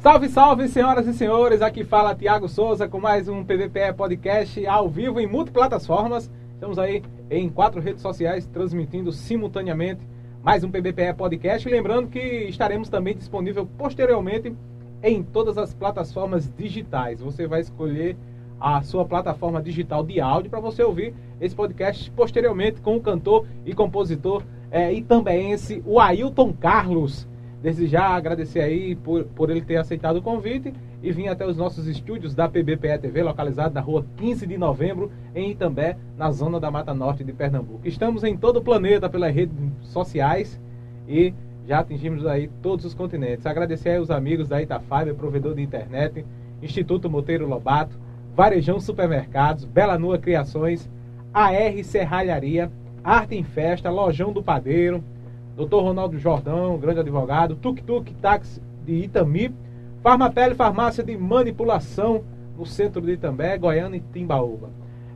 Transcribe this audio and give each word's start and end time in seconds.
Salve, 0.00 0.30
salve, 0.30 0.66
senhoras 0.66 1.06
e 1.06 1.12
senhores! 1.12 1.60
Aqui 1.60 1.84
fala 1.84 2.14
Tiago 2.14 2.48
Souza 2.48 2.88
com 2.88 2.98
mais 2.98 3.28
um 3.28 3.44
PVPE 3.44 3.92
Podcast 3.94 4.66
ao 4.66 4.88
vivo 4.88 5.20
em 5.20 5.26
multiplataformas. 5.26 6.30
Estamos 6.54 6.78
aí 6.78 7.02
em 7.30 7.50
quatro 7.50 7.82
redes 7.82 8.00
sociais 8.00 8.46
transmitindo 8.46 9.12
simultaneamente 9.12 10.00
mais 10.42 10.64
um 10.64 10.70
PBPE 10.70 11.12
Podcast. 11.18 11.68
Lembrando 11.68 12.08
que 12.08 12.18
estaremos 12.18 12.88
também 12.88 13.14
disponível 13.14 13.68
posteriormente 13.76 14.56
em 15.02 15.22
todas 15.22 15.58
as 15.58 15.74
plataformas 15.74 16.50
digitais. 16.56 17.20
Você 17.20 17.46
vai 17.46 17.60
escolher 17.60 18.16
a 18.58 18.80
sua 18.80 19.04
plataforma 19.04 19.60
digital 19.60 20.02
de 20.02 20.18
áudio 20.18 20.48
para 20.48 20.60
você 20.60 20.82
ouvir 20.82 21.12
esse 21.38 21.54
podcast 21.54 22.10
posteriormente 22.12 22.80
com 22.80 22.96
o 22.96 23.02
cantor 23.02 23.46
e 23.66 23.74
compositor 23.74 24.44
é, 24.70 24.94
esse, 24.94 25.82
o 25.84 26.00
Ailton 26.00 26.54
Carlos. 26.54 27.28
Desde 27.62 27.86
já 27.86 28.06
agradecer 28.08 28.60
aí 28.60 28.94
por, 28.94 29.24
por 29.24 29.50
ele 29.50 29.60
ter 29.60 29.76
aceitado 29.76 30.16
o 30.16 30.22
convite 30.22 30.72
e 31.02 31.12
vir 31.12 31.28
até 31.28 31.46
os 31.46 31.56
nossos 31.56 31.86
estúdios 31.86 32.34
da 32.34 32.48
PBPE 32.48 32.98
TV, 33.00 33.22
localizado 33.22 33.74
na 33.74 33.80
rua 33.80 34.04
15 34.16 34.46
de 34.46 34.56
novembro, 34.56 35.10
em 35.34 35.50
Itambé, 35.50 35.96
na 36.16 36.30
zona 36.30 36.58
da 36.58 36.70
Mata 36.70 36.94
Norte 36.94 37.22
de 37.22 37.32
Pernambuco. 37.32 37.86
Estamos 37.86 38.24
em 38.24 38.36
todo 38.36 38.58
o 38.58 38.62
planeta 38.62 39.10
pelas 39.10 39.34
redes 39.34 39.54
sociais 39.82 40.58
e 41.06 41.34
já 41.66 41.80
atingimos 41.80 42.26
aí 42.26 42.48
todos 42.62 42.84
os 42.84 42.94
continentes. 42.94 43.44
Agradecer 43.44 43.90
aí 43.90 43.98
os 44.00 44.10
amigos 44.10 44.48
da 44.48 44.62
Itafiber, 44.62 45.14
provedor 45.14 45.54
de 45.54 45.62
internet, 45.62 46.24
Instituto 46.62 47.10
Monteiro 47.10 47.46
Lobato, 47.46 47.98
Varejão 48.34 48.80
Supermercados, 48.80 49.64
Bela 49.64 49.98
Nua 49.98 50.18
Criações, 50.18 50.90
AR 51.32 51.84
Serralharia, 51.84 52.70
Arte 53.04 53.34
em 53.34 53.44
Festa, 53.44 53.90
Lojão 53.90 54.32
do 54.32 54.42
Padeiro, 54.42 55.04
Dr. 55.56 55.76
Ronaldo 55.76 56.18
Jordão, 56.18 56.78
grande 56.78 57.00
advogado, 57.00 57.56
Tuk 57.56 57.82
Tuk 57.82 58.14
Táxi 58.14 58.62
de 58.84 58.94
Itami, 59.04 59.54
Farmapele 60.02 60.54
Farmácia 60.54 61.04
de 61.04 61.16
Manipulação 61.16 62.22
no 62.56 62.64
centro 62.64 63.00
de 63.00 63.12
Itambé, 63.12 63.58
Goiânia 63.58 63.98
e 63.98 64.12
Timbaúba. 64.12 64.70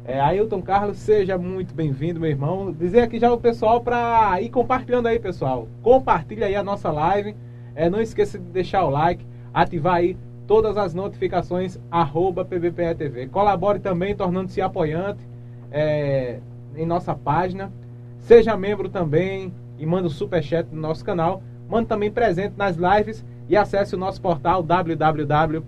É, 0.04 0.20
Ailton 0.20 0.60
Carlos, 0.60 0.98
seja 0.98 1.38
muito 1.38 1.74
bem-vindo, 1.74 2.20
meu 2.20 2.28
irmão. 2.28 2.70
Dizer 2.72 3.00
aqui 3.00 3.18
já 3.18 3.32
o 3.32 3.38
pessoal 3.38 3.80
para 3.80 4.38
ir 4.42 4.50
compartilhando 4.50 5.08
aí, 5.08 5.18
pessoal. 5.18 5.66
Compartilha 5.82 6.46
aí 6.46 6.54
a 6.54 6.62
nossa 6.62 6.90
live. 6.90 7.34
É, 7.74 7.88
não 7.88 8.00
esqueça 8.00 8.38
de 8.38 8.44
deixar 8.44 8.84
o 8.84 8.90
like, 8.90 9.26
ativar 9.52 9.94
aí 9.94 10.16
todas 10.46 10.76
as 10.76 10.92
notificações, 10.94 11.80
arroba 11.90 12.44
PBPE 12.44 13.28
Colabore 13.30 13.78
também 13.78 14.14
tornando-se 14.14 14.60
apoiante 14.60 15.26
é, 15.72 16.38
em 16.76 16.84
nossa 16.84 17.14
página. 17.14 17.72
Seja 18.18 18.56
membro 18.56 18.88
também 18.88 19.52
e 19.78 19.86
manda 19.86 20.06
o 20.06 20.10
superchat 20.10 20.68
no 20.72 20.80
nosso 20.80 21.04
canal. 21.04 21.42
Manda 21.68 21.88
também 21.88 22.10
presente 22.10 22.54
nas 22.56 22.76
lives 22.76 23.24
e 23.48 23.56
acesse 23.56 23.94
o 23.94 23.98
nosso 23.98 24.20
portal 24.20 24.62
www.pbpe.tv 24.62 25.66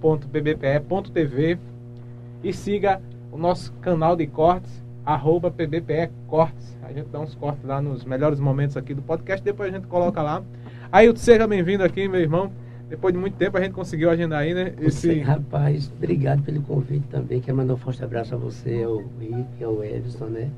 e 2.43 2.53
siga 2.53 3.01
o 3.33 3.39
nosso 3.39 3.73
canal 3.75 4.15
de 4.17 4.27
cortes, 4.27 4.85
arroba 5.05 5.51
PBPE 5.51 6.11
Cortes. 6.27 6.77
A 6.83 6.93
gente 6.93 7.09
dá 7.09 7.21
uns 7.21 7.35
cortes 7.35 7.65
lá 7.65 7.81
nos 7.81 8.05
melhores 8.05 8.39
momentos 8.39 8.77
aqui 8.77 8.95
do 8.95 9.03
podcast, 9.03 9.45
depois 9.45 9.73
a 9.73 9.77
gente 9.77 9.87
coloca 9.89 10.23
lá. 10.23 10.43
Aí, 10.91 11.13
seja 11.17 11.47
bem-vindo 11.47 11.83
aqui, 11.83 12.09
meu 12.09 12.21
irmão. 12.21 12.51
Depois 12.89 13.13
de 13.13 13.19
muito 13.19 13.37
tempo 13.37 13.59
a 13.59 13.61
gente 13.61 13.73
conseguiu 13.73 14.09
agendar 14.11 14.41
aí, 14.41 14.55
né? 14.55 14.73
Esse... 14.81 15.09
Você, 15.09 15.21
rapaz, 15.21 15.91
obrigado 15.97 16.43
pelo 16.45 16.63
convite 16.63 17.05
também. 17.09 17.41
Quero 17.41 17.57
mandar 17.57 17.75
um 17.75 17.77
forte 17.77 18.03
abraço 18.05 18.35
a 18.35 18.39
você, 18.39 18.85
ao 18.85 18.99
Rick, 19.19 19.65
ao 19.65 19.83
Edson, 19.83 20.27
né? 20.27 20.51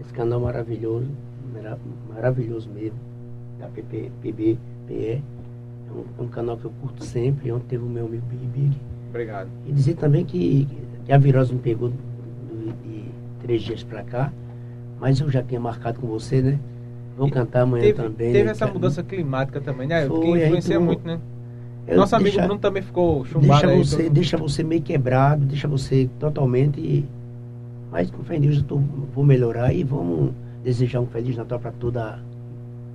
Esse 0.00 0.12
canal 0.12 0.40
maravilhoso, 0.40 1.08
maravilhoso 2.08 2.68
mesmo, 2.70 2.98
da 3.58 3.68
PBPE. 3.68 4.58
É 4.90 5.20
um, 5.92 6.04
é 6.18 6.22
um, 6.22 6.28
canal 6.28 6.56
que 6.56 6.64
eu 6.64 6.72
curto 6.80 7.04
sempre, 7.04 7.50
onde 7.52 7.64
teve 7.64 7.84
o 7.84 7.88
meu 7.88 8.06
amigo 8.06 8.24
Big 8.26 8.46
Big. 8.46 8.76
Obrigado. 9.10 9.48
E 9.66 9.72
dizer 9.72 9.94
também 9.94 10.24
que, 10.24 10.66
que 11.04 11.12
a 11.12 11.18
virose 11.18 11.52
me 11.52 11.60
pegou 11.60 11.90
de, 11.90 12.72
de 12.82 13.04
três 13.40 13.62
dias 13.62 13.82
para 13.82 14.02
cá, 14.02 14.32
mas 14.98 15.20
eu 15.20 15.30
já 15.30 15.42
tinha 15.42 15.60
marcado 15.60 16.00
com 16.00 16.06
você, 16.06 16.40
né? 16.40 16.58
Vou 17.16 17.30
cantar 17.30 17.62
amanhã 17.62 17.84
teve, 17.84 18.02
também. 18.02 18.32
Teve 18.32 18.44
né? 18.44 18.50
essa 18.52 18.66
mudança 18.66 19.02
climática 19.02 19.60
também, 19.60 19.86
né? 19.86 20.06
Foi, 20.06 20.20
que 20.20 20.44
influencia 20.44 20.80
muito, 20.80 21.06
né? 21.06 21.20
Eu 21.86 21.96
Nosso 21.96 22.14
amigo 22.14 22.30
deixa, 22.30 22.46
Bruno 22.46 22.60
também 22.60 22.82
ficou 22.82 23.24
chumbado 23.24 23.48
deixa 23.48 23.66
aí, 23.66 23.78
você, 23.78 24.02
todo... 24.04 24.12
Deixa 24.12 24.36
você 24.36 24.62
meio 24.62 24.82
quebrado, 24.82 25.44
deixa 25.44 25.66
você 25.66 26.08
totalmente. 26.18 27.04
Mas 27.90 28.10
com 28.10 28.22
fé 28.22 28.36
em 28.36 28.40
Deus 28.40 28.58
eu 28.58 28.64
tô, 28.64 28.76
vou 29.12 29.24
melhorar 29.24 29.74
e 29.74 29.82
vamos 29.82 30.32
desejar 30.62 31.00
um 31.00 31.06
Feliz 31.06 31.36
Natal 31.36 31.58
para 31.58 31.72
toda 31.72 32.22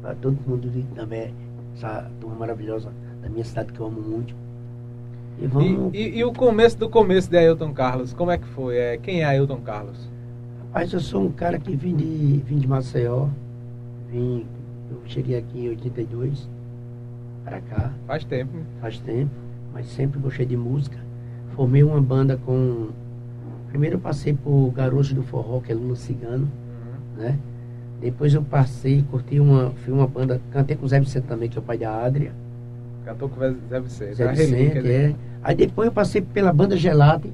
para 0.02 0.16
todo 0.16 0.38
mundo 0.48 0.72
também, 0.96 1.34
essa 1.76 2.10
turma 2.20 2.36
maravilhosa 2.36 2.92
da 3.22 3.30
minha 3.30 3.44
cidade 3.44 3.74
que 3.74 3.80
eu 3.80 3.88
amo 3.88 4.02
muito. 4.02 4.34
E, 5.40 5.48
vamos... 5.48 5.94
e, 5.94 5.98
e, 5.98 6.18
e 6.20 6.24
o 6.24 6.32
começo 6.34 6.78
do 6.78 6.90
começo 6.90 7.30
de 7.30 7.38
Ailton 7.38 7.74
Carlos, 7.74 8.14
como 8.14 8.32
é 8.32 8.38
que 8.38 8.48
foi? 8.48 8.78
É, 8.78 8.98
quem 8.98 9.22
é 9.22 9.26
Ailton 9.26 9.62
Carlos? 9.62 10.10
Rapaz, 10.68 10.94
eu 10.94 11.00
sou 11.00 11.24
um 11.26 11.32
cara 11.32 11.60
que 11.60 11.76
vim 11.76 11.96
de, 11.96 12.42
vim 12.46 12.58
de 12.58 12.68
Maceió, 12.68 13.28
vim, 14.10 14.46
eu 14.90 15.02
cheguei 15.06 15.38
aqui 15.38 15.60
em 15.60 15.70
82 15.70 16.48
para 17.44 17.62
cá. 17.62 17.94
Faz 18.06 18.24
tempo. 18.24 18.52
Faz 18.82 19.00
tempo, 19.00 19.32
mas 19.74 19.88
sempre 19.88 20.20
gostei 20.20 20.46
de 20.46 20.58
música. 20.58 20.98
Formei 21.56 21.84
uma 21.84 22.02
banda 22.02 22.38
com. 22.38 22.90
Primeiro 23.70 23.96
eu 23.96 24.00
passei 24.00 24.34
por 24.34 24.72
Garotos 24.72 25.14
do 25.14 25.24
Forró, 25.24 25.60
que 25.60 25.72
é 25.72 25.76
Lula 25.76 25.96
Cigano, 25.96 26.50
uhum. 27.18 27.24
né? 27.24 27.40
Depois 28.00 28.34
eu 28.34 28.44
passei, 28.44 29.04
curti 29.10 29.40
uma, 29.40 29.72
fui 29.84 29.94
uma 29.94 30.06
banda, 30.06 30.40
cantei 30.52 30.76
com 30.76 30.86
o 30.86 30.90
Zé 30.90 31.00
Vicente 31.00 31.26
também, 31.26 31.50
que 31.50 31.58
é 31.58 31.62
o 31.62 31.64
pai 31.64 31.78
da 31.78 32.04
Adria. 32.04 32.32
Cantou 33.04 33.28
com 33.30 33.40
o 33.40 33.56
Zé 33.70 33.80
Vicente. 33.80 34.14
Zé 34.14 34.32
Vicente, 34.34 34.88
é. 34.88 35.16
Aí 35.44 35.56
depois 35.56 35.88
eu 35.88 35.92
passei 35.92 36.22
pela 36.22 36.54
banda 36.54 36.78
Gelate, 36.78 37.32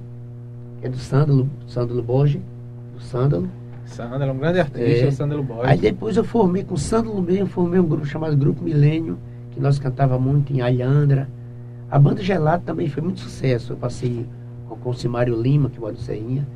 que 0.80 0.88
é 0.88 0.90
do 0.90 0.98
Sândalo, 0.98 1.50
Sândalo 1.68 2.02
Borges, 2.02 2.42
do 2.94 3.02
Sândalo. 3.02 3.50
Sândalo, 3.86 4.32
um 4.32 4.38
grande 4.38 4.60
artista, 4.60 5.06
é. 5.06 5.08
o 5.08 5.12
Sândalo 5.12 5.44
Borges. 5.44 5.70
Aí 5.70 5.78
depois 5.78 6.16
eu 6.16 6.24
formei 6.24 6.64
com 6.64 6.76
o 6.76 6.78
Sândalo 6.78 7.22
mesmo, 7.22 7.48
formei 7.48 7.80
um 7.80 7.86
grupo 7.86 8.06
chamado 8.06 8.36
Grupo 8.38 8.64
Milênio, 8.64 9.18
que 9.52 9.60
nós 9.60 9.78
cantava 9.78 10.18
muito 10.18 10.54
em 10.54 10.62
Alhandra. 10.62 11.28
A 11.92 12.00
banda 12.00 12.24
Gelado 12.24 12.64
também 12.66 12.88
foi 12.88 13.04
muito 13.04 13.20
sucesso. 13.20 13.74
Eu 13.74 13.78
passei 13.78 14.26
com, 14.68 14.76
com 14.76 14.90
o 14.90 14.94
Simário 14.94 15.40
Lima, 15.40 15.70
que 15.70 15.80
mora 15.80 15.94
em 15.94 15.98
Serrinha. 15.98 16.48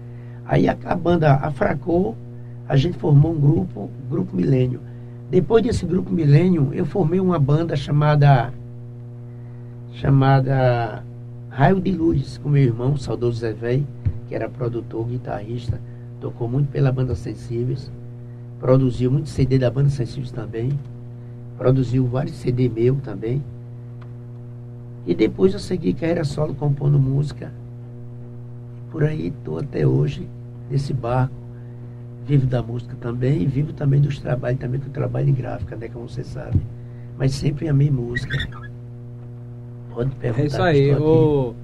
Aí 0.45 0.67
a, 0.67 0.75
a, 0.85 0.95
banda 0.95 1.33
afracou, 1.35 2.15
a 2.67 2.75
gente 2.75 2.97
formou 2.97 3.33
um 3.33 3.39
grupo, 3.39 3.89
Grupo 4.09 4.35
Milênio. 4.35 4.81
Depois 5.29 5.63
desse 5.63 5.85
Grupo 5.85 6.11
Milênio, 6.11 6.69
eu 6.73 6.85
formei 6.85 7.19
uma 7.19 7.39
banda 7.39 7.75
chamada 7.75 8.53
chamada 9.93 11.03
Raio 11.49 11.81
de 11.81 11.91
Luz, 11.91 12.37
com 12.37 12.49
meu 12.49 12.61
irmão, 12.61 12.95
saudoso 12.97 13.39
Zé 13.39 13.51
Véi, 13.51 13.85
que 14.27 14.35
era 14.35 14.47
produtor, 14.47 15.07
guitarrista, 15.07 15.81
tocou 16.21 16.47
muito 16.47 16.69
pela 16.69 16.91
banda 16.91 17.15
Sensíveis, 17.15 17.91
produziu 18.59 19.11
muito 19.11 19.29
CD 19.29 19.57
da 19.57 19.71
banda 19.71 19.89
Sensíveis 19.89 20.31
também 20.31 20.77
produziu 21.57 22.05
vários 22.05 22.35
CD 22.35 22.69
meu 22.69 22.95
também. 22.97 23.43
E 25.05 25.15
depois 25.15 25.53
eu 25.53 25.59
segui 25.59 25.93
carreira 25.93 26.23
solo 26.23 26.53
compondo 26.53 26.99
música. 26.99 27.51
Por 28.91 29.03
aí 29.03 29.27
estou 29.27 29.57
até 29.59 29.85
hoje, 29.87 30.27
nesse 30.69 30.93
barco. 30.93 31.33
Vivo 32.27 32.45
da 32.45 32.61
música 32.61 32.95
também 32.99 33.41
e 33.41 33.45
vivo 33.45 33.71
também 33.71 34.01
dos 34.01 34.19
trabalhos, 34.19 34.59
também 34.59 34.81
que 34.81 34.87
eu 34.87 34.91
trabalho 34.91 35.29
em 35.29 35.33
gráfica, 35.33 35.75
né, 35.75 35.87
como 35.87 36.09
você 36.09 36.23
sabe. 36.23 36.59
Mas 37.17 37.33
sempre 37.33 37.69
amei 37.69 37.89
música. 37.89 38.37
Pode 39.93 40.13
perguntar. 40.15 40.43
É 40.43 40.45
isso 40.45 40.61
aí, 40.61 40.93
o, 40.93 41.55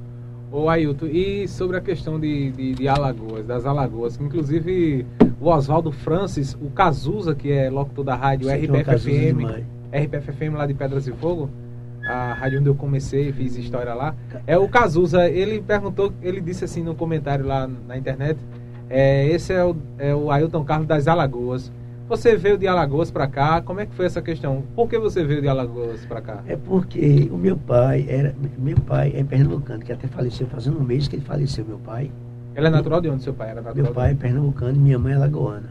o 0.52 0.70
Ailton. 0.70 1.08
E 1.08 1.48
sobre 1.48 1.78
a 1.78 1.82
questão 1.82 2.20
de, 2.20 2.52
de, 2.52 2.74
de 2.76 2.88
Alagoas, 2.88 3.46
das 3.46 3.66
Alagoas, 3.66 4.20
inclusive 4.20 5.06
o 5.40 5.50
Oswaldo 5.50 5.92
Francis, 5.92 6.56
o 6.62 6.70
Cazuza, 6.70 7.36
que 7.36 7.52
é 7.52 7.70
locutor 7.70 8.06
da 8.06 8.16
rádio 8.16 8.48
RPFM, 8.50 9.66
RPFM 9.92 10.56
lá 10.56 10.66
de 10.66 10.74
Pedras 10.74 11.06
e 11.06 11.12
Fogo, 11.12 11.50
a 12.08 12.34
rádio 12.34 12.60
onde 12.60 12.70
eu 12.70 12.76
comecei, 12.76 13.32
fiz 13.34 13.58
história 13.58 13.94
lá. 13.94 14.16
É 14.48 14.58
o 14.58 14.68
Cazuza, 14.70 15.30
ele 15.30 15.62
perguntou, 15.62 16.14
ele 16.22 16.40
disse 16.40 16.64
assim 16.64 16.82
no 16.82 16.96
comentário 16.96 17.46
lá 17.46 17.68
na 17.68 17.98
internet, 17.98 18.40
é, 18.94 19.28
esse 19.28 19.52
é 19.52 19.66
o, 19.66 19.76
é 19.98 20.14
o 20.14 20.30
Ailton 20.30 20.64
Carlos 20.64 20.88
das 20.88 21.08
Alagoas. 21.08 21.72
Você 22.08 22.36
veio 22.36 22.60
de 22.60 22.68
Alagoas 22.68 23.10
para 23.10 23.26
cá, 23.26 23.60
como 23.60 23.80
é 23.80 23.88
que 23.88 23.96
foi 23.96 24.06
essa 24.06 24.22
questão? 24.22 24.64
Por 24.76 24.88
que 24.88 25.00
você 25.00 25.24
veio 25.24 25.42
de 25.42 25.48
Alagoas 25.48 26.06
para 26.06 26.22
cá? 26.22 26.44
É 26.46 26.56
porque 26.56 27.28
o 27.32 27.38
meu 27.38 27.58
pai 27.58 28.06
era, 28.08 28.36
meu 28.56 28.78
pai 28.78 29.12
é 29.16 29.24
pernambucano, 29.24 29.84
que 29.84 29.92
até 29.92 30.08
faleceu 30.08 30.46
fazendo 30.46 30.80
um 30.80 30.84
mês 30.84 31.08
que 31.08 31.16
ele 31.16 31.26
faleceu, 31.26 31.66
meu 31.66 31.80
pai. 31.80 32.12
Ele 32.56 32.68
é 32.68 32.70
natural 32.70 33.02
de 33.02 33.10
onde 33.10 33.24
seu 33.24 33.34
pai 33.34 33.50
era 33.50 33.62
natural? 33.62 33.84
Meu 33.84 33.94
pai 33.94 34.12
é 34.12 34.14
pernambucano 34.14 34.76
e 34.76 34.80
minha 34.80 35.00
mãe 35.00 35.14
é 35.14 35.18
lagoana. 35.18 35.70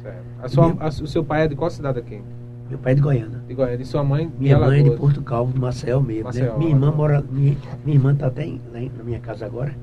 Certo. 0.00 0.18
A 0.40 0.48
sua, 0.48 0.68
meu... 0.68 0.76
a, 0.78 0.86
o 0.86 1.06
seu 1.08 1.24
pai 1.24 1.42
é 1.46 1.48
de 1.48 1.56
qual 1.56 1.68
cidade 1.68 1.98
aqui? 1.98 2.22
Meu 2.70 2.78
pai 2.78 2.92
é 2.92 2.94
de 2.94 3.02
Goiânia. 3.02 3.40
De 3.48 3.54
Goiânia. 3.54 3.82
E 3.82 3.84
sua 3.84 4.04
mãe? 4.04 4.30
Minha 4.38 4.60
mãe 4.60 4.80
é 4.80 4.82
de 4.84 4.90
Porto 4.92 5.20
Calvo, 5.22 5.58
Marcel 5.58 6.00
mesmo. 6.00 6.30
Né? 6.32 6.52
Minha 6.58 6.70
irmã 6.70 6.92
mora. 6.92 7.24
Minha, 7.28 7.56
minha 7.84 7.96
irmã 7.96 8.12
está 8.12 8.28
até 8.28 8.44
em, 8.44 8.60
na 8.96 9.02
minha 9.02 9.18
casa 9.18 9.44
agora, 9.44 9.74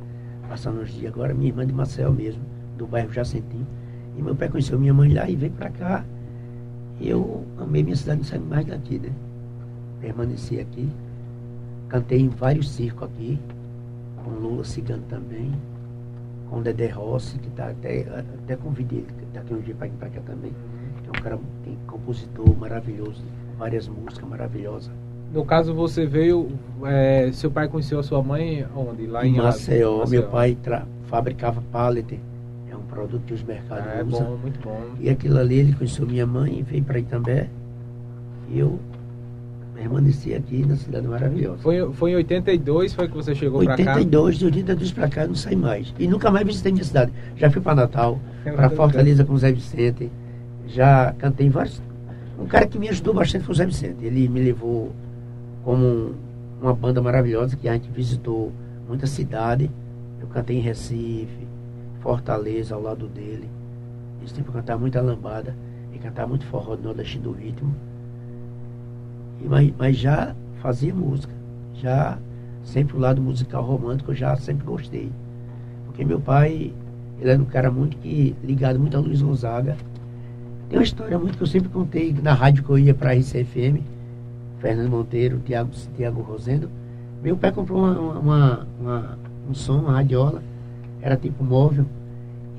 passando 0.47 0.81
uns 0.81 0.91
dias 0.91 1.11
agora. 1.11 1.33
Minha 1.33 1.49
irmã 1.49 1.63
é 1.63 1.65
de 1.65 1.73
Marcel 1.73 2.13
mesmo, 2.13 2.41
do 2.79 2.87
bairro 2.87 3.11
Jacentim. 3.11 3.65
E 4.17 4.21
meu 4.21 4.35
pai 4.35 4.49
conheceu 4.49 4.79
minha 4.79 4.93
mãe 4.93 5.13
lá 5.13 5.29
e 5.29 5.35
veio 5.35 5.51
para 5.51 5.69
cá. 5.69 6.03
E 6.99 7.09
eu 7.09 7.45
amei 7.57 7.83
minha 7.83 7.95
cidade, 7.95 8.19
não 8.19 8.25
saí 8.25 8.39
mais 8.39 8.65
daqui, 8.65 8.97
né? 8.97 9.09
Permaneci 10.01 10.59
aqui. 10.59 10.89
cantei 11.87 12.19
em 12.19 12.29
vários 12.29 12.69
circos 12.69 13.03
aqui, 13.03 13.39
com 14.23 14.31
Lula 14.31 14.63
Cigano 14.63 15.03
também, 15.09 15.51
com 16.49 16.61
Dedé 16.61 16.87
Rossi, 16.87 17.37
que 17.39 17.49
tá 17.51 17.69
até, 17.69 18.01
até 18.43 18.55
convidei 18.55 18.99
ele 18.99 19.27
daqui 19.33 19.53
um 19.53 19.59
dia 19.59 19.75
para 19.75 19.87
ir 19.87 19.91
para 19.91 20.09
cá 20.09 20.21
também. 20.25 20.51
Que 21.03 21.07
é 21.07 21.19
um 21.19 21.23
cara, 21.23 21.39
tem 21.63 21.77
compositor 21.87 22.57
maravilhoso, 22.57 23.23
várias 23.57 23.87
músicas 23.87 24.27
maravilhosas. 24.27 24.91
No 25.33 25.45
caso, 25.45 25.73
você 25.73 26.05
veio. 26.05 26.49
É, 26.85 27.29
seu 27.31 27.51
pai 27.51 27.67
conheceu 27.67 27.99
a 27.99 28.03
sua 28.03 28.21
mãe 28.21 28.65
onde? 28.75 29.05
Lá 29.05 29.25
em 29.25 29.35
Maceió. 29.35 29.99
Maceió. 29.99 30.09
Meu 30.09 30.29
pai 30.29 30.57
fabricava 31.05 31.61
pallet, 31.71 32.19
produto 32.89 33.21
que 33.25 33.33
os 33.33 33.43
mercados 33.43 33.87
ah, 33.87 33.99
é 33.99 34.03
usam. 34.03 34.25
Bom, 34.25 34.37
muito 34.37 34.59
bom. 34.59 34.81
E 34.99 35.09
aquilo 35.09 35.37
ali 35.37 35.59
ele 35.59 35.73
conheceu 35.73 36.05
minha 36.05 36.25
mãe, 36.25 36.63
veio 36.63 36.83
para 36.83 36.99
Itambé. 36.99 37.49
E 38.49 38.59
eu 38.59 38.79
permaneci 39.79 40.33
aqui 40.33 40.65
na 40.65 40.75
cidade 40.75 41.07
maravilhosa. 41.07 41.59
Foi, 41.59 41.93
foi 41.93 42.11
em 42.11 42.15
82 42.15 42.93
foi 42.93 43.07
que 43.07 43.15
você 43.15 43.33
chegou 43.33 43.63
para 43.63 43.77
cá? 43.77 43.95
82, 43.95 44.37
de 44.37 44.45
82 44.45 44.91
para 44.91 45.07
cá 45.07 45.21
eu 45.23 45.29
não 45.29 45.35
saí 45.35 45.55
mais. 45.55 45.93
E 45.97 46.07
nunca 46.07 46.29
mais 46.29 46.45
visitei 46.45 46.71
minha 46.71 46.83
cidade. 46.83 47.11
Já 47.37 47.49
fui 47.49 47.61
para 47.61 47.75
Natal, 47.75 48.19
para 48.43 48.69
Fortaleza 48.69 49.23
com 49.23 49.33
o 49.33 49.37
Zé 49.37 49.51
Vicente. 49.51 50.11
Já 50.67 51.13
cantei 51.17 51.49
vários. 51.49 51.81
Um 52.37 52.45
cara 52.45 52.67
que 52.67 52.77
me 52.77 52.89
ajudou 52.89 53.13
bastante 53.13 53.45
foi 53.45 53.53
o 53.53 53.57
Zé 53.57 53.65
Vicente. 53.65 54.03
Ele 54.03 54.27
me 54.27 54.41
levou 54.41 54.91
como 55.63 56.13
uma 56.61 56.73
banda 56.73 57.01
maravilhosa 57.01 57.55
que 57.55 57.67
a 57.69 57.73
gente 57.73 57.89
visitou 57.89 58.51
muita 58.87 59.07
cidade. 59.07 59.71
Eu 60.19 60.27
cantei 60.27 60.57
em 60.57 60.61
Recife, 60.61 61.38
Fortaleza 61.99 62.75
ao 62.75 62.81
lado 62.81 63.07
dele. 63.07 63.49
Esse 64.23 64.33
tempo 64.33 64.49
eu 64.49 64.53
cantava 64.53 64.79
muita 64.79 65.01
lambada 65.01 65.55
e 65.93 65.99
cantava 65.99 66.27
muito 66.27 66.45
forró 66.45 66.75
do 66.75 66.83
Nordeste 66.83 67.19
do 67.19 67.31
Ritmo 67.31 67.73
mas, 69.45 69.73
mas 69.77 69.97
já 69.97 70.35
fazia 70.61 70.93
música, 70.93 71.33
já 71.75 72.17
sempre 72.63 72.97
o 72.97 72.99
lado 72.99 73.21
musical 73.21 73.63
romântico 73.63 74.11
eu 74.11 74.15
já 74.15 74.35
sempre 74.35 74.65
gostei. 74.65 75.11
Porque 75.85 76.03
meu 76.03 76.19
pai, 76.19 76.73
ele 77.19 77.29
era 77.29 77.41
um 77.41 77.45
cara 77.45 77.71
muito 77.71 77.97
que, 77.97 78.35
ligado 78.43 78.79
muito 78.79 78.97
a 78.97 78.99
Luiz 78.99 79.21
Gonzaga. 79.21 79.77
Tem 80.69 80.77
uma 80.77 80.83
história 80.83 81.17
muito 81.17 81.37
que 81.37 81.43
eu 81.43 81.47
sempre 81.47 81.69
contei 81.69 82.15
na 82.21 82.33
rádio 82.33 82.63
que 82.63 82.69
eu 82.69 82.77
ia 82.77 82.93
para 82.93 83.11
a 83.11 83.13
RCFM, 83.13 83.81
Fernando 84.59 84.89
Monteiro, 84.89 85.39
Tiago 85.39 86.21
Rosendo. 86.21 86.69
Meu 87.23 87.35
pai 87.35 87.51
comprou 87.51 87.79
uma, 87.79 88.19
uma, 88.19 88.67
uma, 88.79 89.19
um 89.49 89.53
som, 89.53 89.79
uma 89.79 89.93
radiola, 89.93 90.43
era 91.01 91.15
tipo 91.15 91.43
móvel, 91.43 91.85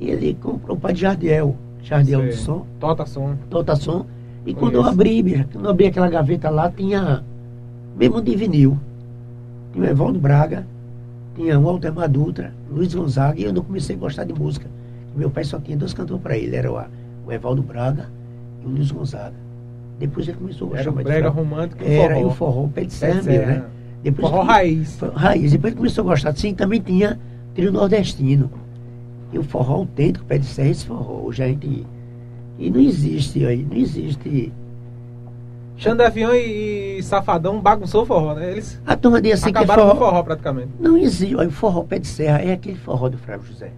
e 0.01 0.11
ele 0.11 0.35
comprou 0.35 0.77
para 0.77 0.95
Jardiel, 0.95 1.57
Jardiel 1.83 2.27
do 2.27 2.33
som. 2.35 2.67
Tota 2.79 3.07
som. 3.07 3.37
Tota 3.49 3.77
som 3.77 4.07
e 4.47 4.55
quando 4.55 4.75
eu 4.75 4.85
abri, 4.85 5.23
quando 5.53 5.67
eu 5.67 5.71
abri 5.71 5.87
aquela 5.87 6.09
gaveta 6.09 6.49
lá, 6.49 6.71
tinha 6.71 7.23
mesmo 7.97 8.23
de 8.23 8.35
vinil. 8.35 8.79
Tinha 9.73 9.85
o 9.85 9.89
Evaldo 9.89 10.19
Braga, 10.19 10.67
tinha 11.37 11.59
o 11.59 11.63
Walter 11.63 11.93
Madutra, 11.93 12.53
Luiz 12.71 12.95
Gonzaga, 12.95 13.39
e 13.39 13.45
eu 13.45 13.53
não 13.53 13.63
comecei 13.63 13.95
a 13.95 13.99
gostar 13.99 14.25
de 14.25 14.33
música. 14.33 14.67
Meu 15.15 15.31
pai 15.31 15.45
só 15.45 15.59
tinha 15.59 15.77
dois 15.77 15.93
cantores 15.93 16.23
para 16.23 16.37
ele, 16.37 16.57
era 16.57 16.73
o 16.73 17.33
Evaldo 17.33 17.63
Braga 17.63 18.07
e 18.63 18.67
o 18.67 18.71
Luiz 18.71 18.91
Gonzaga. 18.91 19.35
Depois 19.99 20.27
ele 20.27 20.39
começou 20.39 20.69
a 20.69 20.71
gostar 20.71 20.91
era 20.91 21.03
brega 21.03 21.31
de 21.31 21.37
romântico 21.37 21.85
e 21.85 21.93
Era, 21.93 22.15
forró. 22.15 22.27
o 22.27 22.31
forró, 22.31 22.69
pé 22.75 22.85
de 22.85 22.93
serra 22.95 23.23
né? 23.23 23.65
Depois 24.03 24.31
forró 24.31 24.43
raiz. 24.43 24.99
Raiz. 25.15 25.53
Depois 25.53 25.73
ele 25.73 25.77
começou 25.77 26.03
a 26.03 26.07
gostar. 26.07 26.35
Sim, 26.35 26.55
também 26.55 26.81
tinha 26.81 27.21
trio 27.61 27.71
nordestino. 27.73 28.51
E 29.33 29.39
o 29.39 29.43
forró 29.43 29.75
autêntico, 29.75 30.25
pé 30.25 30.39
de 30.39 30.47
serra, 30.47 30.71
esse 30.71 30.87
forró. 30.87 31.27
Hoje 31.27 31.43
a 31.43 31.47
gente 31.47 31.87
e 32.59 32.71
não 32.71 32.81
existe 32.81 33.45
aí, 33.45 33.65
não 33.69 33.77
existe. 33.77 34.53
Xandavião 35.77 36.35
e, 36.35 37.03
Safadão 37.03 37.61
bagunçou 37.61 38.03
o 38.03 38.07
forró, 38.07 38.35
né? 38.35 38.51
Eles 38.51 38.81
a 38.87 38.97
turma 38.97 39.21
diz 39.21 39.35
assim 39.35 39.51
acabaram 39.51 39.85
que 39.85 39.97
forró, 39.97 40.11
forró 40.11 40.23
praticamente. 40.23 40.69
Não 40.79 40.97
existe. 40.97 41.35
o 41.35 41.51
forró 41.51 41.85
pé 41.85 41.99
de 41.99 42.07
serra 42.07 42.39
é 42.39 42.53
aquele 42.53 42.77
forró 42.77 43.09
do 43.09 43.19
Flávio 43.19 43.47
José. 43.47 43.73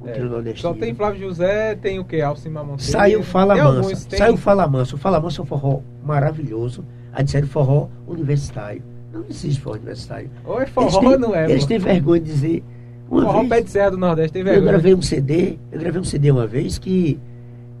O 0.00 0.08
é, 0.08 0.54
só 0.56 0.74
tem 0.74 0.94
Flávio 0.94 1.28
José, 1.28 1.76
tem 1.76 1.98
o 1.98 2.04
que? 2.04 2.20
Alcima 2.20 2.62
Monteiro. 2.62 2.92
Saiu 2.92 3.22
Fala. 3.22 3.60
Alguns, 3.60 4.04
tem... 4.04 4.18
Saiu 4.18 4.36
Fala 4.36 4.66
Manso. 4.66 4.96
O 4.96 4.98
Fala 4.98 5.18
Manso 5.18 5.40
é 5.40 5.44
um 5.44 5.46
forró 5.46 5.80
maravilhoso. 6.04 6.84
A 7.12 7.22
disseram 7.22 7.46
forró 7.46 7.88
universitário. 8.06 8.82
Não 9.12 9.24
existe 9.30 9.60
forró 9.60 9.76
universitário. 9.76 10.30
Ou 10.44 10.60
é 10.60 10.66
forró 10.66 11.10
ou 11.10 11.18
não 11.18 11.34
é? 11.34 11.50
Eles 11.50 11.64
têm 11.64 11.78
vergonha 11.78 12.20
de 12.20 12.32
dizer. 12.32 12.64
Uma 13.10 13.22
forró 13.22 13.38
vez, 13.40 13.48
pé 13.48 13.60
de 13.62 13.70
serra 13.70 13.90
do 13.90 13.98
Nordeste 13.98 14.32
tem 14.32 14.42
vergonha. 14.42 14.64
Eu 14.64 14.70
gravei 14.72 14.94
um 14.94 15.02
CD, 15.02 15.58
eu 15.70 15.78
gravei 15.78 16.00
um 16.00 16.04
CD 16.04 16.30
uma 16.30 16.46
vez 16.46 16.78
que 16.78 17.18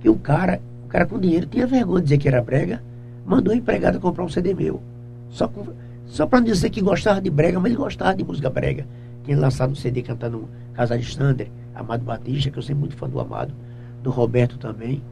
e 0.04 0.08
o 0.10 0.16
cara, 0.16 0.60
o 0.84 0.88
cara 0.88 1.06
com 1.06 1.18
dinheiro 1.18 1.46
tinha 1.46 1.66
vergonha 1.66 2.00
de 2.00 2.04
dizer 2.04 2.18
que 2.18 2.28
era 2.28 2.42
brega, 2.42 2.82
mandou 3.24 3.54
a 3.54 3.56
empregada 3.56 3.98
comprar 3.98 4.22
um 4.22 4.28
CD 4.28 4.52
meu. 4.52 4.82
Só, 5.30 5.48
com, 5.48 5.68
só 6.06 6.26
para 6.26 6.40
não 6.40 6.46
dizer 6.46 6.68
que 6.68 6.82
gostava 6.82 7.22
de 7.22 7.30
brega, 7.30 7.58
mas 7.58 7.72
ele 7.72 7.80
gostava 7.80 8.14
de 8.14 8.22
música 8.22 8.50
brega. 8.50 8.86
Tinha 9.24 9.38
lançado 9.38 9.72
um 9.72 9.74
CD 9.74 10.02
cantando 10.02 10.46
Casa 10.74 10.98
de 10.98 11.04
Stander, 11.04 11.48
Amado 11.74 12.04
Batista, 12.04 12.50
que 12.50 12.58
eu 12.58 12.62
sou 12.62 12.76
muito 12.76 12.94
fã 12.94 13.08
do 13.08 13.18
Amado, 13.18 13.54
do 14.02 14.10
Roberto 14.10 14.58
também. 14.58 15.02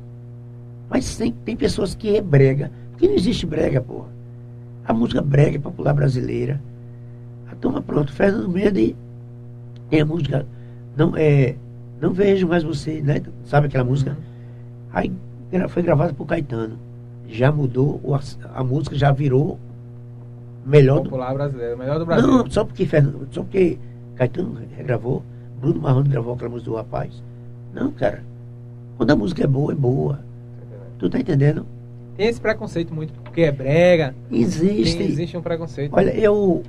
Mas 0.91 1.17
tem, 1.17 1.33
tem 1.33 1.57
pessoas 1.57 1.95
que 1.95 2.15
é 2.15 2.21
brega. 2.21 2.71
Porque 2.91 3.09
não 3.09 3.15
existe 3.15 3.47
brega, 3.47 3.81
porra. 3.81 4.09
A 4.85 4.93
música 4.93 5.23
brega 5.23 5.57
é 5.57 5.61
popular 5.61 5.95
brasileira. 5.95 6.61
A 7.51 7.55
turma, 7.55 7.81
pronto, 7.81 8.13
Fernando 8.13 8.51
Mendes 8.51 8.95
tem 9.93 10.01
a 10.01 10.07
música. 10.07 10.47
Não, 10.97 11.15
é, 11.15 11.55
não 12.01 12.15
vejo 12.15 12.49
mais 12.49 12.65
você, 12.65 13.03
né? 13.03 13.21
Sabe 13.45 13.67
aquela 13.67 13.85
música? 13.85 14.13
Uhum. 14.13 14.17
Aí 14.91 15.13
foi 15.69 15.83
gravada 15.83 16.15
por 16.15 16.27
Caetano. 16.27 16.79
Já 17.29 17.53
mudou, 17.53 18.01
a 18.55 18.65
música 18.65 18.97
já 18.97 19.13
virou 19.13 19.59
melhor 20.65 21.03
Popular 21.03 21.33
do 21.33 21.35
brasileiro, 21.35 21.77
melhor 21.79 21.99
do 21.99 22.07
Brasil. 22.07 22.27
Não, 22.27 22.51
só 22.51 22.65
porque, 22.65 22.89
só 23.31 23.43
porque 23.43 23.79
Caetano 24.17 24.59
regravou, 24.77 25.23
Bruno 25.61 25.81
Marrone 25.81 26.09
gravou 26.09 26.35
aquela 26.35 26.51
música 26.51 26.71
do 26.71 26.77
rapaz. 26.77 27.23
Não, 27.75 27.93
cara. 27.93 28.23
Quando 28.97 29.11
a 29.11 29.17
música 29.17 29.45
é 29.45 29.47
boa, 29.47 29.73
é 29.73 29.77
boa. 29.77 30.21
Tu 30.99 31.11
tá 31.11 31.21
entendendo? 31.21 31.67
Tem 32.17 32.29
esse 32.29 32.41
preconceito 32.41 32.95
muito, 32.95 33.13
porque 33.25 33.43
é 33.43 33.53
brega. 33.53 34.15
Existe. 34.31 34.97
Tem, 34.97 35.07
existe 35.07 35.37
um 35.37 35.43
preconceito. 35.43 35.93
Olha, 35.95 36.17
eu. 36.17 36.63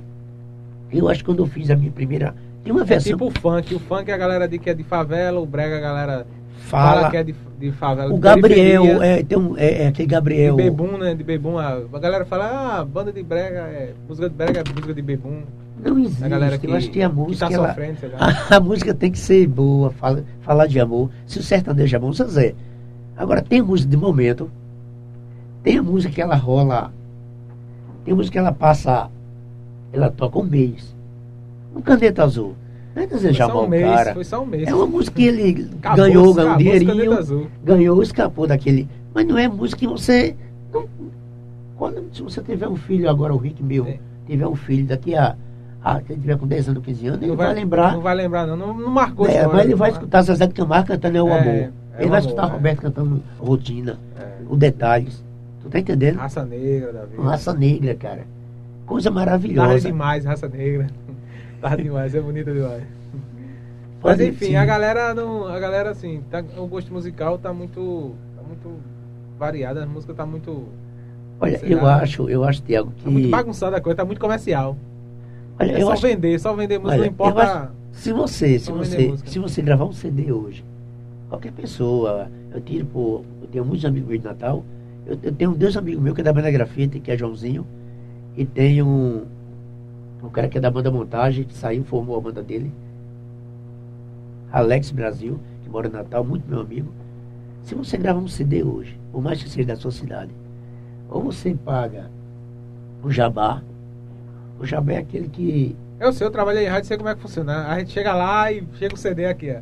Eu 0.92 1.08
acho 1.08 1.20
que 1.20 1.24
quando 1.24 1.42
eu 1.42 1.46
fiz 1.46 1.70
a 1.70 1.76
minha 1.76 1.90
primeira. 1.90 2.34
Tem 2.64 2.72
uma 2.72 2.84
versão. 2.84 3.10
É 3.10 3.12
tipo 3.12 3.26
o 3.26 3.30
funk. 3.30 3.74
O 3.74 3.78
funk 3.78 4.10
a 4.10 4.16
galera 4.16 4.48
diz 4.48 4.58
que 4.58 4.70
é 4.70 4.74
de 4.74 4.82
favela, 4.82 5.38
o 5.38 5.44
brega 5.44 5.76
a 5.76 5.80
galera 5.80 6.26
fala, 6.56 6.94
fala 6.94 7.10
que 7.10 7.16
é 7.18 7.22
de, 7.22 7.34
de 7.58 7.70
favela. 7.72 8.12
O 8.12 8.18
Gabriel, 8.18 9.02
é, 9.02 9.22
tem 9.22 9.36
um, 9.36 9.56
é, 9.56 9.82
é, 9.82 9.86
aquele 9.88 10.08
Gabriel. 10.08 10.56
De 10.56 10.62
bebum, 10.62 10.96
né? 10.96 11.14
De 11.14 11.22
bebum. 11.22 11.58
A, 11.58 11.74
a 11.92 11.98
galera 11.98 12.24
fala, 12.24 12.78
ah, 12.78 12.84
banda 12.84 13.12
de 13.12 13.22
brega, 13.22 13.60
é, 13.60 13.92
música 14.08 14.30
de 14.30 14.34
brega 14.34 14.60
é 14.60 14.64
música 14.72 14.94
de 14.94 15.02
bebum. 15.02 15.42
Não 15.84 15.98
existe. 15.98 16.24
A 16.24 16.28
galera 16.28 16.56
que, 16.56 16.66
eu 16.66 16.74
acho 16.74 16.90
que 16.90 17.02
a 17.02 17.08
música. 17.08 17.46
Que 17.46 17.52
tá 17.52 17.58
ela, 17.58 17.76
a, 18.18 18.56
a, 18.56 18.60
música 18.60 18.94
tem 18.94 19.12
que 19.12 19.18
ser 19.18 19.46
boa, 19.46 19.90
fala, 19.90 20.24
falar 20.40 20.66
de 20.66 20.80
amor. 20.80 21.10
Se 21.26 21.38
o 21.38 21.42
sertanejo 21.42 21.94
é 21.94 21.98
bom, 21.98 22.12
você 22.12 22.24
Zé. 22.24 22.54
Agora, 23.14 23.42
tem 23.42 23.60
música 23.60 23.90
de 23.90 23.96
momento. 23.96 24.50
Tem 25.62 25.78
a 25.78 25.82
música 25.82 26.14
que 26.14 26.22
ela 26.22 26.34
rola. 26.34 26.92
Tem 28.04 28.14
música 28.14 28.32
que 28.32 28.38
ela 28.38 28.52
passa. 28.52 29.10
Ela 29.92 30.10
toca 30.10 30.38
um 30.38 30.44
mês. 30.44 30.93
Um 31.74 31.80
caneta 31.80 32.24
azul. 32.24 32.54
Não 32.94 33.02
é 33.02 33.06
desejar 33.06 33.48
mal 33.48 33.64
um 33.64 33.68
mês, 33.68 33.84
cara. 33.84 34.14
Foi 34.14 34.24
só 34.24 34.42
um 34.42 34.46
mês. 34.46 34.68
É 34.68 34.74
uma 34.74 34.86
música 34.86 35.16
que 35.16 35.26
ele 35.26 35.68
acabou, 35.78 36.04
ganhou, 36.04 36.34
ganhou 36.34 36.52
um 36.52 36.56
dinheirinho, 36.56 37.50
ganhou, 37.64 38.02
escapou 38.02 38.46
daquele. 38.46 38.88
Mas 39.12 39.26
não 39.26 39.36
é 39.36 39.48
música 39.48 39.80
que 39.80 39.86
você. 39.86 40.36
Não, 40.72 40.86
quando, 41.76 42.04
se 42.14 42.22
você 42.22 42.40
tiver 42.40 42.68
um 42.68 42.76
filho 42.76 43.10
agora, 43.10 43.34
o 43.34 43.36
Rick 43.36 43.62
meu, 43.62 43.84
é. 43.84 43.98
tiver 44.26 44.46
um 44.46 44.54
filho 44.54 44.86
daqui 44.86 45.14
a. 45.16 45.36
a 45.84 46.00
ele 46.08 46.20
tiver 46.20 46.38
com 46.38 46.46
10 46.46 46.68
anos, 46.68 46.84
15 46.84 47.06
anos, 47.08 47.22
ele 47.22 47.34
vai, 47.34 47.46
vai, 47.46 47.54
lembrar. 47.54 47.92
Não 47.94 48.00
vai 48.00 48.14
lembrar, 48.14 48.46
não. 48.46 48.56
Não, 48.56 48.72
não 48.72 48.90
marcou 48.90 49.26
é, 49.26 49.44
Mas 49.46 49.64
ele 49.64 49.74
vai 49.74 49.90
escutar 49.90 50.22
Zezé 50.22 50.46
de 50.46 50.54
Camargo 50.54 50.88
cantando 50.88 51.18
É 51.18 51.22
o 51.22 51.28
é, 51.28 51.40
Amor. 51.40 51.54
É 51.54 51.70
ele 51.98 52.10
vai 52.10 52.20
escutar 52.20 52.48
é. 52.48 52.50
Roberto 52.50 52.80
cantando 52.82 53.22
Rotina, 53.38 53.98
é. 54.18 54.42
os 54.48 54.58
detalhes. 54.58 55.24
Tu 55.62 55.68
tá 55.68 55.78
entendendo? 55.78 56.16
Raça 56.16 56.44
Negra, 56.44 56.92
Davi. 56.92 57.16
Raça 57.16 57.54
Negra, 57.54 57.94
cara. 57.94 58.26
Coisa 58.86 59.10
maravilhosa. 59.10 59.68
Tarde 59.68 59.86
demais, 59.86 60.24
Raça 60.24 60.48
Negra. 60.48 60.88
Tá 61.64 61.76
demais, 61.76 62.14
é 62.14 62.20
bonita 62.20 62.52
demais. 62.52 62.82
Mas 64.02 64.20
enfim, 64.20 64.54
a 64.54 64.66
galera 64.66 65.14
não. 65.14 65.46
A 65.46 65.58
galera 65.58 65.92
assim, 65.92 66.22
tá, 66.30 66.44
o 66.58 66.66
gosto 66.66 66.92
musical 66.92 67.38
tá 67.38 67.54
muito. 67.54 68.14
tá 68.36 68.42
muito 68.42 68.80
variado, 69.38 69.80
a 69.80 69.86
música 69.86 70.12
tá 70.12 70.26
muito. 70.26 70.68
Olha, 71.40 71.58
eu 71.64 71.82
lá, 71.82 72.02
acho, 72.02 72.28
eu 72.28 72.44
acho, 72.44 72.60
Tiago, 72.60 72.92
que. 72.94 73.04
Tá 73.04 73.10
muito 73.10 73.30
bagunçada 73.30 73.78
a 73.78 73.80
coisa, 73.80 73.96
tá 73.96 74.04
muito 74.04 74.20
comercial. 74.20 74.76
Olha, 75.58 75.72
é 75.72 75.80
só 75.80 75.92
acho, 75.92 76.02
vender, 76.02 76.38
só 76.38 76.52
vender 76.52 76.78
música, 76.78 76.96
olha, 76.96 77.06
não 77.06 77.10
importa. 77.10 77.42
Acho, 77.42 77.72
se 77.92 78.12
você, 78.12 78.58
se 78.58 78.70
você, 78.70 79.16
se 79.24 79.38
você 79.38 79.62
gravar 79.62 79.86
um 79.86 79.92
CD 79.92 80.30
hoje, 80.30 80.62
qualquer 81.30 81.52
pessoa, 81.52 82.30
eu 82.52 82.60
tiro 82.60 82.84
por. 82.84 83.24
Eu 83.40 83.48
tenho 83.48 83.64
muitos 83.64 83.86
amigos 83.86 84.18
de 84.18 84.22
Natal, 84.22 84.62
eu, 85.06 85.18
eu, 85.22 85.32
tenho 85.32 85.54
dois 85.54 85.74
amigos 85.78 86.02
meus 86.02 86.14
que 86.14 86.20
é 86.20 86.24
da 86.24 86.32
banda 86.34 86.50
grafite, 86.50 87.00
que 87.00 87.10
é 87.10 87.16
Joãozinho, 87.16 87.66
e 88.36 88.44
tenho 88.44 88.86
um, 88.86 89.22
um 90.26 90.30
cara 90.30 90.48
que 90.48 90.58
é 90.58 90.60
da 90.60 90.70
banda 90.70 90.90
montagem, 90.90 91.46
saiu, 91.50 91.84
formou 91.84 92.16
a 92.16 92.20
banda 92.20 92.42
dele. 92.42 92.72
Alex 94.50 94.90
Brasil, 94.90 95.38
que 95.62 95.68
mora 95.68 95.88
em 95.88 95.92
Natal, 95.92 96.24
muito 96.24 96.48
meu 96.48 96.60
amigo. 96.60 96.92
Se 97.62 97.74
você 97.74 97.96
grava 97.96 98.18
um 98.18 98.28
CD 98.28 98.62
hoje, 98.62 98.98
por 99.10 99.22
mais 99.22 99.42
que 99.42 99.48
seja 99.48 99.66
da 99.66 99.76
sua 99.76 99.90
cidade, 99.90 100.30
ou 101.08 101.22
você 101.22 101.54
paga 101.54 102.10
o 103.02 103.10
jabá, 103.10 103.62
O 104.58 104.64
jabá 104.64 104.92
é 104.92 104.98
aquele 104.98 105.28
que. 105.28 105.76
Eu 105.98 106.12
sei, 106.12 106.26
eu 106.26 106.30
trabalhei 106.30 106.64
em 106.64 106.68
rádio, 106.68 106.86
sei 106.88 106.96
como 106.96 107.08
é 107.08 107.14
que 107.14 107.20
funciona. 107.20 107.66
A 107.66 107.78
gente 107.78 107.90
chega 107.92 108.14
lá 108.14 108.50
e 108.50 108.64
chega 108.74 108.94
o 108.94 108.98
CD 108.98 109.26
aqui, 109.26 109.50
ó. 109.50 109.60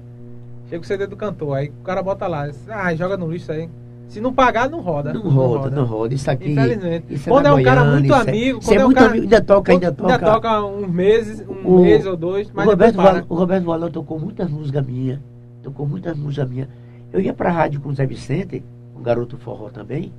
Chega 0.69 0.83
o 0.83 0.87
CD 0.87 1.07
do 1.07 1.16
cantor, 1.16 1.57
aí 1.57 1.69
o 1.69 1.83
cara 1.83 2.02
bota 2.02 2.26
lá. 2.26 2.49
Ah, 2.69 2.95
joga 2.95 3.16
no 3.16 3.31
lixo 3.31 3.50
aí. 3.52 3.69
Se 4.12 4.21
não 4.21 4.33
pagar, 4.33 4.69
não 4.69 4.81
roda. 4.81 5.12
Não, 5.12 5.23
roda, 5.23 5.71
não 5.71 5.85
roda. 5.87 6.14
Isso 6.14 6.31
aqui. 6.31 6.52
Infelizmente. 6.52 7.07
Isso 7.14 7.28
quando 7.31 7.47
é 7.47 7.52
um 7.52 7.62
cara 7.62 7.81
Goiânia, 7.81 7.92
muito 8.00 8.04
isso 8.07 8.14
é- 8.14 8.31
amigo, 8.31 8.61
quando 8.62 8.73
é 8.73 8.76
é 8.76 8.83
um 8.83 8.85
muito 8.87 8.99
cara. 8.99 9.09
amigo, 9.11 9.23
ainda 9.25 9.40
toca, 9.40 9.73
ainda 9.73 9.92
toca. 9.92 10.12
Ainda 10.12 10.26
toca 10.33 10.64
uns 10.66 10.88
meses, 10.90 11.45
um 11.49 11.69
O- 11.69 11.81
mês 11.83 12.07
ou 12.07 12.16
dois, 12.16 12.49
O 12.49 12.52
mas 12.54 12.66
Roberto, 12.66 12.97
para. 12.97 13.12
Val, 13.12 13.23
o 13.28 13.35
Roberto 13.35 13.64
Valão 13.64 13.90
tocou 13.90 14.19
muitas 14.21 14.50
músicas 14.50 14.87
minhas. 14.87 15.19
Tocou 15.62 15.87
muitas 15.87 16.16
músicas 16.16 16.49
minhas. 16.50 16.69
Eu 17.12 17.21
ia 17.21 17.33
pra 17.33 17.50
rádio 17.50 17.81
com 17.81 17.88
o 17.88 17.95
Zé 17.95 18.04
Vicente, 18.07 18.62
um 18.99 19.02
garoto 19.02 19.37
forró 19.38 19.69
também, 19.71 20.12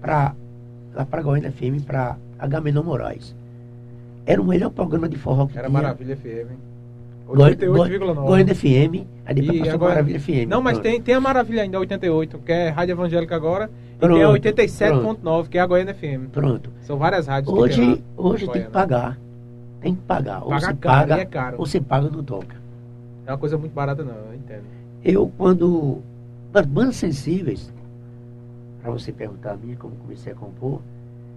pra, 0.00 0.34
lá 0.94 1.04
pra 1.04 1.20
Goiânia 1.20 1.52
FM, 1.52 1.84
pra 1.86 2.16
Agamenon 2.38 2.82
Moraes. 2.82 3.34
Era 4.24 4.40
o 4.40 4.44
melhor 4.46 4.70
programa 4.70 5.06
de 5.08 5.18
forró 5.18 5.46
que 5.46 5.58
Era 5.58 5.68
tinha. 5.68 5.82
Maravilha 5.82 6.16
FM. 6.16 6.48
Goi- 7.26 7.56
88,9. 7.56 8.14
Goiânia 8.26 8.54
FM, 8.54 9.06
aí 9.24 9.34
depois 9.34 9.56
E 9.56 9.58
passou 9.60 9.74
agora- 9.74 9.90
Maravilha 9.94 10.20
FM. 10.20 10.46
Não, 10.48 10.60
mas 10.60 10.74
Pronto. 10.74 10.82
tem, 10.92 11.00
tem 11.00 11.14
a 11.14 11.20
Maravilha 11.20 11.62
ainda, 11.62 11.78
88, 11.78 12.38
que 12.38 12.52
é 12.52 12.68
Rádio 12.68 12.92
Evangélica 12.92 13.34
agora. 13.34 13.70
e 13.94 13.98
Pronto, 13.98 14.14
tem 14.14 14.22
a 14.24 14.28
87.9, 14.30 15.48
que 15.48 15.56
é 15.58 15.60
a 15.60 15.66
Goiânia 15.66 15.94
FM. 15.94 16.28
Pronto. 16.30 16.70
São 16.82 16.98
várias 16.98 17.26
rádios 17.26 17.52
que 17.52 17.54
tem 17.74 17.80
Hoje, 17.92 18.04
hoje 18.16 18.48
tem 18.50 18.62
que 18.64 18.70
pagar. 18.70 19.18
Tem 19.80 19.94
que 19.94 20.02
pagar. 20.02 20.42
Ou 20.42 20.50
Paga 20.50 20.60
você 20.66 20.74
caro, 20.74 20.78
paga, 21.08 21.16
e 21.16 21.20
é 21.20 21.24
caro. 21.24 21.56
ou 21.58 21.66
você 21.66 21.80
paga 21.80 22.10
não 22.10 22.22
toca. 22.22 22.56
É 23.26 23.32
uma 23.32 23.38
coisa 23.38 23.56
muito 23.56 23.72
barata, 23.72 24.02
não, 24.04 24.12
eu 24.14 24.34
entendo. 24.34 24.62
Eu, 25.02 25.32
quando. 25.38 25.98
Nas 26.52 26.66
bandas 26.66 26.96
sensíveis, 26.96 27.72
para 28.82 28.90
você 28.92 29.10
perguntar 29.12 29.52
a 29.52 29.56
mim 29.56 29.74
como 29.74 29.94
comecei 29.96 30.32
a 30.32 30.36
compor, 30.36 30.80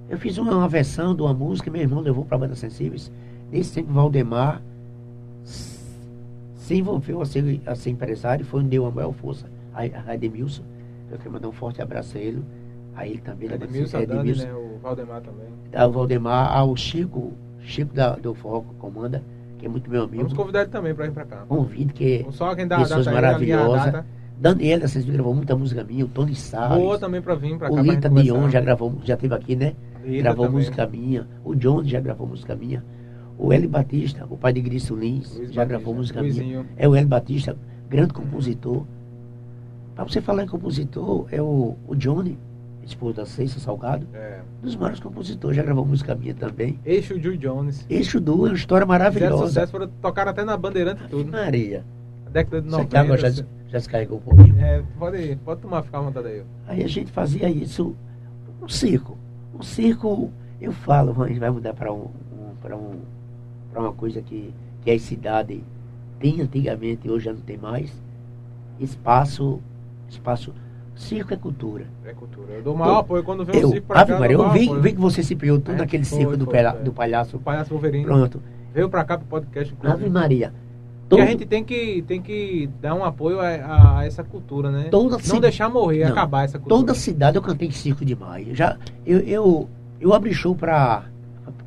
eu 0.10 0.17
fiz 0.17 0.38
uma, 0.38 0.56
uma 0.56 0.67
versão 0.70 1.15
de 1.15 1.22
uma 1.22 1.34
música 1.34 1.65
que 1.65 1.72
meu 1.72 1.82
irmão 1.82 2.01
levou 2.01 2.24
para 2.25 2.38
bandas 2.38 2.60
sensíveis. 2.60 3.12
Nesse 3.51 3.74
tempo, 3.74 3.91
Valdemar 3.91 4.62
se 6.67 6.75
envolveu 6.75 7.21
a 7.21 7.25
ser, 7.25 7.62
a 7.65 7.75
ser 7.75 7.91
empresário, 7.91 8.45
foi 8.45 8.59
onde 8.59 8.69
deu 8.69 8.86
a 8.86 8.91
maior 8.91 9.13
força 9.13 9.50
a, 9.74 9.83
a 10.12 10.15
Edmilson. 10.15 10.63
Eu 11.09 11.17
quero 11.17 11.31
mandar 11.31 11.47
um 11.47 11.53
forte 11.53 11.81
abraço 11.81 12.17
a 12.17 12.19
ele. 12.19 12.43
A 12.93 13.07
ele 13.07 13.19
também, 13.19 13.50
Edmilson, 13.50 14.00
sensível, 14.00 14.07
Dani, 14.07 14.31
Edmilson, 14.31 14.47
né? 14.47 14.53
O 14.53 14.77
Valdemar 14.79 15.21
também. 15.21 15.47
ao 15.74 15.91
Valdemar, 15.91 16.51
ao 16.51 16.75
Chico, 16.75 17.31
Chico 17.62 17.93
da, 17.93 18.15
do 18.15 18.33
Forró 18.33 18.65
comanda, 18.79 19.24
que 19.57 19.65
é 19.65 19.69
muito 19.69 19.89
meu 19.89 20.03
amigo. 20.03 20.24
Vamos 20.24 20.33
convidar 20.33 20.63
ele 20.63 20.69
também 20.69 20.93
pra 20.93 21.05
vir 21.05 21.13
pra 21.13 21.24
cá. 21.24 21.38
Convido 21.47 21.93
que 21.93 22.25
Só 22.31 22.53
quem 22.53 22.67
dá 22.67 22.79
pessoas 22.79 23.07
maravilhosas. 23.07 24.03
Daniela, 24.38 24.88
vocês 24.88 25.05
gravou 25.05 25.33
muita 25.33 25.55
música 25.55 25.86
minha, 25.86 26.03
o 26.03 26.09
Tony 26.09 26.36
Salles. 26.36 26.83
Boa 26.83 27.00
também 27.00 27.21
pra 27.21 27.33
vir 27.33 27.57
pra 27.57 27.69
cá. 27.69 27.75
O 27.75 27.79
Lita. 27.79 28.09
Dion 28.09 28.50
já 28.50 28.59
gravou, 28.59 28.93
já 29.05 29.13
esteve 29.13 29.33
aqui, 29.33 29.55
né? 29.55 29.74
Lita 30.03 30.24
gravou 30.24 30.45
também. 30.47 30.59
música 30.59 30.86
minha. 30.86 31.27
O 31.45 31.55
John 31.55 31.83
já 31.83 32.01
gravou 32.01 32.27
música 32.27 32.55
minha. 32.55 32.83
O 33.38 33.53
Eli 33.53 33.67
Batista, 33.67 34.25
o 34.29 34.36
pai 34.38 34.51
de 34.53 34.62
Grício 34.62 34.96
Lins, 34.96 35.36
Luiz 35.36 35.53
já 35.53 35.62
Batista, 35.62 35.65
gravou 35.65 35.94
música 35.94 36.22
minha. 36.22 36.34
Luizinho. 36.34 36.65
É 36.75 36.88
o 36.88 36.96
Eli 36.96 37.06
Batista, 37.06 37.56
grande 37.89 38.13
compositor. 38.13 38.84
Para 39.96 40.03
você 40.06 40.22
falar 40.22 40.44
em 40.44 40.48
compositor, 40.48 41.27
é 41.32 41.41
o, 41.41 41.75
o 41.88 41.96
Johnny, 41.96 42.38
esposo 42.84 43.15
da 43.15 43.25
Ceiça 43.25 43.60
Salgado, 43.60 44.08
É. 44.13 44.41
um 44.62 44.65
dos 44.65 44.75
maiores 44.75 45.00
compositores, 45.00 45.56
já 45.58 45.63
gravou 45.63 45.86
música 45.86 46.15
minha 46.15 46.34
também. 46.34 46.79
Eixo 46.86 47.20
Jules 47.20 47.39
Jones. 47.39 47.86
Eixo 47.89 48.20
Du 48.20 48.46
é 48.46 48.50
uma 48.50 48.56
história 48.56 48.86
maravilhosa. 48.88 49.48
sucesso, 49.48 49.72
foram 49.72 49.88
tocar 50.01 50.27
até 50.27 50.44
na 50.44 50.56
Bandeirante 50.58 51.03
e 51.03 51.08
tudo. 51.08 51.32
Maria. 51.32 51.84
Na 52.25 52.32
década 52.32 52.62
de 52.62 52.70
Você 52.70 52.77
90. 52.77 52.89
que 52.89 52.98
água 52.98 53.17
já, 53.17 53.44
já 53.70 53.79
se 53.79 53.89
carregou 53.89 54.17
um 54.20 54.22
pouquinho. 54.22 54.60
É, 54.60 54.84
pode, 54.98 55.36
pode 55.44 55.62
tomar, 55.62 55.84
ficar 55.84 56.00
à 56.00 56.01
vontade 56.01 56.27
aí. 56.27 56.44
Aí 56.67 56.84
a 56.84 56.88
gente 56.88 57.12
fazia 57.12 57.50
isso, 57.50 57.96
um 58.62 58.70
circo. 58.70 59.17
Um 59.58 59.62
circo, 59.63 60.32
eu 60.62 60.72
falo, 60.72 61.24
a 61.24 61.27
gente 61.27 61.39
vai 61.39 61.50
mudar 61.50 61.74
para 61.74 61.91
um, 61.91 62.06
um, 62.06 62.56
para 62.62 62.75
um, 62.77 63.00
para 63.77 63.84
uma 63.86 63.93
coisa 63.93 64.22
que, 64.24 64.51
que 64.84 64.89
a 64.89 64.98
cidade 65.00 65.63
tem 66.19 66.41
antigamente, 66.41 67.07
hoje 67.10 67.25
já 67.25 67.34
não 67.34 67.41
tem 67.41 67.57
mais. 67.57 67.91
Espaço, 68.79 69.60
espaço, 70.10 70.51
circo 70.96 71.31
é 71.34 71.38
cultura. 71.38 71.86
É 72.03 72.12
cultura. 72.13 72.53
Eu 72.53 72.63
dou 72.63 72.74
o 72.74 72.77
maior 72.77 73.00
apoio 73.00 73.24
quando 73.24 73.46
vem 73.46 73.60
Eu, 73.62 73.69
circo 73.69 73.88
pra 73.88 74.01
Ave 74.01 74.13
cá. 74.13 74.19
Maria, 74.19 74.36
eu 74.36 74.41
eu 74.41 74.48
o 74.48 74.51
vi, 74.51 74.79
vi 74.81 74.93
que 74.93 75.00
você 75.00 75.22
se 75.22 75.36
criou 75.36 75.60
tudo 75.60 75.75
É, 75.75 75.77
naquele 75.77 76.03
foi, 76.05 76.17
circo 76.17 76.36
do, 76.38 76.46
foi, 76.46 76.53
pela- 76.53 76.74
foi. 76.74 76.84
do 76.84 76.91
palhaço. 76.91 77.38
O 77.38 77.39
Palhaço 77.39 77.69
Wolverine. 77.69 78.03
Pronto. 78.03 78.41
Veio 78.74 78.89
pra 78.89 79.03
cá 79.03 79.17
pro 79.17 79.27
podcast. 79.27 79.72
Ave 79.74 79.86
inclusive. 79.89 80.10
Maria. 80.10 80.53
Porque 81.07 81.22
Todo, 81.22 81.22
a 81.22 81.25
gente 81.31 81.46
tem 81.46 81.63
que, 81.63 82.01
tem 82.01 82.22
que 82.22 82.67
dar 82.81 82.93
um 82.96 83.03
apoio 83.05 83.39
a, 83.39 83.48
a- 83.48 84.00
a 84.00 84.05
essa 84.05 84.24
cultura, 84.24 84.72
né? 84.72 84.88
Toda 84.89 85.17
Não 85.27 85.39
deixar 85.39 85.69
morrer, 85.69 86.03
Não. 86.03 86.12
acabar 86.12 86.43
essa 86.46 86.57
cultura. 86.60 86.81
toda 86.81 86.93
cidade 86.96 87.38
eu 87.38 87.41
cantei 87.43 87.72
circo 87.72 88.03
de 88.03 88.15
maio. 88.15 88.53
Já, 88.55 88.75
eu, 89.05 89.19
eu, 89.19 89.69
eu 90.01 90.13
abri 90.13 90.34
show 90.34 90.53
para 90.55 91.03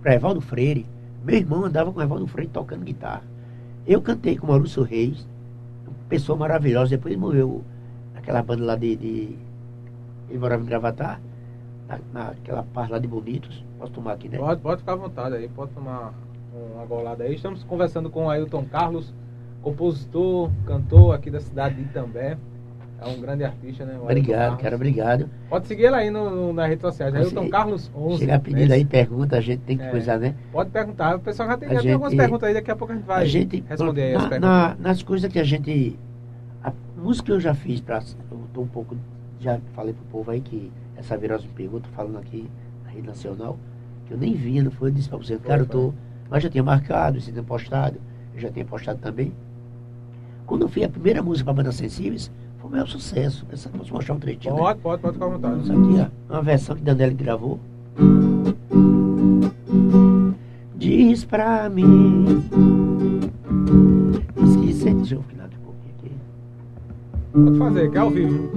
Evaldo 0.05 0.41
Freire. 0.41 0.85
Meu 1.25 1.37
irmão 1.37 1.65
andava 1.65 1.93
com 1.93 2.01
Evaldo 2.01 2.27
Freire 2.27 2.51
tocando 2.51 2.85
guitarra. 2.85 3.23
Eu 3.87 4.01
cantei 4.01 4.37
com 4.37 4.47
Maurício 4.47 4.83
Reis, 4.83 5.27
uma 5.87 5.95
pessoa 6.09 6.37
maravilhosa. 6.39 6.91
Depois 6.91 7.17
morreu 7.17 7.63
naquela 8.15 8.43
banda 8.43 8.65
lá 8.65 8.77
de. 8.77 8.97
de- 8.97 9.39
ele 10.29 10.39
morava 10.39 10.63
em 10.63 10.67
Gravatar, 10.67 11.21
na, 11.89 11.99
naquela 12.13 12.63
parte 12.63 12.93
lá 12.93 12.99
de 12.99 13.09
Bonitos. 13.09 13.65
Posso 13.79 13.93
tomar 13.93 14.13
aqui, 14.13 14.29
né? 14.29 14.39
Pode, 14.39 14.61
pode 14.61 14.81
ficar 14.81 14.93
à 14.93 14.97
vontade 14.97 15.35
aí, 15.35 15.49
pode 15.49 15.73
tomar 15.73 16.15
uma 16.75 16.85
golada 16.87 17.25
aí. 17.25 17.35
Estamos 17.35 17.65
conversando 17.65 18.09
com 18.11 18.27
o 18.27 18.31
Ailton 18.31 18.65
Carlos, 18.67 19.13
compositor, 19.63 20.51
cantor 20.67 21.15
aqui 21.15 21.31
da 21.31 21.41
cidade 21.41 21.77
de 21.77 21.83
Itambé. 21.83 22.39
É 23.03 23.09
um 23.09 23.19
grande 23.21 23.45
artista, 23.45 23.85
né? 23.87 23.97
o 23.99 24.03
Obrigado, 24.05 24.59
cara, 24.59 24.77
obrigado. 24.77 25.29
Pode 25.49 25.67
seguir 25.67 25.85
ele 25.85 25.95
aí 25.95 26.11
no, 26.11 26.29
no- 26.29 26.53
nas 26.53 26.69
redes 26.69 26.83
sociais. 26.83 27.15
Ailton 27.15 27.45
se- 27.45 27.49
Carlos 27.51 27.91
11. 27.95 28.19
Chegar 28.19 28.41
pedindo 28.41 28.69
né? 28.69 28.75
aí 28.75 28.85
pergunta, 28.85 29.37
a 29.39 29.41
gente 29.41 29.61
tem 29.61 29.79
que 29.79 29.85
É. 29.85 29.91
coisar, 29.91 30.19
né? 30.19 30.35
Pode 30.53 30.69
perguntar. 30.71 31.17
O 31.17 31.21
pessoal 31.21 31.49
já 31.49 31.57
tem, 31.57 31.69
já 31.71 31.81
tem 31.81 31.93
algumas 31.93 32.13
gente- 32.13 32.21
perguntas 32.21 32.49
aí, 32.49 32.55
daqui 32.55 32.71
a 32.71 32.77
pouco 32.77 32.93
a 32.93 32.97
gente 32.97 33.07
vai 33.07 33.23
a 33.23 33.27
gente 33.27 33.65
responder 33.67 34.03
aí 34.03 34.15
as 34.15 34.23
na- 34.25 34.29
perguntas. 34.29 34.51
na- 34.51 34.77
nas 34.79 35.03
coisas 35.03 35.33
que 35.33 35.39
a 35.39 35.45
gente 35.45 35.99
a 36.63 36.73
música 36.99 37.27
que 37.27 37.33
eu 37.33 37.41
já 37.41 37.55
fiz 37.55 37.81
para 37.81 38.03
eu 38.31 38.39
tô 38.53 38.61
um 38.61 38.67
pouco 38.67 38.95
já 39.41 39.59
falei 39.73 39.95
pro 39.95 40.05
povo 40.13 40.31
aí 40.31 40.43
que 40.43 40.71
essa 40.95 41.17
virose 41.17 41.47
me 41.47 41.55
pegou 41.55 41.81
tô 41.81 41.89
falando 41.91 42.19
aqui 42.19 42.47
na 42.85 42.91
rede 42.91 43.07
nacional 43.07 43.57
que 44.07 44.13
eu 44.13 44.19
nem 44.19 44.35
vi 44.35 44.61
não 44.61 44.71
foi 44.71 44.91
eu 44.91 44.93
disse 44.93 45.09
para 45.09 45.17
você 45.17 45.39
cara 45.39 45.63
eu 45.63 45.67
tô 45.67 45.95
mas 46.29 46.43
já 46.43 46.51
tinha 46.51 46.63
marcado 46.63 47.19
você 47.19 47.33
tinha 47.33 47.43
postado 47.43 47.99
eu 48.35 48.41
já 48.43 48.51
tinha 48.51 48.67
postado 48.67 48.99
também 48.99 49.33
quando 50.47 50.63
eu 50.63 50.69
fiz 50.69 50.85
a 50.85 50.89
primeira 50.91 51.23
música 51.23 51.47
para 51.47 51.55
bandas 51.63 51.77
sensíveis 51.77 52.31
foi 52.61 52.69
o 52.69 52.73
maior 52.73 52.87
sucesso 52.87 53.47
essa 53.51 53.69
posso 53.71 53.93
mostrar 53.93 54.15
um 54.15 54.19
trechinho 54.19 54.55
né? 54.55 54.61
Pode, 54.61 54.81
pode, 54.81 55.03
pode 55.03 55.15
ficar 55.15 55.27
à 55.27 55.29
vontade. 55.31 55.63
Isso 55.63 55.73
aqui, 55.73 56.11
ó, 56.29 56.35
uma 56.35 56.43
versão 56.43 56.77
que 56.77 56.83
Danelli 56.83 57.15
gravou. 57.15 57.59
Diz 60.77 61.25
pra 61.25 61.69
mim. 61.71 62.45
Esqueci, 64.45 64.95
deixa 64.95 65.15
eu 65.15 65.23
ficar 65.23 65.45
um 65.45 65.49
pouquinho 65.65 65.95
aqui. 65.99 66.13
Pode 67.33 67.59
fazer, 67.59 67.91
que 67.91 67.97
é 67.97 68.01
ao 68.01 68.11
vivo. 68.11 68.51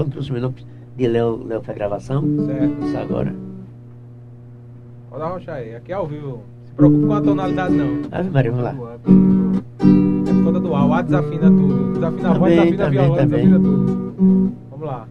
Eu 0.00 0.04
do 0.04 0.04
Léo, 0.04 0.04
não 0.04 0.10
trouxe 0.10 0.30
o 0.30 0.32
meu 0.32 0.42
nome 0.42 0.54
de 0.96 1.06
Léo, 1.08 1.44
Léo 1.46 1.60
pra 1.60 1.74
gravação. 1.74 2.22
Certo. 2.46 2.84
Isso 2.86 2.98
agora. 2.98 3.34
Pode 5.10 5.22
arrochar 5.22 5.56
aí. 5.56 5.74
Aqui 5.74 5.92
é 5.92 5.94
ao 5.94 6.06
vivo. 6.06 6.42
Se 6.66 6.74
preocupe 6.74 7.06
com 7.06 7.12
a 7.12 7.20
tonalidade, 7.20 7.74
não. 7.74 8.02
Ave 8.10 8.30
Maria, 8.30 8.50
vamos 8.52 8.64
lá. 8.64 8.72
É 8.72 10.32
por 10.32 10.44
conta 10.44 10.60
do 10.60 10.74
ar. 10.74 10.86
O 10.86 10.92
ar 10.92 11.02
desafina 11.04 11.46
tudo. 11.50 11.92
Desafina 11.94 12.30
a 12.30 12.34
voz, 12.34 12.54
Também, 12.54 12.70
desafina 12.72 12.82
a 12.82 12.86
também, 12.86 12.90
violão, 12.90 13.16
também. 13.16 13.46
desafina 13.46 13.60
tudo. 13.60 14.52
Vamos 14.70 14.86
lá. 14.86 15.06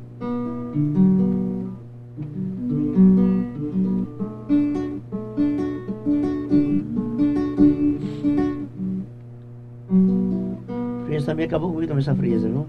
Frieza 11.06 11.26
também 11.26 11.46
acabou 11.46 11.72
comigo 11.72 11.88
também 11.88 12.02
essa 12.02 12.16
frieza, 12.16 12.48
viu? 12.48 12.66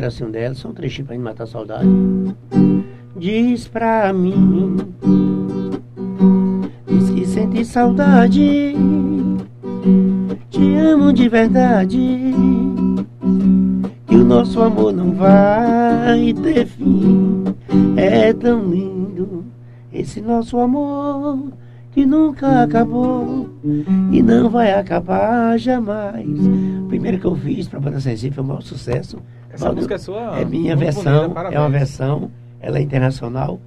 Era 0.00 0.08
pedacinho 0.08 0.30
dela, 0.30 0.54
só 0.54 0.68
um 0.68 0.72
trechinho 0.72 1.06
pra 1.06 1.14
gente 1.14 1.24
matar 1.24 1.44
a 1.44 1.46
saudade. 1.46 1.88
Diz 3.16 3.68
pra 3.68 4.12
mim, 4.12 4.78
diz 6.86 7.10
que 7.10 7.26
sente 7.26 7.64
saudade, 7.64 8.74
te 10.48 10.74
amo 10.76 11.12
de 11.12 11.28
verdade, 11.28 12.32
que 14.06 14.16
o 14.16 14.24
nosso 14.24 14.62
amor 14.62 14.92
não 14.92 15.12
vai 15.12 16.32
ter 16.42 16.66
fim. 16.66 17.44
É 17.96 18.32
tão 18.32 18.70
lindo 18.70 19.44
esse 19.92 20.22
nosso 20.22 20.58
amor 20.58 21.52
que 21.92 22.06
nunca 22.06 22.62
acabou 22.62 23.50
e 24.10 24.22
não 24.22 24.48
vai 24.48 24.72
acabar 24.72 25.58
jamais. 25.58 26.26
O 26.84 26.86
primeiro 26.88 27.18
que 27.18 27.26
eu 27.26 27.36
fiz 27.36 27.68
para 27.68 27.80
Banda 27.80 28.00
Sensível 28.00 28.36
foi 28.36 28.44
um 28.44 28.46
maior 28.46 28.62
sucesso. 28.62 29.18
Essa 29.52 29.64
Valdo, 29.64 29.76
música 29.76 29.94
é 29.94 29.98
sua? 29.98 30.38
É 30.38 30.44
minha 30.44 30.76
versão, 30.76 31.28
bonita, 31.28 31.54
é 31.54 31.58
uma 31.58 31.70
versão, 31.70 32.30
ela 32.60 32.78
é 32.78 32.82
internacional. 32.82 33.60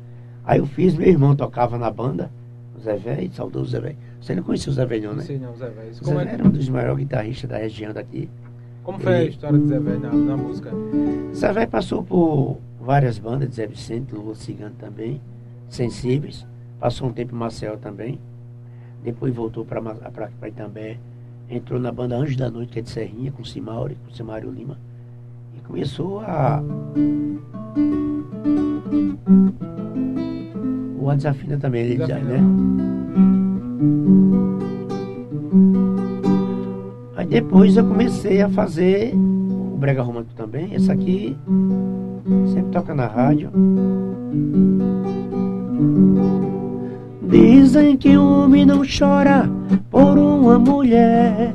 Aí 0.46 0.60
eu 0.60 0.66
fiz, 0.66 0.96
meu 0.96 1.08
irmão 1.08 1.36
tocava 1.36 1.78
na 1.78 1.92
banda, 1.92 2.32
o 2.76 2.80
Zé 2.80 2.96
Velho, 2.96 3.32
saudoso 3.34 3.72
Zé 3.72 3.80
Velho. 3.80 3.98
Você 4.22 4.36
não 4.36 4.44
conhecia 4.44 4.72
o 4.72 4.76
Zé 4.76 4.86
Velho, 4.86 5.14
né? 5.14 5.24
Sim, 5.24 5.38
não, 5.38 5.56
Zé 5.56 5.70
Velho. 5.70 5.94
Zé 5.94 6.16
é... 6.16 6.34
era 6.34 6.48
um 6.48 6.50
dos 6.50 6.70
maiores 6.70 6.98
guitarristas 6.98 7.50
da 7.50 7.58
região 7.58 7.94
daqui. 7.94 8.30
Como 8.84 9.00
foi 9.00 9.14
a 9.14 9.24
história 9.24 9.58
do 9.58 9.68
Zé 9.68 9.80
Velho 9.80 10.00
na, 10.00 10.12
na 10.12 10.38
música? 10.38 10.72
Zé 11.34 11.52
Velho 11.52 11.68
passou 11.70 12.04
por 12.04 12.58
várias 12.80 13.18
bandas, 13.18 13.50
de 13.50 13.56
Zé 13.56 13.68
Vicente, 13.68 14.14
Lula 14.14 14.36
Cigano 14.36 14.76
também, 14.80 15.22
Sensíveis. 15.70 16.46
Passou 16.80 17.08
um 17.08 17.14
tempo 17.14 17.34
em 17.34 17.38
Marcel 17.38 17.78
também. 17.78 18.20
Depois 19.04 19.34
voltou 19.34 19.66
para 19.66 20.30
Itambé. 20.48 20.98
Entrou 21.50 21.80
na 21.80 21.92
banda 21.92 22.16
Anjos 22.16 22.36
da 22.36 22.50
Noite, 22.50 22.74
que 22.74 22.80
é 22.80 22.82
de 22.82 22.90
Serrinha, 22.90 23.32
com 23.32 23.42
o 23.42 23.46
Simauri, 23.46 23.96
com 24.04 24.12
o 24.12 24.16
Simário 24.16 24.50
Lima. 24.50 24.78
Começou 25.68 26.22
a. 26.22 26.62
O 31.00 31.10
A 31.10 31.16
Desafina 31.16 31.58
também, 31.58 31.84
ele 31.84 31.98
já, 31.98 32.20
né? 32.20 32.40
Aí 37.16 37.26
depois 37.26 37.78
eu 37.78 37.86
comecei 37.86 38.42
a 38.42 38.50
fazer 38.50 39.14
o 39.16 39.78
Brega 39.78 40.02
Romântico 40.02 40.36
também. 40.36 40.74
Essa 40.74 40.94
aqui 40.94 41.36
sempre 42.54 42.72
toca 42.72 42.94
na 42.94 43.08
rádio. 43.08 43.50
Dizem 47.30 47.98
que 47.98 48.16
o 48.18 48.44
homem 48.44 48.66
não 48.66 48.82
chora 48.84 49.50
por 49.90 50.18
uma 50.18 50.60
mulher. 50.60 51.54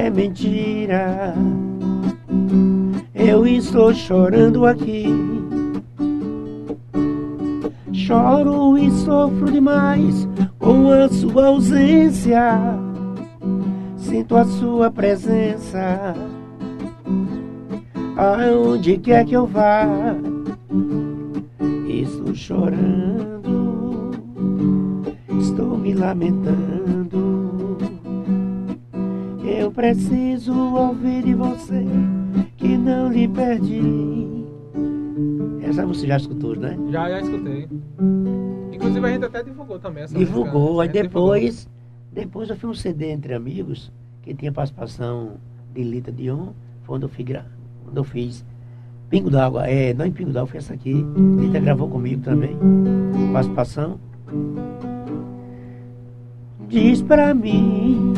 É 0.00 0.08
mentira. 0.08 1.34
Eu 3.14 3.46
estou 3.46 3.92
chorando 3.92 4.64
aqui. 4.64 5.04
Choro 7.92 8.78
e 8.78 8.90
sofro 8.92 9.52
demais 9.52 10.26
com 10.58 10.90
a 10.90 11.06
sua 11.10 11.48
ausência. 11.48 12.50
Sinto 13.98 14.36
a 14.36 14.46
sua 14.46 14.90
presença. 14.90 16.14
Aonde 18.16 18.96
quer 18.96 19.26
que 19.26 19.34
eu 19.34 19.46
vá 19.46 19.86
Estou 21.86 22.34
chorando, 22.34 24.12
estou 25.38 25.76
me 25.76 25.92
lamentando. 25.92 27.19
Preciso 29.80 30.52
ouvir 30.74 31.22
de 31.22 31.32
você 31.32 31.86
que 32.58 32.76
não 32.76 33.10
lhe 33.10 33.26
perdi. 33.26 33.80
Essa 35.62 35.86
você 35.86 36.06
já 36.06 36.18
escutou, 36.18 36.54
né? 36.54 36.76
Já, 36.90 37.08
já 37.08 37.20
escutei. 37.22 37.66
Inclusive 38.74 39.06
a 39.06 39.10
gente 39.10 39.24
até 39.24 39.42
divulgou 39.42 39.78
também 39.78 40.02
essa 40.04 40.14
Divulgou, 40.14 40.74
música, 40.74 40.82
aí 40.82 40.88
depois, 41.02 41.54
divulgou. 41.60 41.72
depois 42.12 42.50
eu 42.50 42.56
fiz 42.56 42.64
um 42.68 42.74
CD 42.74 43.10
entre 43.10 43.32
amigos 43.32 43.90
que 44.20 44.34
tinha 44.34 44.52
participação 44.52 45.38
de 45.72 45.82
Lita 45.82 46.12
Dion, 46.12 46.48
foi 46.82 46.96
onde 46.96 47.06
eu 47.06 47.08
fiz, 47.08 47.26
quando 47.82 47.96
eu 47.96 48.04
fiz 48.04 48.44
Pingo 49.08 49.30
d'Água, 49.30 49.66
é, 49.66 49.94
não 49.94 50.04
em 50.04 50.12
Pingo 50.12 50.30
d'Água, 50.30 50.46
foi 50.50 50.58
essa 50.58 50.74
aqui. 50.74 50.92
Rita 51.40 51.58
gravou 51.58 51.88
comigo 51.88 52.20
também. 52.20 52.54
Participação. 53.32 53.98
Diz 56.70 57.02
pra 57.02 57.34
mim 57.34 58.14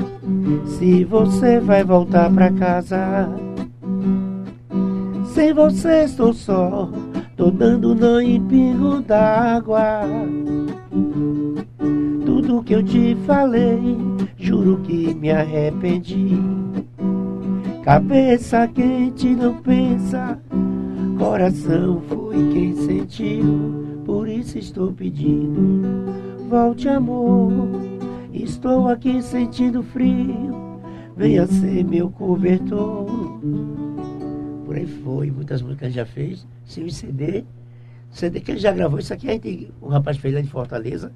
se 0.67 1.05
você 1.05 1.59
vai 1.59 1.83
voltar 1.83 2.31
pra 2.31 2.53
casa. 2.53 3.29
Sem 5.25 5.55
você 5.55 6.05
estou 6.05 6.35
só, 6.35 6.91
tô 7.37 7.51
dando 7.51 7.95
não 7.95 8.21
em 8.21 8.41
pingo 8.43 9.01
d'água. 9.01 10.03
Tudo 12.27 12.62
que 12.62 12.75
eu 12.75 12.83
te 12.83 13.17
falei, 13.27 13.97
juro 14.37 14.79
que 14.85 15.15
me 15.15 15.31
arrependi. 15.31 16.38
Cabeça 17.83 18.69
quente 18.69 19.35
não 19.35 19.55
pensa 19.55 20.38
Coração 21.23 22.03
foi 22.09 22.37
quem 22.53 22.75
sentiu, 22.75 24.03
por 24.05 24.29
isso 24.29 24.59
estou 24.59 24.93
pedindo. 24.93 26.12
Volte, 26.51 26.88
amor, 26.88 27.62
estou 28.33 28.88
aqui 28.88 29.23
sentindo 29.23 29.83
frio. 29.83 30.81
Venha 31.16 31.47
ser 31.47 31.85
meu 31.85 32.11
cobertor. 32.11 33.07
Por 34.64 34.77
aí 34.77 34.87
foi, 34.87 35.31
muitas 35.31 35.62
músicas 35.62 35.92
já 35.92 36.07
fez. 36.07 36.47
Sim, 36.64 36.88
CD. 36.88 37.45
CD 38.11 38.40
que 38.40 38.53
ele 38.53 38.61
já 38.61 38.73
gravou. 38.73 38.99
Isso 38.99 39.12
aqui 39.12 39.29
a 39.29 39.33
gente, 39.33 39.73
o 39.81 39.88
rapaz 39.88 40.16
fez 40.16 40.35
lá 40.35 40.40
de 40.40 40.49
Fortaleza. 40.49 41.12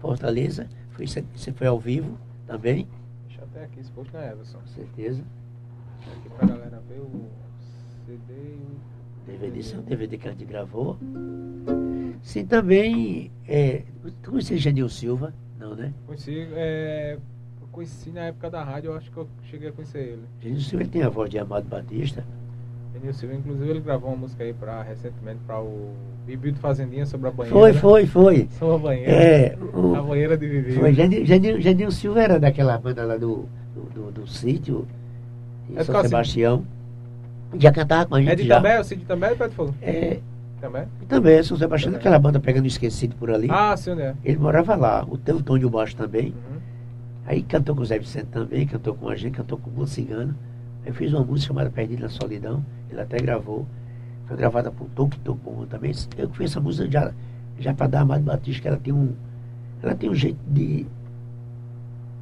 Fortaleza. 0.00 0.68
Foi, 0.90 1.06
você 1.06 1.52
foi 1.52 1.66
ao 1.66 1.78
vivo 1.78 2.18
também. 2.46 2.88
Deixa 3.26 3.42
até 3.42 3.64
aqui 3.64 3.80
exposto 3.80 4.12
na 4.12 4.26
Everson. 4.26 4.58
Com 4.58 4.66
certeza. 4.66 5.22
Aqui 6.16 6.28
pra 6.30 6.46
galera 6.46 6.82
ver 6.88 7.00
o 7.00 7.28
CD 8.06 8.58
DVD, 9.28 9.58
esse 9.58 9.74
é 9.74 9.78
DVD 9.78 10.16
que 10.16 10.26
a 10.26 10.30
gente 10.30 10.44
gravou. 10.46 10.98
Sim, 12.22 12.46
também. 12.46 13.30
É, 13.46 13.84
tu 14.22 14.30
conhecia 14.30 14.56
Genil 14.56 14.88
Silva? 14.88 15.34
Não, 15.58 15.74
né? 15.74 15.92
Conheci, 16.06 16.48
é, 16.52 17.18
conheci 17.72 18.10
na 18.10 18.22
época 18.22 18.50
da 18.50 18.62
rádio, 18.62 18.90
eu 18.90 18.96
acho 18.96 19.10
que 19.10 19.16
eu 19.16 19.28
cheguei 19.44 19.68
a 19.68 19.72
conhecer 19.72 19.98
ele. 19.98 20.22
Genil 20.40 20.60
Silva 20.60 20.84
tem 20.84 21.02
a 21.02 21.08
voz 21.08 21.30
de 21.30 21.38
Amado 21.38 21.68
Batista. 21.68 22.24
Genil 22.94 23.12
Silva, 23.12 23.34
inclusive, 23.34 23.70
ele 23.70 23.80
gravou 23.80 24.10
uma 24.10 24.16
música 24.16 24.44
aí 24.44 24.52
pra, 24.52 24.82
recentemente 24.82 25.40
para 25.46 25.60
o 25.60 25.94
Bibi 26.26 26.52
do 26.52 26.58
Fazendinha 26.58 27.06
sobre 27.06 27.28
a 27.28 27.30
banheira. 27.30 27.58
Foi, 27.58 27.72
foi, 27.72 28.06
foi. 28.06 28.48
Sobre 28.58 28.74
a 28.74 28.78
banheira. 28.78 29.12
É, 29.12 29.58
o, 29.74 29.94
a 29.94 30.02
banheira 30.02 30.36
de 30.36 30.48
Bibi. 30.48 30.72
Foi, 30.74 30.92
Genil, 30.92 31.26
Genil, 31.26 31.60
Genil 31.60 31.90
Silva 31.90 32.22
era 32.22 32.40
daquela 32.40 32.78
banda 32.78 33.04
lá 33.04 33.16
do, 33.16 33.48
do, 33.74 33.82
do, 33.94 34.10
do 34.12 34.26
sítio, 34.26 34.86
de 35.68 35.78
é 35.78 35.84
São 35.84 36.02
Sebastião. 36.02 36.64
Assim, 37.50 37.60
já 37.60 37.72
cantava 37.72 38.06
com 38.06 38.14
a 38.14 38.20
gente. 38.20 38.30
É 38.30 38.34
de 38.34 38.46
já. 38.46 38.56
também, 38.56 38.78
o 38.78 38.84
Cid 38.84 39.04
também, 39.04 39.30
Pedro 39.36 39.52
Fogo? 39.52 39.74
É. 39.80 40.18
Também? 40.60 40.84
Também, 41.08 41.42
São 41.42 41.56
Sebastião, 41.56 41.92
também. 41.92 42.00
aquela 42.00 42.18
banda 42.18 42.40
pegando 42.40 42.66
esquecido 42.66 43.14
por 43.16 43.30
ali. 43.30 43.48
Ah, 43.50 43.76
sim, 43.76 43.94
né? 43.94 44.16
Ele 44.24 44.38
morava 44.38 44.74
lá, 44.74 45.04
o 45.08 45.16
teu 45.16 45.42
Tônio 45.42 45.70
Baixo 45.70 45.96
também. 45.96 46.28
Uhum. 46.28 46.58
Aí 47.26 47.42
cantou 47.42 47.76
com 47.76 47.82
o 47.82 47.84
Zé 47.84 47.98
Vicente 47.98 48.26
também, 48.26 48.66
cantou 48.66 48.94
com 48.94 49.08
a 49.08 49.14
gente, 49.14 49.34
cantou 49.34 49.58
com 49.58 49.70
o 49.80 49.86
Cigano. 49.86 50.34
Aí 50.84 50.92
fez 50.92 51.12
uma 51.12 51.22
música 51.22 51.48
chamada 51.48 51.70
Perdido 51.70 52.02
na 52.02 52.08
Solidão, 52.08 52.64
ele 52.90 53.00
até 53.00 53.18
gravou. 53.18 53.66
Foi 54.26 54.36
gravada 54.36 54.70
por 54.70 54.88
Toque 54.90 55.18
Tocon 55.20 55.66
também. 55.66 55.92
Eu 56.16 56.28
fiz 56.30 56.50
essa 56.50 56.60
música 56.60 56.90
já, 56.90 57.12
já 57.58 57.74
para 57.74 57.86
dar 57.86 57.98
a 57.98 58.02
Amado 58.02 58.24
Batista, 58.24 58.62
que 58.62 58.68
ela 58.68 58.78
tem 58.78 58.92
um. 58.92 59.14
Ela 59.82 59.94
tem 59.94 60.10
um 60.10 60.14
jeito 60.14 60.38
de. 60.46 60.86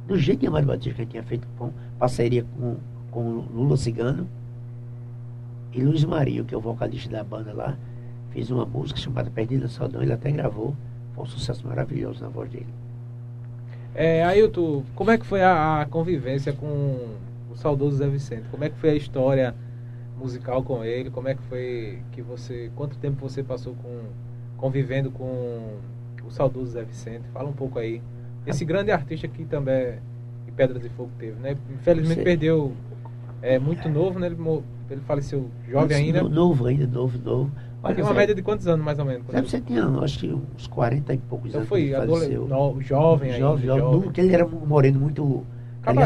Do 0.07 0.17
jeito 0.17 0.39
de 0.41 0.47
Amado 0.47 0.67
Batista 0.67 1.03
que 1.03 1.11
tinha 1.11 1.23
feito 1.23 1.47
com 1.57 1.71
parceria 1.97 2.45
com, 2.57 2.77
com 3.11 3.21
Lula 3.53 3.75
Cigano 3.77 4.27
e 5.73 5.81
Luiz 5.81 6.03
Marinho, 6.05 6.45
que 6.45 6.55
é 6.55 6.57
o 6.57 6.61
vocalista 6.61 7.09
da 7.09 7.23
banda 7.23 7.53
lá, 7.53 7.77
fez 8.37 8.51
uma 8.51 8.67
música 8.67 8.99
chamada 8.99 9.31
Perdida 9.31 9.67
Saudão, 9.67 9.99
ele 9.99 10.13
até 10.13 10.29
gravou, 10.29 10.75
foi 11.15 11.23
um 11.23 11.27
sucesso 11.27 11.67
maravilhoso 11.67 12.21
na 12.21 12.29
voz 12.29 12.47
dele. 12.51 12.67
É, 13.95 14.23
Ailton, 14.23 14.83
como 14.93 15.09
é 15.09 15.17
que 15.17 15.25
foi 15.25 15.41
a, 15.41 15.81
a, 15.81 15.85
convivência 15.87 16.53
com 16.53 17.15
o 17.49 17.55
saudoso 17.55 17.97
Zé 17.97 18.07
Vicente? 18.07 18.43
Como 18.51 18.63
é 18.63 18.69
que 18.69 18.77
foi 18.77 18.91
a 18.91 18.95
história 18.95 19.55
musical 20.19 20.61
com 20.61 20.85
ele? 20.85 21.09
Como 21.09 21.27
é 21.27 21.33
que 21.33 21.41
foi 21.49 21.97
que 22.11 22.21
você, 22.21 22.69
quanto 22.75 22.95
tempo 22.99 23.17
você 23.27 23.41
passou 23.41 23.73
com 23.73 24.01
convivendo 24.55 25.09
com 25.09 25.79
o 26.23 26.29
saudoso 26.29 26.73
Zé 26.73 26.83
Vicente? 26.83 27.23
Fala 27.33 27.49
um 27.49 27.53
pouco 27.53 27.79
aí. 27.79 28.03
Esse 28.45 28.63
grande 28.63 28.91
artista 28.91 29.27
que 29.27 29.45
também 29.45 29.97
em 30.47 30.51
Pedras 30.51 30.83
de 30.83 30.89
Fogo 30.89 31.09
teve, 31.17 31.39
né? 31.39 31.57
Infelizmente 31.71 32.21
perdeu 32.21 32.71
é 33.41 33.57
muito 33.57 33.89
novo, 33.89 34.19
né? 34.19 34.27
Ele 34.27 34.35
ele 34.89 35.01
faleceu 35.01 35.49
jovem 35.67 35.97
ainda? 35.97 36.23
Novo 36.23 36.65
ainda, 36.65 36.87
novo, 36.87 37.17
novo. 37.17 37.51
Olha, 37.87 37.95
tem 37.95 38.03
uma 38.03 38.13
Zé, 38.13 38.19
média 38.19 38.35
de 38.35 38.41
quantos 38.41 38.67
anos, 38.67 38.85
mais 38.85 38.99
ou 38.99 39.05
menos? 39.05 39.25
Deve 39.27 39.49
ser 39.49 39.61
tinha, 39.61 39.85
acho 40.01 40.19
que 40.19 40.27
uns 40.27 40.67
40 40.67 41.13
e 41.13 41.17
poucos 41.17 41.49
então 41.49 41.59
anos. 41.61 41.69
foi 41.69 41.93
adolescente, 41.93 42.35
no, 42.35 42.81
jovem 42.81 43.31
ainda. 43.31 43.39
Jovem, 43.39 43.65
jovem. 43.65 44.01
Porque 44.01 44.21
ele 44.21 44.33
era 44.33 44.45
um 44.45 44.65
moreno 44.65 44.99
muito... 44.99 45.45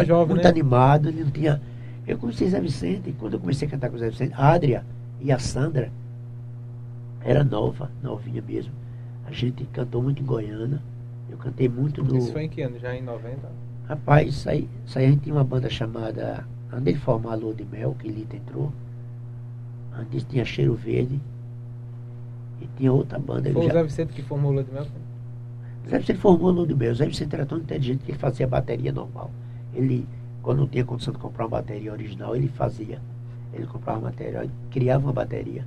Jovem, 0.06 0.36
Muito 0.36 0.44
né? 0.44 0.50
animado, 0.50 1.10
ele 1.10 1.24
não 1.24 1.32
tinha... 1.32 1.60
Eu 2.06 2.16
conheci 2.20 2.48
Zé 2.48 2.60
Vicente, 2.60 3.16
quando 3.20 3.34
eu 3.34 3.40
comecei 3.40 3.68
a 3.68 3.72
cantar 3.72 3.90
com 3.90 3.98
Zé 3.98 4.10
Vicente, 4.10 4.34
a 4.38 4.52
Adria 4.52 4.86
e 5.20 5.32
a 5.32 5.40
Sandra 5.40 5.92
era 7.22 7.44
nova, 7.44 7.90
novinha 8.04 8.44
mesmo. 8.48 8.72
A 9.26 9.32
gente 9.32 9.64
cantou 9.66 10.04
muito 10.04 10.22
em 10.22 10.26
Goiânia. 10.26 10.80
Eu 11.30 11.38
cantei 11.38 11.68
muito 11.68 12.04
no. 12.04 12.16
Isso 12.16 12.32
foi 12.32 12.44
em 12.44 12.50
que 12.50 12.62
ano? 12.62 12.78
Já 12.78 12.96
em 12.96 13.02
90? 13.02 13.38
Rapaz, 13.88 14.28
isso 14.30 14.50
aí, 14.50 14.70
isso 14.86 15.00
aí 15.00 15.06
a 15.06 15.10
gente 15.10 15.22
tinha 15.22 15.34
uma 15.34 15.44
banda 15.44 15.70
chamada 15.70 16.46
Antes 16.74 16.94
de 16.94 17.00
formar 17.02 17.34
a 17.34 17.36
Lua 17.36 17.54
de 17.54 17.66
Mel, 17.66 17.94
que 18.00 18.08
Lita 18.08 18.38
entrou, 18.38 18.72
antes 19.94 20.24
tinha 20.24 20.46
Cheiro 20.46 20.74
Verde 20.74 21.20
e 22.62 22.68
tinha 22.78 22.92
outra 22.94 23.18
banda. 23.20 23.52
Foi 23.52 23.64
o 23.66 23.68
já- 23.68 23.74
Zé 23.74 23.84
Vicente 23.84 24.14
que 24.14 24.22
formou 24.22 24.52
o 24.52 24.54
Lua 24.56 24.64
de 24.64 24.72
Mel? 24.72 24.86
Zé 25.90 26.00
Vicente 26.00 26.20
formou 26.20 26.50
a 26.50 26.52
Lua 26.54 26.68
de 26.68 26.76
Mel. 26.76 26.94
Zé 26.96 27.06
Vicente 27.06 27.34
era 27.36 27.46
tão 27.46 27.58
inteligente 27.58 28.00
que 28.06 28.12
ele 28.12 28.18
fazia 28.18 28.48
bateria 28.48 28.92
normal. 28.92 29.32
Ele, 29.74 30.08
quando 30.44 30.60
não 30.60 30.68
tinha 30.68 30.84
condição 30.86 31.14
de 31.14 31.20
comprar 31.20 31.46
uma 31.46 31.50
bateria 31.52 31.92
original, 31.92 32.36
ele 32.36 32.48
fazia. 32.48 33.00
Ele 33.54 33.66
comprava 33.66 34.00
uma 34.00 34.10
bateria, 34.10 34.50
criava 34.70 35.04
uma 35.06 35.14
bateria. 35.14 35.66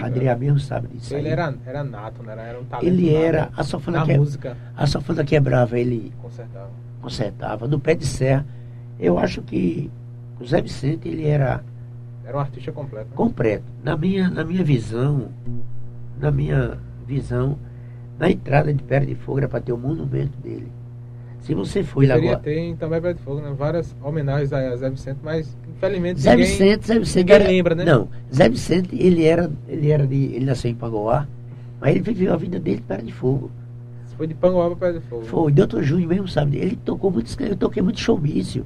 A 0.00 0.06
Adriana 0.06 0.38
mesmo 0.38 0.58
sabe 0.58 0.88
disso. 0.88 1.14
Ele 1.14 1.26
aí. 1.26 1.32
era, 1.32 1.54
era 1.66 1.84
nato, 1.84 2.22
né? 2.22 2.32
Era, 2.32 2.58
um 2.58 2.64
talento 2.64 2.86
ele 2.86 3.12
nato. 3.12 3.24
era, 3.24 3.50
a 3.54 3.62
sanfona, 3.62 3.98
Na 3.98 4.06
que, 4.06 4.16
música, 4.16 4.56
a 4.74 4.86
sanfona 4.86 5.22
quebrava, 5.22 5.78
ele 5.78 6.12
consertava. 6.22 6.70
consertava. 7.02 7.68
No 7.68 7.78
pé 7.78 7.94
de 7.94 8.06
serra, 8.06 8.46
eu 8.98 9.18
acho 9.18 9.42
que 9.42 9.90
o 10.40 10.46
Zé 10.46 10.62
Vicente 10.62 11.06
ele 11.08 11.26
era 11.26 11.62
Era 12.24 12.36
um 12.38 12.40
artista 12.40 12.72
completo. 12.72 13.10
né? 13.10 13.16
completo. 13.16 13.64
Na 13.84 13.94
minha, 13.94 14.30
na 14.30 14.44
minha 14.44 14.64
visão, 14.64 15.28
na 16.22 16.30
minha 16.30 16.78
visão, 17.06 17.58
na 18.18 18.30
entrada 18.30 18.72
de 18.72 18.82
Pé 18.82 19.00
de 19.00 19.16
Fogo 19.16 19.38
era 19.38 19.48
para 19.48 19.60
ter 19.60 19.72
o 19.72 19.76
monumento 19.76 20.38
dele. 20.38 20.68
Se 21.40 21.52
você 21.52 21.82
foi 21.82 22.06
lá 22.06 22.14
agora. 22.14 22.38
ter 22.38 22.56
em 22.56 22.76
também 22.76 23.00
Pé 23.00 23.12
de 23.12 23.20
Fogo, 23.20 23.40
né? 23.40 23.52
Várias 23.58 23.94
homenagens 24.00 24.52
a 24.52 24.76
Zé 24.76 24.88
Vicente, 24.88 25.18
mas 25.24 25.56
infelizmente 25.68 26.20
Zé 26.20 26.30
ninguém... 26.30 26.46
Vicente, 26.46 26.86
Zé 26.86 26.98
Vicente 27.00 27.18
ninguém 27.18 27.34
era, 27.34 27.48
lembra, 27.48 27.74
né? 27.74 27.84
Não, 27.84 28.08
Zé 28.32 28.48
Vicente, 28.48 28.96
ele 28.96 29.24
era, 29.24 29.50
ele 29.68 29.90
era 29.90 30.06
de, 30.06 30.16
ele 30.16 30.44
nasceu 30.44 30.70
em 30.70 30.74
Pangoá, 30.76 31.26
mas 31.80 31.90
ele 31.90 32.00
viveu 32.00 32.32
a 32.32 32.36
vida 32.36 32.60
dele 32.60 32.78
em 32.78 32.82
Pé 32.82 32.98
de 32.98 33.12
Fogo. 33.12 33.50
Foi 34.16 34.28
de 34.28 34.34
Pangoá 34.34 34.68
para 34.68 34.92
Pé 34.92 34.98
de 35.00 35.04
Fogo. 35.04 35.24
Foi, 35.24 35.50
Doutor 35.50 35.82
Júnior 35.82 36.08
mesmo 36.08 36.28
sabe, 36.28 36.58
ele 36.58 36.76
tocou 36.76 37.10
muito, 37.10 37.36
eu 37.42 37.56
toquei 37.56 37.82
muito 37.82 37.98
showmício. 37.98 38.64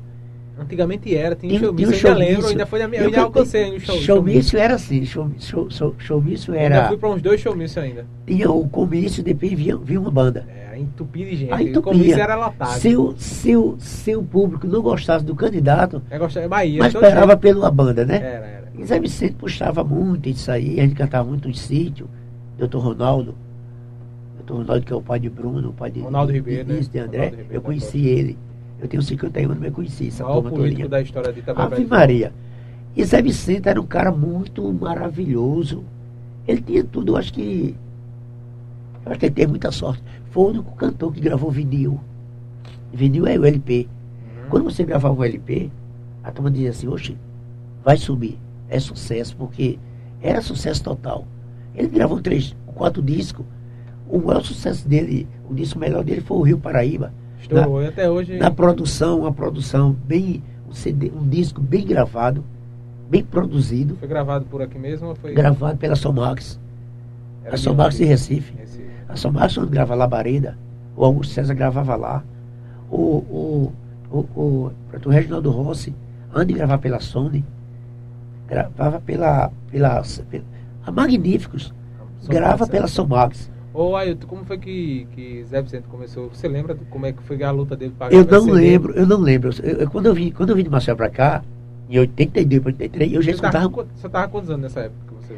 Antigamente 0.59 1.15
era, 1.15 1.35
tinha 1.37 1.51
Tem- 1.53 1.61
showmício, 1.61 1.93
tem 1.93 1.99
um 2.01 2.01
eu 2.01 2.09
ainda 2.09 2.19
lembro, 2.19 2.33
showmício. 2.35 2.51
ainda, 2.51 2.67
foi 2.67 2.87
minha, 2.87 2.99
Eu 2.99 3.03
eu 3.03 3.07
ainda 3.09 3.21
alcancei 3.23 3.77
o 3.77 3.81
show. 3.81 3.97
Showmício 3.99 4.59
era 4.59 4.75
assim, 4.75 5.05
show, 5.05 5.31
show, 5.39 5.71
show, 5.71 5.95
showmício 5.99 6.55
Eu 6.55 6.61
era, 6.61 6.89
fui 6.89 6.97
para 6.97 7.11
uns 7.11 7.21
dois 7.21 7.41
showmícios 7.41 7.85
ainda. 7.85 8.07
tinha 8.27 8.51
o 8.51 8.67
comício, 8.69 9.23
depois 9.23 9.53
vinha, 9.53 9.77
vinha 9.77 10.01
uma 10.01 10.11
banda. 10.11 10.47
Era 10.49 10.79
entupido 10.79 11.29
de 11.31 11.37
gente. 11.37 11.53
Aí 11.53 11.67
o 11.67 11.69
entupia. 11.69 11.93
comício 11.93 12.21
era 12.21 12.37
lotado. 12.37 12.79
Se 12.79 12.97
o, 12.97 13.15
se, 13.19 13.55
o, 13.55 13.77
se 13.79 14.17
o 14.17 14.23
público 14.23 14.67
não 14.67 14.81
gostasse 14.81 15.25
do 15.25 15.35
candidato, 15.35 16.03
Eu 16.11 16.19
gostava, 16.19 16.49
Bahia. 16.49 16.79
mas 16.79 16.95
esperava 16.95 17.27
jeito. 17.27 17.39
pela 17.41 17.71
banda, 17.71 18.05
né? 18.07 18.17
Era, 18.17 18.27
era. 18.47 18.67
E 18.79 18.85
Zé 18.85 18.99
Vicente 18.99 19.35
puxava 19.35 19.85
muito 19.85 20.27
isso 20.29 20.51
aí, 20.51 20.81
a 20.81 20.83
gente 20.85 20.95
cantava 20.95 21.29
muito 21.29 21.49
em 21.51 21.55
sítio, 21.55 22.09
doutor 22.59 22.81
Ronaldo, 22.81 23.35
doutor 24.39 24.63
Ronaldo 24.63 24.85
que 24.87 24.93
é 24.93 24.97
o 24.97 25.03
pai 25.03 25.19
de 25.21 25.29
Bruno, 25.31 25.69
o 25.71 25.73
pai 25.73 25.91
de, 25.91 26.01
Ronaldo 26.01 26.33
de, 26.33 26.39
Ribeiro, 26.39 26.65
de, 26.65 26.73
né? 26.75 26.81
de 26.81 26.99
André, 26.99 27.25
Ribeiro 27.27 27.49
eu 27.53 27.61
conheci 27.63 28.07
ele. 28.07 28.39
Eu 28.81 28.89
tenho 28.89 29.03
51 29.03 29.51
anos, 29.51 29.65
eu 29.65 29.73
conheci 29.73 30.09
essa 30.09 30.25
O 30.25 30.43
maior 30.43 30.51
político 30.51 30.89
da 30.89 31.01
história 31.01 31.33
de 31.33 31.43
Ave 31.47 31.85
Maria. 31.87 32.33
E 32.95 33.05
Zé 33.05 33.21
Vicente 33.23 33.69
era 33.69 33.81
um 33.81 33.87
cara 33.87 34.11
muito 34.11 34.73
maravilhoso. 34.73 35.85
Ele 36.47 36.61
tinha 36.61 36.85
tudo, 36.85 37.13
eu 37.13 37.17
acho 37.17 37.33
que. 37.33 37.75
Eu 39.05 39.11
acho 39.11 39.21
que 39.21 39.27
ele 39.27 39.35
teve 39.35 39.49
muita 39.49 39.71
sorte. 39.71 40.03
Foi 40.31 40.45
o 40.45 40.49
único 40.49 40.77
cantor 40.77 41.13
que 41.13 41.21
gravou 41.21 41.51
vinil. 41.51 42.01
Vinil 42.93 43.27
é 43.27 43.39
o 43.39 43.45
LP. 43.45 43.89
Uhum. 43.89 44.49
Quando 44.51 44.65
você 44.65 44.85
gravava 44.85 45.15
um 45.15 45.25
LP, 45.25 45.71
a 46.23 46.31
turma 46.31 46.51
dizia 46.51 46.71
assim, 46.71 46.89
oxe, 46.89 47.17
vai 47.85 47.97
subir. 47.97 48.39
É 48.69 48.81
sucesso, 48.81 49.37
porque 49.37 49.79
era 50.21 50.41
sucesso 50.41 50.83
total. 50.83 51.27
Ele 51.75 51.89
gravou 51.89 52.21
três, 52.21 52.57
quatro 52.67 53.03
discos. 53.03 53.45
O 54.09 54.19
maior 54.19 54.43
sucesso 54.43 54.89
dele, 54.89 55.29
o 55.49 55.55
disco 55.55 55.79
melhor 55.79 56.03
dele 56.03 56.21
foi 56.21 56.37
o 56.37 56.43
Rio 56.43 56.59
Paraíba. 56.59 57.13
Estourou. 57.47 57.83
E 57.83 57.87
até 57.87 58.11
hoje. 58.11 58.37
Na 58.39 58.51
produção, 58.51 59.21
uma 59.21 59.33
produção 59.33 59.93
bem. 59.93 60.43
Um, 60.69 60.73
CD, 60.75 61.13
um 61.15 61.27
disco 61.29 61.61
bem 61.61 61.87
gravado, 61.87 62.45
bem 63.09 63.23
produzido, 63.23 63.97
Foi 63.97 64.09
gravado 64.09 64.45
por 64.47 64.61
aqui 64.61 64.77
mesmo 64.79 65.09
ou 65.09 65.15
foi. 65.15 65.33
gravado 65.33 65.79
pela 65.79 65.95
Somax. 65.95 66.59
Era 67.45 67.55
a 67.55 67.59
Somax 67.59 67.97
de? 67.97 68.05
Recife. 68.05 68.53
Recife. 68.59 68.85
A 69.09 69.15
Somax 69.15 69.57
onde 69.59 69.71
grava 69.71 69.95
Labareda, 69.95 70.59
o 70.97 71.05
Augusto 71.05 71.33
César 71.33 71.55
gravava 71.55 71.95
lá. 71.95 72.25
O, 72.91 72.97
o, 72.97 73.73
o, 74.11 74.19
o, 74.35 74.73
o 75.05 75.09
Reginaldo 75.09 75.51
Rossi, 75.51 75.95
antes 76.35 76.49
de 76.49 76.55
gravar 76.55 76.79
pela 76.79 76.99
Sony, 76.99 77.45
gravava 78.49 79.01
pela. 79.01 79.51
pela, 79.71 80.03
pela 80.29 80.43
a 80.85 80.91
Magníficos, 80.91 81.73
São 82.21 82.29
grava 82.35 82.59
Paulo, 82.59 82.71
pela? 82.73 82.89
Somax. 82.89 83.51
Ô, 83.77 83.95
Ailton, 83.95 84.27
como 84.27 84.45
foi 84.47 84.57
que, 84.57 85.07
que 85.15 85.45
Zé 85.45 85.61
Vicente 85.61 85.85
começou? 85.89 86.31
Você 86.31 86.49
lembra 86.49 86.75
de 86.75 86.83
como 86.87 87.05
é 87.05 87.13
que 87.13 87.23
foi 87.23 87.43
a 87.43 87.51
luta 87.51 87.77
dele 87.77 87.93
para 87.99 88.11
Eu 88.15 88.25
não 88.25 88.41
CD? 88.41 88.53
lembro, 88.53 88.93
eu 88.95 89.07
não 89.07 89.19
lembro. 89.19 89.51
Eu- 89.63 89.81
eu- 89.81 89.91
quando, 89.91 90.07
eu 90.07 90.15
vim, 90.15 90.31
quando 90.31 90.49
eu 90.51 90.57
vim 90.57 90.63
de 90.63 90.71
Marcel 90.71 90.97
pra 90.97 91.11
cá, 91.11 91.45
em 91.91 91.99
82, 91.99 92.65
83, 92.65 93.13
eu 93.13 93.21
já 93.21 93.33
Você 93.33 93.37
tava, 93.43 93.59
escutava. 93.59 93.69
com- 93.89 93.95
você 94.01 94.09
tava 94.09 94.29
quantos 94.29 94.49
anos 94.49 94.63
nessa 94.63 94.81
época 94.81 95.01
que 95.07 95.27
você? 95.27 95.35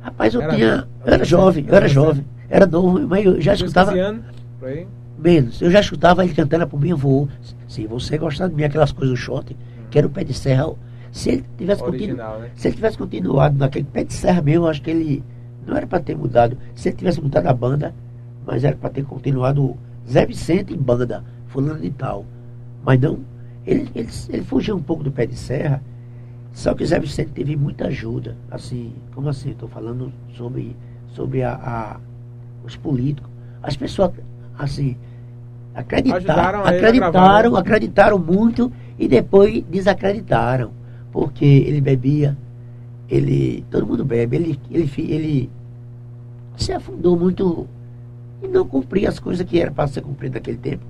Rapaz, 0.00 0.32
eu 0.34 0.42
Era- 0.42 0.54
tinha. 0.54 0.88
Eu 1.04 1.12
era 1.12 1.24
jovem, 1.24 1.64
eu 1.68 1.74
era 1.74 1.88
jovem. 1.88 2.24
Era 2.48 2.66
novo, 2.66 3.00
mas 3.08 3.26
eu 3.26 3.40
já 3.40 3.54
escutava. 3.54 3.90
15 3.90 4.00
anos, 4.00 4.24
por 4.60 4.68
aí? 4.68 4.86
Menos. 5.18 5.60
Eu 5.60 5.68
já 5.70 5.80
escutava 5.80 6.24
ele 6.24 6.34
cantando 6.34 6.68
por 6.68 6.80
mim, 6.80 6.94
voo. 6.94 7.28
Se 7.66 7.84
você 7.88 8.16
gostar 8.16 8.46
de 8.46 8.54
mim, 8.54 8.62
aquelas 8.62 8.92
coisas 8.92 9.18
do 9.18 9.20
shot, 9.20 9.56
que 9.90 9.98
era 9.98 10.06
o 10.06 10.10
pé 10.10 10.22
de 10.22 10.32
serra. 10.34 10.72
Se 11.10 11.30
ele 11.30 11.44
tivesse 11.58 11.82
continuado. 11.82 12.12
Original, 12.12 12.38
né? 12.38 12.50
Se 12.54 12.68
ele 12.68 12.76
tivesse 12.76 12.96
continuado 12.96 13.58
naquele 13.58 13.86
pé 13.92 14.04
de 14.04 14.12
serra 14.12 14.40
mesmo, 14.40 14.66
eu 14.66 14.68
acho 14.70 14.82
que 14.82 14.90
ele 14.90 15.24
não 15.66 15.76
era 15.76 15.86
para 15.86 16.00
ter 16.00 16.16
mudado. 16.16 16.56
Se 16.74 16.88
ele 16.88 16.96
tivesse 16.96 17.20
mudado 17.20 17.46
a 17.46 17.52
banda, 17.52 17.94
mas 18.46 18.64
era 18.64 18.76
para 18.76 18.90
ter 18.90 19.04
continuado 19.04 19.76
Zé 20.08 20.24
Vicente 20.24 20.72
em 20.72 20.76
banda, 20.78 21.24
fulano 21.48 21.80
de 21.80 21.90
tal. 21.90 22.24
Mas 22.84 23.00
não, 23.00 23.18
ele, 23.66 23.88
ele, 23.94 24.08
ele 24.28 24.42
fugiu 24.44 24.76
um 24.76 24.82
pouco 24.82 25.02
do 25.02 25.10
pé 25.10 25.26
de 25.26 25.34
serra, 25.36 25.82
só 26.52 26.72
que 26.74 26.86
Zé 26.86 26.98
Vicente 27.00 27.30
teve 27.32 27.56
muita 27.56 27.86
ajuda. 27.88 28.36
Assim, 28.50 28.92
como 29.14 29.28
assim? 29.28 29.50
Estou 29.50 29.68
falando 29.68 30.12
sobre, 30.34 30.76
sobre 31.12 31.42
a, 31.42 31.52
a- 31.54 32.00
os 32.64 32.76
políticos. 32.76 33.28
As 33.62 33.76
pessoas, 33.76 34.12
assim, 34.58 34.96
acreditaram, 35.74 36.64
acreditaram, 36.76 37.56
acreditaram 37.56 38.18
muito 38.18 38.72
e 38.98 39.08
depois 39.08 39.62
desacreditaram. 39.68 40.70
Porque 41.12 41.44
ele 41.44 41.80
bebia, 41.80 42.36
ele. 43.08 43.64
Todo 43.70 43.86
mundo 43.86 44.04
bebe, 44.04 44.36
ele, 44.36 44.60
ele, 44.70 44.90
ele 44.98 45.50
se 46.56 46.72
afundou 46.72 47.16
muito 47.18 47.66
e 48.42 48.48
não 48.48 48.66
cumpria 48.66 49.08
as 49.08 49.18
coisas 49.18 49.46
que 49.46 49.60
era 49.60 49.70
para 49.70 49.86
ser 49.88 50.02
cumprido 50.02 50.34
naquele 50.34 50.58
tempo. 50.58 50.84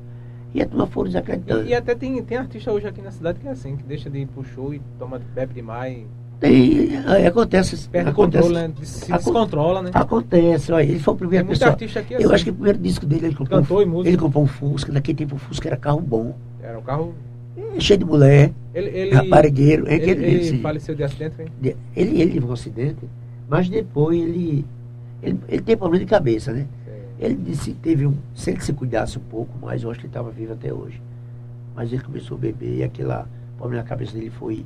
E 0.54 0.62
a 0.62 0.66
turma 0.66 0.86
foram 0.86 1.08
desacreditando. 1.08 1.64
E, 1.66 1.70
e 1.70 1.74
até 1.74 1.94
tem, 1.94 2.22
tem 2.22 2.38
artista 2.38 2.72
hoje 2.72 2.86
aqui 2.86 3.02
na 3.02 3.10
cidade 3.10 3.38
que 3.40 3.46
é 3.46 3.50
assim, 3.50 3.76
que 3.76 3.82
deixa 3.82 4.08
de 4.08 4.20
ir 4.20 4.26
pro 4.26 4.42
show 4.44 4.72
e 4.72 4.80
toma, 4.98 5.20
bebe 5.34 5.52
demais, 5.54 6.04
Tem, 6.40 6.96
acontece. 7.26 7.88
perde 7.88 8.08
o 8.08 8.12
acontece, 8.12 8.44
controle, 8.48 8.68
né? 8.68 8.74
Se 8.82 9.12
Acon- 9.12 9.16
descontrola, 9.24 9.82
né? 9.82 9.90
Acontece, 9.92 10.72
olha, 10.72 10.82
ele 10.84 10.98
foi 10.98 11.14
o 11.14 11.16
primeiro 11.16 11.44
muito 11.44 11.58
pessoa. 11.58 11.72
artista 11.72 12.00
aqui 12.00 12.14
Eu 12.14 12.20
assim. 12.20 12.34
acho 12.34 12.44
que 12.44 12.50
o 12.50 12.54
primeiro 12.54 12.78
disco 12.78 13.04
dele 13.06 13.26
ele 13.26 13.34
comprou, 13.34 13.60
Cantor 13.60 13.78
um, 13.78 13.82
e 13.82 13.86
músico. 13.86 14.08
ele 14.08 14.16
comprou 14.16 14.44
um 14.44 14.46
Fusca, 14.46 14.92
naquele 14.92 15.18
tempo 15.18 15.34
o 15.34 15.38
Fusca 15.38 15.68
era 15.68 15.76
carro 15.76 16.00
bom, 16.00 16.34
Era 16.62 16.78
um 16.78 16.82
carro. 16.82 17.14
cheio 17.78 17.98
de 17.98 18.04
mulher, 18.06 18.52
Ele, 18.74 18.88
ele, 18.88 19.14
raparigueiro. 19.14 19.86
É 19.88 19.94
ele, 19.96 20.10
ele, 20.10 20.46
ele 20.48 20.58
faleceu 20.62 20.94
de 20.94 21.02
acidente, 21.04 21.36
foi? 21.36 21.46
ele, 21.94 22.20
ele 22.22 22.32
teve 22.32 22.46
um 22.46 22.52
acidente, 22.52 22.98
mas 23.48 23.68
depois 23.68 24.18
ele, 24.18 24.64
ele, 25.22 25.38
ele 25.48 25.62
tem 25.62 25.76
problema 25.76 26.04
de 26.04 26.08
cabeça, 26.10 26.52
né? 26.52 26.66
Ele 27.18 27.34
disse 27.34 27.72
que 27.72 27.78
teve 27.78 28.06
um. 28.06 28.14
Se 28.34 28.50
ele 28.50 28.60
se 28.60 28.72
cuidasse 28.74 29.16
um 29.18 29.22
pouco 29.22 29.56
mais, 29.58 29.82
eu 29.82 29.90
acho 29.90 30.00
que 30.00 30.06
ele 30.06 30.10
estava 30.10 30.30
vivo 30.30 30.52
até 30.52 30.72
hoje. 30.72 31.00
Mas 31.74 31.90
ele 31.92 32.02
começou 32.02 32.36
a 32.36 32.40
beber 32.40 32.76
e 32.76 32.82
aquela 32.84 33.26
problema 33.56 33.82
na 33.82 33.88
cabeça 33.88 34.12
dele 34.12 34.30
foi. 34.30 34.64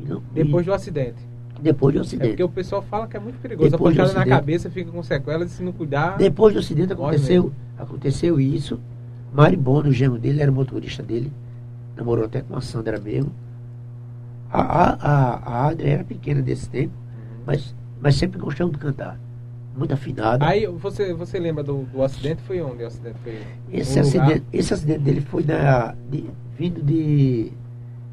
e 0.00 0.04
não- 0.04 0.18
e 0.34 0.42
Depois 0.42 0.66
do 0.66 0.72
acidente. 0.72 1.18
depois 1.60 1.94
do 1.94 2.00
É 2.00 2.02
acidente. 2.02 2.28
porque 2.30 2.42
o 2.42 2.48
pessoal 2.48 2.82
fala 2.82 3.06
que 3.06 3.16
é 3.16 3.20
muito 3.20 3.38
perigoso. 3.40 3.70
Depois 3.70 3.96
a 3.96 4.02
pancada 4.04 4.18
na 4.18 4.26
cabeça 4.36 4.68
fica 4.68 4.90
com 4.90 5.00
sequelas 5.02 5.52
e 5.52 5.54
se 5.54 5.62
não 5.62 5.70
cuidar. 5.72 6.16
Depois 6.18 6.52
do 6.54 6.58
acidente 6.58 6.92
aconteceu, 6.92 7.52
aconteceu 7.78 8.40
isso. 8.40 8.80
Maribondo, 9.32 9.88
o 9.90 9.92
genro 9.92 10.18
dele, 10.18 10.42
era 10.42 10.50
motorista 10.50 11.02
dele. 11.04 11.32
Namorou 11.96 12.24
até 12.24 12.40
com 12.42 12.56
a 12.56 12.60
Sandra 12.60 12.98
mesmo. 12.98 13.30
A, 14.50 14.60
a, 14.60 14.92
a, 14.94 15.34
a 15.36 15.68
Adria 15.68 15.92
era 15.94 16.04
pequena 16.04 16.42
desse 16.42 16.68
tempo, 16.68 16.92
mas, 17.46 17.74
mas 18.00 18.16
sempre 18.16 18.38
gostou 18.40 18.68
de 18.68 18.78
cantar. 18.78 19.18
Muito 19.76 19.94
afinada. 19.94 20.44
Aí 20.46 20.66
você, 20.66 21.14
você 21.14 21.38
lembra 21.38 21.62
do, 21.64 21.84
do 21.84 22.02
acidente? 22.02 22.42
Foi 22.42 22.60
onde 22.60 22.82
o 22.82 22.86
acidente 22.86 23.16
foi? 23.24 23.38
esse, 23.72 23.98
acidente, 23.98 24.42
esse 24.52 24.74
acidente 24.74 25.00
dele 25.00 25.20
foi 25.22 25.42
na, 25.44 25.94
de- 26.10 26.28
vindo 26.58 26.82
de, 26.82 27.44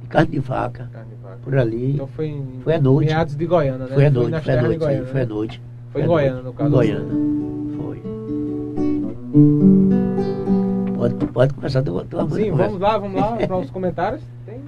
de 0.02 0.08
carne 0.08 0.32
de 0.32 0.39
vaca, 0.39 0.89
Carne 0.93 1.10
de 1.10 1.22
vaca. 1.22 1.38
por 1.43 1.58
ali. 1.58 1.93
Então 1.95 2.08
foi 2.08 2.28
em 2.28 2.62
Foi 2.63 2.76
à 2.76 2.82
noite. 2.82 3.08
meados 3.10 3.36
de 3.36 3.45
Goiânia, 3.45 3.86
né? 3.88 3.93
foi 3.93 4.06
à 4.06 4.10
noite, 4.10 4.41
foi 4.41 4.54
à 4.54 4.62
noite, 4.62 4.78
Goiânia, 4.80 5.06
foi 5.06 5.22
à 5.22 5.26
né? 5.26 5.30
noite. 5.30 5.62
Foi 5.91 6.02
em 6.02 6.08
Goiânia, 6.08 6.41
no 6.43 6.54
caso. 6.54 6.69
Em 6.69 6.72
Goiânia, 6.72 7.76
foi. 7.78 8.02
Pode, 10.95 11.15
pode 11.28 11.54
começar 11.54 11.80
a 11.80 11.84
tua, 11.84 12.06
tua. 12.06 12.22
Sim, 12.30 12.52
conversa. 12.52 12.56
vamos 12.56 12.80
lá, 12.82 12.98
vamos 12.98 13.19
lá 13.22 13.36
para 13.38 13.58
os 13.58 13.69
comentários. 13.69 14.22
Tem... 14.45 14.60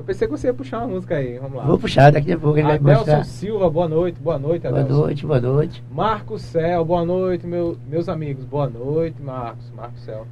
Eu 0.00 0.04
pensei 0.04 0.26
que 0.26 0.30
você 0.32 0.46
ia 0.46 0.54
puxar 0.54 0.78
uma 0.78 0.88
música 0.88 1.14
aí, 1.16 1.38
vamos 1.38 1.58
lá. 1.58 1.64
Vou 1.64 1.78
puxar, 1.78 2.10
daqui 2.10 2.32
a 2.32 2.38
pouco 2.38 2.56
ele 2.56 2.66
vai 2.66 2.76
Adelson 2.76 2.98
mostrar. 3.00 3.24
Silva, 3.24 3.68
boa 3.68 3.86
noite, 3.86 4.18
boa 4.18 4.38
noite, 4.38 4.62
Boa 4.66 4.80
Adelson. 4.80 5.00
noite, 5.02 5.26
boa 5.26 5.40
noite. 5.40 5.84
Marcos 5.92 6.40
Céu, 6.40 6.84
boa 6.86 7.04
noite, 7.04 7.46
meu- 7.46 7.76
meus 7.86 8.08
amigos. 8.08 8.46
Boa 8.46 8.66
noite, 8.66 9.20
Marcos, 9.20 9.70
Marcos 9.76 10.00
Céu. 10.02 10.26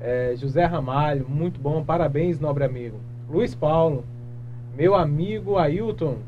É, 0.00 0.34
José 0.36 0.64
Ramalho, 0.64 1.26
muito 1.28 1.60
bom, 1.60 1.82
parabéns, 1.82 2.38
nobre 2.38 2.62
amigo. 2.62 2.96
Luiz 3.28 3.54
Paulo, 3.56 4.04
Meu 4.76 4.94
amigo 4.94 5.58
Ailton, 5.58 6.18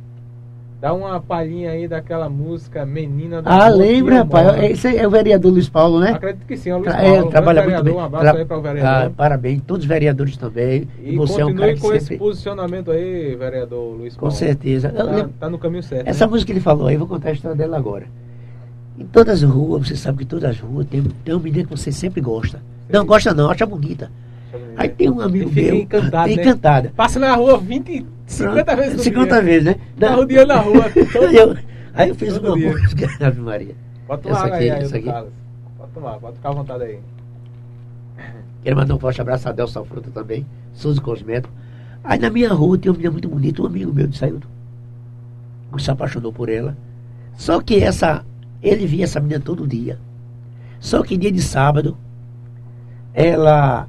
dá 0.80 0.94
uma 0.94 1.20
palhinha 1.20 1.70
aí 1.72 1.86
daquela 1.86 2.28
música 2.28 2.86
Menina 2.86 3.42
da 3.42 3.50
Ah, 3.50 3.68
lembra, 3.68 4.14
eu 4.14 4.18
rapaz? 4.24 4.62
Esse 4.70 4.96
é 4.96 5.06
o 5.06 5.10
vereador 5.10 5.52
Luiz 5.52 5.68
Paulo, 5.68 6.00
né? 6.00 6.12
Acredito 6.12 6.46
que 6.46 6.56
sim, 6.56 6.70
é 6.70 6.74
o 6.74 6.78
Luiz 6.78 6.90
Tra- 6.90 7.02
Paulo, 7.02 7.16
é, 7.16 7.22
um 7.22 7.28
trabalha 7.28 7.62
muito 7.64 7.82
bem. 7.84 7.94
Um 7.94 8.00
abraço 8.00 8.24
Tra- 8.24 8.38
aí 8.38 8.44
para 8.44 8.58
o 8.58 8.62
vereador. 8.62 8.90
Ah, 8.90 9.10
parabéns, 9.14 9.62
todos 9.66 9.84
os 9.84 9.88
vereadores 9.88 10.36
também. 10.36 10.88
E 11.02 11.16
você 11.16 11.40
é 11.42 11.46
um 11.46 11.54
cara 11.54 11.74
que 11.74 11.80
com 11.80 11.92
esse 11.92 12.06
sempre... 12.06 12.18
posicionamento 12.18 12.90
aí, 12.90 13.36
vereador 13.36 13.96
Luiz 13.96 14.14
Com 14.14 14.20
Paulo. 14.22 14.34
certeza. 14.34 14.88
Eu 14.88 14.94
Tá, 15.06 15.12
lembro- 15.12 15.32
tá 15.38 15.50
no 15.50 15.58
caminho 15.58 15.82
certo. 15.82 16.08
Essa 16.08 16.24
né? 16.26 16.30
música 16.30 16.46
que 16.46 16.52
ele 16.52 16.60
falou 16.60 16.86
aí, 16.86 16.96
vou 16.96 17.06
contar 17.06 17.28
a 17.28 17.32
história 17.32 17.56
dela 17.56 17.76
agora. 17.76 18.06
Em 18.98 19.04
todas 19.06 19.42
as 19.42 19.50
ruas, 19.50 19.86
você 19.88 19.96
sabe 19.96 20.18
que 20.18 20.24
todas 20.26 20.50
as 20.50 20.58
ruas 20.60 20.86
tem, 20.86 21.02
tem 21.24 21.34
uma 21.34 21.42
menina 21.42 21.64
que 21.64 21.70
você 21.70 21.90
sempre 21.92 22.20
gosta. 22.20 22.60
Não 22.88 23.04
gosta 23.06 23.32
não, 23.32 23.50
acha 23.50 23.64
bonita. 23.64 24.10
Aí 24.76 24.88
tem 24.88 25.10
um 25.10 25.20
amigo 25.20 25.48
fica 25.50 25.62
meu, 25.72 25.74
encantado, 25.76 26.28
tem 26.28 26.36
né? 26.36 26.42
encantada. 26.42 26.92
Passa 26.96 27.18
na 27.18 27.34
rua 27.34 27.58
20, 27.58 28.06
50 28.26 28.76
vezes 28.76 28.96
no 28.96 29.02
50 29.02 29.34
dia. 29.34 29.42
vezes, 29.42 29.64
né? 29.64 29.76
Tá 29.98 30.14
rodeando 30.14 30.48
na 30.48 30.60
rua. 30.60 30.84
Eu- 31.32 31.56
aí 31.94 32.08
eu 32.08 32.14
fiz 32.14 32.36
uma 32.36 32.54
dia. 32.56 32.72
música, 32.72 33.08
Ave 33.26 33.40
Maria. 33.40 33.74
Pode 34.06 34.20
Essa 34.28 34.28
tomar 34.28 34.44
água 34.46 34.56
aqui, 34.56 34.70
aí, 34.70 34.82
essa 34.82 34.96
aqui. 34.96 35.10
Pode 35.78 35.92
tomar, 35.94 36.18
pode 36.18 36.36
ficar 36.36 36.48
à 36.48 36.52
vontade 36.52 36.82
aí. 36.84 36.98
Quero 38.62 38.76
mandar 38.76 38.94
um 38.94 38.98
forte 38.98 39.20
abraço 39.20 39.48
a 39.48 39.52
Delson 39.52 39.84
Fruta 39.84 40.10
também, 40.10 40.44
Souza 40.74 41.00
Cosmético. 41.00 41.52
Aí 42.04 42.18
na 42.18 42.30
minha 42.30 42.52
rua 42.52 42.76
tem 42.78 42.90
uma 42.90 42.96
menina 42.96 43.12
muito 43.12 43.28
bonita, 43.28 43.62
um 43.62 43.66
amigo 43.66 43.92
meu 43.92 44.06
de 44.06 44.16
Saildo, 44.18 44.46
que 45.74 45.82
se 45.82 45.90
apaixonou 45.90 46.32
por 46.32 46.48
ela. 46.48 46.76
Só 47.34 47.60
que 47.60 47.82
essa, 47.82 48.24
ele 48.62 48.86
via 48.86 49.04
essa 49.04 49.20
menina 49.20 49.40
todo 49.40 49.66
dia. 49.66 49.98
Só 50.78 51.02
que 51.02 51.16
dia 51.16 51.30
de 51.32 51.42
sábado, 51.42 51.96
ela 53.14 53.86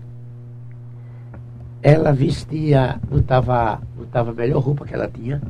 ela 1.83 2.11
vestia, 2.11 2.99
botava, 3.09 3.81
botava 3.95 4.31
a 4.31 4.33
melhor 4.33 4.61
roupa 4.61 4.85
que 4.85 4.93
ela 4.93 5.07
tinha. 5.07 5.41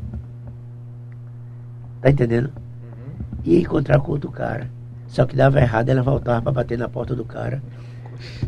Tá 2.02 2.10
entendendo? 2.10 2.48
Uhum. 2.48 3.26
Ia 3.44 3.60
encontrar 3.60 4.00
com 4.00 4.12
outro 4.12 4.32
cara. 4.32 4.70
Só 5.08 5.26
que 5.26 5.36
dava 5.36 5.60
errado, 5.60 5.90
ela 5.90 6.02
voltava 6.02 6.42
para 6.42 6.52
bater 6.52 6.78
na 6.78 6.88
porta 6.88 7.14
do 7.16 7.26
cara. 7.26 7.62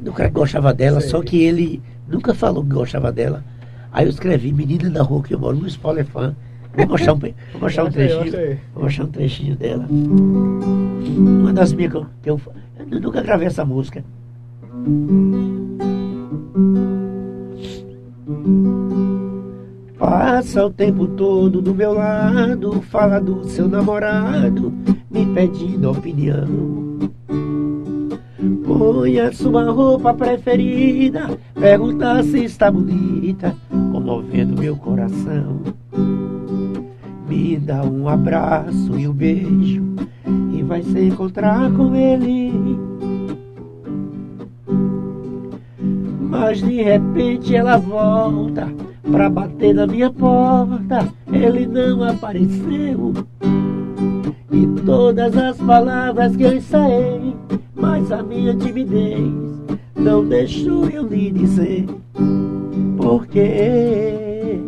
Do 0.02 0.14
cara 0.14 0.30
que 0.30 0.36
gostava 0.36 0.74
dela, 0.74 1.02
Sei. 1.02 1.10
só 1.10 1.22
que 1.22 1.44
ele 1.44 1.82
nunca 2.08 2.34
falou 2.34 2.64
que 2.64 2.70
gostava 2.70 3.12
dela. 3.12 3.44
Aí 3.92 4.06
eu 4.06 4.10
escrevi, 4.10 4.54
menina 4.54 4.90
da 4.90 5.04
rua 5.04 5.22
que 5.22 5.34
eu 5.34 5.40
moro, 5.40 5.58
Luiz 5.58 5.76
Paulo 5.76 6.00
é 6.00 6.04
fã. 6.04 6.36
Vou 6.76 6.88
mostrar 6.88 7.14
um, 7.14 7.20
vou 7.20 7.34
mostrar 7.62 7.84
um 7.84 7.92
trechinho. 7.92 8.60
Vou 8.74 8.84
mostrar 8.84 9.04
um 9.04 9.08
trechinho 9.08 9.56
dela. 9.56 9.86
Uma 9.90 11.54
das 11.54 11.74
minhas 11.74 11.92
que 11.92 11.98
eu, 11.98 12.08
que 12.24 12.30
eu, 12.30 12.42
eu 12.90 13.00
nunca 13.02 13.22
gravei 13.22 13.48
essa 13.48 13.64
música. 13.64 14.04
Passa 19.98 20.66
o 20.66 20.70
tempo 20.70 21.08
todo 21.08 21.62
do 21.62 21.74
meu 21.74 21.94
lado, 21.94 22.82
fala 22.84 23.20
do 23.20 23.44
seu 23.46 23.68
namorado, 23.68 24.74
me 25.10 25.26
pedindo 25.34 25.92
opinião. 25.92 27.00
Põe 28.66 29.20
a 29.20 29.32
sua 29.32 29.72
roupa 29.72 30.14
preferida, 30.14 31.38
pergunta 31.54 32.22
se 32.24 32.44
está 32.44 32.70
bonita, 32.72 33.56
comovendo 33.92 34.60
meu 34.60 34.76
coração. 34.76 35.62
Me 37.28 37.58
dá 37.58 37.84
um 37.84 38.08
abraço 38.08 38.98
e 38.98 39.08
um 39.08 39.14
beijo, 39.14 39.84
e 40.54 40.62
vai 40.64 40.82
se 40.82 41.00
encontrar 41.06 41.72
com 41.72 41.96
ele. 41.96 42.93
Mas 46.46 46.62
de 46.62 46.82
repente 46.82 47.56
ela 47.56 47.78
volta 47.78 48.68
pra 49.10 49.30
bater 49.30 49.74
na 49.74 49.88
minha 49.88 50.12
porta. 50.12 51.08
Ele 51.32 51.66
não 51.66 52.04
apareceu. 52.04 53.14
E 54.52 54.68
todas 54.86 55.38
as 55.38 55.56
palavras 55.56 56.36
que 56.36 56.44
eu 56.44 56.54
ensaiei, 56.54 57.34
mas 57.74 58.12
a 58.12 58.22
minha 58.22 58.54
timidez 58.56 59.32
não 59.96 60.28
deixou 60.28 60.90
eu 60.90 61.08
lhe 61.08 61.32
dizer. 61.32 61.86
Porque, 62.98 64.60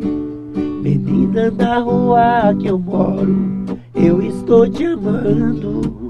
menina 0.82 1.52
da 1.52 1.80
rua 1.80 2.56
que 2.58 2.68
eu 2.68 2.80
moro, 2.80 3.36
eu 3.94 4.22
estou 4.22 4.70
te 4.70 4.86
amando. 4.86 6.06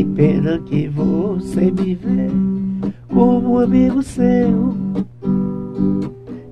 Que 0.00 0.04
pena 0.06 0.58
que 0.60 0.88
você 0.88 1.70
me 1.70 1.94
vê 1.94 2.30
como 3.12 3.58
amigo 3.58 4.02
seu. 4.02 4.74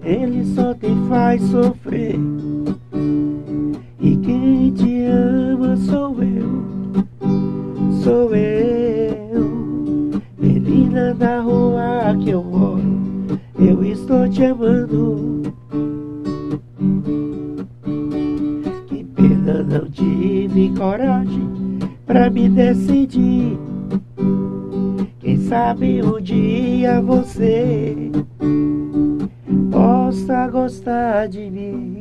Ele 0.05 0.45
só 0.55 0.75
te 0.75 0.89
faz 1.09 1.41
sofrer. 1.45 2.21
E 4.01 4.17
quem 4.19 4.71
te 4.73 5.05
ama 5.07 5.79
sou 5.79 6.23
eu. 6.23 6.63
Sou 8.03 8.37
eu. 8.37 10.21
Menina 10.39 11.15
da 11.15 11.41
rua 11.41 12.15
que 12.23 12.29
eu 12.29 12.45
moro. 12.45 12.83
Eu 13.59 13.83
estou 13.83 14.29
te 14.29 14.45
amando. 14.45 15.43
Que 18.89 19.05
pena 19.05 19.63
não 19.63 19.89
tive 19.89 20.69
coragem 20.77 21.58
pra 22.09 22.31
me 22.31 22.49
decidir. 22.49 23.59
Quem 25.21 25.39
sabe 25.43 26.03
um 26.03 26.19
dia 26.19 27.03
você 27.03 28.11
possa 29.71 30.49
gostar 30.49 31.29
de 31.29 31.51
mim. 31.51 31.99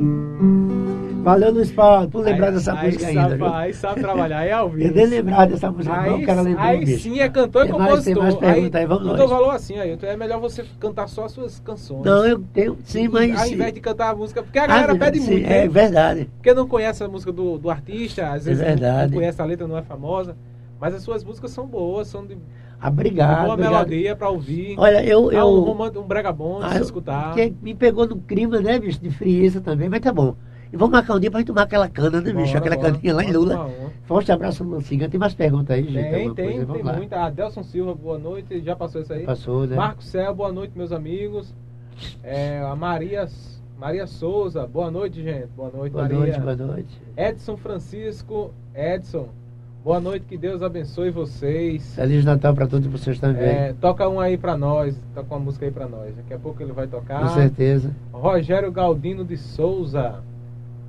Valeu, 1.27 1.51
Luiz 1.51 1.71
Paulo, 1.73 2.07
por 2.09 2.23
lembrar 2.23 2.47
Aí- 2.47 2.53
dessa 2.53 2.71
aí 2.73 2.85
música 2.85 3.03
sabe, 3.13 3.33
ainda. 3.33 3.57
Aí 3.57 3.73
sabe 3.73 3.99
trabalhar, 3.99 4.37
aí 4.39 4.47
é 4.49 4.53
ao 4.53 4.69
vivo. 4.71 4.87
Eu 4.87 4.95
nem 4.95 5.05
lembrar 5.07 5.45
dessa 5.45 5.69
música, 5.69 5.93
não, 5.93 6.03
Aí, 6.03 6.23
o 6.23 6.25
cara 6.25 6.41
lembrou, 6.41 6.65
aí 6.65 6.85
bicho. 6.85 7.03
sim 7.03 7.19
é 7.19 7.27
cantor 7.27 7.65
e 7.65 7.67
Tem 7.69 7.77
mais- 7.77 7.89
compositor. 7.91 8.13
tem 8.13 8.23
mais 8.23 8.35
pergunta 8.53 8.77
aí, 8.77 8.85
vamos 8.85 9.03
o 9.03 9.07
nós. 9.07 9.17
teu 9.17 9.27
valor 9.27 9.49
assim, 9.49 9.77
aí. 9.77 9.97
É 10.03 10.15
melhor 10.15 10.39
você 10.39 10.63
cantar 10.79 11.07
só 11.09 11.25
as 11.25 11.33
suas 11.33 11.59
canções. 11.59 12.03
Não, 12.05 12.25
eu 12.25 12.39
tenho, 12.53 12.77
sim, 12.85 13.09
mas... 13.09 13.37
Ao 13.41 13.45
invés 13.47 13.73
de 13.73 13.81
cantar 13.81 14.11
a 14.11 14.15
música, 14.15 14.41
porque 14.41 14.57
a 14.57 14.67
galera 14.67 14.93
Ah, 14.93 14.97
pede 14.97 15.19
sim, 15.19 15.31
muito, 15.31 15.45
É 15.47 15.63
né? 15.63 15.67
verdade. 15.67 16.29
Porque 16.37 16.53
não 16.53 16.65
conhece 16.65 17.03
a 17.03 17.09
música 17.09 17.33
do, 17.33 17.57
do 17.57 17.69
artista, 17.69 18.27
às 18.29 18.47
É 18.47 18.49
vezes 18.51 18.59
não- 18.59 18.65
verdade. 18.69 19.11
não 19.11 19.19
conhece 19.19 19.41
a 19.41 19.45
letra, 19.45 19.67
não 19.67 19.77
é 19.77 19.81
famosa. 19.81 20.33
Mas 20.79 20.93
as 20.95 21.01
suas 21.03 21.25
músicas 21.25 21.51
são 21.51 21.67
boas, 21.67 22.07
são 22.07 22.25
de 22.25 22.37
Ah, 22.79 22.87
Obrigado, 22.87 23.41
boa 23.41 23.53
obrigado. 23.55 23.73
melodia 23.73 24.15
pra 24.15 24.29
ouvir. 24.29 24.75
Olha, 24.77 25.03
eu... 25.03 25.29
Ah, 25.29 25.33
eu 25.33 25.45
um, 25.47 25.59
romance, 25.61 25.97
um 25.97 26.03
brega 26.03 26.31
bom 26.31 26.59
de 26.59 26.65
Ah, 26.67 26.71
se 26.75 26.83
escutar. 26.83 27.33
que 27.33 27.53
me 27.61 27.73
pegou 27.73 28.07
no 28.07 28.15
clima, 28.17 28.61
né, 28.61 28.79
bicho, 28.79 29.01
de 29.01 29.09
frieza 29.09 29.59
também, 29.59 29.89
mas 29.89 29.99
tá 29.99 30.13
bom. 30.13 30.35
E 30.71 30.75
vamos 30.75 30.91
marcar 30.91 31.15
um 31.15 31.19
dia 31.19 31.31
pra 31.31 31.39
gente 31.39 31.47
tomar 31.47 31.63
aquela 31.63 31.87
cana, 31.87 32.19
né, 32.21 32.33
bicho? 32.33 32.47
Bora, 32.53 32.57
aquela 32.57 32.75
bora. 32.75 32.91
caninha 32.93 33.15
lá 33.15 33.23
em 33.23 33.31
Lula. 33.31 33.69
Forte 34.03 34.31
abraço 34.31 34.81
Cigan. 34.81 35.09
Tem 35.09 35.19
mais 35.19 35.33
perguntas 35.33 35.75
aí, 35.77 35.83
gente? 35.83 36.09
Tem, 36.09 36.33
tem, 36.33 36.51
coisa? 36.57 36.73
tem 36.73 36.83
lá. 36.83 36.93
muita. 36.93 37.19
Adelson 37.25 37.63
Silva, 37.63 37.93
boa 37.95 38.17
noite. 38.17 38.61
Já 38.61 38.75
passou 38.75 39.01
isso 39.01 39.13
aí? 39.13 39.23
Passou, 39.23 39.65
né? 39.65 39.75
Marco 39.75 40.03
Céu, 40.03 40.33
boa 40.35 40.51
noite, 40.51 40.77
meus 40.77 40.91
amigos. 40.91 41.53
É, 42.23 42.59
a 42.61 42.75
Maria, 42.75 43.27
Maria 43.79 44.05
Souza, 44.07 44.67
boa 44.67 44.91
noite, 44.91 45.21
gente. 45.23 45.47
Boa 45.55 45.71
noite, 45.71 45.93
Boa 45.93 46.03
Maria. 46.03 46.17
noite, 46.19 46.39
boa 46.39 46.55
noite. 46.55 47.01
Edson 47.15 47.57
Francisco, 47.57 48.53
Edson, 48.75 49.29
boa 49.83 49.99
noite, 49.99 50.25
que 50.25 50.37
Deus 50.37 50.61
abençoe 50.61 51.09
vocês. 51.09 51.95
Feliz 51.95 52.23
Natal 52.25 52.53
pra 52.53 52.67
todos 52.67 52.87
vocês 52.87 53.19
também. 53.19 53.43
É, 53.43 53.73
toca 53.79 54.07
um 54.07 54.19
aí 54.19 54.37
pra 54.37 54.55
nós, 54.57 54.95
toca 55.15 55.33
uma 55.33 55.39
música 55.45 55.65
aí 55.65 55.71
pra 55.71 55.87
nós. 55.87 56.15
Daqui 56.15 56.33
a 56.33 56.39
pouco 56.39 56.61
ele 56.61 56.71
vai 56.73 56.87
tocar. 56.87 57.21
Com 57.21 57.29
certeza. 57.29 57.95
Rogério 58.11 58.71
Galdino 58.71 59.25
de 59.25 59.37
Souza, 59.37 60.21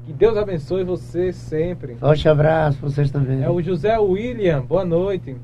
que 0.09 0.13
Deus 0.15 0.39
abençoe 0.39 0.85
você 0.85 1.33
sempre. 1.35 1.95
Forte 1.97 2.27
abraço 2.29 2.79
pra 2.79 2.89
vocês 2.89 3.11
também. 3.11 3.43
É 3.45 3.51
o 3.51 3.61
José 3.61 3.99
William, 3.99 4.63
boa 4.63 4.83
noite. 4.83 5.37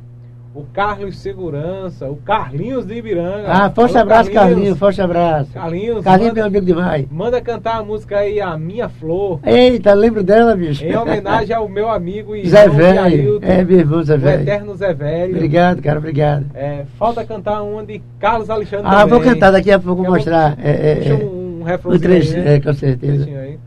O 0.55 0.64
Carlos 0.72 1.18
Segurança, 1.18 2.09
o 2.09 2.16
Carlinhos 2.16 2.87
de 2.87 2.94
Ibiranga. 2.94 3.44
Ah, 3.48 3.68
forte 3.70 3.90
Alô, 3.98 4.03
abraço, 4.05 4.31
Carlinhos. 4.31 4.79
Forte 4.79 5.03
abraço. 5.03 5.53
Carlinhos, 5.53 6.03
Carlinhos, 6.05 6.29
manda, 6.31 6.35
meu 6.40 6.44
amigo 6.46 6.64
demais. 6.64 7.07
manda 7.11 7.40
cantar 7.42 7.77
a 7.79 7.83
música 7.83 8.18
aí, 8.18 8.40
A 8.40 8.57
Minha 8.57 8.88
Flor, 8.88 9.40
Eita, 9.44 9.92
lembro 9.92 10.22
dela, 10.22 10.57
bicho. 10.57 10.83
em 10.83 10.96
homenagem 10.96 11.55
ao 11.55 11.68
meu 11.68 11.90
amigo 11.90 12.35
e 12.35 12.48
Zé 12.48 12.68
Velho. 12.68 13.40
É, 13.42 13.62
meu 13.64 13.79
irmão 13.81 14.03
Zé 14.03 14.14
o 14.14 14.18
Velho. 14.18 14.42
eterno 14.42 14.74
Zé 14.77 14.94
Velho. 14.94 15.35
Obrigado, 15.35 15.83
cara, 15.83 15.98
obrigado. 15.98 16.46
É, 16.55 16.85
falta 16.98 17.22
cantar 17.24 17.61
uma 17.62 17.85
de 17.85 18.00
Carlos 18.20 18.48
Alexandre 18.48 18.87
Ah, 18.87 19.05
vou 19.05 19.18
também. 19.18 19.35
cantar 19.35 19.50
daqui 19.50 19.70
a 19.72 19.79
pouco, 19.81 20.03
vou 20.05 20.12
a 20.14 20.16
mostrar. 20.16 20.57
É, 20.62 20.70
é, 20.70 21.09
é. 21.09 21.14
um, 21.14 21.59
um 21.59 21.61
O 21.62 21.64
refrãozinho 21.64 22.00
trecho, 22.03 22.37
aí, 22.37 22.42
né? 22.44 22.55
é, 22.55 22.61
com 22.61 22.72
certeza. 22.72 23.16
Trechinho 23.24 23.40
aí. 23.40 23.59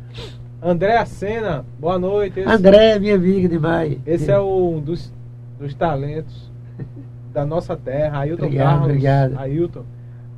André 0.62 1.04
Sena, 1.06 1.65
boa 1.80 2.00
noite. 2.00 2.39
Esse, 2.39 2.50
André, 2.50 2.98
minha 3.00 3.15
amiga 3.15 3.48
demais. 3.48 3.98
esse 4.06 4.32
é 4.32 4.39
um 4.39 4.80
dos, 4.80 5.13
dos 5.60 5.74
talentos 5.76 6.52
da 7.32 7.46
nossa 7.46 7.76
terra, 7.76 8.20
Ailton 8.20 8.46
Obrigado, 8.46 8.67
Carlos. 8.70 8.88
obrigado. 8.89 9.39
Ailton. 9.39 9.84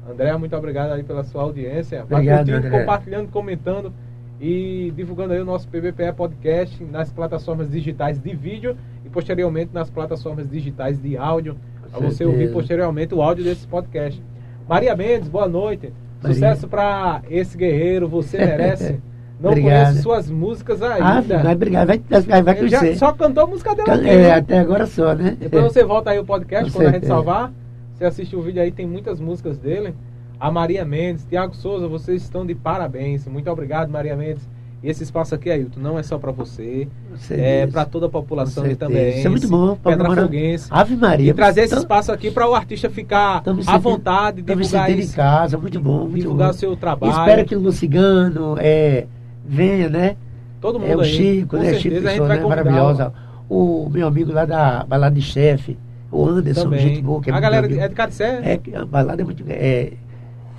André, 0.09 0.37
muito 0.37 0.55
obrigado 0.55 0.91
aí 0.91 1.03
pela 1.03 1.23
sua 1.23 1.43
audiência. 1.43 2.03
Vai 2.09 2.19
Obrigado, 2.21 2.45
curtindo, 2.47 2.67
André. 2.67 2.79
compartilhando, 2.79 3.29
comentando 3.29 3.93
e 4.41 4.91
divulgando 4.95 5.33
aí 5.33 5.39
o 5.39 5.45
nosso 5.45 5.67
PBPE 5.67 6.13
Podcast 6.17 6.83
nas 6.85 7.11
plataformas 7.13 7.69
digitais 7.69 8.19
de 8.19 8.35
vídeo 8.35 8.75
e 9.05 9.09
posteriormente 9.09 9.71
nas 9.73 9.89
plataformas 9.89 10.49
digitais 10.49 11.01
de 11.01 11.15
áudio. 11.15 11.55
Para 11.91 12.01
você 12.01 12.23
ouvir 12.25 12.51
posteriormente 12.51 13.13
o 13.15 13.21
áudio 13.21 13.43
desse 13.43 13.65
podcast. 13.67 14.21
Maria 14.67 14.95
Mendes, 14.95 15.27
boa 15.29 15.47
noite. 15.47 15.91
Maria. 16.21 16.33
Sucesso 16.35 16.67
pra 16.67 17.21
esse 17.29 17.57
guerreiro, 17.57 18.07
você 18.07 18.37
merece. 18.37 18.99
Não 19.39 19.51
Obrigado. 19.51 19.85
conheço 19.85 20.01
suas 20.03 20.29
músicas 20.29 20.81
Ah, 20.81 21.15
ainda. 21.15 21.37
vai, 21.39 21.53
obrigado. 21.55 21.87
Vai, 22.27 22.41
vai, 22.43 22.55
crescer. 22.55 22.97
só 22.97 23.13
cantou 23.13 23.43
a 23.43 23.47
música 23.47 23.73
dela 23.73 23.93
aqui, 23.93 24.07
É, 24.09 24.17
né? 24.17 24.31
até 24.33 24.59
agora 24.59 24.85
só, 24.85 25.13
né? 25.13 25.37
Depois 25.39 25.63
você 25.63 25.83
volta 25.83 26.09
aí 26.11 26.19
o 26.19 26.25
podcast, 26.25 26.65
Com 26.71 26.77
quando 26.77 26.87
a 26.87 26.91
gente 26.91 27.01
certeza. 27.01 27.13
salvar. 27.13 27.51
Você 27.95 28.03
assiste 28.05 28.35
o 28.35 28.41
vídeo 28.41 28.61
aí, 28.61 28.71
tem 28.71 28.85
muitas 28.85 29.19
músicas 29.19 29.57
dele. 29.57 29.93
A 30.39 30.51
Maria 30.51 30.83
Mendes, 30.85 31.25
Tiago 31.25 31.55
Souza, 31.55 31.87
vocês 31.87 32.21
estão 32.21 32.45
de 32.45 32.53
parabéns. 32.55 33.25
Muito 33.27 33.49
obrigado, 33.49 33.89
Maria 33.89 34.15
Mendes. 34.15 34.47
E 34.81 34.89
esse 34.89 35.03
espaço 35.03 35.35
aqui, 35.35 35.49
Ailton, 35.49 35.81
não 35.81 35.99
é 35.99 36.03
só 36.03 36.17
pra 36.17 36.31
você, 36.31 36.87
é 37.31 37.67
para 37.67 37.83
toda 37.83 38.05
a 38.05 38.09
população 38.09 38.63
certeza. 38.63 38.79
também. 38.89 39.17
Isso 39.17 39.27
é 39.27 39.29
muito 39.29 39.47
bom, 39.49 39.75
Pablo 39.75 39.81
Pedra 39.83 40.07
Moura. 40.07 40.21
Foguense. 40.21 40.67
Ave 40.69 40.95
Maria. 40.95 41.31
E 41.31 41.33
trazer 41.33 41.61
esse 41.63 41.75
espaço 41.75 42.13
aqui 42.13 42.31
para 42.31 42.47
o 42.49 42.55
artista 42.55 42.89
ficar 42.89 43.43
tô 43.43 43.53
me 43.53 43.59
à 43.59 43.63
sentindo- 43.63 43.81
vontade 43.81 44.41
divulgar 44.41 44.85
sentindo 44.87 45.01
em 45.01 45.03
isso. 45.03 45.15
casa, 45.17 45.57
muito 45.57 45.79
bom, 45.81 45.99
muito 46.05 46.15
divulgar 46.21 46.47
bom. 46.47 46.53
o 46.55 46.57
seu 46.57 46.77
trabalho. 46.77 47.11
Espero 47.11 47.45
que 47.45 47.55
o 47.57 47.59
Lucigano 47.59 48.55
é, 48.57 49.05
venha, 49.49 49.89
né? 49.89 50.15
Todo 50.61 50.79
mundo 50.79 50.91
É 50.91 50.95
o 50.95 51.01
aí. 51.01 51.09
Chico, 51.09 51.57
né? 51.57 51.73
certeza 51.73 51.79
Chico, 51.79 52.05
pessoa, 52.05 52.27
né? 52.29 52.39
Maravilhosa. 52.43 53.13
O 53.49 53.89
meu 53.89 54.07
amigo 54.07 54.31
lá 54.31 54.45
da 54.45 54.83
Balada 54.83 55.15
de 55.15 55.21
Chefe, 55.21 55.77
o 56.11 56.25
Anderson, 56.27 56.63
também. 56.65 56.79
gente 56.79 57.01
boa. 57.01 57.21
Que 57.21 57.31
é 57.31 57.33
a 57.33 57.39
galera 57.39 57.65
é 57.65 57.87
de 57.87 57.95
Caricé? 57.95 58.39
É, 58.43 58.57
que 58.57 58.75
a 58.75 58.85
balada 58.85 59.21
é 59.21 59.25
muito. 59.25 59.43
É, 59.47 59.93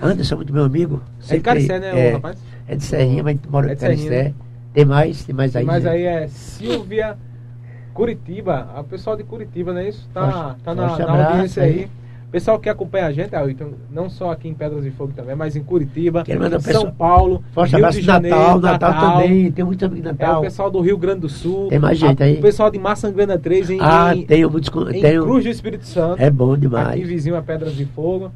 Anderson 0.02 0.34
é 0.34 0.36
muito 0.38 0.52
meu 0.52 0.64
amigo. 0.64 1.00
É 1.28 1.34
de 1.36 1.40
Caricé, 1.40 1.78
né, 1.78 1.92
o 1.92 1.96
é, 1.96 2.10
rapaz? 2.12 2.38
É 2.66 2.74
de 2.74 2.82
Serrinha, 2.84 3.22
mas 3.22 3.38
mora 3.48 3.68
É 3.68 3.72
em 3.72 3.74
de 3.74 3.80
Caricé. 3.80 4.22
né? 4.24 4.34
Tem 4.72 4.84
mais, 4.84 5.24
tem 5.24 5.34
mais 5.34 5.54
aí. 5.54 5.64
Mas 5.64 5.84
né? 5.84 5.90
aí 5.90 6.02
é 6.04 6.28
Silvia 6.28 7.16
Curitiba, 7.92 8.68
o 8.78 8.84
pessoal 8.84 9.16
de 9.16 9.24
Curitiba, 9.24 9.72
não 9.72 9.80
é 9.80 9.88
isso? 9.88 10.08
Tá, 10.14 10.30
Forte- 10.30 10.62
tá 10.62 10.74
na, 10.74 10.98
na 10.98 11.26
audiência 11.28 11.62
aí. 11.62 11.70
aí. 11.70 11.90
Pessoal 12.30 12.60
que 12.60 12.68
acompanha 12.68 13.06
a 13.06 13.12
gente, 13.12 13.34
Ailton, 13.34 13.72
não 13.90 14.08
só 14.08 14.30
aqui 14.30 14.46
em 14.48 14.54
Pedras 14.54 14.84
de 14.84 14.90
Fogo 14.92 15.12
também, 15.16 15.34
mas 15.34 15.56
em 15.56 15.64
Curitiba, 15.64 16.22
um 16.28 16.60
São 16.60 16.88
Paulo, 16.92 17.42
Forte 17.52 17.70
Rio 17.70 17.78
abraço 17.78 17.98
de 17.98 18.06
Janeiro, 18.06 18.36
Natal, 18.36 18.60
Natal, 18.60 19.16
também. 19.22 19.50
Tem 19.50 19.64
muito 19.64 19.84
amigo 19.84 20.00
de 20.00 20.08
É 20.08 20.12
Natal. 20.12 20.38
o 20.38 20.42
pessoal 20.42 20.70
do 20.70 20.80
Rio 20.80 20.96
Grande 20.96 21.20
do 21.22 21.28
Sul. 21.28 21.68
Tem 21.68 21.78
mais 21.80 21.98
gente 21.98 22.22
a- 22.22 22.26
aí? 22.26 22.38
O 22.38 22.40
pessoal 22.40 22.70
de 22.70 22.78
Maçangrana 22.78 23.36
3 23.36 23.68
em, 23.70 23.78
ah, 23.80 24.14
em, 24.14 24.24
tenho 24.24 24.48
muitos. 24.48 24.70
em 24.94 25.00
tenho, 25.00 25.24
Cruz 25.24 25.42
do 25.42 25.50
Espírito 25.50 25.84
Santo. 25.86 26.22
é 26.22 26.30
bom 26.30 26.52
Aqui 26.52 26.60
demais. 26.60 27.08
vizinho 27.08 27.34
a 27.36 27.42
Pedras 27.42 27.74
de 27.74 27.84
Fogo. 27.84 28.30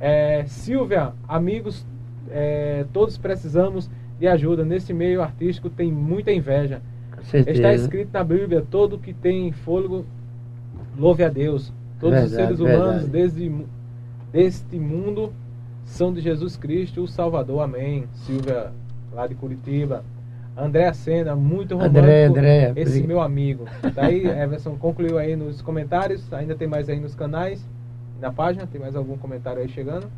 É, 0.00 0.44
Silvia, 0.46 1.10
amigos, 1.28 1.84
é, 2.30 2.84
todos 2.92 3.18
precisamos 3.18 3.90
de 4.20 4.28
ajuda. 4.28 4.64
Nesse 4.64 4.92
meio 4.92 5.20
artístico 5.20 5.68
tem 5.68 5.90
muita 5.90 6.30
inveja. 6.32 6.80
Está 7.34 7.74
escrito 7.74 8.10
na 8.12 8.22
Bíblia: 8.22 8.64
todo 8.70 8.98
que 8.98 9.12
tem 9.12 9.50
fôlego, 9.50 10.04
louve 10.96 11.24
a 11.24 11.28
Deus. 11.28 11.72
Todos 12.02 12.24
os 12.24 12.30
Verdade, 12.32 12.56
seres 12.56 12.60
humanos 12.60 13.06
desde, 13.08 13.52
deste 14.32 14.76
mundo 14.76 15.32
são 15.84 16.12
de 16.12 16.20
Jesus 16.20 16.56
Cristo, 16.56 17.02
o 17.02 17.06
Salvador. 17.08 17.62
Amém. 17.62 18.04
Silvia, 18.12 18.72
lá 19.12 19.26
de 19.28 19.34
Curitiba. 19.36 20.04
André 20.56 20.92
Sena, 20.92 21.34
muito 21.36 21.74
romântico. 21.76 21.98
André, 22.00 22.24
André, 22.26 22.72
esse 22.76 22.80
obrigado. 22.90 23.06
meu 23.08 23.20
amigo. 23.22 23.64
Tá 23.94 24.06
aí, 24.06 24.26
Everson 24.28 24.76
concluiu 24.76 25.16
aí 25.16 25.36
nos 25.36 25.62
comentários. 25.62 26.30
Ainda 26.32 26.54
tem 26.56 26.66
mais 26.68 26.88
aí 26.88 26.98
nos 27.00 27.14
canais, 27.14 27.64
na 28.20 28.32
página. 28.32 28.66
Tem 28.66 28.80
mais 28.80 28.96
algum 28.96 29.16
comentário 29.16 29.62
aí 29.62 29.68
chegando? 29.68 30.08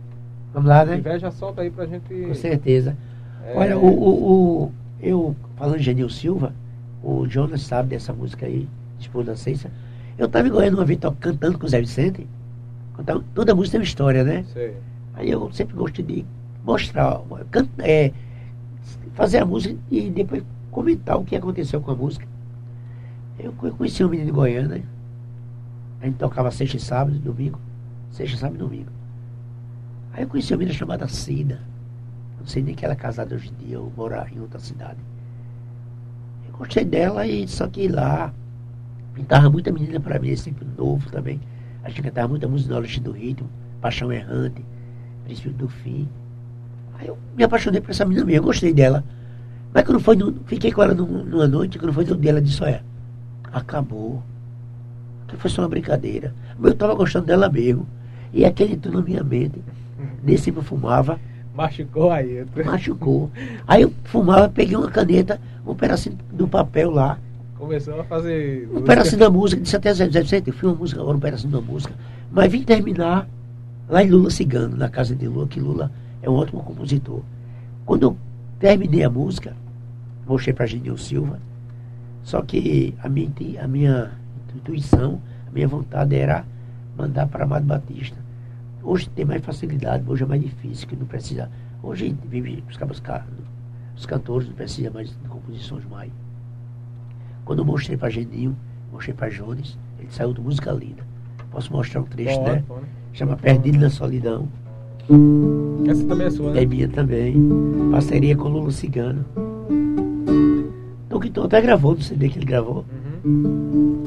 Vamos 0.55 0.68
lá, 0.68 0.87
Se 0.87 0.97
né? 0.97 1.18
já 1.18 1.31
solta 1.31 1.61
aí 1.62 1.70
pra 1.70 1.85
gente. 1.87 2.09
Com 2.27 2.35
certeza. 2.35 2.97
é, 3.47 3.53
Olha, 3.57 3.77
o, 3.79 3.87
o, 3.87 4.62
o- 4.64 4.73
eu, 5.03 5.37
falando 5.57 5.77
de 5.79 5.85
Genil 5.85 6.09
Silva, 6.09 6.55
o 7.03 7.29
Jonas 7.29 7.61
sabe 7.61 7.90
dessa 7.90 8.11
música 8.12 8.47
aí, 8.47 8.66
Esposa 8.99 9.33
da 9.33 9.37
Ceiça. 9.37 9.70
Eu 10.16 10.27
estava 10.27 10.46
em 10.46 10.50
Goiânia 10.50 10.79
uma 10.79 10.85
vez 10.85 10.98
cantando 11.20 11.59
com 11.59 11.66
o 11.66 11.68
Zé 11.68 11.81
Vicente. 11.81 12.27
Toda 13.35 13.55
música 13.55 13.72
tem 13.72 13.81
uma 13.81 13.85
história, 13.85 14.22
né? 14.24 14.44
sei. 14.53 14.77
Aí 15.14 15.31
eu 15.31 15.50
sempre 15.53 15.74
gostei 15.77 16.05
de 16.05 16.24
mostrar, 16.64 17.20
é, 17.79 18.12
fazer 19.14 19.38
a 19.38 19.44
música 19.46 19.77
e 19.90 20.11
depois 20.11 20.42
comentar 20.70 21.16
o 21.18 21.24
que 21.24 21.37
aconteceu 21.37 21.81
com 21.81 21.90
a 21.90 21.94
música. 21.94 22.27
Eu 23.38 23.53
co- 23.53 23.70
conheci 23.72 24.05
um 24.05 24.09
menino 24.09 24.27
de 24.27 24.33
Goiânia, 24.33 24.83
a 26.00 26.07
gente 26.07 26.16
tocava 26.16 26.50
sexta 26.50 26.77
e 26.77 26.81
sábado, 26.81 27.18
domingo, 27.18 27.59
sexta, 28.11 28.37
sábado 28.38 28.57
e 28.57 28.59
domingo. 28.59 28.90
Aí 30.12 30.22
eu 30.22 30.29
conheci 30.29 30.53
uma 30.53 30.59
menina 30.59 30.77
chamada 30.77 31.09
Cida. 31.09 31.61
Não 32.38 32.46
sei 32.46 32.62
nem 32.62 32.74
que 32.74 32.85
ela 32.85 32.94
é 32.94 32.96
casada 32.96 33.35
hoje 33.35 33.50
em 33.61 33.66
dia 33.66 33.81
ou 33.81 33.92
mora 33.96 34.27
em 34.35 34.40
outra 34.40 34.59
cidade. 34.61 34.98
Eu 36.48 36.57
gostei 36.57 36.85
dela 36.85 37.27
e 37.27 37.46
só 37.48 37.66
que 37.68 37.88
lá 37.88 38.33
pintava 39.14 39.48
muita 39.50 39.70
menina 39.72 40.00
para 40.00 40.18
mim, 40.18 40.35
sempre 40.37 40.66
novo 40.77 41.11
também. 41.11 41.40
A 41.83 41.88
gente 41.88 42.03
cantava 42.03 42.29
muita 42.29 42.48
música 42.48 42.70
do 42.70 42.77
Alexandre 42.77 43.05
do 43.05 43.12
Ritmo, 43.12 43.48
Paixão 43.81 44.12
Errante, 44.12 44.64
Princípio 45.24 45.53
do 45.53 45.68
Fim. 45.68 46.09
Aí 46.98 47.07
eu 47.09 47.18
me 47.37 47.44
apaixonei 47.44 47.81
por 47.81 47.90
essa 47.90 48.05
menina 48.05 48.24
mesmo, 48.24 48.40
eu 48.40 48.44
gostei 48.46 48.72
dela. 48.72 49.05
Mas 49.72 49.85
quando 49.85 50.00
foi, 50.00 50.16
no- 50.16 50.35
fiquei 50.46 50.70
com 50.72 50.83
ela 50.83 50.94
num- 50.94 51.24
numa 51.24 51.46
noite, 51.48 51.79
quando 51.79 51.92
foi 51.92 52.05
no 52.05 52.16
dia, 52.16 52.31
ela 52.31 52.40
disse, 52.42 52.62
olha, 52.62 52.83
acabou. 53.53 54.22
Que 55.29 55.37
foi 55.37 55.50
só 55.50 55.62
uma 55.62 55.68
brincadeira. 55.68 56.35
Mas 56.57 56.66
eu 56.68 56.72
estava 56.74 56.94
gostando 56.94 57.27
dela 57.27 57.48
mesmo. 57.48 57.87
E 58.33 58.44
aquele 58.44 58.74
entrou 58.74 58.94
na 58.94 59.03
minha 59.03 59.22
mente. 59.24 59.61
Nesse 60.22 60.50
eu 60.50 60.62
fumava, 60.62 61.18
Machucou 61.55 62.11
aí. 62.11 62.44
machucou. 62.64 63.31
Aí 63.66 63.83
eu 63.83 63.92
fumava, 64.05 64.48
peguei 64.48 64.77
uma 64.77 64.90
caneta, 64.90 65.40
um 65.64 65.74
pedacinho 65.74 66.18
do 66.33 66.48
papel 66.48 66.90
lá, 66.90 67.18
Começou 67.64 67.98
a 68.00 68.05
fazer. 68.05 68.68
um 68.72 68.83
pedacinho 68.83 69.18
da 69.18 69.31
música, 69.31 69.61
disse 69.62 69.74
até 69.77 69.92
Zé 69.94 70.07
Vicente, 70.09 70.48
eu 70.48 70.55
fui 70.55 70.68
uma 70.68 70.74
música 70.77 71.00
agora, 71.00 71.16
um 71.16 71.20
pedacinho 71.20 71.50
da 71.53 71.61
música. 71.61 71.94
Mas 72.31 72.53
vim 72.53 72.62
terminar 72.62 73.27
lá 73.88 74.03
em 74.03 74.11
Lula 74.11 74.31
Cigano, 74.31 74.77
na 74.77 74.88
casa 74.88 75.14
de 75.16 75.27
Lula, 75.27 75.46
que 75.48 75.59
Lula 75.61 75.90
é 76.22 76.29
um 76.29 76.35
ótimo 76.35 76.62
compositor. 76.62 77.22
Quando 77.87 78.03
eu 78.03 78.16
terminei 78.59 79.03
a 79.03 79.09
música, 79.11 79.55
mostrei 80.27 80.53
para 80.53 80.66
Genil 80.66 80.96
Silva, 80.98 81.38
só 82.22 82.42
que 82.42 82.94
a 83.03 83.09
minha, 83.09 83.31
a 83.62 83.66
minha 83.68 84.11
intuição, 84.55 85.20
a 85.48 85.50
minha 85.50 85.66
vontade 85.68 86.14
era 86.14 86.44
mandar 86.96 87.27
para 87.27 87.44
Amado 87.44 87.64
Batista. 87.66 88.16
Hoje 88.83 89.09
tem 89.09 89.24
mais 89.24 89.42
facilidade, 89.44 90.05
hoje 90.07 90.22
é 90.22 90.27
mais 90.27 90.42
difícil, 90.42 90.87
que 90.87 90.96
não 90.96 91.07
precisa. 91.07 91.50
Hoje 91.83 92.14
vive 92.29 92.62
os, 92.68 92.77
cabos 92.77 93.00
ca- 93.00 93.27
os 93.96 94.05
cantores 94.05 94.46
não 94.48 94.55
precisam 94.55 94.92
mais 94.92 95.09
de 95.09 95.29
composições 95.29 95.85
mais. 95.90 96.11
Quando 97.44 97.59
eu 97.59 97.64
mostrei 97.64 97.96
para 97.96 98.11
Geninho, 98.11 98.57
mostrei 98.92 99.14
para 99.14 99.28
Jones, 99.28 99.76
ele 99.98 100.09
saiu 100.11 100.33
de 100.33 100.40
música 100.40 100.72
linda. 100.72 101.04
Posso 101.50 101.72
mostrar 101.72 102.00
um 102.00 102.04
trecho, 102.04 102.38
Pode, 102.38 102.50
né? 102.50 102.64
pode. 102.66 102.87
Chama 103.12 103.37
Perdido 103.37 103.78
na 103.78 103.90
Solidão. 103.90 104.48
Essa 105.88 106.04
também 106.04 106.26
é 106.26 106.30
sua, 106.30 106.52
né? 106.52 106.62
É 106.62 106.66
minha 106.66 106.88
também. 106.88 107.37
Parceria 107.90 108.35
com 108.35 108.48
Lula 108.48 108.70
Cigano. 108.70 109.24
Tom 111.09 111.20
que 111.20 111.30
Tom 111.30 111.44
até 111.44 111.61
gravou 111.61 111.94
no 111.94 112.02
CD 112.02 112.28
que 112.28 112.38
ele 112.38 112.46
gravou. 112.46 112.85
Uhum. 113.24 114.02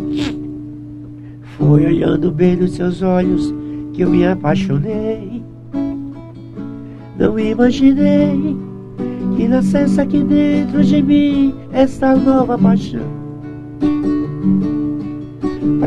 Foi 1.58 1.86
olhando 1.86 2.32
bem 2.32 2.56
nos 2.56 2.72
seus 2.72 3.02
olhos 3.02 3.54
que 3.94 4.02
eu 4.02 4.10
me 4.10 4.26
apaixonei. 4.26 5.44
Não 7.18 7.40
imaginei 7.40 8.58
que 9.36 9.48
nascesse 9.48 10.02
aqui 10.02 10.24
dentro 10.24 10.84
de 10.84 11.02
mim 11.02 11.56
esta 11.72 12.16
nova 12.16 12.58
paixão. 12.58 13.27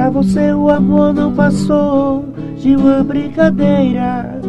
Pra 0.00 0.08
você 0.08 0.50
o 0.54 0.70
amor 0.70 1.12
não 1.12 1.30
passou 1.34 2.24
de 2.56 2.74
uma 2.74 3.04
brincadeira. 3.04 4.40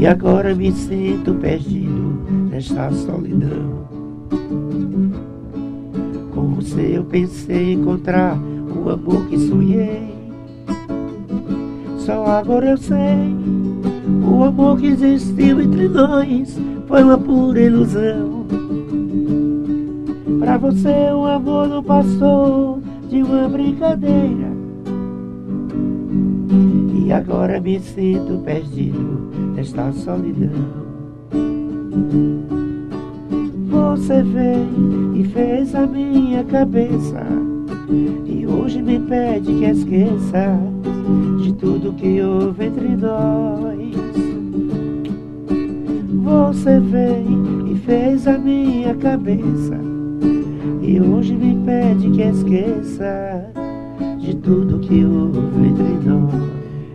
E 0.00 0.06
agora 0.06 0.54
me 0.54 0.72
sinto 0.72 1.34
perdido 1.34 2.18
nesta 2.50 2.90
solidão. 2.92 3.84
Com 6.34 6.54
você 6.54 6.96
eu 6.96 7.04
pensei 7.04 7.74
encontrar 7.74 8.38
o 8.74 8.88
amor 8.88 9.26
que 9.26 9.38
sonhei. 9.38 10.14
Só 11.98 12.24
agora 12.24 12.70
eu 12.70 12.78
sei, 12.78 13.36
o 14.26 14.44
amor 14.44 14.78
que 14.80 14.86
existiu 14.86 15.60
entre 15.60 15.90
nós 15.90 16.58
foi 16.88 17.04
uma 17.04 17.18
pura 17.18 17.60
ilusão. 17.60 18.46
Pra 20.38 20.56
você 20.56 21.10
o 21.12 21.26
amor 21.26 21.68
não 21.68 21.82
passou 21.82 22.85
de 23.08 23.22
uma 23.22 23.48
brincadeira. 23.48 24.56
E 26.94 27.12
agora 27.12 27.60
me 27.60 27.78
sinto 27.78 28.38
perdido 28.44 29.30
nesta 29.54 29.92
solidão. 29.92 30.86
Você 33.68 34.22
veio 34.22 35.16
e 35.16 35.24
fez 35.24 35.74
a 35.74 35.86
minha 35.86 36.42
cabeça. 36.44 37.24
E 38.24 38.46
hoje 38.46 38.82
me 38.82 38.98
pede 38.98 39.54
que 39.54 39.64
esqueça 39.64 40.58
de 41.40 41.52
tudo 41.54 41.92
que 41.92 42.20
houve 42.20 42.66
entre 42.66 42.96
nós. 42.96 43.76
Você 46.24 46.80
veio 46.80 47.68
e 47.72 47.76
fez 47.76 48.26
a 48.26 48.36
minha 48.36 48.94
cabeça. 48.96 49.95
E 50.86 51.00
hoje 51.00 51.34
me 51.34 51.66
pede 51.66 52.08
que 52.12 52.22
esqueça 52.22 53.50
de 54.20 54.36
tudo 54.36 54.78
que 54.78 55.04
houve 55.04 55.66
entre 55.66 56.08
nós. 56.08 56.32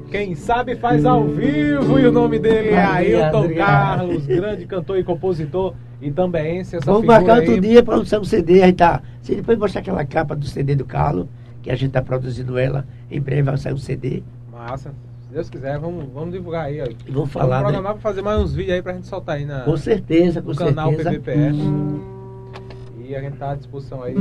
Quem 0.10 0.34
sabe 0.34 0.78
faz 0.78 1.04
ao 1.04 1.28
vivo 1.28 2.00
e 2.00 2.06
o 2.06 2.12
nome 2.12 2.40
dele 2.40 2.70
é 2.70 2.82
Ailton 2.82 3.54
Carlos, 3.54 4.26
grande 4.26 4.66
cantor 4.66 4.98
e 4.98 5.04
compositor 5.04 5.74
e 6.02 6.10
também 6.10 6.60
essa 6.60 6.80
Vamos 6.80 7.04
marcar 7.04 7.40
outro 7.40 7.56
aí. 7.56 7.60
dia 7.60 7.84
para 7.84 7.98
lançar 7.98 8.22
um 8.22 8.24
CD. 8.24 8.64
Aí 8.64 8.72
tá. 8.72 9.02
Se 9.22 9.36
depois 9.36 9.58
mostrar 9.58 9.82
aquela 9.82 10.06
capa 10.06 10.38
do 10.38 10.46
CD 10.46 10.74
do 10.74 10.86
Carlos, 10.86 11.28
que 11.62 11.70
a 11.70 11.76
gente 11.76 11.88
está 11.88 12.02
produzindo 12.02 12.58
ela, 12.58 12.88
em 13.12 13.20
breve 13.20 13.42
vai 13.42 13.58
sair 13.58 13.74
um 13.74 13.78
CD. 13.78 14.24
Massa. 14.50 14.94
Se 15.28 15.34
Deus 15.34 15.50
quiser, 15.50 15.78
vamos, 15.78 16.06
vamos 16.14 16.32
divulgar 16.32 16.68
aí. 16.68 16.80
Ó. 16.80 16.88
Vamos 17.10 17.30
falar. 17.30 17.58
Vamos 17.58 17.72
programar 17.74 17.94
né? 17.94 18.00
para 18.00 18.10
fazer 18.10 18.22
mais 18.22 18.40
uns 18.40 18.56
vídeos 18.56 18.76
aí 18.76 18.82
para 18.82 18.94
a 18.94 18.96
gente 18.96 19.08
soltar 19.08 19.36
aí 19.36 19.46
na, 19.46 19.64
com 19.64 19.76
certeza, 19.76 20.42
com 20.42 20.48
no 20.48 20.56
certeza. 20.56 20.76
canal 20.76 20.94
PVPS. 20.94 22.11
E 23.12 23.16
a 23.16 23.22
gente 23.22 23.34
está 23.34 23.52
à 23.52 23.56
disposição 23.56 24.02
aí, 24.02 24.16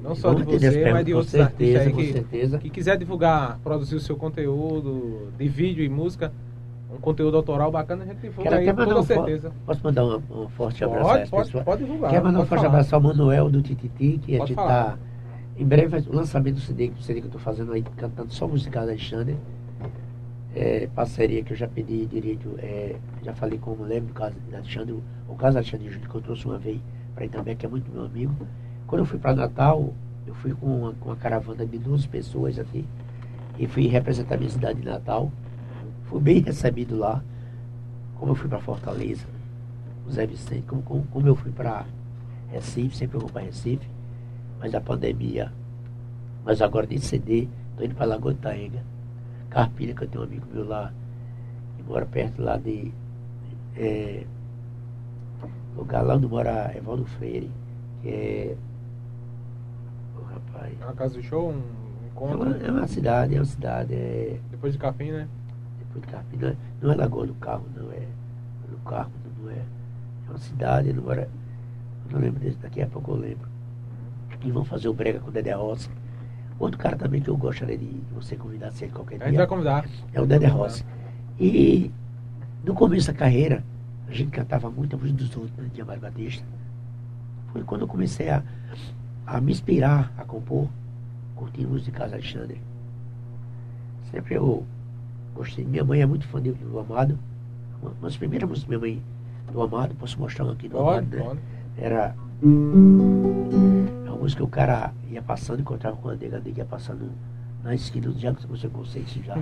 não 0.00 0.14
só 0.14 0.32
vamos 0.32 0.46
de 0.46 0.68
você, 0.68 0.92
mas 0.92 1.04
de 1.04 1.14
outros 1.14 1.32
certeza, 1.32 1.80
artistas 1.80 1.98
aí 1.98 2.06
que, 2.06 2.12
certeza. 2.12 2.58
que 2.58 2.70
quiser 2.70 2.96
divulgar, 2.96 3.58
produzir 3.58 3.96
o 3.96 4.00
seu 4.00 4.16
conteúdo 4.16 5.32
de 5.36 5.48
vídeo 5.48 5.84
e 5.84 5.88
música 5.88 6.32
um 6.92 6.98
conteúdo 6.98 7.36
autoral 7.36 7.72
bacana, 7.72 8.04
a 8.04 8.06
gente 8.06 8.20
divulga 8.20 8.54
aí, 8.54 8.66
com 8.66 8.76
toda 8.76 9.00
um 9.00 9.02
certeza. 9.02 9.52
Posso 9.66 9.80
mandar 9.82 10.04
um, 10.04 10.22
um 10.30 10.48
forte 10.48 10.84
abraço 10.84 11.08
pode, 11.08 11.22
a 11.22 11.26
pode, 11.26 11.64
pode 11.64 11.84
divulgar. 11.84 12.10
Quer 12.12 12.22
mandar 12.22 12.38
um 12.38 12.46
forte 12.46 12.60
falar. 12.60 12.74
abraço 12.74 12.94
ao 12.94 13.00
Manuel 13.00 13.50
do 13.50 13.60
Tititi, 13.60 14.18
que 14.18 14.36
a 14.36 14.38
gente 14.38 14.50
está... 14.50 14.96
Em 15.58 15.64
breve, 15.64 15.96
o 16.08 16.14
lançamento 16.14 16.54
do 16.54 16.60
CD, 16.60 16.92
o 16.96 17.02
CD 17.02 17.20
que 17.20 17.26
eu 17.26 17.28
estou 17.28 17.40
fazendo 17.40 17.72
aí, 17.72 17.82
cantando 17.96 18.32
só 18.32 18.46
música 18.46 18.78
da 18.78 18.86
Alexandre. 18.86 19.36
É, 20.54 20.88
parceria 20.94 21.42
que 21.42 21.52
eu 21.52 21.56
já 21.56 21.66
pedi 21.66 22.06
direito, 22.06 22.54
é, 22.58 22.94
já 23.24 23.34
falei 23.34 23.58
com 23.58 23.72
o 23.72 23.82
lembro 23.82 24.08
do 24.08 24.14
caso 24.14 24.36
de 24.48 24.54
Alexandre, 24.54 25.02
o 25.28 25.34
caso 25.34 25.58
Alexandre 25.58 25.90
Júnior, 25.90 26.08
que 26.08 26.14
eu 26.14 26.20
trouxe 26.20 26.46
uma 26.46 26.58
vez 26.58 26.78
para 27.16 27.24
ir 27.24 27.30
também, 27.30 27.56
que 27.56 27.64
é 27.66 27.68
muito 27.68 27.90
meu 27.90 28.04
amigo. 28.04 28.46
Quando 28.86 29.00
eu 29.00 29.06
fui 29.06 29.18
para 29.18 29.34
Natal, 29.34 29.92
eu 30.26 30.34
fui 30.34 30.54
com 30.54 30.66
uma, 30.66 30.92
com 30.92 31.08
uma 31.08 31.16
caravana 31.16 31.66
de 31.66 31.78
12 31.78 32.06
pessoas 32.06 32.58
aqui, 32.58 32.86
e 33.58 33.66
fui 33.66 33.86
representar 33.86 34.34
a 34.34 34.38
minha 34.38 34.50
cidade 34.50 34.80
de 34.80 34.86
Natal. 34.86 35.32
Fui 36.04 36.20
bem 36.20 36.40
recebido 36.40 36.96
lá, 36.96 37.24
como 38.16 38.32
eu 38.32 38.36
fui 38.36 38.48
para 38.48 38.60
Fortaleza, 38.60 39.26
o 40.06 40.12
Zé 40.12 40.26
Vicente, 40.26 40.62
como, 40.66 40.82
como, 40.82 41.02
como 41.04 41.26
eu 41.26 41.34
fui 41.34 41.50
para 41.50 41.86
Recife, 42.50 42.96
sempre 42.96 43.16
eu 43.16 43.20
vou 43.22 43.30
para 43.30 43.42
Recife, 43.42 43.88
mas 44.60 44.74
a 44.74 44.80
pandemia, 44.80 45.52
mas 46.44 46.62
agora 46.62 46.86
de 46.86 47.00
CD, 47.00 47.48
estou 47.70 47.84
indo 47.86 47.94
para 47.94 48.06
Lagoa 48.06 48.34
de 48.34 48.40
Taenga, 48.40 48.84
Carpina, 49.50 49.94
que 49.94 50.04
eu 50.04 50.08
tenho 50.08 50.22
um 50.22 50.26
amigo 50.26 50.46
meu 50.52 50.66
lá, 50.66 50.92
que 51.76 51.82
mora 51.82 52.06
perto 52.06 52.42
lá 52.42 52.56
de. 52.56 52.92
É, 53.74 54.26
lugar 55.76 56.02
lá 56.02 56.16
onde 56.16 56.26
mora 56.26 56.72
Evaldo 56.76 57.04
Freire, 57.04 57.50
que 58.02 58.08
é. 58.08 58.56
Oh, 60.18 60.24
rapaz. 60.24 60.74
É 60.80 60.84
uma 60.84 60.94
casa 60.94 61.14
do 61.14 61.22
show, 61.22 61.50
um 61.50 61.62
encontro? 62.06 62.42
É 62.42 62.46
uma, 62.46 62.56
é 62.56 62.70
uma 62.70 62.86
cidade, 62.86 63.34
é 63.34 63.38
uma 63.38 63.44
cidade. 63.44 63.94
É... 63.94 64.40
Depois 64.50 64.72
de 64.72 64.78
Capim, 64.78 65.10
né? 65.10 65.28
de 66.00 66.06
Carpina, 66.06 66.56
não 66.80 66.92
é 66.92 66.94
Lagoa 66.94 67.26
do 67.26 67.34
Carro, 67.34 67.64
não 67.74 67.90
é 67.92 68.06
do 68.68 68.76
Carro, 68.84 69.10
não 69.40 69.50
é. 69.50 69.54
É 70.26 70.30
uma 70.30 70.38
cidade, 70.38 70.92
não 70.92 71.10
era. 71.10 71.28
Eu 72.06 72.12
não 72.12 72.20
lembro 72.20 72.40
desse, 72.40 72.58
daqui 72.58 72.82
a 72.82 72.86
pouco 72.86 73.12
eu 73.12 73.16
lembro. 73.16 73.48
E 74.44 74.50
vão 74.50 74.64
fazer 74.64 74.88
o 74.88 74.94
brega 74.94 75.18
com 75.18 75.28
o 75.28 75.32
Dedé 75.32 75.52
Rossi. 75.52 75.88
Outro 76.58 76.78
cara 76.78 76.96
também 76.96 77.20
que 77.20 77.28
eu 77.28 77.36
gostaria 77.36 77.76
de 77.76 78.00
você 78.14 78.36
convidar 78.36 78.70
se 78.70 78.88
qualquer 78.88 79.16
dia. 79.16 79.26
A 79.26 79.28
gente 79.28 79.38
vai 79.38 79.46
convidar. 79.46 79.88
É 80.12 80.20
o 80.20 80.26
Dedé 80.26 80.46
Rossi. 80.46 80.84
E 81.38 81.90
no 82.64 82.74
começo 82.74 83.08
da 83.08 83.14
carreira, 83.14 83.64
a 84.08 84.12
gente 84.12 84.30
cantava 84.30 84.70
muito 84.70 84.96
a 84.96 84.98
música 84.98 85.18
dos 85.18 85.36
outros, 85.36 85.56
né, 85.56 85.70
de 85.72 85.80
Amaro 85.80 86.00
Batista. 86.00 86.44
Foi 87.52 87.62
quando 87.64 87.82
eu 87.82 87.88
comecei 87.88 88.30
a, 88.30 88.42
a 89.26 89.40
me 89.40 89.52
inspirar 89.52 90.12
a 90.16 90.24
compor, 90.24 90.68
curtindo 91.34 91.68
música 91.68 91.90
de 91.90 91.96
Casa 91.96 92.14
Alexandre. 92.14 92.60
Sempre 94.10 94.34
eu 94.34 94.64
Gostei. 95.36 95.64
Minha 95.66 95.84
mãe 95.84 96.00
é 96.00 96.06
muito 96.06 96.26
fã 96.26 96.40
do 96.40 96.78
Amado. 96.78 97.18
Uma 97.82 97.92
das 98.00 98.16
primeiras 98.16 98.48
músicas 98.48 98.68
minha 98.68 98.80
mãe 98.80 99.02
do 99.52 99.62
Amado, 99.62 99.94
posso 99.94 100.18
mostrar 100.18 100.50
aqui 100.50 100.66
do 100.66 100.78
Amado, 100.78 101.14
né? 101.14 101.36
Era. 101.76 102.16
É 102.42 104.08
uma 104.08 104.16
música 104.16 104.40
que 104.40 104.46
o 104.46 104.48
cara 104.48 104.92
ia 105.10 105.20
passando, 105.20 105.60
encontrava 105.60 105.96
com 105.96 106.08
a 106.08 106.14
nega 106.14 106.42
ia 106.56 106.64
passando 106.64 107.10
na 107.66 107.74
esquina 107.74 108.08
do 108.08 108.18
Jago, 108.18 108.38
você 108.48 108.68
consegue 108.68 109.04
isso 109.06 109.22
já. 109.24 109.36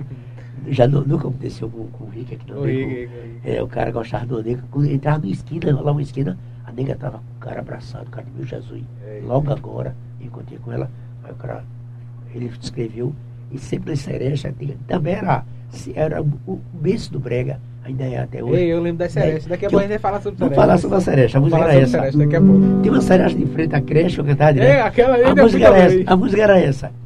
já 0.67 0.87
nunca 0.87 1.27
aconteceu 1.27 1.69
com, 1.69 1.85
com 1.87 2.05
o 2.05 2.09
Rick 2.09 2.33
aqui 2.33 2.51
não. 2.51 2.61
O, 2.61 2.65
Rick, 2.65 3.09
é, 3.43 3.61
o 3.61 3.67
cara 3.67 3.91
gostava 3.91 4.25
do 4.25 4.43
nega. 4.43 4.63
Quando 4.71 4.89
entrava 4.89 5.19
na 5.19 5.31
esquina, 5.31 5.79
lá 5.79 5.91
uma 5.91 6.01
esquina, 6.01 6.37
a 6.65 6.71
nega 6.71 6.95
tava 6.95 7.19
com 7.19 7.37
o 7.37 7.39
cara 7.39 7.59
abraçado, 7.59 8.07
o 8.07 8.09
cara 8.09 8.25
de 8.25 8.31
meu 8.31 8.45
Jesus. 8.45 8.83
É, 9.05 9.21
Logo 9.23 9.51
agora, 9.51 9.95
encontrei 10.19 10.57
com 10.57 10.71
ela, 10.71 10.89
aí 11.23 11.31
o 11.31 11.35
cara, 11.35 11.63
ele 12.33 12.51
escreveu, 12.59 13.13
e 13.51 13.59
sempre 13.59 13.91
na 13.91 13.95
Seresta, 13.95 14.53
também 14.87 15.13
era 15.13 15.45
era 15.93 16.21
o 16.21 16.59
berço 16.73 17.11
do 17.11 17.19
Brega, 17.19 17.59
ainda 17.83 18.05
é 18.05 18.19
até 18.19 18.43
hoje. 18.43 18.61
Ei, 18.61 18.73
eu 18.73 18.81
lembro 18.81 18.99
da 18.99 19.09
Seresta. 19.09 19.49
Daqui 19.49 19.65
a 19.65 19.69
pouco 19.69 19.79
a 19.79 19.87
gente 19.87 19.89
vai 19.89 19.99
falar 19.99 20.21
sobre 20.21 20.39
Vamos 20.39 20.55
falar 20.55 20.77
sobre 20.77 20.97
a 20.97 21.01
Seresta. 21.01 21.37
A 21.37 21.41
música 21.41 21.61
era 21.61 21.73
essa. 21.75 21.91
Seresta 21.99 22.17
daqui 22.17 22.35
a 22.35 22.41
pouco. 22.41 22.81
Tem 22.81 22.91
uma 22.91 23.01
Seresta 23.01 23.37
de 23.37 23.45
frente 23.45 23.75
à 23.75 23.81
creche, 23.81 24.19
eu 24.19 24.25
cantava 24.25 24.53
direto. 24.53 24.69
É, 24.69 24.81
aquela 24.81 25.29
a 25.29 25.35
música 25.35 25.65
era 25.65 25.77
essa. 25.77 26.03
A 26.07 26.15
música 26.15 26.41
era 26.41 26.59
essa. 26.59 27.04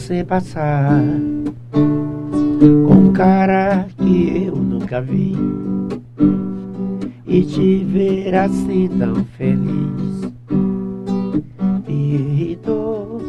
Você 0.00 0.24
passar. 0.24 1.02
Com 1.72 2.94
um 2.94 3.12
cara 3.12 3.86
que 3.98 4.46
eu 4.46 4.56
nunca 4.56 5.02
vi. 5.02 5.36
E 7.26 7.42
te 7.42 7.84
ver 7.84 8.34
assim 8.34 8.88
tão 8.98 9.22
feliz. 9.36 10.32
Me 11.86 12.14
irritou. 12.14 13.20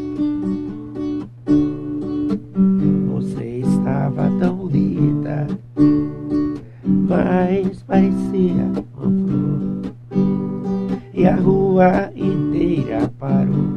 Mas 7.10 7.84
parecia 7.84 8.64
uma 8.64 8.84
flor. 9.02 9.94
E 11.14 11.28
a 11.28 11.36
rua 11.36 12.10
inteira 12.16 13.12
parou 13.20 13.71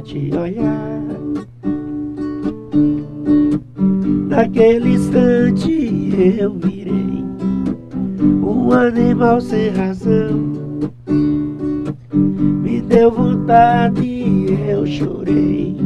te 0.00 0.30
olhar. 0.34 1.02
Naquele 4.28 4.90
instante 4.90 6.36
eu 6.38 6.52
virei 6.54 7.24
um 8.42 8.72
animal 8.72 9.40
sem 9.40 9.70
razão. 9.70 10.56
Me 12.62 12.80
deu 12.82 13.10
vontade 13.10 14.04
e 14.04 14.70
eu 14.70 14.86
chorei 14.86 15.76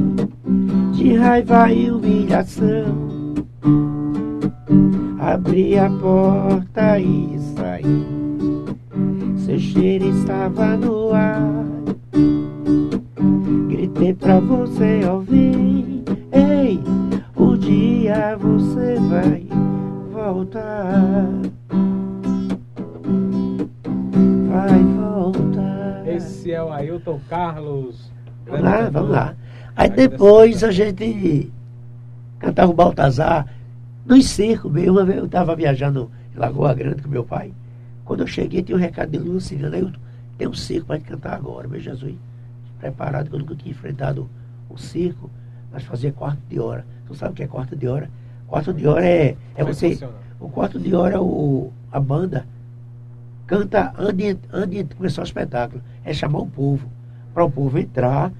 de 0.92 1.14
raiva 1.16 1.72
e 1.72 1.90
humilhação. 1.90 3.10
Abri 5.18 5.78
a 5.78 5.88
porta 5.88 6.98
e 6.98 7.38
saí. 7.54 8.06
Seu 9.36 9.58
cheiro 9.58 10.06
estava 10.06 10.76
no 10.76 11.12
ar. 11.12 11.64
Gritei 13.68 14.14
pra 14.14 14.40
você 14.40 15.04
ouvir. 15.04 16.02
Ei, 16.32 16.80
um 17.36 17.56
dia 17.56 18.36
você 18.38 18.94
vai 19.08 19.46
voltar. 20.10 21.26
Vai 24.48 24.82
voltar. 24.82 26.08
Esse 26.08 26.52
é 26.52 26.62
o 26.62 26.72
Ailton 26.72 27.20
Carlos. 27.28 28.10
Vamos 28.46 28.62
lá, 28.62 28.90
vamos 28.90 29.10
lá. 29.10 29.36
Aí 29.76 29.90
depois 29.90 30.64
a 30.64 30.70
gente 30.70 31.52
cantava 32.38 32.70
o 32.70 32.74
Baltazar 32.74 33.46
nos 34.06 34.28
circos 34.28 34.72
mesmo. 34.72 34.92
Uma 34.92 35.04
vez 35.04 35.18
eu 35.18 35.26
estava 35.26 35.54
viajando 35.54 36.10
em 36.34 36.38
Lagoa 36.38 36.74
Grande 36.74 37.02
com 37.02 37.08
meu 37.08 37.24
pai. 37.24 37.52
Quando 38.04 38.20
eu 38.20 38.26
cheguei, 38.26 38.62
tinha 38.62 38.76
um 38.76 38.80
recado 38.80 39.10
de 39.10 39.18
Lula 39.18 39.40
Cigana. 39.40 39.76
Aí 39.76 39.82
eu 39.82 39.92
tem 40.36 40.48
um 40.48 40.54
circo 40.54 40.86
para 40.86 40.98
cantar 40.98 41.34
agora, 41.34 41.68
meu 41.68 41.78
Jesus. 41.78 42.14
Preparado, 42.80 43.28
que 43.28 43.34
eu 43.34 43.38
nunca 43.38 43.54
tinha 43.54 43.70
enfrentado 43.70 44.28
o 44.68 44.78
circo, 44.78 45.30
mas 45.72 45.84
fazia 45.84 46.12
quarto 46.12 46.40
de 46.48 46.58
hora. 46.58 46.84
Tu 47.06 47.14
sabe 47.14 47.32
o 47.32 47.34
que 47.34 47.42
é 47.42 47.46
quarto 47.46 47.76
de 47.76 47.86
hora? 47.86 48.10
Quarto 48.46 48.72
de 48.72 48.86
hora 48.86 49.06
é, 49.06 49.36
é 49.54 49.64
você. 49.64 49.98
O 50.40 50.48
quarto 50.48 50.80
de 50.80 50.94
hora 50.94 51.16
é 51.16 51.20
o, 51.20 51.70
a 51.92 52.00
banda 52.00 52.46
canta 53.50 53.92
antes, 53.98 54.86
de 54.86 54.94
começar 54.94 55.22
o 55.22 55.24
espetáculo. 55.24 55.82
É 56.04 56.14
chamar 56.14 56.38
o 56.38 56.46
povo. 56.46 56.88
Para 57.34 57.44
o 57.44 57.50
povo 57.50 57.78
entrar, 57.78 58.32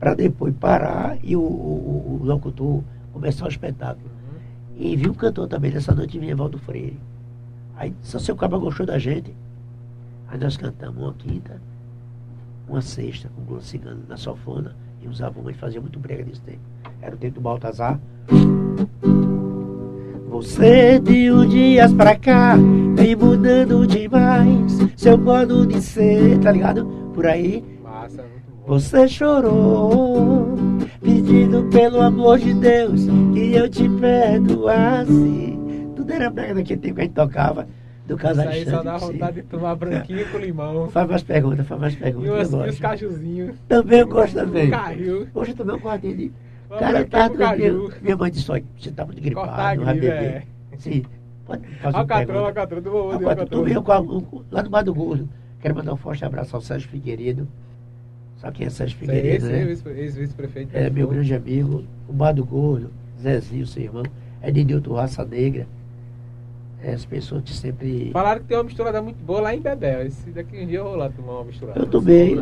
para 0.00 0.14
depois 0.14 0.54
parar 0.54 1.18
e 1.22 1.36
o, 1.36 1.40
o, 1.40 2.18
o 2.20 2.24
locutor 2.24 2.82
começar 3.12 3.44
o 3.44 3.48
espetáculo. 3.48 4.10
E 4.76 4.96
vi 4.96 5.08
um 5.08 5.14
cantor 5.14 5.48
também 5.48 5.70
nessa 5.70 5.94
noite, 5.94 6.18
vinha 6.18 6.34
Valdo 6.34 6.58
Freire. 6.58 6.98
Aí, 7.76 7.94
só 8.02 8.18
seu 8.18 8.34
cabo 8.34 8.58
gostou 8.58 8.86
da 8.86 8.98
gente. 8.98 9.34
Aí 10.28 10.38
nós 10.38 10.56
cantamos 10.56 11.02
uma 11.02 11.12
quinta, 11.12 11.60
uma 12.68 12.80
sexta, 12.80 13.28
com 13.28 13.42
o 13.42 13.44
Globo 13.44 13.62
Cigano 13.62 14.02
na 14.08 14.16
sofona. 14.16 14.74
E 15.00 15.08
usavam, 15.08 15.44
ele 15.44 15.58
fazia 15.58 15.80
muito 15.80 15.98
brega 15.98 16.24
nesse 16.24 16.40
tempo. 16.40 16.60
Era 17.00 17.14
o 17.14 17.18
tempo 17.18 17.34
do 17.34 17.40
Baltazar. 17.40 18.00
Você 20.28 20.98
de 20.98 21.30
um 21.30 21.46
dias 21.46 21.92
pra 21.92 22.16
cá 22.16 22.56
vem 22.96 23.14
mudando 23.14 23.86
demais 23.86 24.78
seu 24.96 25.18
modo 25.18 25.66
de 25.66 25.80
ser, 25.80 26.38
tá 26.40 26.50
ligado? 26.50 26.86
Por 27.14 27.26
aí. 27.26 27.62
Massa. 27.82 28.24
Você 28.66 29.06
chorou, 29.06 30.56
pedindo 31.00 31.64
pelo 31.64 32.00
amor 32.00 32.38
de 32.38 32.54
Deus 32.54 33.02
que 33.34 33.54
eu 33.54 33.68
te 33.68 33.88
perdoasse. 33.88 35.58
Tudo 35.94 36.10
era 36.10 36.30
brega 36.30 36.54
naquele 36.54 36.80
tempo 36.80 36.94
que 36.94 37.00
a 37.02 37.04
gente 37.04 37.14
tocava 37.14 37.68
do 38.06 38.16
casal 38.16 38.44
Isso 38.46 38.54
aí 38.54 38.64
só 38.66 38.82
dá 38.82 38.96
vontade 38.98 39.36
de 39.36 39.42
tomar 39.48 39.74
branquinho 39.76 40.30
com 40.30 40.38
limão. 40.38 40.88
Faz 40.92 41.08
mais 41.08 41.22
perguntas, 41.22 41.66
faz 41.66 41.80
mais 41.80 41.94
perguntas. 41.94 42.28
os, 42.48 42.52
eu 42.52 42.60
e 42.60 42.62
os 42.62 42.66
gosto. 42.68 42.80
cajuzinhos. 42.82 43.56
Também 43.68 44.00
eu 44.00 44.08
gosto 44.08 44.34
também. 44.34 44.70
Carril. 44.70 45.28
Hoje 45.34 45.50
eu 45.52 45.56
tomei 45.56 45.74
um 45.74 45.80
quartinho 45.80 46.16
de. 46.16 46.32
Uma 46.68 46.78
Cara, 46.78 47.04
caju. 47.04 47.36
dormindo. 47.38 47.92
Minha 48.02 48.16
mãe 48.16 48.30
disse: 48.30 48.50
olha, 48.50 48.64
você 48.78 48.90
tá 48.90 49.04
muito 49.06 49.20
gripado, 49.22 49.78
não 49.78 49.84
vai 49.86 49.94
beber. 49.94 50.12
é. 50.12 50.42
Sim. 50.78 51.04
Pode 51.46 51.66
fazer 51.76 51.96
Alcatrão, 51.96 52.44
alcatrão, 52.46 52.80
do 52.82 52.90
vovô 52.90 53.08
de 53.10 53.14
Agora, 53.16 53.40
alcatrão. 53.42 54.44
lá 54.50 54.62
no 54.62 54.70
Bar 54.70 54.82
do 54.82 54.94
Gordo. 54.94 55.28
Quero 55.60 55.74
mandar 55.74 55.92
um 55.92 55.96
forte 55.96 56.24
abraço 56.24 56.56
ao 56.56 56.62
Sérgio 56.62 56.88
Figueiredo. 56.88 57.46
Sabe 58.36 58.58
quem 58.58 58.66
é 58.66 58.70
Sérgio 58.70 58.98
Figueiredo, 58.98 59.46
Esse, 59.46 59.52
né? 59.52 59.70
esse, 59.72 59.88
esse 59.88 60.20
vice-prefeito. 60.20 60.70
É 60.76 60.90
meu 60.90 61.08
grande 61.08 61.34
amigo. 61.34 61.84
O 62.08 62.12
Bar 62.12 62.32
do 62.32 62.44
Gordo, 62.44 62.90
Zezinho, 63.20 63.66
seu 63.66 63.82
irmão. 63.82 64.02
É 64.42 64.50
de 64.50 64.62
Raça 64.92 65.24
Negra. 65.24 65.66
É, 66.86 66.92
as 66.92 67.04
pessoas 67.06 67.42
que 67.42 67.52
sempre. 67.54 68.10
Falaram 68.12 68.40
que 68.42 68.46
tem 68.46 68.58
uma 68.58 68.64
misturada 68.64 69.00
muito 69.00 69.16
boa 69.24 69.40
lá 69.40 69.54
em 69.54 69.60
Bebel. 69.60 70.02
Esse 70.02 70.28
daqui 70.30 70.62
um 70.62 70.66
dia 70.66 70.78
eu 70.80 70.84
vou 70.84 70.96
lá 70.96 71.08
tomar 71.08 71.32
uma 71.36 71.44
misturada. 71.44 71.80
Eu 71.80 71.86
tomei. 71.86 72.38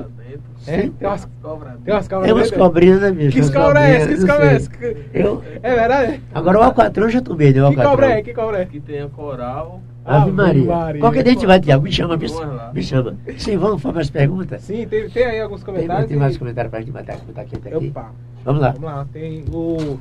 É? 0.67 0.79
Tem 0.89 0.93
umas, 1.09 1.29
Cobra. 1.41 1.79
tem 1.85 1.95
umas 1.95 2.09
cabras 2.09 2.29
É 2.31 2.35
umas 2.35 2.51
cobrinhas, 2.51 3.01
né, 3.03 3.11
bicho? 3.13 3.41
Que 3.41 3.53
cobra 3.53 3.87
é 3.89 3.97
essa? 3.97 4.09
Que 4.09 4.27
cobra 4.27 4.51
é 4.51 4.55
essa? 4.57 4.71
Eu, 5.15 5.43
É 5.63 5.75
verdade? 5.77 6.21
agora 6.35 6.59
o 6.59 6.63
Alcatrão 6.63 7.09
já 7.09 7.21
tomei, 7.21 7.53
né? 7.53 7.69
Que 7.71 7.77
cobra 7.77 8.07
é? 8.09 8.23
Que 8.23 8.35
cobra 8.35 8.59
é? 8.59 8.63
Aqui 8.63 8.81
tem 8.81 9.01
a 9.03 9.09
coral. 9.09 9.81
Ave 10.05 10.33
Maria. 10.33 10.65
Maria. 10.65 11.01
Qualquer 11.01 11.23
dia 11.23 11.31
a 11.31 11.35
gente 11.35 11.47
vai, 11.47 11.61
Tiago. 11.61 11.85
Me 11.85 11.93
chama, 11.93 12.17
me, 12.17 12.27
me 12.75 12.83
chama. 12.83 13.17
Sim, 13.39 13.57
vamos 13.57 13.81
fazer 13.81 13.95
mais 13.95 14.11
perguntas? 14.11 14.63
Sim, 14.63 14.89
tem, 14.89 15.09
tem 15.09 15.25
aí 15.25 15.41
alguns 15.41 15.63
Tem, 15.63 15.73
comentários. 15.73 16.09
tem 16.09 16.17
mais 16.17 16.35
e- 16.35 16.39
comentários 16.41 16.71
pra 16.71 16.81
gente 16.81 16.91
matar, 16.93 17.17
botar 17.19 17.43
aqui, 17.43 17.55
aqui. 17.57 17.89
Opa, 17.91 18.11
Vamos 18.45 18.61
lá. 18.61 18.71
vamos 18.73 18.83
lá. 18.91 19.07
Tem 19.13 19.45
o, 19.53 19.99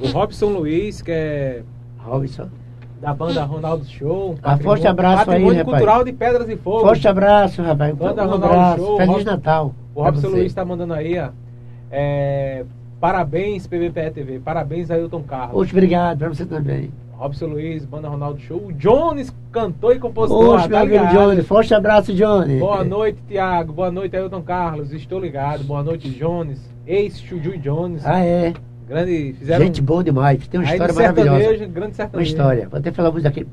o 0.00 0.06
Robson 0.12 0.46
Luiz, 0.48 1.00
que 1.00 1.12
é 1.12 1.62
Robson. 1.98 2.48
Da 3.04 3.12
banda 3.12 3.44
Ronaldo 3.44 3.84
Show. 3.84 4.30
um 4.30 4.34
Ah, 4.42 4.56
forte 4.56 4.86
abraço 4.86 5.30
aí, 5.30 5.44
rapaz. 5.44 5.62
cultural 5.64 6.04
de 6.04 6.12
Pedras 6.14 6.48
e 6.48 6.56
Fogo. 6.56 6.80
Forte 6.80 7.06
abraço, 7.06 7.60
rapaz. 7.60 7.92
Um 7.92 7.96
Banda 7.96 8.22
Ronaldo 8.22 8.46
abraço. 8.46 8.76
Show, 8.78 8.96
Feliz 8.96 9.12
Rob- 9.16 9.24
Natal. 9.24 9.74
O 9.94 10.02
Robson. 10.02 10.28
Luiz 10.28 10.46
está 10.46 10.64
mandando 10.64 10.94
aí, 10.94 11.18
ó. 11.18 11.28
É, 11.90 12.64
parabéns, 12.98 13.66
PVPE 13.66 14.10
TV. 14.10 14.38
Parabéns, 14.40 14.90
Ailton 14.90 15.22
Carlos. 15.22 15.54
Oxe, 15.60 15.72
obrigado 15.72 16.18
pra 16.18 16.28
você 16.28 16.46
também. 16.46 16.90
Robson 17.12 17.46
Luiz, 17.46 17.84
Banda 17.84 18.08
Ronaldo 18.08 18.40
Show. 18.40 18.56
O 18.68 18.72
Jones, 18.72 19.32
cantor 19.52 19.94
e 19.96 19.98
compositor. 19.98 20.56
Oxe, 20.56 20.68
meu 20.68 20.78
tá 20.78 20.84
ligado? 20.84 21.12
Johnny. 21.12 21.42
Forte 21.42 21.74
abraço, 21.74 22.12
Johnny. 22.14 22.58
Boa 22.58 22.82
noite, 22.82 23.18
Tiago. 23.28 23.72
Boa 23.74 23.90
noite, 23.90 24.16
Ailton 24.16 24.40
Carlos. 24.42 24.92
Estou 24.92 25.20
ligado. 25.20 25.62
Boa 25.62 25.82
noite, 25.82 26.08
Jones. 26.08 26.58
Ex-Chuju 26.86 27.58
Jones. 27.58 28.04
Ah, 28.06 28.24
é. 28.24 28.54
Grande. 28.86 29.34
Fizeram 29.38 29.64
Gente 29.64 29.80
boa 29.80 30.04
demais. 30.04 30.46
Tem 30.46 30.60
uma 30.60 30.66
aí 30.68 30.72
história 30.74 30.94
maravilhosa. 30.94 31.66
Grande 31.66 31.78
Uma 31.78 31.92
sertanejo. 31.94 32.30
história. 32.30 32.68
Vou 32.68 32.78
até 32.78 32.92
falar 32.92 33.10
muito 33.10 33.24
daqui. 33.24 33.46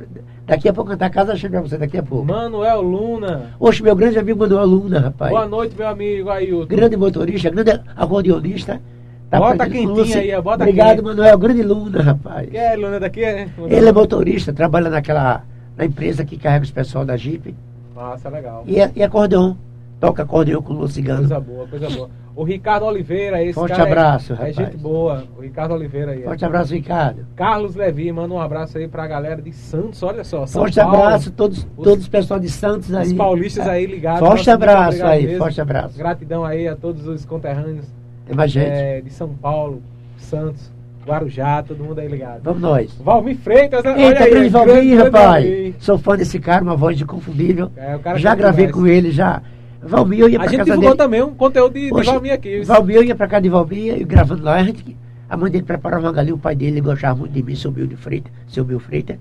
Daqui 0.45 0.67
a 0.69 0.73
pouco 0.73 0.89
cantar 0.91 1.09
Casa 1.09 1.35
Cheia 1.37 1.49
pra 1.51 1.61
você, 1.61 1.77
daqui 1.77 1.97
a 1.97 2.03
pouco. 2.03 2.25
Manuel 2.25 2.81
Luna. 2.81 3.51
Oxe, 3.59 3.81
meu 3.81 3.95
grande 3.95 4.19
amigo 4.19 4.39
Manuel 4.39 4.65
Luna, 4.65 4.99
rapaz. 4.99 5.31
Boa 5.31 5.47
noite, 5.47 5.75
meu 5.77 5.87
amigo 5.87 6.29
Ailton. 6.29 6.65
Grande 6.67 6.97
motorista, 6.97 7.49
grande 7.49 7.71
acordeonista. 7.95 8.81
Tá 9.29 9.39
Bota 9.39 9.69
quentinha 9.69 10.17
aí, 10.17 10.41
bota 10.41 10.63
Obrigado, 10.65 10.89
quente. 10.97 11.03
Manuel. 11.03 11.37
Grande 11.37 11.63
Luna, 11.63 12.01
rapaz. 12.03 12.49
Que 12.49 12.57
é 12.57 12.75
Luna 12.75 12.99
daqui, 12.99 13.21
né? 13.21 13.49
Ele 13.69 13.87
é 13.87 13.91
motorista, 13.93 14.51
trabalha 14.51 14.89
naquela 14.89 15.43
na 15.77 15.85
empresa 15.85 16.25
que 16.25 16.37
carrega 16.37 16.65
os 16.65 16.71
pessoal 16.71 17.05
da 17.05 17.15
Jeep. 17.15 17.55
Nossa, 17.95 18.27
legal. 18.27 18.63
E, 18.67 18.81
é- 18.81 18.91
e 18.93 19.01
acordeon. 19.01 19.55
Toca 20.01 20.23
acordeon 20.23 20.61
com 20.61 20.73
o 20.73 20.77
Lua 20.77 20.87
Cigano. 20.89 21.19
Coisa 21.19 21.39
boa, 21.39 21.67
coisa 21.67 21.89
boa. 21.89 22.09
O 22.35 22.43
Ricardo 22.43 22.85
Oliveira, 22.85 23.43
esse 23.43 23.53
Forte 23.53 23.73
cara 23.75 23.87
é- 23.87 23.91
abraço, 23.91 24.33
é, 24.33 24.35
rapaz. 24.35 24.55
gente 24.55 24.77
boa. 24.77 25.23
O 25.37 25.41
Ricardo 25.41 25.73
Oliveira 25.75 26.11
aí. 26.13 26.23
Forte 26.23 26.43
abraço, 26.43 26.73
Ricardo. 26.73 27.25
Carlos 27.35 27.75
Levi, 27.75 28.11
manda 28.11 28.33
um 28.33 28.39
abraço 28.39 28.77
aí 28.79 28.87
pra 28.87 29.05
galera 29.05 29.41
de 29.41 29.53
Santos, 29.53 30.01
olha 30.01 30.23
só. 30.23 30.45
São 30.47 30.63
Forte 30.63 30.79
Paulo, 30.79 30.95
abraço, 31.03 31.31
todos, 31.31 31.59
Os- 31.77 31.83
todos 31.83 32.01
os 32.03 32.09
pessoal 32.09 32.39
de 32.39 32.49
Santos 32.49 32.91
aí. 32.93 33.07
Os 33.07 33.13
paulistas 33.13 33.67
aí 33.67 33.85
ligados. 33.85 34.19
Forte 34.27 34.49
abraço 34.49 35.05
aí, 35.05 35.23
mesmo. 35.27 35.37
forte 35.37 35.61
abraço. 35.61 35.97
Gratidão 35.97 36.43
aí 36.43 36.67
a 36.67 36.75
todos 36.75 37.05
os 37.07 37.23
conterrâneos 37.25 37.85
Tem 38.25 38.35
mais 38.35 38.49
gente. 38.51 38.71
é, 38.71 39.01
de 39.01 39.09
São 39.11 39.29
Paulo, 39.29 39.83
Santos, 40.17 40.71
Guarujá, 41.05 41.63
todo 41.63 41.83
mundo 41.83 41.99
aí 41.99 42.07
ligado. 42.07 42.41
Vamos 42.43 42.61
nós. 42.61 42.91
Valmir 43.03 43.35
Freitas, 43.37 43.83
né? 43.83 43.95
Eita, 44.03 44.29
grande 44.29 44.49
Valmir, 44.49 44.97
rapaz. 45.03 45.43
Valmir. 45.45 45.73
Sou 45.79 45.97
fã 45.97 46.15
desse 46.15 46.39
cara, 46.39 46.63
uma 46.63 46.75
voz 46.75 46.99
inconfundível. 47.01 47.71
É, 47.75 47.95
o 47.95 47.99
cara 47.99 48.17
já 48.19 48.35
gravei 48.35 48.67
demais. 48.67 48.81
com 48.83 48.87
ele, 48.87 49.11
já. 49.11 49.41
Valmir, 49.81 50.19
eu 50.19 50.29
ia 50.29 50.37
pra 50.37 50.47
A 50.47 50.49
gente 50.49 50.57
casa 50.59 50.69
divulgou 50.69 50.91
dele. 50.91 50.97
também 50.97 51.23
um 51.23 51.33
conteúdo 51.33 51.73
de, 51.73 51.87
de 51.87 51.93
Oxe, 51.93 52.05
Valmir 52.11 52.33
aqui. 52.33 52.61
Valmir, 52.61 52.95
eu 52.97 53.03
ia 53.03 53.15
pra 53.15 53.27
casa 53.27 53.41
de 53.41 53.49
Valmir, 53.49 53.99
e 53.99 54.03
gravando 54.03 54.43
lá, 54.43 54.55
a, 54.55 54.63
gente, 54.63 54.95
a 55.27 55.35
mãe 55.35 55.51
dele 55.51 55.63
preparava 55.63 56.05
uma 56.05 56.13
galinha, 56.13 56.35
o 56.35 56.37
pai 56.37 56.55
dele 56.55 56.79
gostava 56.81 57.15
muito 57.15 57.31
de 57.31 57.41
mim, 57.41 57.55
seu 57.55 57.71
Bill 57.71 57.87
de 57.87 57.95
Freitas, 57.95 58.31
seu 58.47 58.63
Bill 58.63 58.79
Freitas. 58.79 59.17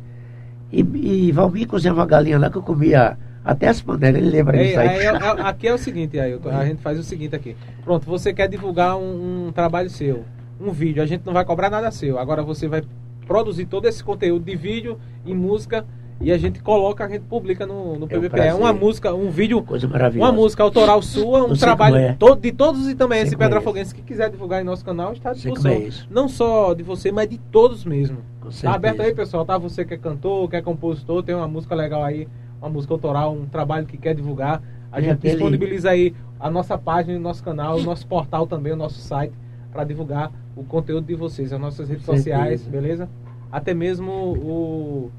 E, 0.70 0.80
e 0.80 1.32
Valmir 1.32 1.66
cozinhava 1.66 2.00
uma 2.00 2.06
galinha 2.06 2.38
lá 2.38 2.50
que 2.50 2.56
eu 2.56 2.62
comia 2.62 3.16
até 3.44 3.68
as 3.68 3.80
panelas, 3.80 4.20
ele 4.20 4.30
lembra 4.30 4.58
disso 4.58 4.78
aí. 4.78 4.88
aí, 4.88 5.06
aqui 5.40 5.66
é 5.66 5.74
o 5.74 5.78
seguinte, 5.78 6.20
aí, 6.20 6.38
a 6.44 6.64
gente 6.66 6.82
faz 6.82 6.98
o 6.98 7.02
seguinte 7.02 7.34
aqui. 7.34 7.56
Pronto, 7.82 8.04
você 8.04 8.32
quer 8.34 8.48
divulgar 8.48 8.96
um, 8.98 9.46
um 9.46 9.52
trabalho 9.52 9.88
seu, 9.88 10.24
um 10.60 10.70
vídeo, 10.70 11.02
a 11.02 11.06
gente 11.06 11.24
não 11.24 11.32
vai 11.32 11.44
cobrar 11.44 11.70
nada 11.70 11.90
seu. 11.90 12.18
Agora 12.18 12.42
você 12.42 12.68
vai 12.68 12.82
produzir 13.26 13.64
todo 13.64 13.86
esse 13.86 14.04
conteúdo 14.04 14.44
de 14.44 14.56
vídeo 14.56 14.98
e 15.24 15.32
música 15.32 15.86
e 16.20 16.30
a 16.30 16.36
gente 16.36 16.60
coloca, 16.62 17.04
a 17.04 17.08
gente 17.08 17.22
publica 17.22 17.64
no, 17.66 17.98
no 17.98 18.04
É 18.04 18.08
PVP. 18.08 18.26
É 18.26 18.28
prazer. 18.28 18.54
uma 18.54 18.72
música, 18.72 19.14
um 19.14 19.30
vídeo, 19.30 19.62
Coisa 19.62 19.88
maravilhosa. 19.88 20.30
uma 20.30 20.36
música 20.38 20.62
autoral 20.62 21.00
sua, 21.00 21.44
um 21.44 21.54
trabalho 21.56 21.96
é. 21.96 22.12
todo, 22.12 22.40
de 22.40 22.52
todos 22.52 22.88
e 22.88 22.94
também 22.94 23.18
Sei 23.20 23.28
esse 23.28 23.36
como 23.36 23.44
é 23.44 23.46
Pedrafoguense 23.48 23.94
que 23.94 24.02
quiser 24.02 24.28
divulgar 24.30 24.60
em 24.60 24.64
nosso 24.64 24.84
canal 24.84 25.12
está 25.14 25.30
à 25.30 25.32
disposição. 25.32 25.70
é. 25.72 25.88
Não 26.10 26.28
só 26.28 26.74
de 26.74 26.82
você, 26.82 27.10
mas 27.10 27.28
de 27.28 27.38
todos 27.38 27.84
mesmo. 27.84 28.18
Com 28.40 28.50
Tá 28.50 28.74
aberto 28.74 29.00
aí, 29.00 29.14
pessoal, 29.14 29.44
tá? 29.46 29.56
Você 29.56 29.84
que 29.84 29.94
é 29.94 29.96
cantor, 29.96 30.48
que 30.50 30.56
é 30.56 30.62
compositor, 30.62 31.22
tem 31.22 31.34
uma 31.34 31.48
música 31.48 31.74
legal 31.74 32.04
aí, 32.04 32.28
uma 32.60 32.68
música 32.68 32.92
autoral, 32.92 33.32
um 33.32 33.46
trabalho 33.46 33.86
que 33.86 33.96
quer 33.96 34.14
divulgar. 34.14 34.62
A 34.92 35.00
gente 35.00 35.12
aquele- 35.12 35.34
disponibiliza 35.34 35.90
aí 35.90 36.14
a 36.38 36.50
nossa 36.50 36.76
página, 36.76 37.16
o 37.16 37.20
nosso 37.20 37.42
canal, 37.42 37.78
o 37.78 37.82
nosso 37.82 38.06
portal 38.06 38.46
também, 38.46 38.72
o 38.72 38.76
nosso 38.76 38.98
site, 39.00 39.32
para 39.72 39.84
divulgar 39.84 40.30
o 40.56 40.64
conteúdo 40.64 41.06
de 41.06 41.14
vocês, 41.14 41.52
as 41.52 41.60
nossas 41.60 41.88
redes 41.88 42.04
Com 42.04 42.12
certeza. 42.14 42.36
sociais, 42.36 42.66
beleza? 42.66 43.08
Até 43.52 43.72
mesmo 43.72 44.10
o- 44.10 45.10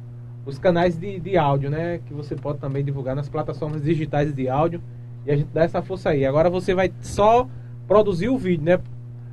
os 0.45 0.57
canais 0.57 0.97
de, 0.97 1.19
de 1.19 1.37
áudio, 1.37 1.69
né? 1.69 1.99
Que 2.05 2.13
você 2.13 2.35
pode 2.35 2.59
também 2.59 2.83
divulgar 2.83 3.15
nas 3.15 3.29
plataformas 3.29 3.83
digitais 3.83 4.33
de 4.33 4.47
áudio. 4.49 4.81
E 5.25 5.31
a 5.31 5.35
gente 5.35 5.49
dá 5.53 5.63
essa 5.63 5.81
força 5.81 6.09
aí. 6.09 6.25
Agora 6.25 6.49
você 6.49 6.73
vai 6.73 6.91
só 7.01 7.47
produzir 7.87 8.29
o 8.29 8.37
vídeo, 8.37 8.65
né? 8.65 8.79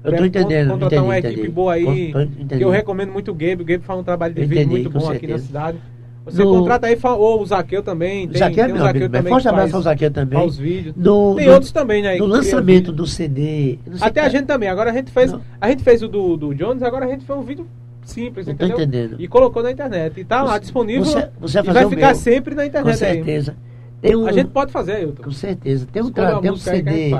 Eu 0.04 0.16
tô 0.16 0.24
entendendo. 0.24 0.70
Contratar 0.70 0.98
entendi, 0.98 1.08
uma 1.08 1.18
entendi. 1.18 1.34
equipe 1.34 1.48
boa 1.48 1.72
aí. 1.74 2.12
Que 2.48 2.62
eu 2.62 2.70
recomendo 2.70 3.10
muito 3.12 3.30
o 3.30 3.34
Gabe. 3.34 3.62
O 3.62 3.64
Gabe 3.64 3.82
faz 3.84 3.98
um 3.98 4.02
trabalho 4.04 4.34
de 4.34 4.42
Eu 4.42 4.48
vídeo 4.48 4.62
entendi, 4.62 4.82
muito 4.82 4.90
bom 4.90 4.98
aqui 5.10 5.26
na 5.26 5.34
certeza. 5.38 5.46
cidade. 5.46 5.78
Você 6.24 6.44
No- 6.44 6.50
contrata 6.58 6.86
aí, 6.86 6.98
ou 7.02 7.40
o 7.42 7.46
Zaqueu 7.46 7.82
também. 7.82 8.28
O 8.28 8.36
Zaqueu 8.36 8.64
é 8.64 8.66
tem 8.66 8.74
meu 8.74 8.86
amigo, 8.86 9.08
que 9.10 9.22
forte 9.30 9.48
abraço 9.48 9.76
ao 9.76 9.82
Zaqueu 9.82 10.10
também. 10.10 10.46
os 10.46 10.58
vídeos. 10.58 10.94
No, 10.94 11.34
Tem 11.36 11.46
no- 11.46 11.52
outros 11.54 11.72
também, 11.72 12.02
né? 12.02 12.16
No 12.18 12.26
lançamento 12.26 12.92
do 12.92 13.06
CD. 13.06 13.78
Até 14.00 14.20
a 14.20 14.28
gente 14.28 14.44
também. 14.44 14.68
Agora 14.68 14.90
a 14.90 14.92
gente 14.92 15.10
fez. 15.10 15.32
Não. 15.32 15.40
A 15.58 15.70
gente 15.70 15.82
fez 15.82 16.02
o 16.02 16.08
do, 16.08 16.36
do 16.36 16.54
Jones, 16.54 16.82
agora 16.82 17.06
a 17.06 17.08
gente 17.08 17.24
fez 17.24 17.38
um 17.38 17.42
vídeo 17.42 17.66
simples, 18.10 18.46
Eu 18.46 18.54
entendeu? 18.54 18.76
entendendo. 18.76 19.16
E 19.20 19.28
colocou 19.28 19.62
na 19.62 19.70
internet. 19.70 20.18
E 20.20 20.24
tá 20.24 20.42
lá 20.42 20.54
Você- 20.54 20.60
disponível. 20.60 21.04
você- 21.04 21.28
você 21.40 21.62
vai 21.62 21.70
e 21.70 21.74
vai 21.74 21.88
ficar 21.88 22.06
meu. 22.08 22.16
sempre 22.16 22.54
na 22.54 22.62
Com 22.62 22.68
internet 22.68 23.04
aí. 23.04 23.14
certeza. 23.16 23.56
Um, 24.04 24.26
A 24.26 24.32
gente 24.32 24.50
pode 24.50 24.70
fazer, 24.70 24.92
Ailton. 24.92 25.22
Com 25.24 25.30
certeza. 25.32 25.86
Tem 25.92 26.02
um, 26.02 26.10
tra- 26.10 26.40
tem 26.40 26.50
um 26.52 26.56
CD 26.56 27.10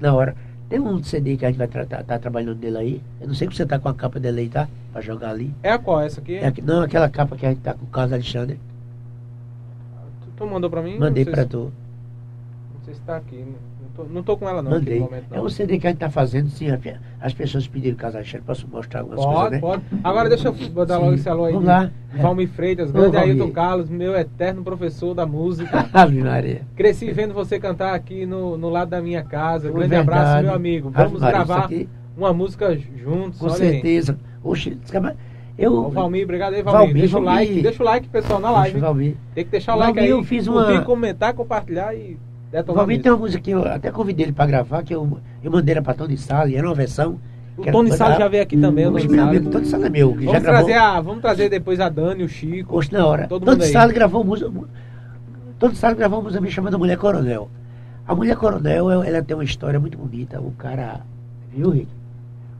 na 0.00 0.14
hora. 0.14 0.36
Tem 0.68 0.78
um 0.78 1.02
CD 1.02 1.36
que 1.36 1.44
a 1.44 1.48
gente 1.48 1.56
vai 1.58 1.66
tratar, 1.66 2.02
tá 2.04 2.18
trabalhando 2.18 2.58
nele 2.60 2.76
aí. 2.76 3.02
Eu 3.20 3.26
não 3.28 3.34
sei 3.34 3.48
se 3.48 3.56
você 3.56 3.66
tá 3.66 3.78
com 3.78 3.88
a 3.88 3.94
capa 3.94 4.20
dele 4.20 4.42
aí, 4.42 4.48
tá? 4.48 4.68
Pra 4.92 5.00
jogar 5.00 5.30
ali. 5.30 5.52
É 5.62 5.72
a 5.72 5.78
qual? 5.78 6.00
Essa 6.00 6.20
aqui? 6.20 6.34
É 6.36 6.52
não, 6.62 6.82
aquela 6.82 7.08
capa 7.08 7.36
que 7.36 7.46
a 7.46 7.48
gente 7.48 7.60
tá 7.62 7.72
com 7.74 7.84
o 7.84 7.88
Carlos 7.88 8.12
Alexandre. 8.12 8.60
Tu, 10.22 10.28
tu 10.36 10.46
mandou 10.46 10.68
pra 10.70 10.82
mim? 10.82 10.98
Mandei 10.98 11.24
pra 11.24 11.42
se, 11.42 11.48
tu. 11.48 11.72
Não 12.74 12.84
sei 12.84 12.94
se 12.94 13.00
tá 13.00 13.16
aqui. 13.16 13.36
Não 13.36 13.67
tô, 13.98 14.04
não 14.12 14.22
tô 14.22 14.36
com 14.36 14.48
ela 14.48 14.62
não. 14.62 14.70
Mandei. 14.70 15.00
momento, 15.00 15.24
não. 15.30 15.38
É 15.38 15.40
um 15.40 15.48
CD 15.48 15.78
que 15.78 15.86
a 15.86 15.90
gente 15.90 15.98
tá 15.98 16.10
fazendo, 16.10 16.48
sim. 16.50 16.66
As 17.20 17.34
pessoas 17.34 17.66
pediram 17.66 17.96
o 18.00 18.06
Alexandre. 18.06 18.46
Posso 18.46 18.68
mostrar 18.68 19.00
algumas 19.00 19.20
Pode, 19.20 19.34
coisas, 19.34 19.52
né? 19.52 19.60
pode. 19.60 19.82
Agora 20.04 20.28
deixa 20.28 20.48
eu 20.48 20.86
dar 20.86 20.98
logo 20.98 21.10
Sim. 21.10 21.16
esse 21.16 21.28
alô 21.28 21.44
aí. 21.44 21.52
Vamos 21.52 21.68
lá. 21.68 21.90
Valmir 22.14 22.48
Freitas, 22.48 22.90
Ô, 22.90 22.92
grande 22.92 23.16
Valmir. 23.16 23.30
Ailton 23.32 23.50
Carlos, 23.50 23.88
meu 23.88 24.14
eterno 24.16 24.62
professor 24.62 25.14
da 25.14 25.26
música. 25.26 25.88
Ave 25.92 26.22
Maria. 26.22 26.62
Cresci 26.76 27.10
vendo 27.12 27.34
você 27.34 27.58
cantar 27.58 27.94
aqui 27.94 28.24
no, 28.24 28.56
no 28.56 28.68
lado 28.68 28.88
da 28.90 29.00
minha 29.02 29.22
casa. 29.22 29.70
Grande 29.70 29.94
abraço, 29.94 30.42
meu 30.42 30.54
amigo. 30.54 30.90
Vamos 30.90 31.20
Maria, 31.20 31.44
gravar 31.44 31.68
uma 32.16 32.32
música 32.32 32.76
juntos. 32.96 33.38
Com 33.38 33.46
aí. 33.46 33.52
certeza. 33.52 34.18
Oxe, 34.42 34.78
escapa- 34.84 35.16
eu. 35.58 35.72
Ô, 35.74 35.90
Valmir, 35.90 36.22
obrigado 36.22 36.54
aí, 36.54 36.62
Valmir. 36.62 36.80
Valmir, 36.86 37.00
deixa 37.02 37.18
o 37.18 37.24
Valmir. 37.24 37.48
like, 37.48 37.62
deixa 37.62 37.82
o 37.82 37.86
like, 37.86 38.08
pessoal, 38.08 38.38
na 38.40 38.50
live. 38.50 38.78
Valmir. 38.78 39.16
Tem 39.34 39.44
que 39.44 39.50
deixar 39.50 39.74
o 39.74 39.78
Valmir, 39.78 39.96
like 39.96 40.06
aí. 40.06 40.10
eu 40.10 40.22
fiz 40.22 40.46
curtir, 40.46 40.72
uma- 40.72 40.82
comentar, 40.82 41.34
compartilhar 41.34 41.94
e 41.94 42.16
O 42.52 42.72
Valmir 42.72 42.96
mesmo. 42.96 43.02
tem 43.02 43.12
uma 43.12 43.18
música 43.18 43.42
que 43.42 43.50
eu 43.50 43.62
até 43.64 43.90
convidei 43.90 44.26
ele 44.26 44.32
pra 44.32 44.46
gravar, 44.46 44.82
que 44.82 44.94
eu, 44.94 45.18
eu 45.42 45.50
mandei 45.50 45.74
ela 45.74 45.82
pra 45.82 45.94
Tony 45.94 46.16
Sala, 46.16 46.48
e 46.48 46.56
era 46.56 46.66
uma 46.66 46.74
versão. 46.74 47.20
O 47.56 47.64
Tony 47.70 47.92
Sala 47.92 48.16
já 48.16 48.28
veio 48.28 48.42
aqui 48.42 48.56
também, 48.56 48.86
o 48.86 48.94
Oxe, 48.94 49.06
Tony 49.06 49.18
amigo, 49.18 49.50
Tony 49.50 49.66
Sala 49.66 49.86
é 49.86 49.90
meu, 49.90 50.14
Vamos 50.14 50.42
trazer, 50.42 50.74
a, 50.74 51.00
vamos 51.00 51.20
trazer 51.20 51.48
depois 51.50 51.78
a 51.80 51.88
Dani, 51.88 52.22
o 52.22 52.28
Chico. 52.28 52.78
Oxe, 52.78 52.92
na 52.92 53.04
hora. 53.06 53.26
Todo 53.26 53.44
Tony. 53.44 53.64
Sala 53.64 53.92
gravou 53.92 54.24
música. 54.24 54.50
Tony 55.58 55.74
Sala 55.76 55.94
gravou 55.94 56.18
uma 56.20 56.24
música 56.24 56.40
me 56.40 56.50
chamada 56.50 56.78
Mulher 56.78 56.96
Coronel. 56.96 57.50
A 58.08 58.14
mulher 58.14 58.36
coronel, 58.36 58.90
ela 59.02 59.22
tem 59.22 59.36
uma 59.36 59.44
história 59.44 59.78
muito 59.78 59.98
bonita. 59.98 60.40
O 60.40 60.50
cara, 60.52 61.02
viu, 61.54 61.68
Rick? 61.68 61.88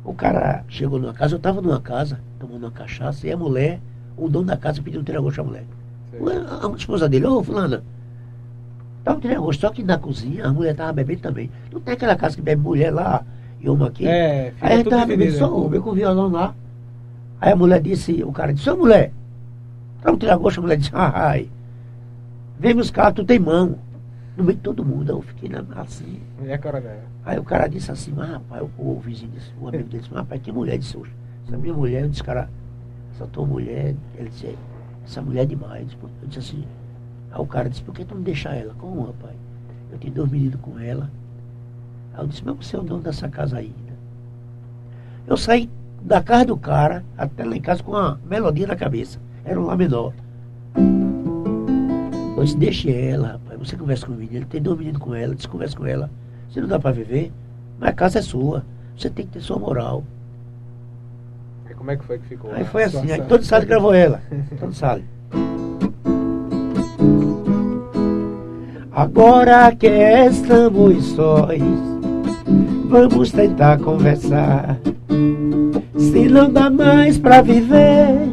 O 0.05 0.12
cara 0.12 0.62
chegou 0.68 0.99
numa 0.99 1.14
casa, 1.14 1.34
eu 1.34 1.39
estava 1.39 1.62
numa 1.62 1.80
casa, 1.80 2.20
tomando 2.39 2.64
uma 2.64 2.70
cachaça, 2.70 3.26
e 3.26 3.32
a 3.32 3.36
mulher, 3.36 3.80
o 4.14 4.28
dono 4.28 4.45
da 4.45 4.59
casa 4.59 4.82
pediu 4.82 5.01
um 5.01 5.05
tiragosto 5.05 5.41
à 5.41 5.45
mulher. 5.45 5.64
A, 6.51 6.66
a 6.66 6.70
esposa 6.76 7.09
dele, 7.09 7.24
ô 7.24 7.43
fulana, 7.43 7.82
dá 9.09 9.15
um 9.17 9.21
tiragosto, 9.21 9.61
só 9.63 9.71
que 9.73 9.83
na 9.83 9.99
cozinha 9.99 10.47
a 10.47 10.53
mulher 10.53 10.73
estava 10.73 10.93
bebendo 10.93 11.21
também. 11.23 11.51
Não 11.73 11.81
tem 11.81 11.95
aquela 11.95 12.15
casa 12.17 12.37
que 12.37 12.43
bebe 12.43 12.63
mulher 12.63 12.91
lá 12.93 13.25
e 13.61 13.69
uma 13.69 13.87
aqui. 13.89 14.07
É, 14.07 14.53
Aí 14.61 14.73
a 14.73 14.77
gente 14.77 14.85
tudo 14.85 14.91
tava 14.97 15.07
bebendo 15.07 15.33
só 15.39 15.57
uma, 15.67 15.75
eu 15.75 15.83
com 15.83 15.91
o 15.91 15.95
violão 15.95 16.29
lá. 16.31 16.55
Aí 17.41 17.53
a 17.53 17.57
mulher 17.57 17.81
disse, 17.81 18.23
o 18.23 18.33
cara 18.33 18.53
disse, 18.53 18.69
ô 18.69 18.77
mulher, 18.77 19.13
dá 20.03 20.13
um 20.13 20.17
tiragosto, 20.19 20.61
a 20.61 20.63
mulher 20.63 20.77
disse, 20.77 20.91
ah, 20.93 21.13
ai, 21.31 21.49
vem 22.59 22.75
buscar, 22.75 23.13
tu 23.13 23.25
tem 23.25 23.39
mão. 23.39 23.77
No 24.37 24.45
meio 24.45 24.57
de 24.57 24.63
todo 24.63 24.85
mundo, 24.85 25.11
eu 25.11 25.23
fiquei 25.23 25.49
na- 25.49 25.65
assim. 25.81 26.21
Mulher 26.39 26.61
coronel. 26.61 27.01
Aí 27.25 27.39
o 27.39 27.43
cara 27.45 27.67
disse 27.67 27.91
assim, 27.91 28.13
mas 28.15 28.31
rapaz, 28.31 28.63
o, 28.79 28.91
o 28.93 29.01
vizinho 29.01 29.33
disse, 29.33 29.51
o 29.61 29.67
amigo 29.69 29.85
dele 29.89 29.99
disse, 30.01 30.11
mas 30.13 30.21
rapaz, 30.21 30.41
que 30.43 30.53
mulher 30.53 30.79
disse 30.79 30.97
hoje? 30.97 31.11
Essa 31.47 31.57
minha 31.57 31.75
mulher, 31.75 32.03
eu 32.03 32.09
disse, 32.09 32.23
cara, 32.23 32.49
essa 33.15 33.27
tua 33.27 33.45
mulher, 33.47 33.95
ele 34.17 34.29
disse, 34.29 34.57
essa 35.05 35.21
mulher 35.23 35.43
é 35.43 35.47
demais. 35.47 35.89
Eu 36.23 36.29
disse 36.29 36.39
assim, 36.39 36.65
aí 37.31 37.41
o 37.41 37.47
cara 37.47 37.68
disse, 37.68 37.83
por 37.83 37.95
que 37.95 38.05
tu 38.05 38.14
não 38.14 38.22
deixa 38.22 38.51
ela? 38.51 38.74
Como, 38.79 39.07
rapaz? 39.07 39.35
Eu 39.91 39.99
tenho 39.99 40.14
dois 40.14 40.31
meninos 40.31 40.61
com 40.61 40.79
ela. 40.79 41.11
Aí 42.14 42.22
eu 42.22 42.26
disse, 42.26 42.43
mas 42.45 42.57
você 42.57 42.76
é 42.76 42.79
o 42.79 42.83
dono 42.83 43.03
dessa 43.03 43.29
casa 43.29 43.59
ainda. 43.59 43.74
Eu 45.26 45.37
saí 45.37 45.68
da 46.03 46.22
casa 46.22 46.47
do 46.47 46.57
cara 46.57 47.05
até 47.16 47.45
lá 47.45 47.57
em 47.57 47.61
casa 47.61 47.83
com 47.83 47.93
uma 47.93 48.20
melodia 48.24 48.66
na 48.66 48.76
cabeça. 48.76 49.18
Era 49.45 49.61
um 49.61 49.64
lá 49.64 49.76
menor. 49.76 50.12
Eu 52.37 52.45
disse, 52.45 52.57
deixe 52.57 52.91
ela, 52.91 53.33
rapaz. 53.33 53.59
Você 53.59 53.76
conversa 53.76 54.07
com 54.07 54.12
o 54.12 54.16
menino, 54.16 54.47
tem 54.47 54.62
dois 54.62 54.79
meninos 54.79 55.01
com 55.01 55.14
ela, 55.14 55.35
desconversa 55.35 55.76
com 55.76 55.87
ela. 55.87 56.11
Se 56.51 56.61
não 56.61 56.68
dá 56.68 56.79
pra 56.79 56.93
viver, 56.93 57.33
mas 57.79 57.91
a 57.91 57.93
casa 57.93 58.20
é 58.20 58.22
sua. 58.22 58.64
Você 58.97 59.11
tem 59.11 59.26
que 59.26 59.33
ter 59.33 59.41
sua 59.41 59.59
moral. 59.59 60.05
E 61.68 61.74
como 61.74 61.91
é 61.91 61.97
que 61.97 62.05
foi 62.05 62.18
que 62.18 62.26
ficou? 62.26 62.53
Aí 62.53 62.64
foi 62.64 62.85
assim, 62.85 63.11
aí 63.11 63.22
todo 63.22 63.45
sale 63.45 63.66
gravou 63.66 63.93
ela. 63.93 64.22
Todo 64.59 64.72
sale. 64.72 65.05
Agora 68.99 69.70
que 69.78 69.86
estamos 69.86 71.05
sós, 71.14 71.62
vamos 72.88 73.30
tentar 73.30 73.78
conversar. 73.78 74.76
Se 75.96 76.28
não 76.28 76.51
dá 76.51 76.68
mais 76.68 77.16
pra 77.16 77.40
viver, 77.40 78.28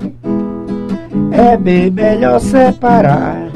é 1.32 1.56
bem 1.56 1.92
melhor 1.92 2.40
separar. 2.40 3.48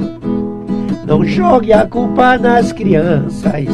Não 1.07 1.25
jogue 1.25 1.73
a 1.73 1.87
culpa 1.87 2.37
nas 2.37 2.71
crianças, 2.71 3.65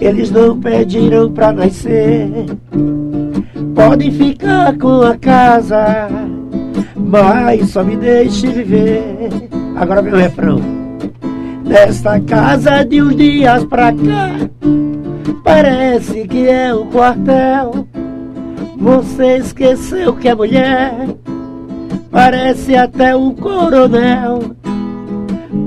eles 0.00 0.30
não 0.30 0.56
pediram 0.60 1.32
pra 1.32 1.52
nascer. 1.52 2.46
Podem 3.74 4.12
ficar 4.12 4.78
com 4.78 5.02
a 5.02 5.16
casa, 5.16 6.08
mas 6.94 7.70
só 7.70 7.82
me 7.82 7.96
deixe 7.96 8.46
viver. 8.46 9.50
Agora 9.74 10.00
o 10.00 10.16
refrão. 10.16 10.71
Nesta 11.72 12.20
casa 12.20 12.84
de 12.84 13.00
uns 13.00 13.16
dias 13.16 13.64
pra 13.64 13.94
cá, 13.94 14.28
parece 15.42 16.28
que 16.28 16.46
é 16.46 16.74
um 16.74 16.90
quartel. 16.90 17.88
Você 18.76 19.38
esqueceu 19.38 20.14
que 20.14 20.28
é 20.28 20.34
mulher, 20.34 20.92
parece 22.10 22.76
até 22.76 23.16
um 23.16 23.34
coronel. 23.34 24.54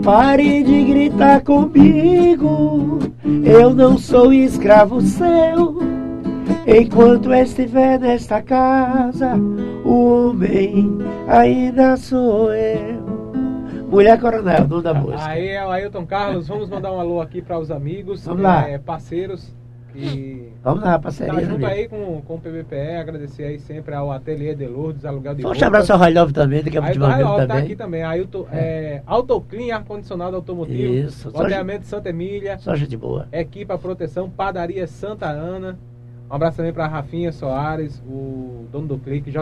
Pare 0.04 0.62
de 0.62 0.84
gritar 0.84 1.42
comigo, 1.42 3.00
eu 3.44 3.74
não 3.74 3.98
sou 3.98 4.32
escravo 4.32 5.02
seu. 5.02 5.80
Enquanto 6.68 7.34
estiver 7.34 8.00
nesta 8.00 8.44
casa, 8.44 9.34
o 9.84 10.30
homem 10.30 11.00
ainda 11.28 11.98
sou 11.98 12.54
eu. 12.54 13.05
Mulher 13.96 14.20
Coronel, 14.20 14.68
nome 14.68 14.84
da 14.84 14.94
música. 14.94 15.26
Aí 15.26 15.48
é 15.48 15.66
o 15.66 15.70
Ailton 15.72 16.06
Carlos, 16.06 16.48
vamos 16.48 16.70
mandar 16.70 16.92
um 16.92 17.00
alô 17.00 17.22
aqui 17.22 17.42
para 17.42 17.58
os 17.58 17.72
amigos, 17.72 18.26
Vamos 18.26 18.44
lá. 18.44 18.70
eh, 18.70 18.78
parceiros 18.78 19.56
que 19.94 20.52
Vamos 20.62 20.84
lá, 20.84 20.92
tá 20.94 21.00
parceria. 21.00 21.46
junto 21.46 21.60
né, 21.60 21.68
aí 21.68 21.88
com, 21.88 22.22
com 22.22 22.36
o 22.36 22.40
PBPE, 22.40 22.98
agradecer 23.00 23.44
aí 23.44 23.60
sempre 23.60 23.96
ao 23.96 24.12
Ateliê 24.12 24.54
de 24.54 24.68
Lourdes, 24.68 25.06
aluguel 25.06 25.36
de 25.36 25.42
Forte 25.44 25.64
abraço 25.64 25.94
ao 25.94 26.00
Railov 26.00 26.34
também, 26.34 26.60
Aí 26.60 26.72
pouco 26.72 27.00
vai, 27.00 27.24
ó, 27.24 27.38
tá 27.38 27.48
também. 27.48 27.64
aqui 27.64 27.76
também, 27.78 28.04
Ailton, 28.04 28.46
é, 28.52 29.02
Autoclean, 29.06 29.76
ar-condicionado 29.76 30.36
automotivo, 30.36 30.94
Isso, 30.94 31.32
loteamento 31.34 31.86
Santa 31.86 32.10
Emília, 32.10 32.58
Só 32.58 32.76
gente 32.76 32.98
boa. 32.98 33.28
Equipa 33.32 33.78
Proteção, 33.78 34.30
Padaria 34.30 34.86
Santa 34.86 35.28
Ana. 35.28 35.78
Um 36.36 36.38
abraço 36.38 36.58
também 36.58 36.74
para 36.74 36.86
Rafinha 36.86 37.32
Soares, 37.32 38.04
o 38.06 38.66
dono 38.70 38.88
do 38.88 38.98
clique, 38.98 39.32
JR 39.32 39.40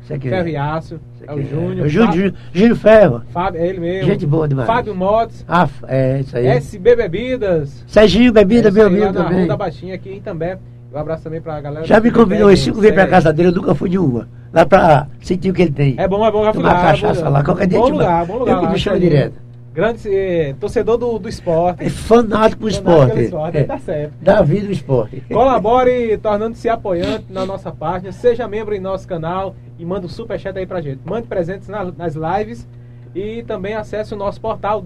Isso 0.00 0.14
aqui 0.14 0.28
Ferro 0.28 0.46
e 0.46 0.56
Aço, 0.56 1.00
Isso 1.16 1.24
é 1.26 1.32
o 1.32 1.34
aqui 1.34 1.48
Júnior. 1.50 1.86
O 1.86 1.88
Júnior, 1.88 2.12
Júnior, 2.12 2.34
Júnior 2.52 2.76
Ferro. 2.76 3.22
Fábio, 3.32 3.60
é 3.60 3.66
ele 3.66 3.80
mesmo. 3.80 4.06
Gente 4.08 4.24
boa 4.24 4.46
demais. 4.46 4.68
Fábio 4.68 4.94
Motos, 4.94 5.44
Ah, 5.48 5.68
é 5.88 6.20
isso 6.20 6.36
aí. 6.36 6.46
SB 6.46 6.94
Bebidas. 6.94 7.84
Serginho 7.88 8.32
Bebida, 8.32 8.68
É 8.68 8.70
meu 8.70 8.84
lá 8.84 8.88
amigo 8.88 9.04
na 9.06 9.10
Rua 9.20 9.30
também. 9.30 9.46
da 9.48 9.56
Baixinha 9.56 9.96
aqui 9.96 10.10
em 10.12 10.20
També. 10.20 10.58
Um 10.94 10.96
abraço 10.96 11.24
também 11.24 11.40
pra 11.40 11.60
galera. 11.60 11.84
Já 11.84 11.98
me 11.98 12.12
convidou 12.12 12.52
em 12.52 12.56
cinco 12.56 12.80
vezes 12.80 12.94
pra 12.94 13.08
casa 13.08 13.32
dele, 13.32 13.48
eu 13.48 13.52
nunca 13.54 13.74
fui 13.74 13.90
de 13.90 13.98
uma. 13.98 14.28
Lá 14.52 14.64
pra 14.64 15.08
sentir 15.20 15.50
o 15.50 15.52
que 15.54 15.62
ele 15.62 15.72
tem. 15.72 15.96
É 15.98 16.06
bom, 16.06 16.24
é 16.24 16.30
bom, 16.30 16.44
fui 16.44 16.52
Tomar 16.52 16.72
lá. 16.74 16.82
cachaça 16.82 17.24
bom, 17.24 17.30
lá, 17.32 17.42
qualquer 17.42 17.66
dia 17.66 17.80
Bom 17.80 17.88
lugar, 17.88 18.24
bom 18.26 18.38
lugar. 18.38 18.52
Eu 18.52 18.58
que 18.60 18.66
lá, 18.66 18.72
me 18.72 18.78
chamo 18.78 19.00
direto. 19.00 19.34
Grande 19.74 20.14
eh, 20.14 20.54
torcedor 20.60 20.98
do, 20.98 21.18
do 21.18 21.28
esporte. 21.28 21.82
É 21.84 21.88
fanático 21.88 22.58
pelo 22.60 22.68
esporte. 22.70 23.20
esporte, 23.22 23.64
Tá 23.64 23.78
certo. 23.78 24.12
Davi 24.20 24.60
do 24.60 24.70
esporte. 24.72 25.22
Colabore 25.32 26.16
tornando-se 26.18 26.68
apoiante 26.68 27.26
na 27.30 27.46
nossa 27.46 27.72
página, 27.72 28.12
seja 28.12 28.46
membro 28.46 28.74
em 28.74 28.80
nosso 28.80 29.08
canal 29.08 29.54
e 29.78 29.84
manda 29.84 30.04
um 30.06 30.10
superchat 30.10 30.58
aí 30.58 30.66
pra 30.66 30.80
gente. 30.82 31.00
Mande 31.04 31.26
presentes 31.26 31.68
na- 31.68 31.90
nas 31.96 32.14
lives 32.14 32.68
e 33.14 33.42
também 33.44 33.74
acesse 33.74 34.12
o 34.12 34.16
nosso 34.16 34.40
portal 34.40 34.80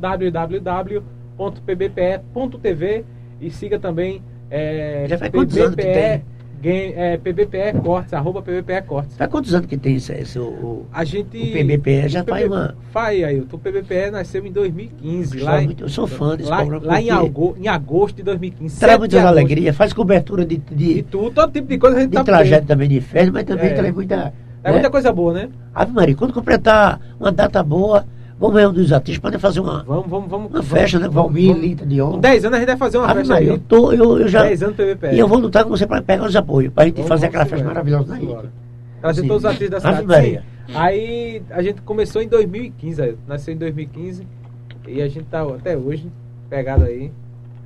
www.pbpe.tv 1.77 3.05
e 3.41 3.51
siga 3.51 3.79
também 3.79 4.23
é, 4.51 5.07
Já 5.09 5.19
faz 5.19 5.31
quantos 5.33 5.57
anos 5.57 5.75
que 5.75 5.83
tem? 5.83 6.25
Game, 6.67 6.95
é, 6.97 7.17
PBPE 7.17 7.81
Cortes, 7.85 8.13
arroba 8.13 8.43
PBPE 8.43 8.83
Cortes. 8.89 9.17
Faz 9.17 9.31
quantos 9.31 9.55
anos 9.55 9.69
que 9.69 9.77
tem 9.77 9.95
esse, 9.95 10.13
esse 10.13 10.37
o, 10.37 10.85
A 10.93 11.05
gente. 11.05 11.39
O 11.39 11.53
PBPE 11.53 12.09
já 12.09 12.25
faz 12.25 12.45
uma- 12.45 12.75
Faz 12.91 13.23
aí, 13.23 13.41
o 13.41 13.47
PBPE 13.47 14.11
nasceu 14.11 14.45
em 14.45 14.51
2015. 14.51 15.39
Eu 15.39 15.45
Lá, 15.45 15.53
sou 15.53 15.61
em- 15.71 15.77
eu 15.79 15.89
sou 15.89 16.07
fã 16.09 16.37
desse 16.37 16.51
lá, 16.51 16.57
programa 16.57 16.87
lá 16.87 17.01
em, 17.01 17.09
agosto, 17.11 17.63
em 17.63 17.69
agosto 17.69 18.17
de 18.17 18.23
2015. 18.25 18.81
traz 18.81 18.91
7 18.95 18.99
muitas 18.99 19.21
de 19.21 19.25
agosto. 19.25 19.39
alegrias, 19.39 19.77
faz 19.77 19.93
cobertura 19.93 20.45
de, 20.45 20.57
De 20.57 20.95
de, 20.95 21.03
tudo, 21.05 21.31
todo 21.31 21.53
tipo 21.53 21.69
de 21.69 21.79
coisa 21.79 21.99
a 21.99 22.01
gente 22.01 22.11
de 22.11 22.17
tá 22.17 22.25
trajeto 22.25 22.67
também 22.67 22.89
de 22.89 23.01
festa, 23.01 23.31
mas 23.33 23.45
também 23.45 23.67
É. 23.67 23.75
traz 23.75 23.95
muita. 23.95 24.33
É 24.65 24.69
né? 24.69 24.73
muita 24.73 24.91
coisa 24.91 25.13
boa, 25.13 25.33
né? 25.33 25.49
Ave 25.73 25.93
Maria, 25.93 26.17
quando 26.17 26.33
completar 26.33 27.01
uma 27.21 27.31
data 27.31 27.63
boa, 27.63 28.05
vamos 28.39 28.55
ver 28.57 28.69
um 28.69 28.73
dos 28.73 28.93
artistas, 28.93 29.21
podem 29.21 29.39
fazer 29.39 29.61
uma, 29.61 29.83
Vamos, 29.85 30.07
vamos, 30.09 30.31
vamos. 30.31 30.51
uma 30.51 30.63
festa, 30.63 30.99
né? 30.99 31.09
Valmir, 31.09 31.57
Lita, 31.57 31.85
de 31.87 31.99
Com 31.99 32.03
honra. 32.09 32.19
10 32.21 32.45
anos 32.45 32.57
a 32.57 32.59
gente 32.61 32.69
vai 32.69 32.77
fazer 32.77 32.99
uma 32.99 33.07
Ave 33.07 33.19
festa 33.21 33.35
Maria, 33.35 33.49
eu, 33.49 33.55
aí. 33.55 33.59
tô, 33.61 33.93
eu, 33.93 34.21
eu 34.21 34.29
já. 34.29 34.43
10 34.45 34.63
anos 34.63 34.77
PVP. 34.77 35.13
E 35.13 35.19
eu 35.19 35.27
vou 35.29 35.39
lutar 35.39 35.65
com 35.65 35.71
você 35.71 35.87
para 35.87 36.03
pegar 36.03 36.27
os 36.27 36.37
apoios, 36.37 36.73
para 36.73 36.85
a 36.85 36.87
gente 36.87 36.97
Vamos- 36.97 37.09
fazer 37.09 37.27
aquela 37.27 37.47
festa 37.47 37.65
maravilhosa 37.67 38.13
na 38.15 38.21
ilha. 38.21 38.45
Trazer 39.01 39.23
todos 39.23 39.37
os 39.39 39.45
artistas 39.45 39.83
da 39.83 39.97
cidade. 39.97 40.41
Aí 40.75 41.43
a 41.51 41.63
gente 41.63 41.81
começou 41.83 42.21
em 42.23 42.29
2015, 42.29 43.01
aí, 43.03 43.17
nasceu 43.27 43.55
em 43.55 43.57
2015 43.57 44.27
e 44.89 45.01
a 45.01 45.09
gente 45.09 45.25
tá 45.27 45.43
até 45.43 45.77
hoje 45.77 46.11
pegado 46.51 46.85
aí. 46.85 47.13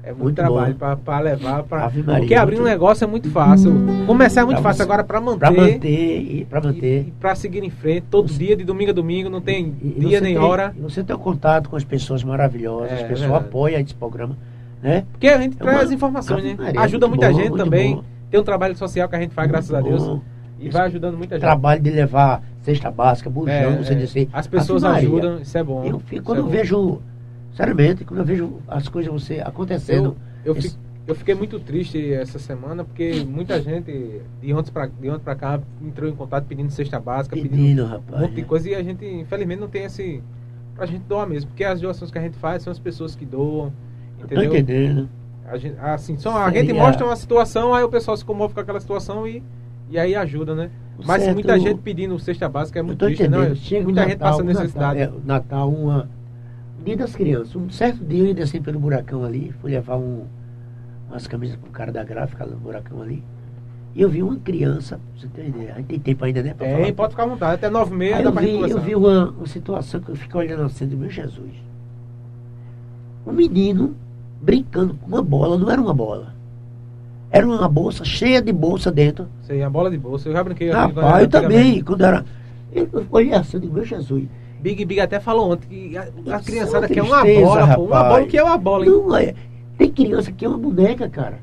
É 0.03 0.09
muito, 0.13 0.23
Muito 0.23 0.37
trabalho 0.37 0.75
bom. 0.75 0.97
pra 1.05 1.21
levar 1.21 1.65
Maria, 1.69 2.19
Porque 2.21 2.35
abrir 2.35 2.55
um 2.57 2.61
muito- 2.61 2.71
negócio 2.71 3.05
é 3.05 3.07
muito 3.07 3.31
fácil. 3.31 3.71
Começar 4.07 4.41
é 4.41 4.45
muito 4.45 4.57
Pra 4.57 4.71
fácil 4.71 4.79
você- 4.79 4.83
agora 4.85 5.05
pra 5.05 5.21
manter. 5.21 5.39
Para 5.39 5.51
manter 5.53 5.89
e 6.23 6.45
para 6.49 6.61
manter. 6.63 7.13
pra 7.21 7.35
seguir 7.35 7.63
em 7.63 7.69
frente, 7.71 8.07
todo 8.11 8.27
dia, 8.33 8.57
de 8.57 8.65
domingo 8.65 8.91
a 8.91 8.95
domingo, 8.95 9.29
não 9.29 9.43
tem 9.43 9.75
E- 9.83 10.01
dia 10.01 10.19
você 10.19 10.21
nem 10.25 10.35
tem- 10.35 10.43
hora. 10.43 10.75
Você 10.81 11.05
tem 11.05 11.15
um 11.15 11.19
contato 11.19 11.69
com 11.69 11.77
as 11.77 11.85
pessoas 11.85 12.25
maravilhosas, 12.25 12.91
É, 12.93 12.95
as 12.95 13.01
é 13.01 13.03
pessoas 13.05 13.21
verdade. 13.21 13.45
apoiam 13.45 13.81
esse 13.81 13.95
programa, 13.95 14.37
né? 14.83 15.05
Porque 15.13 15.29
a 15.29 15.39
gente 15.39 15.57
É 15.61 15.63
traz 15.63 15.89
uma- 15.89 15.95
informações, 15.95 16.45
né? 16.45 16.57
Maria, 16.59 16.81
Ajuda 16.81 17.07
muito 17.07 17.19
muita 17.21 17.33
bom, 17.33 17.39
gente 17.39 17.51
muito 17.51 17.65
também. 17.65 17.97
bom. 17.97 18.05
Tem 18.31 18.41
um 18.41 18.45
trabalho 18.45 18.77
social 18.77 19.07
que 19.09 19.17
a 19.17 19.21
gente 19.21 19.35
faz, 19.35 19.49
graças 19.51 19.75
a 19.75 19.81
Deus. 19.83 20.03
Bom. 20.03 20.21
E 20.59 20.71
vai 20.71 20.83
ajudando 20.87 21.17
muita 21.19 21.35
gente. 21.35 21.43
Trabalho 21.43 21.83
de 21.83 21.91
levar 21.91 22.43
cesta 22.63 22.91
básica, 22.91 23.29
bujão, 23.29 23.53
É, 23.53 23.77
você 23.77 23.93
é. 23.93 23.97
dizer. 23.97 24.29
As 24.33 24.47
pessoas 24.47 24.83
ajudam, 24.83 25.41
isso 25.41 25.57
é 25.59 25.63
bom. 25.63 25.85
Eu 25.85 25.99
fico, 26.01 26.25
quando 26.25 26.39
é 26.39 26.41
eu 26.41 26.45
bom. 26.45 26.51
vejo, 26.51 27.01
sinceramente, 27.51 28.05
quando 28.05 28.21
eu 28.21 28.25
vejo 28.25 28.59
as 28.69 28.89
coisas 28.89 29.13
você 29.13 29.41
acontecendo. 29.41 30.17
Eu, 30.45 30.55
eu, 30.57 30.63
eu 31.07 31.15
fiquei 31.15 31.35
muito 31.35 31.59
triste 31.61 32.13
essa 32.13 32.39
semana 32.39 32.85
porque 32.85 33.25
muita 33.27 33.61
gente 33.61 34.21
de 34.41 34.55
ontem 34.55 34.71
pra, 34.73 34.87
de 34.87 35.11
ontem 35.11 35.23
pra 35.25 35.35
cá 35.35 35.61
entrou 35.83 36.09
em 36.09 36.15
contato 36.15 36.45
pedindo 36.47 36.71
cesta 36.71 36.99
básica, 37.01 37.35
pedindo, 37.37 37.51
Pedindo, 37.53 37.85
um 37.85 37.87
rapaz. 37.89 38.23
monte 38.23 38.35
de 38.35 38.43
coisa 38.45 38.69
e 38.71 38.75
a 38.75 38.83
gente, 38.83 39.05
infelizmente, 39.05 39.61
não 39.61 39.69
tem 39.69 39.85
esse. 39.85 40.23
pra 40.75 40.87
gente 40.87 41.03
doar 41.03 41.27
mesmo. 41.27 41.51
Porque 41.51 41.65
as 41.65 41.81
doações 41.81 42.11
que 42.11 42.19
a 42.19 42.23
gente 42.23 42.37
faz 42.39 42.63
são 42.63 42.71
as 42.71 42.79
pessoas 42.79 43.15
que 43.15 43.25
doam. 43.27 43.73
Não 44.21 44.27
tô 44.29 44.35
Entendeu? 44.35 44.45
entendendo. 44.45 45.09
A 45.47 45.57
gente, 45.59 45.77
assim, 45.81 46.17
só, 46.17 46.31
a 46.43 46.45
Seria- 46.47 46.61
gente 46.61 46.73
mostra 46.75 47.05
uma 47.05 47.17
situação, 47.17 47.75
aí 47.75 47.83
o 47.83 47.89
pessoal 47.89 48.17
se 48.17 48.25
comove 48.25 48.55
com 48.55 48.61
aquela 48.61 48.79
situação 48.79 49.27
e, 49.27 49.43
e 49.91 49.99
aí 49.99 50.15
ajuda, 50.15 50.55
né? 50.55 50.71
Mas 51.05 51.23
certo- 51.23 51.35
muita 51.35 51.59
gente 51.59 51.81
pedindo 51.81 52.17
cesta 52.21 52.49
básica 52.49 52.79
é 52.79 52.81
Eu 52.81 52.85
muito 52.85 52.99
tô 52.99 53.07
triste, 53.07 53.27
não? 53.27 53.53
Chega 53.57 53.83
Muita 53.85 54.01
o 54.03 54.05
gente 54.05 54.19
Natal, 54.19 54.31
passa 54.31 54.43
necessidade. 54.45 55.01
Natal, 55.01 55.19
é, 55.19 55.27
Natal, 55.27 55.71
uma. 55.71 56.09
Dia 56.85 56.97
das 56.97 57.15
crianças. 57.15 57.55
Um 57.57 57.69
certo 57.71 58.05
dia 58.05 58.21
eu 58.21 58.27
ia 58.27 58.35
descer 58.35 58.63
pelo 58.63 58.79
buracão 58.79 59.25
ali, 59.25 59.53
fui 59.61 59.71
levar 59.73 59.97
um, 59.97 60.25
umas 61.09 61.27
camisas 61.27 61.57
com 61.57 61.69
o 61.69 61.71
cara 61.71 61.93
da 61.93 62.03
gráfica 62.03 62.47
no 62.47 62.57
buracão 62.57 63.03
ali. 63.03 63.23
E 63.95 64.03
eu 64.03 64.09
vi 64.09 64.23
uma 64.23 64.37
criança, 64.37 65.01
você 65.17 65.27
ter 65.27 65.49
ideia, 65.49 65.73
a 65.75 65.77
gente 65.79 65.87
tem 65.87 65.99
tempo 65.99 66.25
ainda, 66.25 66.43
né? 66.43 66.55
Pra 66.55 66.67
Tem, 66.67 66.77
falar. 66.77 66.93
pode 66.93 67.11
ficar 67.11 67.23
à 67.25 67.27
vontade. 67.27 67.55
Até 67.55 67.69
nove 67.69 67.97
dá 68.11 68.23
eu 68.23 68.33
vi, 68.33 68.71
eu 68.71 68.81
vi 68.81 68.95
uma, 68.95 69.31
uma 69.31 69.47
situação 69.47 70.01
que 70.01 70.11
eu 70.11 70.17
fico 70.17 70.39
olhando 70.39 70.63
assim, 70.63 70.87
do 70.87 70.97
meu 70.97 71.11
Jesus. 71.11 71.51
Um 73.27 73.33
menino 73.33 73.97
brincando 74.41 74.95
com 74.95 75.09
uma 75.09 75.23
bola, 75.23 75.59
não 75.59 75.71
era 75.71 75.81
uma 75.81 75.93
bola. 75.93 76.35
Era 77.31 77.47
uma 77.47 77.69
bolsa 77.69 78.05
cheia 78.05 78.41
de 78.41 78.53
bolsa 78.53 78.91
dentro. 78.91 79.29
Sei, 79.43 79.63
a 79.63 79.71
bola 79.71 79.91
de 79.91 79.99
bolsa. 79.99 80.29
Eu 80.29 80.33
já 80.33 80.43
brinquei. 80.43 80.71
Rapaz, 80.71 81.23
eu 81.23 81.29
também, 81.29 81.83
quando 81.83 82.05
era. 82.05 82.25
Eu 82.73 82.89
olhei 83.11 83.35
assim, 83.35 83.59
digo, 83.59 83.75
meu 83.75 83.85
Jesus. 83.85 84.25
Big 84.61 84.85
Big 84.85 85.01
até 85.01 85.19
falou 85.21 85.53
ontem 85.53 85.67
que 85.69 85.97
a, 85.97 86.03
a 86.37 86.41
criançada 86.41 86.87
é 86.87 86.89
uma 86.89 86.95
quer 86.95 87.03
uma 87.03 87.25
bola, 87.45 87.75
pô. 87.75 87.83
Uma 87.85 87.97
rapaz. 87.97 88.15
bola, 88.15 88.27
que 88.27 88.39
é 88.39 88.45
uma 88.45 88.59
bola, 88.59 88.85
hein? 88.85 88.91
Não 88.91 89.17
é. 89.17 89.35
Tem 89.79 89.91
criança 89.91 90.31
que 90.33 90.45
é 90.45 90.49
uma 90.49 90.59
boneca, 90.59 91.09
cara. 91.09 91.39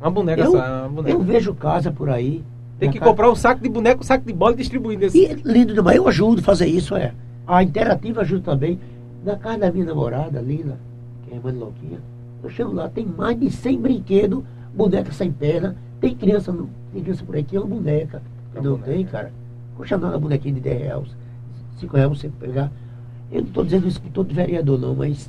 Uma 0.00 0.10
boneca 0.10 0.42
Eu, 0.42 0.52
uma 0.52 0.88
boneca. 0.88 1.10
eu 1.16 1.20
vejo 1.22 1.54
casa 1.54 1.90
por 1.90 2.10
aí. 2.10 2.42
Tem 2.78 2.90
que 2.90 2.98
casa- 2.98 3.10
comprar 3.10 3.30
um 3.30 3.34
saco 3.34 3.62
de 3.62 3.68
boneco, 3.68 4.00
um 4.00 4.04
saco 4.04 4.26
de 4.26 4.32
bola 4.32 4.52
e 4.54 4.56
distribuir 4.56 4.98
nesse. 4.98 5.16
E 5.18 5.34
lindo 5.44 5.72
demais, 5.72 5.96
eu 5.96 6.06
ajudo 6.08 6.40
a 6.40 6.44
fazer 6.44 6.66
isso, 6.66 6.94
é. 6.96 7.12
A 7.46 7.62
Interativa 7.62 8.20
ajuda 8.22 8.42
também. 8.52 8.78
Na 9.24 9.36
casa 9.36 9.58
da 9.58 9.70
minha 9.72 9.84
namorada, 9.86 10.40
Lila, 10.40 10.76
que 11.24 11.32
é 11.32 11.36
irmã 11.36 11.52
de 11.52 11.58
Louquinha, 11.58 12.00
eu 12.42 12.50
chego 12.50 12.72
lá, 12.72 12.88
tem 12.88 13.06
mais 13.06 13.38
de 13.38 13.50
100 13.52 13.78
brinquedos, 13.80 14.42
boneca 14.74 15.12
sem 15.12 15.30
perna, 15.30 15.76
tem 16.00 16.12
criança, 16.14 16.52
tem 16.92 17.02
criança 17.02 17.22
por 17.24 17.36
aqui, 17.36 17.56
é 17.56 17.60
uma 17.60 17.68
boneca. 17.68 18.20
É 18.54 18.60
não 18.60 18.72
boneca. 18.72 18.90
tem, 18.90 19.04
cara. 19.06 19.32
Custa 19.76 19.96
nada 19.96 20.18
bonequinho 20.18 20.56
de 20.56 20.60
10 20.60 20.80
reais, 20.82 21.08
5 21.82 21.96
reais 21.96 22.08
você 22.18 22.28
pegar. 22.28 22.70
Eu 23.30 23.40
não 23.40 23.48
estou 23.48 23.64
dizendo 23.64 23.88
isso 23.88 24.00
com 24.00 24.08
todo 24.08 24.32
vereador, 24.32 24.78
não, 24.78 24.94
mas 24.94 25.28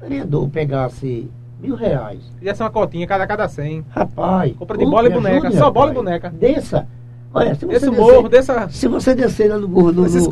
vereador 0.00 0.48
pegasse 0.48 1.28
mil 1.60 1.74
reais. 1.74 2.20
Fizesse 2.38 2.62
uma 2.62 2.70
cotinha, 2.70 3.06
cada 3.06 3.26
cada 3.26 3.48
100. 3.48 3.84
Rapaz. 3.90 4.52
Compra 4.56 4.78
de 4.78 4.84
bola 4.84 5.08
e 5.08 5.12
boneca, 5.12 5.46
ajude, 5.48 5.56
só 5.58 5.70
bola 5.70 5.86
e 5.92 5.94
rapaz. 5.96 6.04
boneca. 6.04 6.30
Desça. 6.30 6.86
Olha, 7.34 7.54
se 7.54 7.66
você 7.66 7.72
descer- 7.90 7.90
morro, 7.92 8.28
dessa. 8.28 8.68
se 8.70 8.88
você 8.88 9.14
descer 9.14 9.50
lá 9.50 9.58
no 9.58 9.68
morro, 9.68 9.92
no, 9.92 10.02
Desse 10.04 10.16
no- 10.16 10.30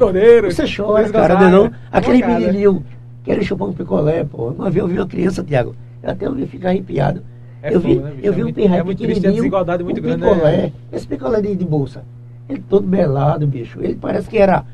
você 0.50 0.64
chora, 0.74 1.08
cara, 1.10 1.34
não, 1.34 1.46
é 1.46 1.50
não? 1.50 1.72
Aquele 1.92 2.20
Mancada. 2.20 2.40
menininho 2.40 2.84
querendo 3.22 3.44
chupar 3.44 3.68
um 3.68 3.72
picolé, 3.72 4.24
pô. 4.24 4.48
Uma 4.50 4.70
vez 4.70 4.82
eu 4.82 4.88
vi 4.88 4.98
uma 4.98 5.06
criança, 5.06 5.42
Tiago, 5.42 5.74
eu 6.02 6.10
até 6.10 6.28
ouvi 6.28 6.46
ficar 6.46 6.70
arrepiado. 6.70 7.22
É 7.62 7.74
eu 7.74 7.80
vi, 7.80 7.94
fogo, 7.96 8.06
né, 8.06 8.12
eu 8.22 8.32
É 8.32 8.34
vi 8.34 8.40
um 8.40 8.44
muito- 8.44 8.56
pirraia 8.56 8.80
é 8.80 8.82
muito 8.84 8.98
triste, 8.98 9.12
a 9.12 9.14
pequenininho, 9.16 9.42
desigualdade 9.42 9.82
muito 9.84 9.98
um 9.98 10.02
grande, 10.02 10.22
picolé, 10.22 10.56
né? 10.56 10.72
esse 10.92 11.06
picolé 11.06 11.40
de, 11.42 11.54
de 11.56 11.64
bolsa, 11.64 12.04
ele 12.48 12.62
todo 12.66 12.86
melado, 12.86 13.46
bicho. 13.46 13.78
Ele 13.82 13.96
parece 13.96 14.28
que 14.30 14.38
era 14.38 14.64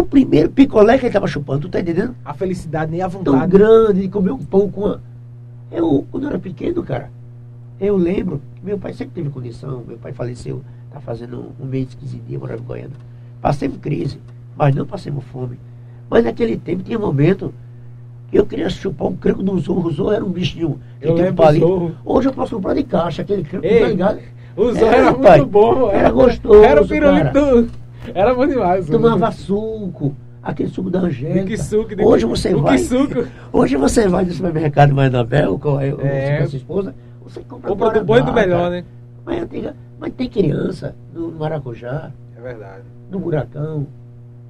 o 0.00 0.04
primeiro 0.04 0.50
picolé 0.50 0.94
que 0.96 1.02
ele 1.02 1.08
estava 1.08 1.26
chupando, 1.26 1.62
tu 1.62 1.68
tá 1.68 1.80
entendendo? 1.80 2.14
A 2.24 2.32
felicidade 2.34 2.90
nem 2.90 3.02
a 3.02 3.08
Tão 3.08 3.22
vontade. 3.22 3.50
grande, 3.52 4.00
de 4.02 4.08
comer 4.08 4.30
um 4.32 4.38
pão 4.38 4.70
com 4.70 4.82
uma... 4.82 5.00
Eu, 5.70 6.06
quando 6.10 6.24
eu 6.24 6.30
era 6.30 6.38
pequeno, 6.38 6.82
cara, 6.82 7.10
eu 7.80 7.96
lembro, 7.96 8.40
que 8.56 8.64
meu 8.64 8.78
pai 8.78 8.92
sempre 8.92 9.14
teve 9.14 9.28
condição, 9.30 9.82
meu 9.86 9.98
pai 9.98 10.12
faleceu, 10.12 10.62
tá 10.90 11.00
fazendo 11.00 11.52
um 11.60 11.64
mês, 11.66 11.94
15 11.94 12.18
dias, 12.26 12.40
morava 12.40 12.60
em 12.60 12.64
Goiânia. 12.64 12.96
Passemos 13.42 13.78
crise, 13.78 14.18
mas 14.56 14.74
não 14.74 14.86
passemos 14.86 15.24
fome. 15.24 15.58
Mas 16.08 16.24
naquele 16.24 16.56
tempo 16.56 16.82
tinha 16.82 16.98
momento 16.98 17.52
que 18.30 18.38
eu 18.38 18.46
queria 18.46 18.68
chupar 18.70 19.08
um 19.08 19.16
creco 19.16 19.42
do 19.42 19.58
zorro, 19.58 19.88
o 19.88 19.92
zorro 19.92 20.12
era 20.12 20.24
um 20.24 20.30
bichinho 20.30 20.78
Eu 21.00 21.12
um 21.12 21.16
lembro 21.16 21.34
palito. 21.34 21.66
zorro. 21.66 21.92
Hoje 22.04 22.28
eu 22.28 22.32
posso 22.32 22.56
comprar 22.56 22.74
de 22.74 22.82
caixa, 22.84 23.22
aquele 23.22 23.46
Ei, 23.62 23.80
tá 23.80 23.88
ligado? 23.88 24.18
O 24.56 24.72
Zorro 24.72 24.86
É, 24.86 24.96
era 24.98 25.12
muito 25.12 25.46
bom. 25.46 25.90
era 25.90 26.10
gostoso, 26.10 26.64
Era 26.64 26.82
o 26.82 26.88
pirulito. 26.88 27.70
Era 28.14 28.34
bom 28.34 28.46
demais. 28.46 28.84
o 28.84 28.92
Zorro. 28.92 29.02
Tomava 29.02 29.32
suco, 29.32 30.14
aquele 30.42 30.68
suco 30.70 30.90
da 30.90 31.00
Angélica. 31.00 31.46
Que 31.46 31.56
suco, 31.56 31.94
de 31.94 32.02
Hoje 32.02 32.24
que- 32.24 32.30
você 32.30 32.48
o 32.54 32.56
que 32.56 32.62
vai. 32.62 32.78
suco? 32.78 33.26
Hoje 33.52 33.76
você 33.76 34.08
vai 34.08 34.24
no 34.24 34.32
supermercado 34.32 34.94
mais 34.94 35.10
na 35.12 35.24
Bel, 35.24 35.58
com 35.58 35.76
a, 35.76 35.84
É. 35.84 36.38
com 36.38 36.44
a 36.44 36.46
sua 36.48 36.56
esposa, 36.56 36.94
você 37.22 37.40
compra 37.40 37.68
Compra 37.70 38.04
do 38.04 38.16
e 38.16 38.22
do 38.22 38.32
melhor, 38.32 38.70
né? 38.70 38.84
Mas, 39.24 39.42
antiga, 39.42 39.76
mas 40.00 40.12
tem 40.14 40.28
criança 40.28 40.94
no 41.14 41.30
Maracujá, 41.32 42.10
É 42.36 42.40
verdade. 42.40 42.82
no 43.10 43.18
Buracão, 43.18 43.86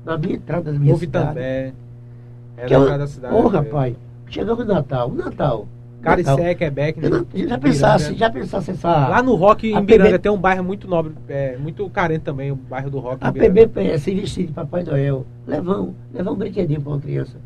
na 0.04 0.16
minha 0.16 0.34
entrada 0.36 0.72
da 0.72 0.78
minha 0.78 0.94
O 0.94 0.98
cidade. 0.98 1.34
Que 1.34 2.62
Era 2.62 2.74
é 2.74 2.78
lá 2.78 2.86
uma- 2.86 2.98
da 2.98 3.06
cidade. 3.06 3.34
Ô, 3.34 3.46
rapaz, 3.48 3.94
chegamos 4.28 4.66
no 4.66 4.72
Natal, 4.74 5.10
Natal. 5.10 5.30
Natal. 5.30 5.66
Caricé, 6.02 6.54
Quebec. 6.54 7.00
Né? 7.00 7.08
Já 7.48 7.58
pensasse, 7.58 8.14
já 8.14 8.30
pensasse 8.30 8.70
essa... 8.70 9.08
Lá 9.08 9.22
no 9.22 9.34
Rock, 9.34 9.68
em 9.72 9.84
Biranga, 9.84 10.10
PB 10.10 10.18
tem 10.20 10.32
um 10.32 10.38
bairro 10.38 10.62
muito 10.64 10.86
nobre, 10.88 11.12
é, 11.28 11.56
muito 11.56 11.88
carente 11.90 12.20
também, 12.24 12.52
o 12.52 12.56
bairro 12.56 12.90
do 12.90 12.98
Rock. 12.98 13.18
A 13.24 13.28
em 13.28 13.32
Biranga. 13.32 13.52
PBPS 13.54 14.10
investir 14.10 14.46
de 14.46 14.52
Papai 14.52 14.84
Noel, 14.84 15.26
levar 15.46 15.80
um, 15.80 15.94
levar 16.14 16.30
um 16.30 16.36
brinquedinho 16.36 16.80
para 16.80 16.92
uma 16.92 17.00
criança, 17.00 17.36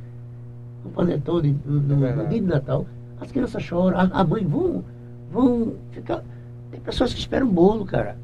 um 0.85 0.91
panetone 0.91 1.59
no, 1.65 1.81
no- 1.81 2.07
É 2.07 2.13
no 2.15 2.27
dia 2.29 2.41
de 2.41 2.47
Natal, 2.47 2.87
as 3.21 3.31
crianças 3.33 3.63
choram, 3.63 3.99
a, 3.99 4.03
a 4.03 4.25
mãe 4.25 4.45
vão, 4.45 4.85
vão 5.33 5.75
ficar. 5.93 6.23
Tem 6.71 6.81
pessoas 6.81 7.13
que 7.15 7.21
esperam 7.21 7.47
bolo, 7.49 7.85
cara. 7.85 8.17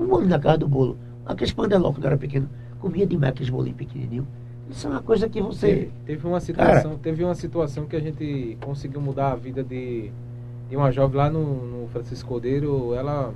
Um 0.00 0.06
bolo 0.06 0.26
na 0.26 0.38
casa 0.38 0.58
do 0.58 0.68
bolo. 0.68 0.96
Aqueles 1.26 1.52
pandeló 1.52 1.90
quando 1.92 2.04
eu 2.04 2.08
era 2.08 2.16
pequeno, 2.18 2.48
comia 2.80 3.06
demais 3.06 3.32
aqueles 3.32 3.50
bolinhos 3.50 3.76
pequenininhos. 3.76 4.26
Isso 4.70 4.86
é 4.86 4.90
uma 4.90 5.02
coisa 5.02 5.28
que 5.28 5.40
você. 5.40 5.66
Teve, 5.68 5.90
teve 6.06 6.26
uma 6.26 6.40
situação, 6.40 6.96
teve 6.98 7.24
uma 7.24 7.34
situação 7.34 7.86
que 7.86 7.94
a 7.96 8.00
gente 8.00 8.56
conseguiu 8.60 9.00
mudar 9.00 9.32
a 9.32 9.36
vida 9.36 9.62
de, 9.62 10.10
de 10.68 10.76
uma 10.76 10.90
jovem 10.90 11.16
lá 11.16 11.30
no, 11.30 11.42
no 11.82 11.88
Francisco 11.88 12.28
Cordeiro. 12.28 12.92
Ela, 12.94 13.32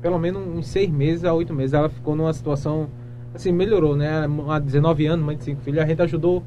pelo 0.00 0.18
menos 0.18 0.40
uns 0.46 0.66
seis 0.68 0.88
meses 0.90 1.24
a 1.24 1.34
oito 1.34 1.52
meses, 1.52 1.74
ela 1.74 1.88
ficou 1.88 2.14
numa 2.14 2.32
situação, 2.32 2.88
assim, 3.34 3.50
melhorou, 3.52 3.96
né? 3.96 4.26
Há 4.48 4.58
19 4.58 5.06
anos, 5.06 5.24
mãe 5.26 5.36
de 5.36 5.44
cinco 5.44 5.60
filhos, 5.62 5.80
a 5.82 5.86
gente 5.86 6.00
ajudou. 6.02 6.42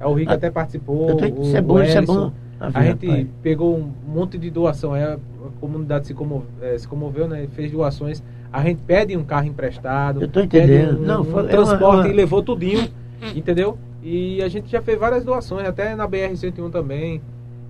O 0.00 0.14
Rico 0.14 0.32
Ah, 0.32 0.34
até 0.34 0.50
participou. 0.50 1.16
Tô- 1.16 1.24
isso 1.42 1.56
é 1.56 1.60
bom, 1.60 1.80
isso 1.82 1.98
é 1.98 2.00
bom. 2.02 2.32
A 2.60 2.70
gente 2.84 3.06
pegou 3.42 3.76
um 3.76 3.92
monte 4.06 4.38
de 4.38 4.48
doação, 4.50 4.92
aí 4.94 5.02
a 5.02 5.18
comunidade 5.60 6.06
se, 6.06 6.14
comove, 6.14 6.44
eh, 6.60 6.78
se 6.78 6.86
comoveu, 6.86 7.26
né? 7.26 7.48
Fez 7.52 7.70
doações. 7.72 8.22
A 8.52 8.62
gente 8.62 8.80
pede 8.86 9.16
um 9.16 9.24
carro 9.24 9.46
emprestado. 9.48 10.22
Eu 10.22 10.28
tô 10.28 10.40
entendendo. 10.40 10.98
Um, 11.00 11.02
Não, 11.04 11.20
um 11.22 11.24
foi- 11.24 11.44
é 11.44 11.48
transporte 11.48 11.82
uma- 11.84 12.00
uma- 12.02 12.08
e 12.08 12.12
levou 12.12 12.40
tudinho, 12.42 12.88
entendeu? 13.34 13.78
E 14.02 14.42
a 14.42 14.48
gente 14.48 14.70
já 14.70 14.82
fez 14.82 14.98
várias 14.98 15.24
doações, 15.24 15.66
até 15.66 15.94
na 15.94 16.08
BR-101 16.08 16.70
também. 16.70 17.20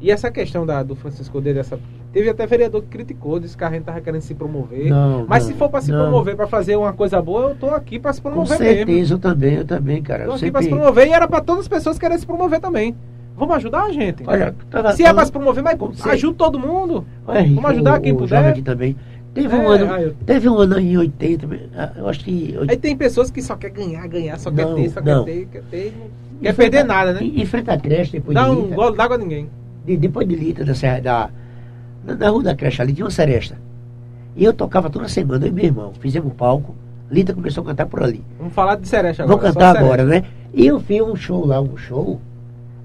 E 0.01 0.11
essa 0.11 0.31
questão 0.31 0.67
da, 0.67 0.83
do 0.83 0.97
Francisco 0.97 1.41
Deira, 1.41 1.61
essa 1.61 1.79
teve 2.13 2.29
até 2.29 2.47
vereador 2.47 2.83
que 2.83 2.89
criticou, 2.89 3.39
disse 3.39 3.57
que 3.57 3.63
a 3.65 3.71
gente 3.71 3.85
tava 3.85 4.01
querendo 4.01 4.21
se 4.21 4.35
promover. 4.35 4.91
Não, 4.91 5.25
Mas 5.29 5.45
não, 5.45 5.53
se 5.53 5.57
for 5.57 5.69
para 5.71 5.81
se 5.81 5.91
não. 5.93 6.03
promover, 6.03 6.35
para 6.37 6.47
fazer 6.47 6.77
uma 6.77 6.93
coisa 6.93 7.23
boa, 7.23 7.51
eu 7.51 7.55
tô 7.55 7.69
aqui 7.69 7.99
para 7.99 8.13
se 8.13 8.21
Com 8.21 8.31
promover 8.31 8.59
mesmo. 8.59 8.75
certeza, 8.77 9.15
eu 9.15 9.19
também, 9.19 9.55
eu 9.55 9.65
também, 9.65 10.03
cara. 10.03 10.25
Tô 10.25 10.31
Eu 10.31 10.35
aqui 10.35 10.51
para 10.51 10.61
se 10.61 10.69
sempre- 10.69 10.81
promover 10.81 11.07
e 11.09 11.13
era 11.13 11.29
para 11.29 11.41
todas 11.41 11.63
as 11.63 11.69
pessoas 11.69 11.99
quererem 11.99 12.19
se 12.19 12.27
promover 12.27 12.61
também. 12.61 12.95
Vamos 13.37 13.57
ajudar 13.57 13.85
a 13.85 13.93
gente. 13.93 14.23
Olha, 14.27 14.55
tava- 14.71 14.93
Se 14.93 15.05
é 15.05 15.13
para 15.15 15.25
se 15.25 15.33
promover, 15.33 15.63
mas 15.65 15.79
Com 15.79 15.91
ajuda 16.11 16.35
todo 16.37 16.59
mundo. 16.59 17.07
Olha, 17.27 17.43
Vamos 17.45 17.65
ajudar 17.71 17.99
o- 17.99 18.03
quem 18.03 18.13
o 18.13 18.17
puder. 18.17 18.45
aqui 18.47 18.61
também. 18.63 18.95
Teve 19.35 19.57
um 19.57 19.63
É, 19.73 19.77
ano, 19.77 19.93
aí 19.95 20.03
eu- 20.05 20.15
teve 20.27 20.49
um 20.49 20.57
ano 20.59 20.79
em 20.79 20.97
80, 20.99 21.47
ah, 21.75 21.93
eu 21.97 22.09
acho 22.09 22.21
que 22.21 22.55
Aí 22.69 22.77
tem 22.77 22.95
pessoas 22.97 23.31
que 23.31 23.41
só 23.41 23.57
quer 23.57 23.71
ganhar, 23.71 24.07
ganhar, 24.07 24.39
só 24.39 24.51
quer 24.51 24.67
Não, 24.67 24.75
ter, 24.75 24.91
só 24.91 25.01
não. 25.01 25.25
quer 25.25 25.33
ter, 25.33 25.47
quer 25.47 25.63
ter, 25.71 25.95
não 26.33 26.41
quer 26.43 26.55
perder 26.55 26.79
a- 26.79 26.85
nada, 26.85 27.13
né? 27.15 27.47
Frente 27.47 27.71
à 27.71 27.79
creche, 27.79 28.13
depois 28.13 28.35
Dá 28.35 28.45
de 28.45 28.51
um 28.51 28.63
Lita, 28.65 28.75
gole 28.75 28.97
d'água 28.97 29.17
a 29.17 29.19
ninguém. 29.19 29.49
de- 29.87 29.97
depois 29.97 30.29
de 30.29 30.35
Lita, 30.35 30.65
da, 30.67 30.75
Serra- 30.75 31.01
da, 31.01 31.31
na, 32.05 32.15
na 32.15 32.29
rua 32.29 32.43
da 32.43 32.55
creche 32.55 32.83
ali, 32.83 32.93
tinha 32.93 33.05
uma 33.07 33.11
seresta. 33.11 33.57
E 34.37 34.45
eu 34.45 34.53
tocava 34.53 34.91
toda 34.91 35.09
semana, 35.09 35.47
eu 35.47 35.49
e 35.49 35.53
meu 35.53 35.65
irmão. 35.65 35.93
Fizemos 35.99 36.31
um 36.31 36.35
palco, 36.35 36.75
Lita 37.11 37.33
começou 37.33 37.63
a 37.63 37.67
cantar 37.69 37.87
por 37.87 38.03
ali. 38.03 38.23
Vamos 38.39 38.53
falar 38.55 38.77
de 38.77 38.87
Sereste 38.89 39.23
agora. 39.23 39.39
Vou 39.39 39.47
cantar 39.53 39.77
agora, 39.77 40.05
né? 40.05 40.25
E 40.53 40.67
eu 40.67 40.79
fiz 40.81 41.01
um 41.01 41.17
show 41.17 41.47
lá, 41.47 41.59
um 41.61 41.77
show. 41.77 42.21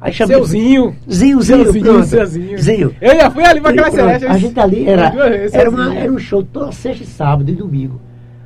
Aí 0.08 0.14
chamei. 0.14 0.36
Seuzinho. 0.38 0.95
Zinho, 1.12 1.41
Zinho, 1.41 1.64
Seuzinho, 1.64 1.84
pronto. 1.86 2.05
Seuzinho. 2.05 2.58
Zinho. 2.58 2.95
Eu 3.01 3.16
já 3.16 3.30
fui 3.32 3.43
ali 3.43 3.60
pra 3.62 3.72
aquela 3.72 3.91
Celeste. 3.91 4.26
A 4.28 4.38
gente 4.38 4.60
ali 4.60 4.88
era, 4.88 5.14
era, 5.51 5.70
uma- 5.70 5.93
era 5.95 6.12
um 6.12 6.18
show 6.18 6.41
toda 6.43 6.72
sexta 6.72 7.03
e 7.03 7.08
sábado 7.08 7.49
e 7.51 7.55
domingo. 7.55 7.99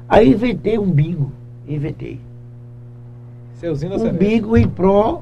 Aí 0.09 0.27
eu 0.27 0.33
inventei 0.33 0.77
um 0.79 0.89
bingo. 0.91 1.31
Inventei. 1.67 2.19
Seuzinho 3.55 3.97
da 3.97 4.03
um 4.03 4.11
bingo 4.13 4.57
em 4.57 4.67
pró 4.67 5.21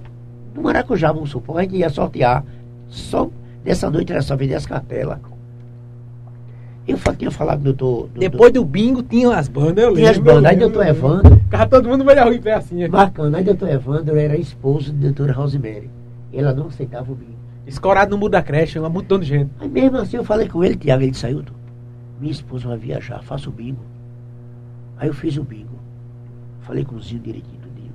do 0.56 0.62
Maracujá, 0.62 1.12
vamos 1.12 1.30
supor. 1.30 1.58
A 1.60 1.62
gente 1.64 1.76
ia 1.76 1.90
sortear. 1.90 2.44
Só 2.88 3.30
dessa 3.64 3.90
noite 3.90 4.12
era 4.12 4.22
só 4.22 4.36
vender 4.36 4.56
as 4.56 4.66
cartelas. 4.66 5.18
Eu 6.88 6.98
tinha 7.18 7.30
falado 7.30 7.58
com 7.58 7.62
o 7.70 7.74
doutor. 7.74 7.88
doutor- 8.08 8.20
Depois 8.20 8.52
do 8.54 8.66
bingo 8.66 9.04
tinha 9.04 9.36
as 9.38 9.48
bandas, 9.48 9.84
eu 9.84 9.94
tinha 9.94 10.10
as 10.10 10.18
lembro, 10.18 10.34
bandas. 10.34 10.52
Aí 10.52 10.58
doutor 10.58 10.80
lembro. 10.86 10.98
Evandro, 10.98 11.36
Ficava 11.36 11.68
todo 11.68 11.90
mundo 11.90 12.04
da 12.04 12.24
rua 12.24 12.34
em 12.36 12.42
pé 12.42 12.54
assim. 12.54 12.88
bacana. 12.90 13.38
Aí 13.38 13.44
doutor 13.44 13.70
Evandro 13.70 14.18
era 14.18 14.36
esposo 14.38 14.92
da 14.94 15.02
doutora 15.08 15.34
Rosemary. 15.34 15.90
Ela 16.34 16.54
não 16.54 16.68
aceitava 16.68 17.12
o 17.12 17.16
bingo. 17.16 17.40
Escorado 17.66 18.12
no 18.12 18.18
muro 18.18 18.32
da 18.32 18.42
creche, 18.42 18.80
um 18.80 18.90
montão 18.90 19.20
de 19.20 19.26
gente. 19.26 19.52
Aí 19.60 19.68
mesmo 19.70 19.98
assim 19.98 20.18
eu 20.18 20.24
falei 20.24 20.48
com 20.48 20.64
ele, 20.64 20.76
Tiago, 20.76 21.04
ele 21.04 21.14
saiu. 21.14 21.36
"Doutor, 21.38 21.56
Minha 22.20 22.32
esposa 22.32 22.68
vai 22.68 22.78
viajar, 22.78 23.22
faça 23.24 23.48
o 23.48 23.52
bingo. 23.52 23.80
Aí 24.98 25.08
eu 25.08 25.14
fiz 25.14 25.38
o 25.38 25.44
bingo. 25.44 25.80
Falei 26.62 26.84
com 26.84 26.96
o 26.96 27.02
Zinho 27.02 27.22
direitinho, 27.22 27.62
tudinho. 27.62 27.94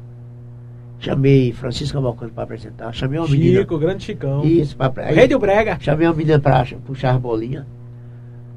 Chamei 0.99 1.53
Francisco 1.53 1.95
Cavalcante 1.99 2.33
para 2.33 2.45
apresentar. 2.45 2.93
Chamei 2.95 3.19
uma 3.19 3.29
menina. 3.29 3.61
Chico, 3.61 3.79
grande 3.79 4.03
Chicão. 4.05 4.43
Isso, 4.45 4.75
aí, 4.97 5.15
Rei 5.15 5.29
do 5.29 5.39
Brega. 5.39 5.77
Chamei 5.79 6.07
uma 6.07 6.15
menina 6.15 6.39
para 6.39 6.65
puxar 6.87 7.15
as 7.15 7.21
bolinhas. 7.21 7.67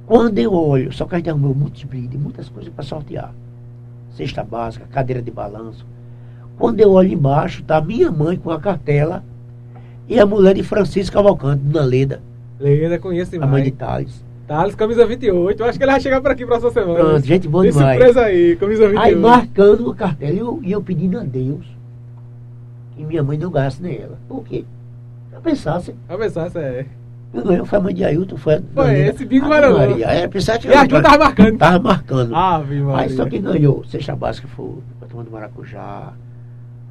Quando 0.05 0.39
eu 0.39 0.53
olho, 0.53 0.91
só 0.93 1.05
que 1.05 1.15
a 1.15 1.17
gente 1.17 1.29
arrumou 1.29 1.53
muitos 1.53 1.83
brindes, 1.83 2.17
muitas 2.17 2.47
coisas 2.47 2.71
para 2.73 2.85
sortear. 2.85 3.33
Cesta 4.11 4.43
básica, 4.43 4.87
cadeira 4.89 5.21
de 5.21 5.29
balanço. 5.29 5.85
Quando 6.57 6.79
eu 6.79 6.91
olho 6.93 7.11
embaixo, 7.11 7.61
tá 7.63 7.81
minha 7.81 8.09
mãe 8.09 8.37
com 8.37 8.49
a 8.49 8.59
cartela 8.59 9.21
e 10.07 10.19
a 10.19 10.25
mulher 10.25 10.53
de 10.55 10.63
Francisco 10.63 11.13
Cavalcante, 11.15 11.61
Dona 11.63 11.85
Leda, 11.85 12.21
Leda, 12.59 12.97
conheço 12.99 13.35
a 13.41 13.45
mãe 13.45 13.63
de 13.63 13.71
demais. 13.71 13.91
Thales. 13.93 14.25
Thales, 14.47 14.75
camisa 14.75 15.05
28. 15.05 15.61
Eu 15.61 15.65
acho 15.67 15.77
que 15.77 15.83
ele 15.83 15.91
vai 15.91 15.99
chegar 15.99 16.21
por 16.21 16.31
aqui 16.31 16.45
próxima 16.45 16.71
semana. 16.71 16.99
Pronto, 16.99 17.25
gente 17.25 17.47
boa 17.47 17.63
Tem 17.63 17.71
demais. 17.73 17.97
surpresa 17.97 18.21
aí, 18.25 18.55
camisa 18.55 18.87
28. 18.87 19.05
Aí 19.05 19.15
marcando 19.15 19.89
o 19.89 19.93
cartel. 19.93 20.33
E 20.33 20.37
eu, 20.39 20.61
eu 20.65 20.81
pedindo 20.81 21.19
a 21.19 21.23
Deus 21.23 21.65
que 22.95 23.03
minha 23.03 23.21
mãe 23.21 23.37
não 23.37 23.51
ganhasse 23.51 23.81
nem 23.81 23.97
ela. 23.97 24.17
Por 24.27 24.43
quê? 24.43 24.63
Eu 25.31 25.41
pensasse, 25.41 25.93
Vai 26.07 26.17
pensar, 26.17 26.47
essa 26.47 26.59
é. 26.59 26.85
eu 27.33 27.43
ganhei, 27.43 27.65
foi 27.65 27.77
a 27.77 27.81
mãe 27.81 27.93
de 27.93 28.03
Ailton, 28.05 28.37
foi 28.37 28.55
a 28.55 28.61
Foi 28.73 28.99
esse 29.01 29.23
bingo 29.25 29.47
maravilhoso. 29.49 29.89
Maria. 29.89 30.05
É, 30.07 30.27
pensar 30.27 30.57
que 30.57 30.67
E 30.67 30.73
Arthur 30.73 31.03
tava 31.03 31.17
marcando. 31.25 31.57
Tava 31.57 31.79
marcando. 31.79 32.35
Ave 32.35 32.79
Mas 32.79 32.85
Maria. 32.95 33.15
só 33.17 33.25
que 33.25 33.37
ganhou. 33.39 33.83
Seja 33.83 34.15
básica 34.15 34.47
foi 34.47 34.71
a 35.01 35.05
turma 35.05 35.23
do 35.25 35.31
Maracujá, 35.31 36.13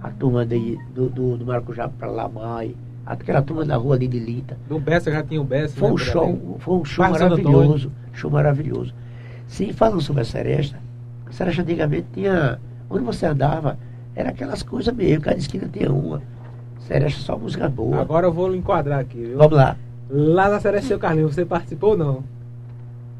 a 0.02 0.10
turma 0.10 0.46
de, 0.46 0.78
do, 0.94 1.08
do, 1.08 1.36
do 1.38 1.44
Maracujá 1.46 1.88
para 1.88 2.08
Lamai, 2.08 2.76
aquela 3.06 3.40
turma 3.40 3.64
da 3.64 3.76
rua 3.76 3.94
ali 3.94 4.08
de 4.08 4.18
Lita. 4.18 4.58
Do 4.68 4.80
Bessa 4.80 5.10
já 5.12 5.22
tinha 5.22 5.40
o 5.40 5.44
Bessa. 5.44 5.76
Foi 5.76 5.92
um 5.92 5.96
show, 5.96 6.56
foi 6.58 6.74
um 6.74 6.84
show 6.84 7.08
maravilhoso. 7.08 7.92
Show 8.12 8.30
maravilhoso. 8.30 8.92
Sim, 9.46 9.72
falando 9.72 10.00
sobre 10.00 10.22
a 10.22 10.24
Seresta, 10.24 10.78
a 11.26 11.32
Seresta 11.32 11.62
antigamente 11.62 12.08
tinha. 12.12 12.58
Onde 12.90 13.04
você 13.04 13.26
andava, 13.26 13.78
era 14.14 14.30
aquelas 14.30 14.62
coisas 14.62 14.94
mesmo, 14.94 15.22
cada 15.22 15.36
esquina 15.36 15.68
tinha 15.72 15.90
uma. 15.90 16.20
Seresta 16.80 17.20
só 17.20 17.38
música 17.38 17.68
boa. 17.68 18.00
Agora 18.00 18.26
eu 18.26 18.32
vou 18.32 18.54
enquadrar 18.54 19.00
aqui, 19.00 19.18
viu? 19.18 19.38
Vamos 19.38 19.56
lá. 19.56 19.76
Lá 20.08 20.48
na 20.48 20.60
série 20.60 20.80
Seu 20.82 20.98
Carlinhos, 20.98 21.34
você 21.34 21.44
participou 21.44 21.90
ou 21.90 21.96
não? 21.96 22.24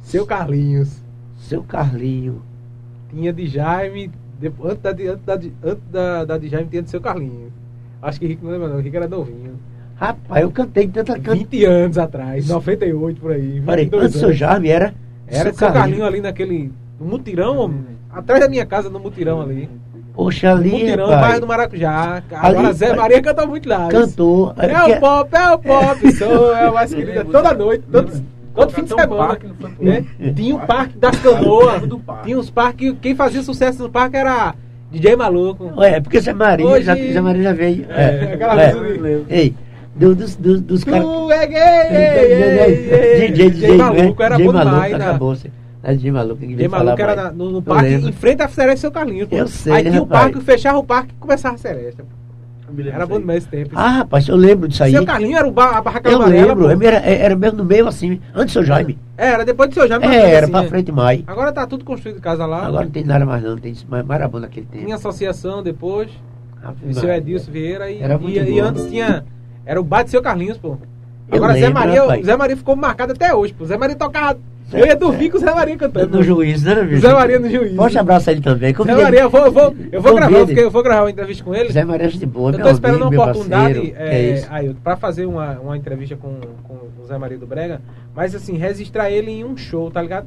Seu 0.03 0.25
Carlinhos. 0.25 1.03
Seu 1.37 1.65
Carlinho. 1.65 2.43
Tinha 3.11 3.33
de 3.33 3.47
Jaime. 3.47 4.11
Depois, 4.39 4.73
antes 4.73 4.83
da, 4.83 4.91
antes 5.13 5.25
da, 5.25 5.35
antes 5.69 5.83
da, 5.91 6.25
da 6.25 6.39
de 6.39 6.49
Jaime 6.49 6.69
tinha 6.71 6.83
de 6.83 6.91
Seu 6.91 7.01
Carlinhos. 7.01 7.53
Acho 8.01 8.21
que 8.21 8.27
Rico 8.27 8.45
não 8.45 8.53
lembra 8.53 8.69
não, 8.69 8.81
Rico 8.81 8.97
era 8.97 9.09
novinho. 9.09 9.59
Rapaz, 9.99 10.43
eu 10.43 10.51
cantei 10.51 10.87
tanta 10.89 11.15
canta. 11.15 11.35
20 11.35 11.65
anos 11.65 11.97
atrás, 11.99 12.49
98 12.49 13.21
por 13.21 13.33
aí. 13.33 13.63
Peraí, 13.65 13.85
22 13.85 14.05
antes 14.05 14.13
do 14.15 14.19
seu. 14.27 14.33
Jaime 14.35 14.69
era. 14.69 14.95
Era 15.27 15.51
de 15.51 15.57
Seu 15.59 15.73
Carlinho 15.73 16.05
ali 16.05 16.21
naquele. 16.21 16.71
No 17.01 17.07
mutirão, 17.07 17.57
homem. 17.59 17.81
atrás 18.13 18.41
da 18.41 18.49
minha 18.49 18.65
casa, 18.67 18.89
no 18.91 19.01
mutirão 19.01 19.41
ali. 19.41 19.69
Poxa, 20.15 20.53
ali. 20.53 20.71
mutirão, 20.71 21.07
rapaz, 21.07 21.21
bairro 21.23 21.41
do 21.41 21.47
Maracujá. 21.47 22.23
Agora 22.31 22.69
Ali- 22.69 22.73
Zé 22.75 22.95
Maria 22.95 23.21
cantou 23.23 23.47
muito 23.49 23.69
lá. 23.69 23.89
Cantou. 23.89 24.55
É 24.57 24.69
porque- 24.69 24.93
o 24.93 25.01
pop, 25.01 25.37
é 25.37 25.51
o 25.51 25.59
pop, 25.59 26.13
sou 26.17 26.55
é 26.57 26.71
o 26.71 26.75
mais 26.75 26.95
querida. 26.95 27.25
Toda 27.25 27.53
noite, 27.55 27.85
todo, 27.91 28.23
todo 28.55 28.73
fim 28.73 28.83
de 28.85 28.89
semana. 28.89 29.39
né? 29.81 30.05
Tinha 30.35 30.57
o 30.57 30.61
parque 30.67 30.97
das 30.99 31.17
canoas, 31.21 31.83
tinha 32.25 32.39
os 32.39 32.49
parques, 32.51 32.95
quem 33.03 33.15
fazia 33.15 33.43
sucesso 33.43 33.83
no 33.83 33.91
parque 33.91 34.17
era 34.17 34.55
DJ 34.91 35.17
Maluco. 35.17 35.71
Ué, 35.77 36.01
porque 36.01 36.21
Zé 36.21 36.33
Maria, 36.33 36.67
Hoje- 36.67 36.85
já, 36.87 36.95
Zé 36.95 37.21
Maria 37.21 37.43
já 37.43 37.53
veio. 37.53 37.87
É, 37.91 38.33
aquela 38.35 38.63
é. 38.63 38.75
música 38.75 39.03
de- 39.03 39.25
Ei, 39.29 39.55
do- 39.97 40.15
dos, 40.15 40.37
dos, 40.37 40.61
dos 40.61 40.85
caras. 40.85 41.05
Tu 41.05 41.31
é 41.33 41.47
gay, 41.47 43.29
DJ, 43.29 43.51
DJ, 43.51 43.77
Maluco 43.77 44.23
era 44.23 44.37
DJ 44.37 44.47
bom 44.47 44.53
maluco, 44.53 44.75
demais. 44.75 44.99
né? 44.99 45.05
acabou-se. 45.09 45.53
É 45.83 45.95
DJ 45.95 46.11
maluco, 46.11 46.47
DJ 46.47 46.69
fala 46.69 46.85
Maluco 46.85 47.03
era 47.03 47.15
na- 47.17 47.33
no, 47.33 47.51
no 47.51 47.63
parque, 47.63 47.89
lembro. 47.91 48.09
em 48.09 48.13
frente 48.13 48.43
à 48.43 48.49
Seresta 48.49 48.81
Seu 48.81 48.91
Carlinhos. 48.91 49.29
pô. 49.29 49.37
Eu 49.37 49.47
sei, 49.47 49.73
Aí 49.73 49.85
tinha 49.85 50.03
o 50.03 50.07
parque, 50.07 50.41
fechava 50.41 50.79
o 50.79 50.85
parque 50.85 51.13
e 51.15 51.19
começava 51.21 51.55
a 51.55 51.59
Seresta. 51.59 52.05
Era 52.93 53.07
bom 53.07 53.21
demais 53.21 53.39
esse 53.45 53.49
tempo. 53.49 53.71
Ah, 53.77 53.89
rapaz, 53.91 54.27
eu 54.29 54.35
lembro 54.35 54.67
disso 54.67 54.83
aí. 54.83 54.91
Seu 54.91 55.05
Carlinhos 55.07 55.39
era 55.39 55.47
o 55.47 55.53
bar, 55.53 55.77
a 55.77 55.81
barraca 55.81 56.11
Eu 56.11 56.17
amarela. 56.17 56.47
lembro, 56.55 56.65
pô. 56.79 56.85
era, 56.85 56.97
era 56.99 57.37
mesmo 57.37 57.59
no 57.59 57.65
meio 57.65 57.87
assim, 57.87 58.21
antes 58.35 58.47
do 58.47 58.53
seu 58.59 58.65
Jaime. 58.65 58.99
Era, 59.17 59.45
depois 59.45 59.71
do 59.71 59.75
seu 59.75 59.87
Jaime. 59.87 60.05
É, 60.07 60.31
era 60.33 60.43
assim, 60.45 60.51
pra 60.53 60.63
né? 60.63 60.69
frente 60.69 60.91
mais. 60.91 61.23
Agora 61.29 61.53
tá 61.53 61.65
tudo 61.67 61.85
construído 61.85 62.21
casa 62.21 62.45
lá. 62.45 62.67
Agora 62.67 62.85
não 62.85 62.91
tem 62.91 63.05
nada 63.05 63.25
mais 63.25 63.43
não, 63.45 63.57
tem 63.57 63.73
mais 63.89 64.05
maravilha 64.05 64.41
naquele 64.41 64.67
tempo. 64.67 64.85
Tinha 64.85 64.97
associação 64.97 65.63
depois. 65.63 66.11
E 66.85 66.93
seu. 66.95 67.09
Edilson 67.09 67.53
Vieira 67.53 67.89
e, 67.89 68.03
Era 68.03 68.19
muito 68.19 68.37
e, 68.37 68.51
e 68.55 68.59
antes 68.61 68.87
tinha. 68.87 69.25
Era 69.67 69.81
o 69.81 69.85
bar 69.85 70.05
de 70.05 70.11
seu 70.11 70.23
Carlinhos, 70.23 70.57
pô. 70.57 70.79
Eu 71.29 71.37
Agora 71.39 71.55
Zé 71.55 71.61
lembro, 71.61 71.75
Maria, 71.75 72.01
rapaz. 72.03 72.23
o 72.23 72.25
Zé 72.25 72.37
Maria 72.37 72.57
ficou 72.57 72.77
marcado 72.77 73.13
até 73.13 73.35
hoje, 73.35 73.53
pô. 73.53 73.65
Zé 73.67 73.77
Maria 73.77 73.97
tocava. 73.97 74.39
Eu 74.73 74.85
ia 74.87 74.97
dormir 74.97 75.31
com 75.31 75.37
o 75.37 75.41
Zé 75.41 75.53
Maria 75.55 75.77
cantando. 75.77 76.17
No 76.19 76.23
juiz, 76.25 76.63
né, 76.63 76.75
bicho? 76.83 77.01
Zé 77.01 77.13
Maria 77.13 77.39
no 77.39 77.49
juiz. 77.51 77.75
Forte 77.77 77.99
abraço 77.99 78.31
a 78.31 78.33
ele 78.33 78.41
também. 78.43 78.71
Zé 78.71 78.75
Convide 78.77 79.01
Maria, 79.03 79.21
eu 79.21 79.31
vou, 79.31 79.45
eu 79.45 79.53
vou, 79.53 79.77
eu 79.93 80.01
vou 80.03 80.15
gravar, 80.15 80.47
fiquei- 80.47 80.65
eu 80.65 80.71
vou 80.71 80.83
gravar 80.83 81.03
uma 81.03 81.11
entrevista 81.11 81.45
com 81.45 81.55
ele. 81.55 81.73
Zé 81.73 81.85
Maria 81.85 82.07
é 82.07 82.11
de 82.11 82.27
boa, 82.27 82.53
Eu 82.53 82.61
tô 82.61 82.69
esperando 82.71 83.05
amigo, 83.07 83.23
uma 83.23 83.31
oportunidade 83.31 83.95
é, 83.97 84.31
é. 84.41 84.47
Ailton, 84.51 84.81
pra 84.83 84.97
fazer 84.97 85.27
uma, 85.27 85.59
uma 85.61 85.77
entrevista 85.77 86.17
com, 86.17 86.41
com 86.65 86.75
o 87.03 87.07
Zé 87.07 87.17
Maria 87.19 87.39
do 87.39 87.47
Brega, 87.47 87.81
mas 88.15 88.35
assim, 88.35 88.57
registrar 88.57 89.11
ele 89.11 89.31
em 89.31 89.45
um 89.45 89.57
show, 89.57 89.89
tá 89.91 90.01
ligado? 90.03 90.27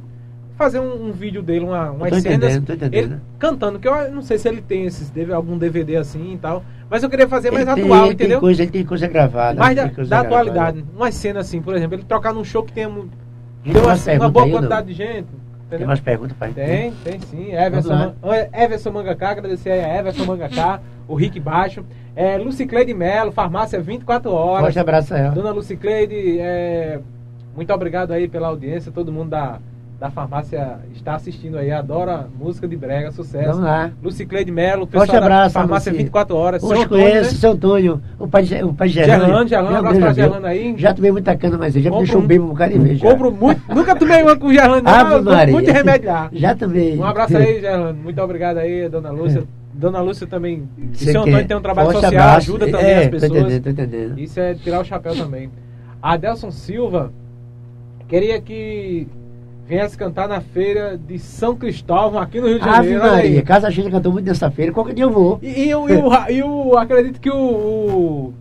Fazer 0.59 0.79
um, 0.81 1.07
um 1.07 1.11
vídeo 1.13 1.41
dele, 1.41 1.63
uma, 1.63 1.89
umas 1.89 2.09
tô 2.09 2.19
cenas. 2.19 2.25
entendendo, 2.25 2.65
tô 2.65 2.73
entendendo. 2.73 3.11
Ele 3.13 3.21
cantando, 3.39 3.79
que 3.79 3.87
eu 3.87 4.11
não 4.11 4.21
sei 4.21 4.37
se 4.37 4.45
ele 4.45 4.61
tem 4.61 4.83
esses, 4.83 5.09
algum 5.31 5.57
DVD 5.57 5.95
assim 5.95 6.33
e 6.33 6.37
tal. 6.37 6.65
Mas 6.89 7.01
eu 7.01 7.09
queria 7.09 7.29
fazer 7.29 7.49
mais 7.49 7.65
Ele 7.65 7.75
tem- 7.75 7.83
atual, 7.85 8.05
ele 8.07 8.15
Tem 8.15 8.25
entendeu? 8.25 8.39
coisa, 8.41 8.61
ele 8.63 8.71
tem 8.71 8.85
coisa 8.85 9.07
gravada. 9.07 9.57
mais 9.57 9.73
tem 9.73 9.85
da, 9.87 9.89
da 9.89 9.95
gravada. 10.03 10.27
atualidade. 10.27 10.85
Umas 10.93 11.15
cenas 11.15 11.47
assim, 11.47 11.61
por 11.61 11.73
exemplo, 11.75 11.95
ele 11.95 12.03
tocar 12.03 12.33
num 12.33 12.43
show 12.43 12.61
que 12.61 12.73
Tem 12.73 12.83
tem 12.83 12.93
uma, 12.93 13.87
mais 13.87 14.05
uma 14.05 14.29
boa 14.29 14.45
aí, 14.45 14.51
não? 14.51 14.57
quantidade 14.57 14.87
de 14.87 14.93
gente. 14.93 15.27
Tem 15.29 15.67
Entendeu? 15.67 15.87
mais 15.87 15.99
perguntas, 16.01 16.35
pai? 16.37 16.51
Tem, 16.51 16.91
tem 17.05 17.19
sim. 17.21 17.53
Everson, 17.53 18.13
Everson 18.53 18.91
Mangaká, 18.91 19.29
agradecer 19.29 19.71
aí 19.71 19.79
a 19.85 19.97
Everson 19.99 20.25
Mangaká, 20.25 20.81
o 21.07 21.15
Rick 21.15 21.39
Baixo. 21.39 21.85
É, 22.17 22.37
Lucicleide 22.37 22.93
Melo, 22.93 23.31
farmácia 23.31 23.79
24 23.79 24.29
horas. 24.29 24.61
Forte 24.61 24.79
abraço 24.79 25.13
a 25.13 25.17
ela. 25.19 25.31
Dona 25.31 25.51
Lucicleide, 25.51 26.37
é, 26.39 26.99
muito 27.55 27.71
obrigado 27.71 28.11
aí 28.11 28.27
pela 28.27 28.47
audiência. 28.49 28.91
Todo 28.91 29.09
mundo 29.09 29.29
da, 29.29 29.59
da 29.99 30.09
farmácia 30.09 30.79
está 30.95 31.15
assistindo 31.15 31.57
aí. 31.57 31.71
Adora 31.71 32.27
música 32.39 32.65
de 32.67 32.77
brega, 32.77 33.11
sucesso. 33.11 33.47
Vamos 33.49 33.63
lá. 33.65 33.91
Lucicleide 34.01 34.49
Melo, 34.51 34.87
Forte 34.87 35.07
pessoal 35.07 35.23
abraço, 35.23 35.53
da 35.53 35.59
farmácia 35.59 35.91
Luci. 35.91 36.03
24 36.03 36.35
horas. 36.37 36.63
Hoje 36.63 36.87
conheço, 36.87 37.31
né? 37.33 37.37
seu 37.39 37.51
Antônio, 37.51 38.01
o 38.17 38.27
pai 38.27 38.43
de, 38.43 38.63
o 38.63 38.73
pai 38.73 38.87
de 38.87 38.93
Gerlane, 38.93 39.23
um 39.33 39.45
Meu 39.69 39.75
abraço 39.77 39.99
pra 39.99 40.05
meu. 40.05 40.13
Gerlane 40.13 40.45
aí. 40.45 40.73
Já 40.77 40.93
tomei 40.93 41.11
muita 41.11 41.35
cana, 41.35 41.57
mas 41.57 41.75
ele 41.75 41.83
já 41.83 41.89
me 41.89 41.95
Compro 41.97 42.05
deixou 42.05 42.21
um- 42.21 42.27
bem 42.27 42.39
um 42.39 42.47
bocado 42.47 42.71
de 42.73 42.79
vez. 42.79 43.01
Compro 43.01 43.31
muito. 43.31 43.61
Nunca 43.75 43.93
tomei 43.95 44.23
uma 44.23 44.37
com 44.37 44.47
o 44.47 44.53
Gerlane, 44.53 44.81
não, 44.83 44.91
Ave 44.91 45.21
Maria. 45.21 45.53
muito 45.53 45.69
remédio 45.71 46.07
lá. 46.09 46.29
Já 46.31 46.55
tomei. 46.55 46.97
Um 46.97 47.03
abraço 47.03 47.35
aí, 47.35 47.59
Gerlane. 47.59 47.99
Muito 47.99 48.21
obrigado 48.21 48.57
aí, 48.57 48.87
dona 48.87 49.11
Lúcia. 49.11 49.43
Dona 49.73 50.01
Lúcia 50.01 50.25
também. 50.27 50.67
E 50.77 50.97
Você 50.97 51.11
seu 51.11 51.21
Antônio 51.21 51.45
tem 51.47 51.57
um 51.57 51.61
trabalho 51.61 51.91
social, 51.91 52.07
abraço. 52.11 52.37
ajuda 52.37 52.65
também 52.71 52.85
é, 52.85 52.97
as 52.99 53.05
Tô 53.05 53.11
pessoas. 53.11 53.31
entendendo, 53.39 53.63
tô 53.63 53.69
entendendo. 53.69 54.19
Isso 54.19 54.39
é 54.39 54.53
tirar 54.53 54.79
o 54.81 54.83
chapéu 54.85 55.15
também. 55.15 55.49
Adelson 56.01 56.51
Silva 56.51 57.11
queria 58.07 58.41
que 58.41 59.07
viesse 59.69 59.95
cantar 59.95 60.27
na 60.27 60.41
feira 60.41 60.97
de 60.97 61.19
São 61.19 61.55
Cristóvão, 61.55 62.19
aqui 62.19 62.41
no 62.41 62.47
Rio 62.47 62.59
de 62.59 62.67
Ave 62.67 62.75
Janeiro. 62.93 63.03
aí. 63.03 63.11
Maria, 63.11 63.41
Casa 63.43 63.69
Cheia 63.69 63.91
cantou 63.91 64.11
muito 64.11 64.25
nessa 64.25 64.49
feira, 64.49 64.71
qualquer 64.71 64.95
dia 64.95 65.03
eu 65.05 65.11
vou. 65.11 65.37
E, 65.43 65.67
e, 65.69 65.75
o- 65.75 65.87
e, 65.87 65.95
o, 65.95 66.29
e 66.31 66.43
o- 66.43 66.77
acredito 66.77 67.21
que 67.21 67.29
o, 67.29 67.35
o, 67.35 68.33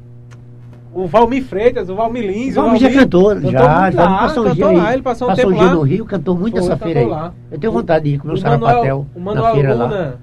o 1.02 1.06
Valmir 1.06 1.44
Freitas, 1.44 1.90
o 1.90 1.94
Valmir 1.94 2.24
Lins, 2.26 2.56
O 2.56 2.62
Valmir 2.62 2.80
já 2.80 2.90
cantou, 2.90 3.34
cantou 3.34 3.50
já, 3.52 3.90
já 3.90 4.02
lá, 4.04 4.18
passou 4.20 4.46
um 4.46 4.50
dia 4.52 4.64
cantou 4.64 4.68
aí. 4.70 4.76
lá, 4.86 4.92
ele 4.94 5.02
passou 5.02 5.28
um 5.28 5.30
passou 5.30 5.44
tempo 5.50 5.58
dia 5.58 5.68
lá. 5.68 5.74
no 5.74 5.82
Rio, 5.82 6.04
cantou 6.06 6.34
muito 6.34 6.54
Foi, 6.54 6.60
essa 6.62 6.70
cantou 6.70 6.86
feira 6.86 7.00
aí. 7.00 7.06
lá. 7.06 7.32
Eu 7.52 7.58
tenho 7.58 7.72
vontade 7.74 8.04
de 8.08 8.14
ir 8.14 8.18
comer 8.18 8.32
um 8.32 8.36
o 8.36 8.40
Manuel, 8.42 8.58
sarapatel 8.60 9.06
o 9.14 9.18
na 9.18 9.24
Manuel 9.24 9.52
feira 9.54 9.74
lá. 9.74 9.84
Luna 9.84 10.16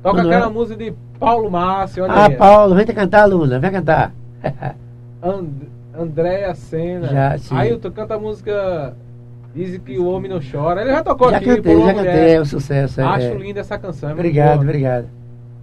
toca 0.00 0.16
Manuel. 0.18 0.36
aquela 0.38 0.52
música 0.52 0.84
de 0.84 0.94
Paulo 1.18 1.50
Márcio, 1.50 2.04
olha 2.04 2.12
Ah, 2.12 2.26
aí. 2.26 2.36
Paulo, 2.36 2.74
vem 2.76 2.84
te 2.86 2.92
cantar, 2.92 3.24
Luna, 3.26 3.58
vem 3.58 3.70
cantar. 3.72 4.12
And, 5.22 5.46
Andréa 5.98 6.54
Senna. 6.54 7.08
Já, 7.08 7.38
sim. 7.38 7.54
Ailton 7.54 7.90
canta 7.90 8.14
a 8.14 8.18
música 8.18 8.94
Diz 9.54 9.76
que 9.78 9.98
o 9.98 10.06
homem 10.06 10.30
não 10.30 10.40
chora. 10.40 10.80
Ele 10.80 10.90
já 10.92 11.02
tocou 11.02 11.30
já 11.30 11.36
aqui 11.36 11.46
cantei, 11.46 11.74
já 11.78 11.94
cantei, 11.94 12.10
mulher. 12.12 12.36
é 12.36 12.40
um 12.40 12.44
sucesso. 12.44 13.00
é, 13.00 13.04
Acho 13.04 13.26
é. 13.26 13.34
linda 13.34 13.60
essa 13.60 13.78
canção. 13.78 14.08
é 14.10 14.12
Obrigado, 14.12 14.54
boa. 14.54 14.62
obrigado. 14.64 15.06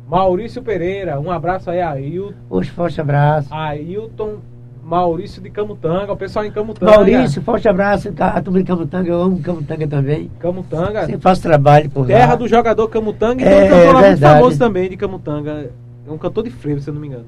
Maurício 0.07 0.61
Pereira, 0.61 1.19
um 1.19 1.31
abraço 1.31 1.69
aí 1.69 1.81
a 1.81 1.91
Ailton. 1.91 2.33
Hoje, 2.49 2.69
forte 2.71 2.99
abraço. 3.01 3.47
Ailton 3.53 4.37
Maurício 4.83 5.39
de 5.41 5.51
Camutanga, 5.51 6.11
o 6.11 6.17
pessoal 6.17 6.45
em 6.45 6.51
Camutanga. 6.51 6.91
Maurício, 6.91 7.41
forte 7.43 7.67
abraço. 7.67 8.11
A 8.19 8.41
turma 8.41 8.59
de 8.59 8.65
Camutanga, 8.65 9.07
eu 9.09 9.21
amo 9.21 9.39
Camutanga 9.39 9.87
também. 9.87 10.31
Camutanga. 10.39 11.05
Sempre 11.05 11.21
faço 11.21 11.41
trabalho 11.43 11.89
por 11.91 12.07
Terra 12.07 12.29
lá. 12.31 12.35
do 12.35 12.47
jogador 12.47 12.87
Camutanga 12.87 13.43
e 13.43 13.47
É, 13.47 13.65
um 13.65 13.69
cantor 13.69 13.93
lá 13.93 14.01
muito 14.07 14.19
famoso 14.19 14.57
também 14.57 14.89
de 14.89 14.97
Camutanga. 14.97 15.69
É 16.07 16.11
um 16.11 16.17
cantor 16.17 16.43
de 16.43 16.49
frevo, 16.49 16.81
se 16.81 16.89
eu 16.89 16.93
não 16.95 17.01
me 17.01 17.07
engano. 17.07 17.25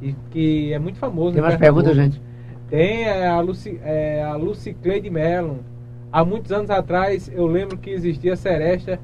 Que, 0.00 0.14
que 0.30 0.72
é 0.74 0.78
muito 0.78 0.98
famoso. 0.98 1.32
Tem 1.32 1.40
em 1.40 1.42
mais 1.42 1.56
perguntas, 1.56 1.96
gente? 1.96 2.20
Tem 2.70 3.02
é, 3.02 3.26
a, 3.26 3.40
Luci, 3.40 3.80
é, 3.84 4.22
a 4.22 4.36
Lucicleide 4.36 5.10
Mellon. 5.10 5.56
Há 6.12 6.24
muitos 6.24 6.52
anos 6.52 6.70
atrás, 6.70 7.30
eu 7.34 7.46
lembro 7.46 7.76
que 7.76 7.90
existia 7.90 8.34
a 8.34 8.36
seresta 8.36 8.98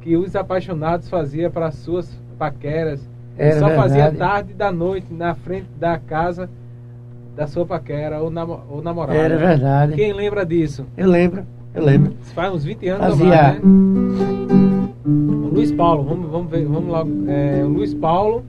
que 0.00 0.16
os 0.16 0.36
apaixonados 0.36 1.08
faziam 1.10 1.50
para 1.50 1.72
suas 1.72 2.08
paqueras. 2.38 3.00
E 3.36 3.42
Era 3.42 3.58
só 3.58 3.70
fazia 3.70 4.04
verdade. 4.04 4.16
tarde 4.16 4.54
da 4.54 4.70
noite 4.70 5.12
na 5.12 5.34
frente 5.34 5.68
da 5.78 5.98
casa 5.98 6.48
da 7.34 7.46
sua 7.46 7.66
paquera 7.66 8.22
ou, 8.22 8.30
namo, 8.30 8.62
ou 8.70 8.80
namorada. 8.80 9.18
Era 9.18 9.36
verdade. 9.36 9.94
Quem 9.94 10.12
lembra 10.12 10.46
disso? 10.46 10.86
Eu 10.96 11.08
lembro, 11.08 11.44
eu 11.74 11.84
lembro. 11.84 12.14
Faz 12.34 12.54
uns 12.54 12.64
20 12.64 12.88
anos 12.88 13.06
Fazia. 13.18 13.26
mais, 13.26 13.54
né? 13.54 13.60
O 15.04 15.50
Luiz 15.52 15.72
Paulo, 15.72 16.04
vamos, 16.04 16.30
vamos 16.30 16.50
ver, 16.50 16.64
vamos 16.66 16.90
lá. 16.90 17.04
É, 17.28 17.62
o 17.64 17.68
Luiz 17.68 17.92
Paulo, 17.92 18.44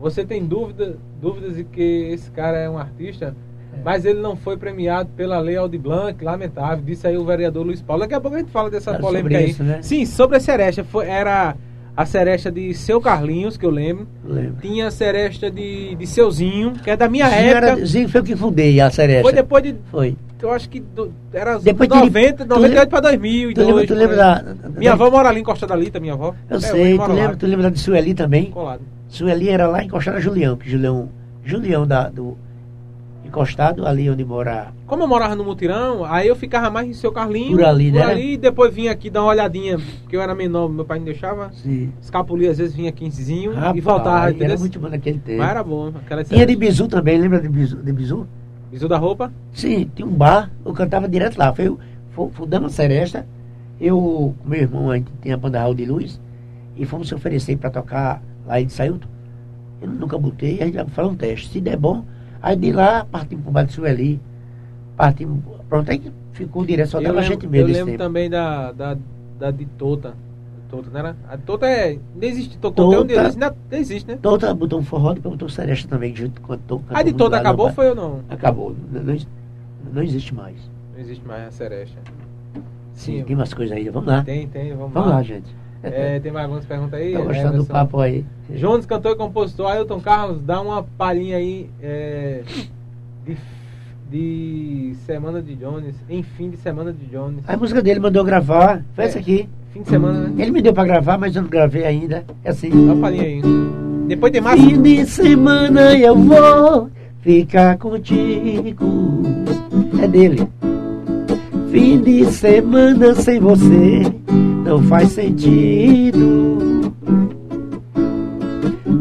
você 0.00 0.24
tem 0.24 0.44
dúvida, 0.44 0.96
dúvidas 1.20 1.56
de 1.56 1.64
que 1.64 2.08
esse 2.12 2.30
cara 2.30 2.58
é 2.58 2.68
um 2.68 2.76
artista? 2.76 3.34
Mas 3.84 4.04
ele 4.04 4.20
não 4.20 4.36
foi 4.36 4.56
premiado 4.56 5.10
pela 5.16 5.38
Lei 5.40 5.56
Aldi 5.56 5.78
Blanc, 5.78 6.22
lamentável, 6.24 6.84
disse 6.84 7.06
aí 7.06 7.16
o 7.16 7.24
vereador 7.24 7.64
Luiz 7.66 7.82
Paulo. 7.82 8.02
Daqui 8.02 8.14
a 8.14 8.20
pouco 8.20 8.36
a 8.36 8.40
gente 8.40 8.50
fala 8.50 8.70
dessa 8.70 8.90
Era 8.90 8.98
polêmica 9.00 9.30
sobre 9.34 9.44
aí. 9.44 9.50
isso, 9.50 9.62
né? 9.64 9.78
Sim, 9.82 10.04
sobre 10.06 10.36
a 10.36 10.40
seresta. 10.40 10.84
Foi, 10.84 11.06
era 11.08 11.56
a 11.96 12.06
seresta 12.06 12.50
de 12.50 12.72
Seu 12.74 13.00
Carlinhos, 13.00 13.56
que 13.56 13.66
eu 13.66 13.70
lembro. 13.70 14.06
Lembro. 14.24 14.56
Tinha 14.62 14.86
a 14.86 14.90
seresta 14.90 15.50
de, 15.50 15.94
de 15.94 16.06
Seuzinho, 16.06 16.72
que 16.72 16.90
é 16.90 16.96
da 16.96 17.08
minha 17.08 17.28
Zinho, 17.28 17.40
época. 17.40 17.66
era, 17.66 17.84
Zinho 17.86 18.08
foi 18.08 18.20
o 18.20 18.24
que 18.24 18.34
fundei 18.36 18.80
a 18.80 18.88
Seresta. 18.90 19.22
Foi 19.22 19.32
depois 19.32 19.62
de 19.62 19.74
Foi. 19.90 20.16
eu 20.40 20.50
acho 20.50 20.68
que 20.70 20.80
do, 20.80 21.12
era 21.32 21.58
Depois 21.58 21.88
que 21.90 21.94
90, 21.96 22.18
ele- 22.18 22.34
tu 22.36 22.46
98 22.46 22.62
lembra- 22.72 22.86
pra 22.86 23.00
2002. 23.00 23.54
Tu 23.54 23.70
lembra, 23.74 23.86
tu 23.86 23.94
lembra 23.94 24.16
da, 24.16 24.34
da- 24.40 24.68
Minha 24.70 24.90
da- 24.90 24.94
avó 25.04 25.10
mora 25.10 25.28
ali 25.28 25.40
encostada 25.40 25.74
ali, 25.74 25.90
tá 25.90 26.00
minha 26.00 26.14
avó? 26.14 26.34
Eu 26.48 26.56
É, 26.56 26.60
sei, 26.60 26.96
tu 26.98 27.12
lembra, 27.12 27.36
tu 27.36 27.46
lembra 27.46 27.62
da 27.64 27.70
de 27.70 27.78
Sueli 27.80 28.14
também? 28.14 28.46
colado. 28.50 28.80
Sueli 29.08 29.50
era 29.50 29.66
lá 29.66 29.84
encostada 29.84 30.16
a 30.16 30.20
Julião, 30.20 30.56
que 30.56 30.70
Julião, 30.70 31.10
Julião 31.44 31.86
da, 31.86 32.08
do 32.08 32.38
encostado 33.32 33.86
ali 33.86 34.10
onde 34.10 34.22
mora. 34.24 34.68
Como 34.86 35.02
eu 35.02 35.08
morava 35.08 35.34
no 35.34 35.42
Mutirão, 35.42 36.04
aí 36.04 36.28
eu 36.28 36.36
ficava 36.36 36.68
mais 36.68 36.86
em 36.86 36.92
seu 36.92 37.10
Carlinho. 37.10 37.56
Por 37.56 37.64
ali, 37.64 37.90
né? 37.90 38.02
ali, 38.02 38.34
e 38.34 38.36
depois 38.36 38.72
vinha 38.72 38.92
aqui 38.92 39.08
dar 39.08 39.22
uma 39.22 39.30
olhadinha, 39.30 39.78
porque 40.02 40.14
eu 40.14 40.20
era 40.20 40.34
menor, 40.34 40.68
meu 40.68 40.84
pai 40.84 40.98
não 40.98 41.06
deixava. 41.06 41.50
Sim. 41.54 41.90
Escapulia, 42.00 42.50
às 42.50 42.58
vezes 42.58 42.76
vinha 42.76 42.92
15zinho 42.92 43.52
e 43.52 43.54
Rapaz, 43.54 43.82
voltava. 43.82 44.18
Era 44.26 44.30
entendeu? 44.32 44.58
muito 44.58 44.78
bom 44.78 44.88
naquele 44.90 45.18
tempo. 45.18 45.38
Mas 45.38 45.50
era 45.50 45.64
bom. 45.64 45.88
Aquela 45.88 46.22
Tinha 46.22 46.44
de 46.44 46.54
bizu 46.54 46.86
também, 46.88 47.18
lembra 47.18 47.40
de 47.40 47.48
bizu? 47.48 47.76
De 47.78 47.92
bizu? 47.92 48.26
Bisu 48.70 48.86
da 48.86 48.98
roupa? 48.98 49.32
Sim, 49.54 49.90
tinha 49.94 50.06
um 50.06 50.12
bar, 50.12 50.50
eu 50.64 50.72
cantava 50.74 51.08
direto 51.08 51.38
lá. 51.38 51.54
Foi, 51.54 51.74
foi, 52.10 52.30
foi 52.30 52.46
dando 52.46 52.68
seresta. 52.68 53.26
Eu, 53.80 54.34
meu 54.44 54.60
irmão, 54.60 54.90
a 54.90 54.96
gente 54.96 55.10
tinha 55.22 55.34
a 55.34 55.38
banda 55.38 55.58
Raul 55.58 55.74
de 55.74 55.86
Luz 55.86 56.20
e 56.76 56.84
fomos 56.84 57.08
se 57.08 57.14
oferecer 57.14 57.56
para 57.56 57.70
tocar 57.70 58.22
lá 58.46 58.60
em 58.60 58.68
Sailton. 58.68 59.08
Eu 59.80 59.88
nunca 59.88 60.16
botei, 60.18 60.60
a 60.60 60.66
gente 60.66 60.74
vai 60.74 60.86
fazer 60.86 61.08
um 61.08 61.16
teste. 61.16 61.48
Se 61.48 61.60
der 61.60 61.76
bom, 61.76 62.04
aí 62.42 62.56
de 62.56 62.72
lá 62.72 63.06
partimos 63.10 63.44
para 63.50 63.62
o 63.62 63.66
de 63.66 63.72
Sueli. 63.72 64.20
Partimos, 64.96 65.38
pronto, 65.68 65.90
aí 65.90 66.02
ficou 66.32 66.64
direto, 66.64 66.90
só 66.90 67.00
dava 67.00 67.22
gente 67.22 67.46
mesmo 67.46 67.68
eu 67.68 67.74
lembro 67.74 67.92
tempo. 67.92 67.98
também 67.98 68.28
da, 68.28 68.72
da, 68.72 68.96
da 69.38 69.50
de 69.50 69.64
Tota. 69.66 70.14
Tota, 70.70 70.88
não 70.90 70.98
era? 71.00 71.16
A 71.28 71.36
de 71.36 71.42
Tota 71.42 71.66
é. 71.66 71.98
Não 72.14 72.22
existe. 72.28 72.58
Tô 72.58 72.72
contei 72.72 72.98
um 72.98 73.06
Tota. 73.06 73.22
desse, 73.22 73.36
ainda 73.42 73.56
existe, 73.72 74.08
né? 74.08 74.18
Tota 74.20 74.54
botou 74.54 74.80
um 74.80 74.82
forró, 74.82 75.12
depois 75.12 75.34
botou 75.34 75.48
seresta 75.48 75.88
também, 75.88 76.14
junto 76.16 76.40
com 76.40 76.52
a 76.54 76.58
Tota. 76.58 76.98
A 76.98 77.02
de 77.02 77.12
Tota 77.12 77.36
acabou 77.36 77.70
foi 77.72 77.90
ou 77.90 77.94
não? 77.94 78.20
Acabou, 78.28 78.74
não, 78.90 79.02
não, 79.02 79.16
não 79.92 80.02
existe 80.02 80.34
mais. 80.34 80.56
Não 80.94 81.00
existe 81.00 81.26
mais 81.26 81.48
a 81.48 81.50
Seresta. 81.50 81.98
Sim, 82.94 83.18
Sim, 83.18 83.24
tem 83.24 83.34
umas 83.36 83.52
coisas 83.54 83.76
aí, 83.76 83.88
vamos 83.88 84.08
lá. 84.08 84.22
tem, 84.22 84.46
tem, 84.46 84.74
vamos, 84.74 84.92
Vamos 84.92 85.10
lá, 85.10 85.22
gente. 85.22 85.54
É, 85.82 86.20
tem 86.20 86.30
mais 86.30 86.44
algumas 86.44 86.64
perguntas 86.64 86.94
aí? 87.00 87.12
Tô 87.12 87.24
gostando 87.24 87.58
do 87.58 87.64
papo 87.64 87.98
aí. 88.00 88.24
Jones, 88.50 88.86
cantor 88.86 89.12
e 89.12 89.16
compositor, 89.16 89.66
Ailton 89.70 90.00
Carlos, 90.00 90.40
dá 90.42 90.60
uma 90.60 90.82
palhinha 90.96 91.36
aí 91.38 91.68
é, 91.82 92.42
de, 93.26 93.36
de 94.10 94.94
Semana 95.06 95.42
de 95.42 95.54
Jones, 95.56 95.94
em 96.08 96.22
fim 96.22 96.50
de 96.50 96.56
Semana 96.58 96.92
de 96.92 97.04
Jones. 97.06 97.42
A 97.48 97.56
música 97.56 97.82
dele 97.82 97.98
mandou 97.98 98.22
gravar, 98.24 98.82
foi 98.94 99.04
É. 99.04 99.06
essa 99.08 99.18
aqui. 99.18 99.48
Fim 99.72 99.82
de 99.82 99.88
semana, 99.88 100.28
né? 100.28 100.42
Ele 100.42 100.50
me 100.50 100.60
deu 100.62 100.72
pra 100.74 100.84
gravar, 100.84 101.16
mas 101.18 101.34
eu 101.34 101.42
não 101.42 101.48
gravei 101.48 101.84
ainda. 101.84 102.24
É 102.44 102.50
assim. 102.50 102.68
Dá 102.68 102.92
uma 102.92 102.96
palhinha 103.00 103.24
aí. 103.24 103.42
Depois 104.06 104.30
tem 104.30 104.40
mais. 104.42 104.60
Fim 104.60 104.82
de 104.82 105.06
semana 105.06 105.94
eu 105.98 106.14
vou 106.14 106.90
ficar 107.22 107.78
contigo. 107.78 109.22
É 110.02 110.06
dele. 110.06 110.46
Fim 111.70 112.00
de 112.02 112.26
semana 112.26 113.14
sem 113.14 113.40
você 113.40 114.02
não 114.64 114.82
faz 114.84 115.10
sentido. 115.10 116.92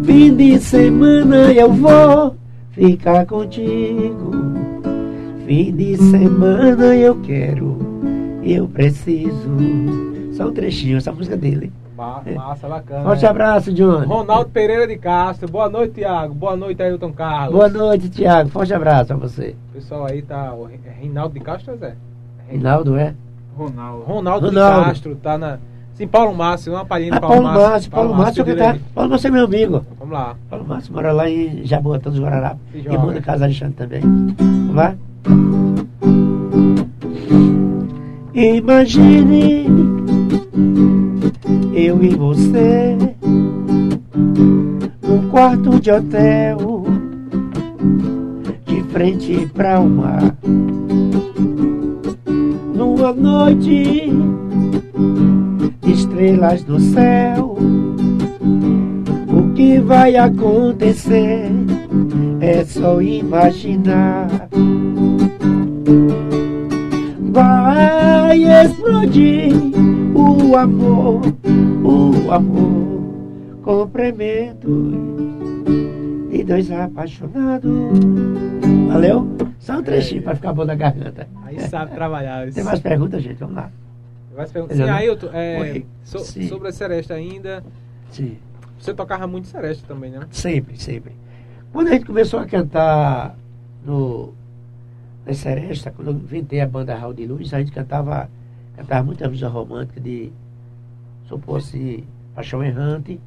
Fim 0.04 0.36
de 0.36 0.60
semana 0.60 1.52
eu 1.54 1.72
vou 1.72 2.36
ficar 2.72 3.26
contigo. 3.26 4.32
Fim 5.46 5.72
de 5.76 5.98
semana 5.98 6.96
eu 6.96 7.16
quero, 7.22 7.78
eu 8.44 8.68
preciso. 8.68 9.50
Só 10.34 10.48
um 10.48 10.54
trechinho, 10.54 10.98
essa 10.98 11.12
música 11.12 11.36
dele. 11.38 11.72
Ma- 11.96 12.22
Massa, 12.36 12.68
bacana. 12.68 13.04
Forte 13.04 13.24
né? 13.24 13.30
abraço, 13.30 13.74
Johnny. 13.74 14.08
Ronaldo 14.08 14.50
Pereira 14.50 14.88
de 14.88 14.98
Castro. 14.98 15.48
Boa 15.52 15.70
noite, 15.70 15.96
Tiago. 15.96 16.34
Boa 16.34 16.56
noite, 16.56 16.82
Ailton 16.82 17.12
Carlos. 17.14 17.54
Boa 17.54 17.70
noite, 17.70 18.10
Tiago. 18.10 18.50
Forte 18.50 18.74
abraço 18.74 19.14
a 19.14 19.16
você. 19.18 19.56
O 19.70 19.74
pessoal 19.76 20.06
aí 20.08 20.22
tá. 20.24 20.52
o 20.54 20.64
Re- 20.64 20.80
é 20.86 21.00
Reinaldo 21.02 21.34
de 21.36 21.42
Castro, 21.42 21.78
Zé? 21.78 21.94
Reinaldo, 22.48 22.96
é? 22.96 23.14
Ronaldo. 23.56 24.04
Ronaldo, 24.06 24.50
de 24.50 24.56
Ronaldo. 24.56 24.86
Castro, 24.86 25.16
tá 25.16 25.38
na. 25.38 25.58
Sim, 25.94 26.08
Paulo 26.08 26.34
Márcio, 26.34 26.74
uma 26.74 26.86
palhinha 26.86 27.12
de 27.12 27.18
Ah, 27.18 27.22
Paulo, 27.22 27.44
Paulo 27.44 27.60
Márcio. 27.60 27.92
Paulo 27.92 28.14
Márcio, 28.16 28.42
eu 28.42 28.46
dele 28.46 28.58
cantar. 28.60 28.74
aí. 28.76 28.82
Paulo 28.96 29.10
Márcio 29.12 29.28
é 29.28 29.32
meu 29.32 29.46
amigo. 29.46 29.86
Vamos 30.00 30.14
lá. 30.14 30.36
Paulo 30.50 30.66
Márcio 30.68 30.94
mora 30.94 31.12
lá 31.12 31.30
em 31.30 31.66
Jaboatão 31.66 32.12
dos 32.12 32.22
Guararapes. 32.22 32.62
E 32.74 32.82
joga. 32.82 32.98
muda 33.00 33.22
Casa 33.22 33.44
Alexandre 33.46 33.74
também. 33.76 34.02
Vamos 34.02 34.76
lá? 34.76 34.96
Imagine 38.34 39.66
eu 41.74 42.02
e 42.04 42.16
você 42.16 42.96
num 45.04 45.30
quarto 45.30 45.80
de 45.80 45.92
hotel 45.92 46.58
de 48.66 48.82
frente 48.92 49.46
para 49.54 49.80
o 49.80 49.90
mar. 49.90 50.34
Numa 53.02 53.14
noite 53.14 54.12
estrelas 55.88 56.64
no 56.66 56.80
céu, 56.80 57.58
o 59.28 59.54
que 59.56 59.80
vai 59.80 60.16
acontecer 60.18 61.50
é 62.40 62.64
só 62.64 63.02
imaginar. 63.02 64.28
Vai 67.32 68.44
explodir 68.44 69.52
o 70.14 70.56
amor, 70.56 71.22
o 71.84 72.32
amor, 72.32 73.02
complementos 73.64 74.94
de 76.32 76.44
dois 76.44 76.72
apaixonados. 76.72 77.72
Valeu? 78.88 79.28
Só 79.60 79.80
um 79.80 79.84
trechinho 79.84 80.24
para 80.24 80.36
ficar 80.36 80.54
bom 80.54 80.66
na 80.66 80.76
garganta. 80.76 81.28
Aí 81.44 81.60
sabe 81.62 81.94
trabalhar. 81.94 82.52
Tem 82.52 82.64
mais 82.64 82.80
perguntas, 82.80 83.22
gente? 83.22 83.38
Vamos 83.38 83.56
lá. 83.56 83.70
Vai 84.36 84.48
se 84.48 84.54
perguntar. 84.54 84.74
Ele 84.76 84.84
Sim, 84.84 84.90
não- 84.90 84.98
Ailton, 84.98 85.30
é, 85.34 85.84
so- 86.04 86.20
sobre 86.20 86.70
a 86.70 86.72
Seresta 86.72 87.14
ainda. 87.14 87.64
Sim. 88.12 88.38
Você 88.80 88.94
tocava 88.94 89.28
muito 89.28 89.48
Seresta 89.48 89.86
também, 89.88 90.10
né? 90.12 90.22
Sempre, 90.32 90.78
sempre. 90.80 91.12
Quando 91.72 91.90
a 91.90 91.92
gente 91.92 92.06
começou 92.06 92.40
a 92.40 92.46
cantar 92.46 93.36
no, 93.86 94.34
na 95.26 95.34
Seresta, 95.34 95.92
quando 95.92 96.08
eu 96.10 96.14
inventei 96.14 96.62
a 96.62 96.68
banda 96.68 96.96
Raul 96.96 97.14
de 97.14 97.26
Luz, 97.28 97.54
a 97.54 97.60
gente 97.60 97.72
cantava, 97.72 98.30
cantava 98.76 99.04
muita 99.04 99.30
música 99.30 99.48
romântica 99.48 100.00
de, 100.00 100.32
supor-se, 101.28 102.04
Paixão 102.34 102.64
Errante, 102.64 103.20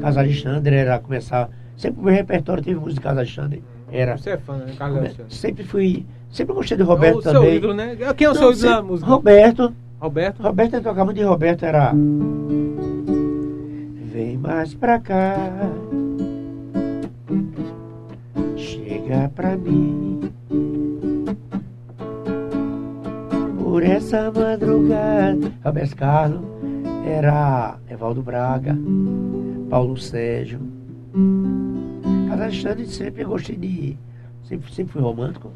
Casa 0.00 0.20
Alexandre, 0.20 0.74
era 0.76 0.98
começar. 0.98 1.48
Sempre 1.76 2.00
o 2.00 2.04
meu 2.04 2.14
repertório 2.14 2.62
teve 2.62 2.78
música 2.78 2.94
de 2.94 3.00
Casa 3.00 3.20
Alexandre. 3.20 3.62
Era. 3.92 4.16
Você 4.16 4.30
é 4.30 4.36
fã, 4.38 4.56
né? 4.56 4.72
Carlos 4.78 4.98
Alexandre. 4.98 5.34
Sempre 5.34 5.64
fui. 5.64 6.06
Sempre 6.30 6.54
gostei 6.54 6.76
de 6.76 6.82
É 6.82 6.86
Roberto 6.86 7.18
o 7.18 7.22
seu 7.22 7.32
também. 7.32 7.56
ídolo, 7.56 7.74
né? 7.74 7.96
Quem 8.16 8.26
é 8.26 8.30
o 8.30 8.34
Não, 8.34 8.40
seu 8.40 8.52
ídolo 8.52 8.70
na 8.70 8.82
música? 8.82 9.10
Roberto. 9.10 9.72
Roberto? 10.00 10.42
Roberto 10.42 10.74
eu 10.74 10.82
tocava 10.82 11.04
muito 11.06 11.16
de 11.18 11.22
Roberto, 11.24 11.64
era. 11.64 11.92
Vem 14.12 14.36
mais 14.38 14.74
pra 14.74 14.98
cá. 14.98 15.36
Chega 18.56 19.30
pra 19.34 19.56
mim. 19.56 20.20
Por 23.62 23.82
essa 23.82 24.30
madrugada. 24.32 25.52
Roberto 25.64 25.96
Carlos 25.96 26.40
era 27.06 27.76
Evaldo 27.90 28.22
Braga, 28.22 28.76
Paulo 29.70 29.96
Sérgio. 29.96 30.60
Alexandre 32.36 32.86
sempre 32.86 33.24
gostei 33.24 33.56
de. 33.56 33.96
Sempre, 34.44 34.72
sempre 34.72 34.92
fui 34.92 35.02
romântico. 35.02 35.50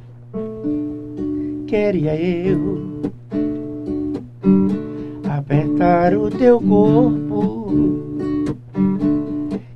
Queria 1.67 2.17
eu 2.17 3.13
apertar 5.29 6.15
o 6.17 6.31
teu 6.31 6.61
corpo 6.61 7.69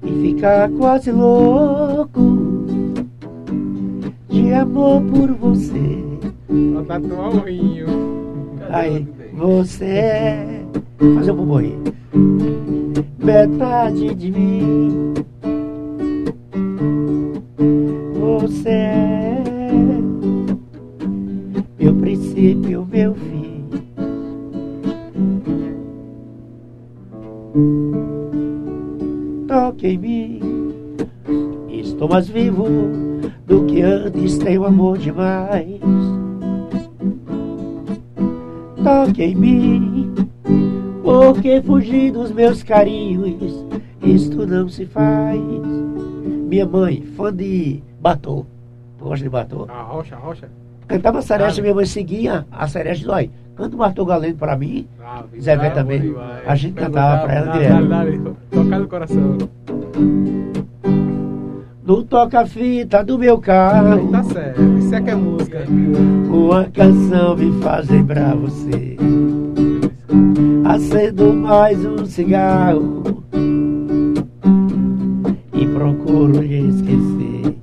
e 0.02 0.22
ficar 0.22 0.70
quase 0.70 1.12
louco 1.12 2.64
de 4.28 4.52
amor 4.52 5.02
por 5.02 5.32
você. 5.34 6.02
Pra 6.72 7.00
tatuar 7.00 7.34
o 7.34 7.40
rinho. 7.40 7.86
Cadê 8.58 8.74
Aí, 8.74 9.08
você 9.34 9.84
é. 9.84 10.64
Fazer 11.14 11.32
um 11.32 11.36
bumbum 11.36 11.82
Metade 13.18 14.14
de 14.14 14.30
mim. 14.30 15.14
Você 18.20 18.68
é. 18.68 19.42
Meu 21.78 21.94
princípio, 21.94 22.86
meu 22.90 23.14
fim. 23.14 23.64
Toque 29.46 29.86
em 29.86 29.98
mim. 29.98 30.40
Estou 31.68 32.08
mais 32.08 32.28
vivo 32.28 32.66
do 33.46 33.64
que 33.66 33.82
antes, 33.82 34.38
tenho 34.38 34.64
amor 34.64 34.98
demais 34.98 35.80
toque 38.84 39.22
em 39.22 39.34
mim. 39.34 40.14
Porque 41.02 41.62
fugir 41.62 42.12
dos 42.12 42.30
meus 42.30 42.62
carinhos, 42.62 43.64
isto 44.02 44.46
não 44.46 44.68
se 44.68 44.84
faz. 44.84 45.40
Minha 46.54 46.66
mãe, 46.66 47.02
fã 47.16 47.34
de 47.34 47.82
Batô. 48.00 48.46
Tu 48.96 49.04
gosta 49.04 49.24
de 49.24 49.28
Batô? 49.28 49.66
A 49.68 49.82
rocha, 49.82 50.14
a 50.14 50.18
rocha. 50.20 50.48
Cantava 50.86 51.20
Sereste, 51.20 51.58
Ah, 51.58 51.62
minha 51.62 51.74
mãe 51.74 51.84
seguia 51.84 52.46
a 52.52 52.68
Sereste, 52.68 53.08
olha, 53.10 53.28
canta 53.56 53.76
o 53.76 53.82
Arthur 53.82 54.04
Galeno 54.04 54.36
pra 54.36 54.56
mim. 54.56 54.86
Ah, 55.04 55.24
Zé 55.40 55.56
Vé 55.56 55.70
também. 55.70 56.14
A 56.46 56.54
gente 56.54 56.74
cantava 56.74 57.24
pra 57.24 57.34
ela 57.34 57.46
Dá, 57.46 57.52
direto. 57.54 57.88
dá, 57.88 58.04
dá, 58.04 58.04
dá, 58.04 58.30
Tocar 58.52 58.78
no 58.78 58.86
coração. 58.86 59.38
No 61.84 62.04
toca-fita 62.04 63.02
do 63.02 63.18
meu 63.18 63.36
carro, 63.38 64.12
Tá 64.12 64.22
certo. 64.22 64.62
Isso 64.78 64.94
é 64.94 65.00
que 65.00 65.10
é 65.10 65.14
música. 65.16 65.64
uma 65.68 66.66
canção 66.66 67.36
me 67.36 67.60
faz 67.62 67.90
lembrar 67.90 68.36
você. 68.36 68.96
Acendo 70.64 71.32
mais 71.34 71.84
um 71.84 72.06
cigarro 72.06 73.02
procuro 75.74 76.40
lhe 76.40 76.68
esquecer. 76.68 77.56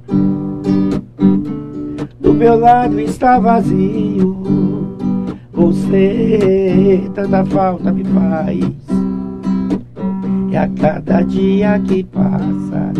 Do 2.19 2.33
meu 2.33 2.59
lado 2.59 2.99
está 2.99 3.39
vazio, 3.39 4.97
você 5.53 7.09
tanta 7.15 7.45
falta 7.45 7.91
me 7.91 8.03
faz. 8.03 8.59
E 10.51 10.57
a 10.57 10.67
cada 10.67 11.21
dia 11.21 11.79
que 11.79 12.03
passa, 12.03 12.91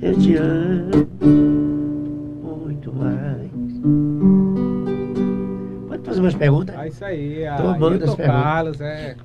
eu 0.00 0.16
te 0.16 0.36
amo 0.36 1.08
muito 2.44 2.92
mais. 2.94 3.50
Pode 5.88 6.02
fazer 6.04 6.20
umas 6.20 6.34
perguntas? 6.36 6.76
Ah, 6.78 6.86
isso 6.86 7.04
aí. 7.04 7.44
A 7.44 7.56
Tô 7.56 7.68
amando 7.68 8.04
Ailton. 8.04 8.16
Carlos 8.16 8.80
é, 8.80 9.16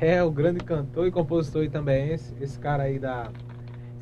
é 0.00 0.20
o 0.24 0.30
grande 0.32 0.64
cantor 0.64 1.06
e 1.06 1.12
compositor 1.12 1.62
e 1.62 1.70
também 1.70 2.10
esse, 2.10 2.34
esse 2.40 2.58
cara 2.58 2.82
aí 2.82 2.98
da. 2.98 3.28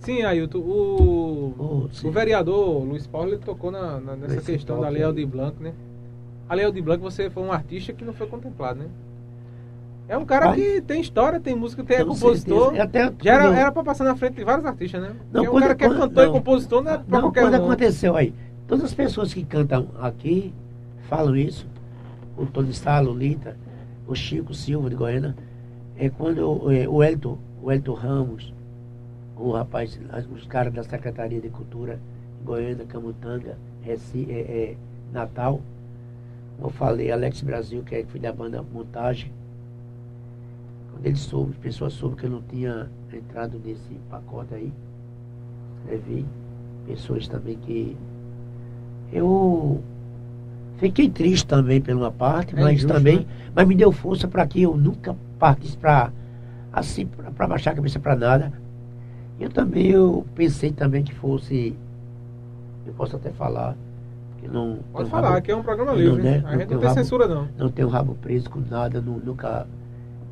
Sim, 0.05 0.23
Ailton, 0.23 0.59
o, 0.59 1.55
Oh, 1.59 1.89
sim. 1.95 2.09
o 2.09 2.11
vereador 2.13 2.85
Luiz 2.85 3.07
Paulo 3.07 3.31
ele 3.31 3.39
tocou 3.39 3.71
na, 3.71 3.99
na- 4.01 4.17
nessa 4.17 4.35
Nesse 4.35 4.53
questão 4.53 4.81
da 4.81 4.89
Lei 4.89 5.03
aí. 5.03 5.07
Aldir 5.09 5.27
Blanc, 5.27 5.63
né? 5.63 5.73
A 6.49 6.55
Lei 6.55 6.65
Aldir 6.65 6.83
Blanc, 6.83 7.03
você 7.03 7.31
foi 7.31 7.43
um 7.43 7.53
artista 7.53 7.93
que 7.93 8.05
não 8.05 8.13
foi 8.13 8.27
contemplado, 8.27 8.81
né? 8.81 8.87
É 10.07 10.19
um 10.19 10.25
cara 10.27 10.49
Vai. 10.49 10.57
que 10.57 10.81
tem 10.83 11.01
história, 11.01 11.41
tem 11.41 11.57
música, 11.57 11.83
tem 11.83 11.97
é 11.97 12.05
Com 12.05 12.11
compositor. 12.11 12.75
certeza. 12.75 12.83
Até 12.85 13.13
Já 13.23 13.33
era, 13.35 13.57
era 13.57 13.73
pra 13.73 13.83
passar 13.83 14.05
na 14.05 14.15
frente 14.15 14.35
de 14.35 14.45
vários 14.45 14.67
artistas, 14.67 15.01
né? 15.01 15.09
Não, 15.09 15.17
Porque 15.45 15.49
um 15.49 15.51
quando- 15.53 15.63
cara 15.63 15.75
que 15.75 15.85
é 15.85 15.89
cantor 15.89 16.25
não. 16.27 16.31
e 16.31 16.33
compositor 16.39 16.83
não 16.83 16.93
é 16.93 16.99
pra 16.99 17.05
Não, 17.09 17.21
qualquer 17.23 17.41
quando 17.43 17.55
um. 17.55 17.65
aconteceu 17.65 18.15
aí, 18.15 18.35
todas 18.69 18.85
as 18.85 18.93
pessoas 18.93 19.33
que 19.33 19.43
cantam 19.45 19.89
aqui 19.99 20.53
falam 21.09 21.35
isso, 21.35 21.67
o 22.37 22.45
Tony 22.45 22.71
Stalo, 22.71 23.13
o 23.13 23.17
Lita, 23.17 23.57
o 24.07 24.15
Chico 24.15 24.53
Silva 24.53 24.91
de 24.91 24.97
Goiânia, 24.97 25.35
é 25.97 26.11
quando 26.11 26.71
é, 26.71 26.87
o 26.87 27.03
Elton, 27.03 27.39
o 27.63 27.73
Elton 27.73 27.95
Ramos, 27.95 28.53
o 29.37 29.53
rapaz, 29.53 29.99
os 30.33 30.47
caras 30.47 30.73
da 30.73 30.83
Secretaria 30.83 31.41
de 31.41 31.49
Cultura 31.49 31.99
de 32.39 32.45
Goiânia, 32.45 32.85
Camutanga, 32.87 33.57
Reci, 33.83 34.27
é, 34.31 34.35
é, 34.41 34.77
Natal, 35.13 35.61
como 36.57 36.69
eu 36.69 36.73
falei, 36.73 37.11
Alex 37.11 37.43
Brasil, 37.43 37.83
que 37.83 37.95
é- 37.97 38.05
foi 38.05 38.21
da 38.21 38.33
banda 38.33 38.63
Montagem, 38.63 39.33
quando 40.93 41.07
ele 41.07 41.17
soube, 41.17 41.51
as 41.53 41.59
pessoas 41.59 41.93
soube 41.95 42.17
que 42.17 42.25
eu 42.27 42.31
não 42.31 42.43
tinha 42.43 42.89
entrado 43.13 43.61
nesse 43.65 43.95
pacote 44.09 44.55
aí, 44.55 44.73
escrevi 45.81 46.25
pessoas 46.87 47.27
também 47.29 47.57
que 47.59 47.97
eu 49.13 49.83
fiquei 50.79 51.09
triste 51.09 51.47
também 51.47 51.81
por 51.81 51.95
uma 51.95 52.11
parte, 52.11 52.55
É 52.57 52.61
mas 52.61 52.75
injusto, 52.75 52.93
também, 52.93 53.19
né? 53.21 53.27
mas 53.55 53.67
me 53.67 53.75
deu 53.75 53.93
força 53.93 54.27
para 54.29 54.47
que 54.47 54.63
eu 54.63 54.77
nunca 54.77 55.17
partisse 55.39 55.77
para 55.77 56.13
assim 56.73 57.07
para 57.07 57.47
baixar 57.47 57.73
a 57.73 57.75
cabeça 57.75 57.99
para 58.01 58.17
nada. 58.17 58.53
Eu 59.41 59.51
também 59.51 59.87
eu 59.91 60.25
pensei 60.35 60.71
também 60.73 61.03
que 61.03 61.15
fosse 61.15 61.77
eu 62.87 62.93
posso 62.95 63.17
até 63.17 63.31
falar 63.31 63.77
que 64.39 64.47
não 64.49 64.79
Pode 64.93 65.09
falar, 65.11 65.31
rabo- 65.31 65.43
que 65.43 65.51
é 65.51 65.57
um 65.57 65.63
programa 65.63 65.93
Não, 65.93 65.99
livre. 65.99 66.23
né? 66.23 66.39
A 66.39 66.53
Não 66.53 66.59
gente 66.59 66.71
não 66.71 66.79
tem 66.79 66.89
rabo- 66.89 66.95
censura, 67.01 67.27
não. 67.27 67.49
não 67.59 67.69
tenho 67.71 67.89
rabo 67.89 68.15
preso 68.15 68.49
com 68.51 68.61
nada, 68.61 69.01
nu- 69.01 69.21
nunca 69.25 69.67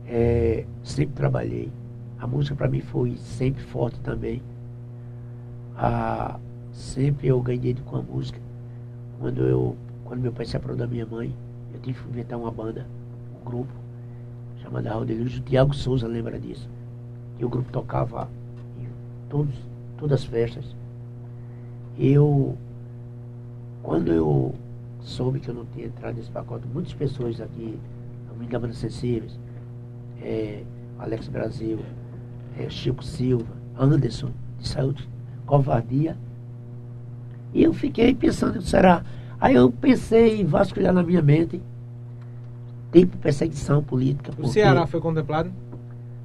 é, 0.07 0.65
sempre 0.85 1.15
trabalhei. 1.15 1.71
A 2.21 2.27
música 2.27 2.55
para 2.55 2.69
mim 2.69 2.81
foi 2.81 3.17
sempre 3.17 3.63
forte 3.65 3.99
também. 4.01 4.41
Ah, 5.77 6.39
sempre 6.73 7.29
eu 7.29 7.41
ganhei 7.41 7.75
com 7.87 7.97
a 7.97 8.03
música. 8.03 8.39
Quando 9.19 9.43
eu, 9.43 9.77
quando 10.05 10.21
meu 10.21 10.33
pai 10.33 10.45
se 10.45 10.53
separou 10.53 10.77
da 10.77 10.87
minha 10.87 11.07
mãe, 11.07 11.35
eu 11.73 11.81
tive 11.81 12.01
que 12.01 12.09
inventar 12.09 12.39
uma 12.39 12.51
banda, 12.51 12.87
um 13.41 13.45
grupo 13.45 13.73
chamado 14.63 14.89
Rodeluz. 14.89 15.39
O 15.39 15.41
Tiago 15.41 15.75
Souza 15.75 16.07
lembra 16.07 16.39
disso. 16.39 16.69
Que 17.39 17.45
o 17.45 17.49
grupo 17.49 17.73
tocava 17.73 18.29
todos, 19.33 19.55
todas 19.97 20.21
as 20.21 20.27
festas. 20.27 20.77
Eu, 21.99 22.57
quando 23.83 24.13
eu 24.13 24.55
soube 25.01 25.41
que 25.41 25.49
eu 25.49 25.55
não 25.55 25.65
tinha 25.65 25.87
entrado 25.87 26.17
nesse 26.17 26.31
pacote, 26.31 26.67
muitas 26.73 26.93
pessoas 26.93 27.41
aqui, 27.41 27.79
da 28.51 28.59
Banda 28.59 28.75
Sensíveis, 28.75 29.39
é, 30.21 30.63
Alex 30.99 31.29
Brasil, 31.29 31.79
é, 32.59 32.69
Chico 32.69 33.03
Silva, 33.03 33.47
Anderson, 33.79 34.31
de 34.59 34.69
saúde, 34.69 35.09
covardia. 35.47 36.17
E 37.55 37.63
eu 37.63 37.73
fiquei 37.73 38.15
pensando, 38.15 38.61
será? 38.61 39.03
Aí 39.41 39.55
eu 39.55 39.71
pensei 39.71 40.43
em 40.43 40.45
vasculhar 40.45 40.93
na 40.93 41.03
minha 41.03 41.23
mente, 41.23 41.63
tipo 42.93 43.17
perseguição 43.17 43.83
política. 43.83 44.33
O 44.39 44.47
Ceará 44.47 44.87
foi 44.87 45.01
contemplado? 45.01 45.51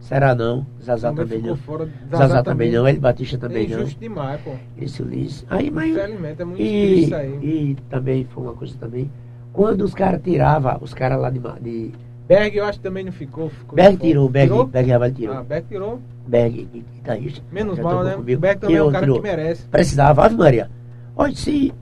Será 0.08 0.34
não, 0.34 0.66
Zazá 0.82 1.10
Também 1.12 1.26
também 1.40 1.42
não. 1.52 1.58
fora. 1.58 1.90
Zazá 2.16 2.42
também 2.42 2.72
não, 2.72 2.88
ele 2.88 2.98
Batista 2.98 3.38
também 3.38 3.66
é 3.66 3.70
não. 3.70 3.80
injusto 3.82 4.00
demais, 4.00 4.40
pô. 4.42 4.52
Esse 4.78 5.02
Ulisses. 5.04 5.46
Aí, 5.50 5.70
mas 5.70 5.92
Infelizmente, 5.92 6.42
é 6.42 6.46
muito 6.46 6.62
e, 6.62 7.04
isso 7.04 7.16
aí. 7.16 7.40
e 7.44 7.78
também 7.90 8.24
foi 8.24 8.44
uma 8.44 8.54
coisa 8.54 8.74
também. 8.80 9.12
Quando 9.52 9.82
os 9.82 9.94
caras 9.94 10.22
tiravam, 10.24 10.78
os 10.80 10.94
caras 10.94 11.20
lá 11.20 11.30
de, 11.30 11.40
de 11.60 11.92
Berg, 12.26 12.56
eu 12.56 12.64
acho 12.64 12.80
que 12.80 12.84
também 12.84 13.04
não 13.04 13.12
ficou. 13.12 13.50
ficou 13.50 13.76
Berg 13.76 13.98
tirou, 13.98 14.30
Berg, 14.30 14.48
Tirou? 14.50 14.66
Berg 14.66 14.90
Raval 14.92 15.12
tirou. 15.12 15.36
Ah, 15.36 15.44
Berg 15.44 15.66
tirou. 15.68 16.00
Berg, 16.26 16.56
gui- 16.72 16.86
guitarrista. 16.96 17.42
Menos 17.52 17.76
já 17.76 17.84
mal, 17.84 18.04
né? 18.04 18.14
comigo. 18.16 18.40
Berg 18.40 18.60
também 18.62 18.76
é 18.76 18.78
Tirou, 18.78 18.90
um 18.90 18.92
cara 18.94 19.04
tirou. 19.06 19.18
que 19.18 19.24
merece. 19.28 19.66
Precisava, 19.68 20.24
Ave 20.26 20.36
Maria. 20.36 20.70
Olha, 21.18 21.36
se, 21.36 21.74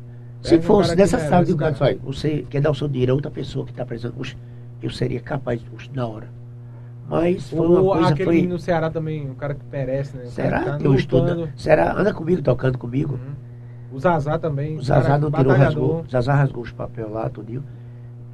se 0.41 0.55
é 0.55 0.57
um 0.57 0.61
fosse 0.63 0.95
nessa 0.95 1.19
sala 1.19 1.45
de 1.45 1.53
um 1.53 1.57
cara, 1.57 1.75
olha, 1.79 1.99
você 2.03 2.43
quer 2.49 2.59
dar 2.61 2.71
o 2.71 2.75
seu 2.75 2.87
dinheiro 2.87 3.11
a 3.11 3.15
outra 3.15 3.29
pessoa 3.29 3.65
que 3.65 3.71
está 3.71 3.85
precisando, 3.85 4.15
eu 4.81 4.89
seria 4.89 5.19
capaz, 5.19 5.61
puxa, 5.61 5.89
na 5.93 6.07
hora. 6.07 6.27
Mas 7.07 7.49
foi 7.49 7.67
uma 7.67 7.81
O, 7.81 7.85
coisa, 7.91 8.09
aquele 8.09 8.25
foi... 8.25 8.47
no 8.47 8.57
Ceará 8.57 8.89
também, 8.89 9.29
um 9.29 9.35
cara 9.35 9.53
que 9.53 9.61
merece, 9.71 10.17
né? 10.17 10.23
O 10.23 10.27
Será 10.27 10.63
tá 10.63 10.77
eu 10.81 10.93
estudo? 10.95 11.49
Será? 11.55 11.93
Anda 11.93 12.13
comigo, 12.13 12.41
tocando 12.41 12.77
comigo. 12.77 13.13
Uhum. 13.13 13.35
O 13.95 13.99
Zazá 13.99 14.39
também. 14.39 14.75
O 14.77 14.81
Zazá 14.81 15.17
não 15.17 15.31
tirou, 15.31 15.53
rasgou. 15.53 16.01
O 16.01 16.11
Zazá 16.11 16.33
rasgou 16.33 16.63
os 16.63 16.71
papéis 16.71 17.09
lá, 17.09 17.29
tudinho. 17.29 17.63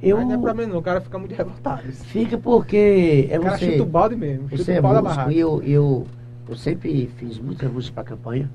Eu... 0.02 0.16
Mas 0.16 0.26
não 0.26 0.34
é 0.34 0.38
problema 0.38 0.72
não, 0.72 0.80
o 0.80 0.82
cara 0.82 1.00
fica 1.00 1.18
muito 1.18 1.34
revoltado. 1.34 1.82
Fica 1.92 2.36
porque 2.36 3.28
é 3.30 3.38
o 3.38 3.42
cara 3.42 3.58
você... 3.58 3.70
chuta 3.72 3.82
o 3.82 3.86
balde 3.86 4.16
mesmo. 4.16 4.48
Chuta 4.48 4.64
Você 4.64 4.72
o 4.72 4.74
é 4.74 4.80
balde 4.80 5.02
da 5.02 5.08
músico 5.08 5.30
e 5.30 5.38
eu, 5.38 5.62
eu, 5.62 6.06
eu 6.48 6.56
sempre 6.56 7.08
fiz 7.16 7.38
muitas 7.38 7.70
músicas 7.70 7.94
para 7.94 8.04
campanha. 8.04 8.50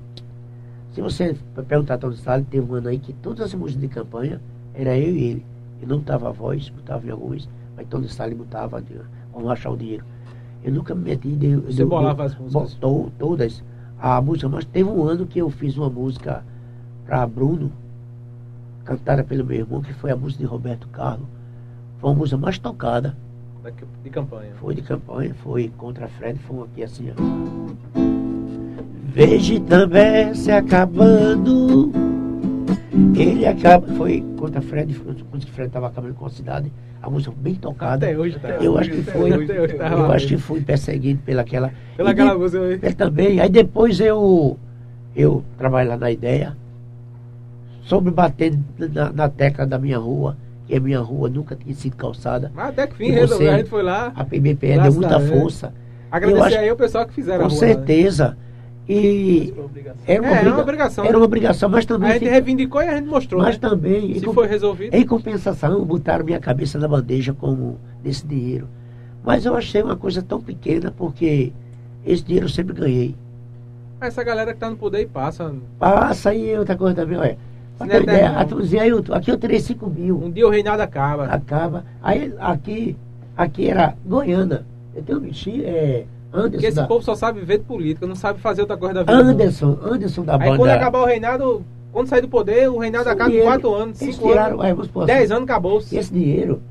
Se 0.92 1.00
você 1.00 1.36
perguntar 1.66 1.94
a 1.94 1.98
Tony 1.98 2.14
Stalin, 2.16 2.44
teve 2.44 2.70
um 2.70 2.74
ano 2.74 2.88
aí 2.88 2.98
que 2.98 3.12
todas 3.14 3.40
as 3.46 3.54
músicas 3.54 3.80
de 3.80 3.88
campanha 3.88 4.40
era 4.74 4.98
eu 4.98 5.14
e 5.14 5.24
ele. 5.24 5.46
Eu 5.80 5.88
não 5.88 5.98
botava 5.98 6.28
a 6.28 6.32
voz, 6.32 6.68
botava 6.70 7.06
em 7.06 7.10
alguns, 7.10 7.48
mas 7.76 7.86
Tony 7.86 8.06
Stalin 8.06 8.34
botava, 8.34 8.82
de- 8.82 9.00
vamos 9.38 9.50
achar 9.52 9.70
o 9.70 9.76
dinheiro. 9.76 10.04
Eu 10.62 10.72
nunca 10.72 10.94
me 10.94 11.02
meti 11.10 11.28
de. 11.28 11.56
Você 11.56 11.72
de- 11.78 11.84
bolava 11.84 12.24
as 12.24 12.36
músicas? 12.36 12.74
Botou 12.74 13.10
todas 13.18 13.62
a 14.00 14.20
música, 14.20 14.48
mas 14.48 14.64
teve 14.64 14.88
um 14.88 15.04
ano 15.04 15.26
que 15.26 15.38
eu 15.38 15.48
fiz 15.50 15.76
uma 15.76 15.88
música 15.88 16.42
para 17.06 17.26
Bruno, 17.26 17.70
cantada 18.84 19.22
pelo 19.24 19.44
meu 19.44 19.56
irmão, 19.58 19.80
que 19.80 19.92
foi 19.94 20.10
a 20.10 20.16
música 20.16 20.40
de 20.42 20.46
Roberto 20.48 20.88
Carlos. 20.88 21.26
Foi 21.98 22.10
a 22.10 22.14
música 22.14 22.36
mais 22.36 22.58
tocada. 22.58 23.16
Da- 23.62 23.70
De 24.02 24.10
campanha. 24.10 24.50
Foi 24.60 24.74
de 24.74 24.82
campanha, 24.82 25.34
foi 25.42 25.68
contra 25.76 26.04
a 26.06 26.08
Fred, 26.08 26.38
foi 26.40 26.62
aqui 26.64 26.82
assim, 26.82 27.10
ó. 27.10 27.98
Veja 29.12 29.60
também 29.60 30.34
se 30.34 30.50
acabando. 30.50 31.90
Ele 33.16 33.46
acaba. 33.46 33.86
Foi 33.94 34.24
contra 34.36 34.60
Fred, 34.60 34.94
quando 35.30 35.42
o 35.42 35.46
Fred 35.48 35.68
estava 35.68 35.86
acabando 35.88 36.14
com 36.14 36.26
a 36.26 36.30
cidade. 36.30 36.72
A 37.02 37.08
música 37.08 37.32
bem 37.36 37.54
tocada. 37.54 38.06
Até 38.06 38.18
hoje 38.18 38.38
tá. 38.38 38.48
Eu 38.48 38.76
acho 38.76 38.90
que 38.90 39.02
foi. 39.02 39.32
hoje, 39.32 39.46
tá 39.74 39.88
eu 39.88 39.98
lá. 40.00 40.14
acho 40.14 40.26
que 40.26 40.36
fui 40.36 40.60
perseguido 40.60 41.20
pelaquela. 41.24 41.72
Pela 41.96 42.10
aquela 42.10 42.32
de- 42.32 42.38
música 42.38 42.62
aí. 42.64 42.72
ele 42.82 42.94
também. 42.94 43.40
Aí 43.40 43.48
depois 43.48 44.00
eu. 44.00 44.58
Eu 45.14 45.44
trabalho 45.56 45.90
lá 45.90 45.96
na 45.96 46.10
ideia. 46.10 46.56
Soube 47.82 48.10
bater 48.10 48.56
na, 48.92 49.12
na 49.12 49.28
tecla 49.28 49.64
da 49.66 49.78
minha 49.78 49.98
rua, 49.98 50.36
que 50.66 50.76
a 50.76 50.80
minha 50.80 51.00
rua 51.00 51.28
nunca 51.30 51.56
tinha 51.56 51.74
sido 51.74 51.96
calçada. 51.96 52.52
Mas 52.54 52.68
até 52.70 52.86
que 52.86 52.94
fim, 52.96 53.10
resolveu. 53.10 53.52
A 53.52 53.56
gente 53.58 53.70
foi 53.70 53.82
lá. 53.82 54.12
A 54.14 54.24
PBPE 54.24 54.54
deu 54.68 54.74
Graças 54.74 54.96
muita 54.96 55.18
Deus. 55.18 55.30
força. 55.40 55.72
Agradecer 56.10 56.42
acho- 56.46 56.58
aí 56.58 56.70
o 56.70 56.76
pessoal 56.76 57.06
que 57.06 57.14
fizeram 57.14 57.40
Com 57.40 57.44
a 57.46 57.48
rua, 57.48 57.66
né? 57.66 57.74
E 58.88 59.52
era 60.06 60.20
uma, 60.22 60.28
É, 60.28 60.32
é 60.34 60.38
obriga- 60.38 60.54
uma 60.54 60.62
obrigação. 60.62 61.04
Era 61.04 61.16
uma 61.18 61.24
obrigação, 61.26 61.68
mas 61.68 61.84
também. 61.84 62.08
A 62.08 62.12
gente 62.14 62.20
fica- 62.20 62.32
reivindicou 62.32 62.82
e 62.82 62.88
a 62.88 62.96
gente 62.96 63.06
mostrou, 63.06 63.42
mas 63.42 63.58
né? 63.58 63.68
também, 63.68 64.14
Se 64.18 64.24
com- 64.24 64.32
foi 64.32 64.46
resolvido. 64.46 64.94
em 64.94 65.06
compensação, 65.06 65.84
botaram 65.84 66.24
minha 66.24 66.40
cabeça 66.40 66.78
na 66.78 66.88
bandeja 66.88 67.34
como 67.34 67.78
desse 68.02 68.26
dinheiro. 68.26 68.66
Mas 69.22 69.44
eu 69.44 69.54
achei 69.54 69.82
uma 69.82 69.96
coisa 69.96 70.22
tão 70.22 70.40
pequena, 70.40 70.90
porque 70.96 71.52
esse 72.06 72.22
dinheiro 72.24 72.46
eu 72.46 72.50
sempre 72.50 72.74
ganhei. 72.74 73.14
Essa 74.00 74.22
galera 74.24 74.54
que 74.54 74.60
tá 74.60 74.70
no 74.70 74.76
poder 74.76 75.00
e 75.02 75.06
passa. 75.06 75.52
Passa 75.78 76.30
aí 76.30 76.56
outra 76.56 76.76
coisa 76.76 76.94
também, 76.94 77.18
olha. 77.18 77.36
É 77.80 77.86
ter 77.86 78.02
ideia, 78.02 78.16
eterno, 78.18 78.36
a 78.36 78.40
não. 78.40 78.48
turma 78.48 78.62
dizia, 78.64 78.82
aí, 78.82 78.90
aqui 79.12 79.30
eu 79.30 79.38
terei 79.38 79.60
5 79.60 79.88
mil. 79.88 80.20
Um 80.24 80.30
dia 80.30 80.46
o 80.46 80.50
Reinaldo 80.50 80.82
acaba. 80.82 81.26
Acaba. 81.26 81.84
Aí 82.02 82.32
aqui, 82.40 82.96
aqui 83.36 83.68
era 83.68 83.94
Goiânia. 84.04 84.64
Eu 84.96 85.02
tenho 85.02 85.18
um 85.18 85.20
bichinho, 85.20 85.62
é 85.64 86.04
Porque 86.30 86.46
Anderson. 86.46 86.66
esse 86.66 86.76
Da, 86.76 86.86
povo 86.86 87.02
só 87.02 87.14
sabe 87.14 87.40
viver 87.40 87.58
de 87.58 87.64
política, 87.64 88.06
não 88.06 88.14
sabe 88.14 88.38
fazer 88.40 88.60
outra 88.60 88.76
coisa 88.76 88.94
da 88.94 89.00
vida. 89.00 89.14
Anderson, 89.14 89.78
Anderson 89.82 90.24
da 90.24 90.34
Aí 90.34 90.40
banda. 90.40 90.56
quando 90.56 90.70
acabar 90.70 91.00
o 91.00 91.06
Reinaldo, 91.06 91.64
quando 91.90 92.08
sair 92.08 92.20
do 92.20 92.28
poder, 92.28 92.68
o 92.68 92.78
Reinaldo 92.78 93.08
Esse 93.08 93.14
acaba 93.14 93.30
em 93.30 93.32
dinheiro, 93.32 93.50
4 93.50 93.74
anos, 93.74 94.02
eles 94.02 94.14
5 94.16 94.28
tiraram, 94.28 94.52
anos, 94.52 94.64
aí, 94.64 94.72
vamos 94.72 94.86
supor 94.86 95.02
assim, 95.04 95.12
10 95.12 95.30
anos 95.30 95.44
acabou-se. 95.44 95.96
Esse 95.96 96.12
dinheiro, 96.12 96.62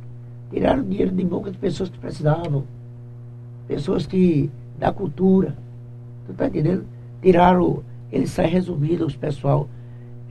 tiraram 0.52 0.84
dinheiro 0.84 1.12
de 1.12 1.24
boca 1.26 1.50
de 1.52 1.58
pessoas 1.58 1.90
que 1.90 1.98
precisavam. 1.98 2.64
Pessoas 3.68 4.06
que, 4.06 4.50
da 4.78 4.92
cultura. 4.92 5.56
Tu 6.28 6.34
tá 6.34 6.48
entendendo? 6.48 6.86
Tiraram, 7.22 7.84
eles 8.12 8.30
saem 8.30 8.50
resumindo 8.50 9.06
os 9.06 9.16
pessoal. 9.16 9.68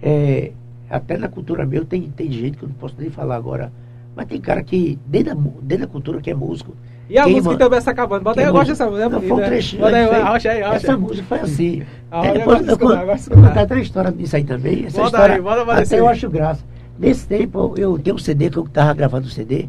é, 0.03 0.53
até 0.89 1.19
na 1.19 1.29
cultura 1.29 1.67
meu 1.67 1.85
tem, 1.85 2.03
tem 2.03 2.31
gente 2.31 2.59
que 2.59 2.65
eu 2.65 2.69
não 2.69 2.77
posso 2.77 2.95
nem 2.99 3.11
falar 3.11 3.37
agora. 3.37 3.73
Mas 4.15 4.27
tem 4.27 4.41
cara 4.41 4.63
que, 4.63 4.99
dentro 5.05 5.35
da, 5.35 5.41
dentro 5.61 5.87
da 5.87 5.93
cultura, 5.93 6.21
que 6.21 6.31
é 6.31 6.35
músico. 6.35 6.75
E 7.09 7.19
a 7.19 7.25
Quem, 7.25 7.35
música 7.35 7.51
mano? 7.51 7.59
também 7.59 7.79
está 7.79 7.91
acabando. 7.93 8.25
Bota 8.25 8.41
aí, 8.41 8.47
eu 8.47 8.53
gosto 8.53 8.69
dessa 8.69 8.87
música. 8.87 9.05
é 9.05 9.09
bonita, 9.09 9.29
foi 9.29 9.37
um 9.37 9.41
né? 9.41 9.47
trechinho. 9.47 9.83
Bota 9.83 9.97
aí, 9.97 10.23
rocha 10.23 10.51
aí, 10.51 10.63
rocha. 10.63 10.75
Essa 10.77 10.97
música 10.97 11.27
foi 11.29 11.41
assim. 11.41 11.83
Ah, 12.11 12.27
É, 12.27 12.31
eu 12.31 12.35
eu, 12.35 12.45
vou 12.45 12.79
contar 12.79 13.61
outra 13.61 13.81
história 13.81 14.13
disso 14.13 14.37
aí 14.37 14.45
também. 14.45 14.87
Essa 14.87 14.99
Bota 14.99 15.17
história, 15.17 15.35
aí, 15.37 15.41
bota 15.41 15.65
pra 15.65 15.79
até 15.79 16.01
eu 16.01 16.09
acho 16.09 16.29
graça. 16.29 16.65
Nesse 16.99 17.27
tempo, 17.27 17.75
eu 17.77 17.99
tenho 17.99 18.17
um 18.17 18.19
CD 18.19 18.51
que 18.51 18.57
eu 18.57 18.65
estava 18.65 18.93
gravando 18.95 19.27
um 19.27 19.31
CD, 19.31 19.69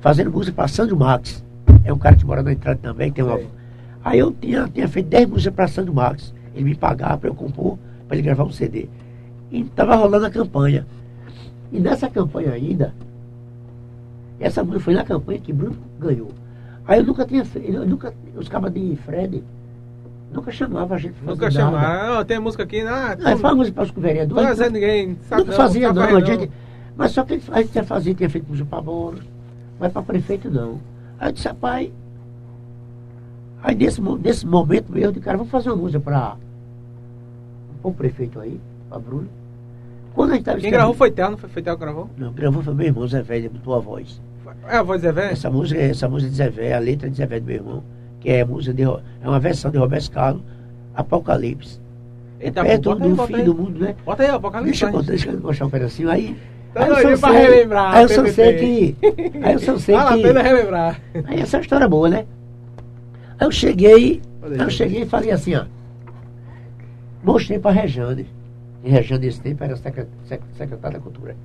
fazendo 0.00 0.30
música 0.30 0.54
para 0.56 0.68
Sandro 0.68 0.96
Max. 0.96 1.44
É 1.84 1.92
um 1.92 1.98
cara 1.98 2.16
que 2.16 2.24
mora 2.24 2.42
na 2.42 2.52
entrada 2.52 2.78
também, 2.80 3.12
tem 3.12 3.24
uma. 3.24 3.40
Aí 4.02 4.18
eu 4.18 4.32
tinha, 4.32 4.66
tinha 4.72 4.88
feito 4.88 5.08
10 5.08 5.28
músicas 5.28 5.54
para 5.54 5.68
Sandro 5.68 5.92
Max. 5.92 6.32
Ele 6.54 6.64
me 6.64 6.74
pagava 6.74 7.18
para 7.18 7.28
eu 7.28 7.34
compor, 7.34 7.78
para 8.08 8.16
ele 8.16 8.22
gravar 8.24 8.44
um 8.44 8.50
CD. 8.50 8.88
E 9.50 9.60
estava 9.60 9.96
rolando 9.96 10.26
a 10.26 10.30
campanha. 10.30 10.86
E 11.72 11.78
nessa 11.78 12.08
campanha 12.08 12.52
ainda, 12.52 12.94
essa 14.38 14.62
música 14.64 14.84
foi 14.84 14.94
na 14.94 15.04
campanha 15.04 15.38
que 15.38 15.52
Bruno 15.52 15.76
ganhou. 15.98 16.30
Aí 16.90 16.98
eu 16.98 17.04
nunca 17.06 17.24
tinha 17.24 17.46
eu 17.54 17.86
nunca, 17.86 18.12
os 18.34 18.48
cabas 18.48 18.74
de 18.74 18.96
Fred 18.96 19.44
nunca 20.32 20.50
chamavam 20.50 20.96
a 20.96 20.98
gente 20.98 21.12
pra 21.12 21.30
Nunca 21.32 21.44
nada. 21.44 21.54
chamaram. 21.54 22.14
Não, 22.16 22.24
tem 22.24 22.40
música 22.40 22.64
aqui, 22.64 22.82
não. 22.82 22.92
Aí 23.24 23.36
faz 23.38 23.56
música 23.56 23.74
para 23.76 23.84
os 23.84 23.90
vereadores. 23.92 24.58
Não 24.58 24.66
é 24.66 24.70
ninguém. 24.70 25.16
Sabe 25.28 25.42
Nunca 25.42 25.52
fazia 25.52 25.86
sabe 25.86 25.98
não, 26.00 26.16
a 26.16 26.20
gente, 26.20 26.50
mas 26.96 27.12
só 27.12 27.22
que 27.22 27.40
a 27.48 27.62
gente 27.62 27.82
fazia, 27.84 28.12
tinha 28.12 28.28
feito 28.28 28.48
música 28.48 28.66
para 28.68 28.82
bola, 28.82 29.18
mas 29.78 29.92
para 29.92 30.02
prefeito 30.02 30.50
não. 30.50 30.80
Aí 31.20 31.28
eu 31.28 31.32
disse, 31.32 31.46
rapaz, 31.46 31.92
aí 33.62 33.74
nesse, 33.76 34.00
nesse 34.00 34.44
momento 34.44 34.90
mesmo, 34.90 35.06
eu 35.06 35.12
disse, 35.12 35.24
cara, 35.24 35.36
vamos 35.36 35.52
fazer 35.52 35.70
uma 35.70 35.76
música 35.76 36.00
para 36.00 36.36
o 37.84 37.92
prefeito 37.92 38.40
aí, 38.40 38.60
para 38.88 38.98
Bruno. 38.98 39.28
Quando 40.12 40.30
a 40.30 40.32
gente 40.32 40.42
estava 40.42 40.58
Quem 40.58 40.72
gravou 40.72 40.94
foi 40.94 41.12
Theo, 41.12 41.30
não 41.30 41.38
foi, 41.38 41.50
foi 41.50 41.62
Theo 41.62 41.76
que 41.76 41.84
gravou? 41.84 42.10
Não, 42.18 42.32
gravou 42.32 42.64
foi 42.64 42.74
meu 42.74 42.86
irmão 42.86 43.06
Zé 43.06 43.22
Velho, 43.22 43.48
botou 43.48 43.76
a 43.76 43.78
voz. 43.78 44.20
É 44.68 44.76
a 44.76 44.82
voz 44.82 45.00
de 45.02 45.10
Zé? 45.12 45.32
Essa 45.32 45.50
música, 45.50 45.80
essa 45.80 46.08
música 46.08 46.30
de 46.30 46.36
Zé 46.36 46.48
Velho, 46.50 46.76
a 46.76 46.78
letra 46.78 47.10
de 47.10 47.16
Zé 47.16 47.26
Velho 47.26 47.40
do 47.42 47.46
meu 47.46 47.56
irmão, 47.56 47.84
que 48.20 48.30
é 48.30 48.40
a 48.42 48.46
música 48.46 48.74
de, 48.74 48.82
é 48.82 48.88
uma 49.28 49.40
versão 49.40 49.70
de 49.70 49.78
Roberto 49.78 50.10
Carlos, 50.10 50.42
Apocalipse. 50.94 51.80
Eita, 52.40 52.62
Perto 52.64 52.90
bota 52.90 53.04
aí, 53.04 53.10
do 53.12 53.26
fim 53.26 53.34
aí. 53.34 53.42
do 53.44 53.54
mundo, 53.54 53.80
né? 53.80 53.94
Bota 54.04 54.22
aí, 54.22 54.30
Apocalipse. 54.30 54.70
Deixa 54.70 54.86
eu, 54.86 54.92
contar, 54.92 55.08
deixa 55.10 55.30
eu 55.30 55.40
mostrar 55.40 55.66
um 55.66 55.70
pedacinho 55.70 56.10
aí. 56.10 56.36
Tá 56.72 56.84
aí 56.84 56.88
eu 57.04 57.16
só 57.16 57.26
pra 57.28 57.36
sei- 57.38 57.48
relembrar, 57.50 57.94
Aí 57.94 58.02
eu 58.04 58.08
só 58.08 58.26
sei 58.26 58.56
que. 58.56 58.96
Aí 59.42 59.52
eu 59.54 59.58
só 59.58 59.78
sei 59.78 59.94
Vale 59.96 60.08
a 60.08 60.16
que. 60.16 60.22
pena 60.22 60.42
relembrar. 60.42 61.00
Aí 61.26 61.40
essa 61.40 61.56
é 61.56 61.58
uma 61.58 61.62
história 61.62 61.88
boa, 61.88 62.08
né? 62.08 62.26
Aí 63.38 63.46
eu 63.46 63.50
cheguei. 63.50 64.22
Aí 64.42 64.58
eu 64.58 64.70
cheguei 64.70 65.02
e 65.02 65.06
falei 65.06 65.30
assim, 65.32 65.54
ó. 65.56 65.64
Mostrei 67.22 67.58
pra 67.58 67.70
Rejane. 67.72 68.26
E 68.82 68.88
Rejane 68.90 69.26
nesse 69.26 69.40
tempo 69.40 69.62
era 69.62 69.76
secre- 69.76 70.06
sec- 70.24 70.40
secretária 70.56 70.98
da 70.98 71.02
cultura. 71.04 71.36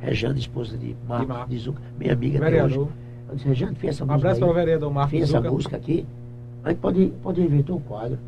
Rejane, 0.00 0.38
esposa 0.38 0.76
de 0.76 0.94
Marcos 1.08 1.28
Marcos. 1.28 1.50
de 1.50 1.58
Zuca, 1.58 1.82
minha 1.98 2.12
amiga 2.12 2.38
Vereador. 2.38 2.78
hoje. 2.82 2.90
Eu 3.28 3.34
disse, 3.34 3.48
Rejane, 3.48 3.74
fez 3.76 3.94
essa 3.96 4.04
Um 4.04 4.06
música. 4.06 4.26
abraço 4.28 4.40
para 4.40 4.50
o 4.50 4.54
vereador 4.54 4.92
Marcos 4.92 5.10
fez 5.10 5.22
essa 5.24 5.38
Zucca. 5.38 5.50
música 5.50 5.76
aqui. 5.76 6.06
A 6.64 6.68
gente 6.70 6.78
pode, 6.78 7.12
pode 7.22 7.40
inventar 7.40 7.76
um 7.76 7.80
quadro. 7.80 8.18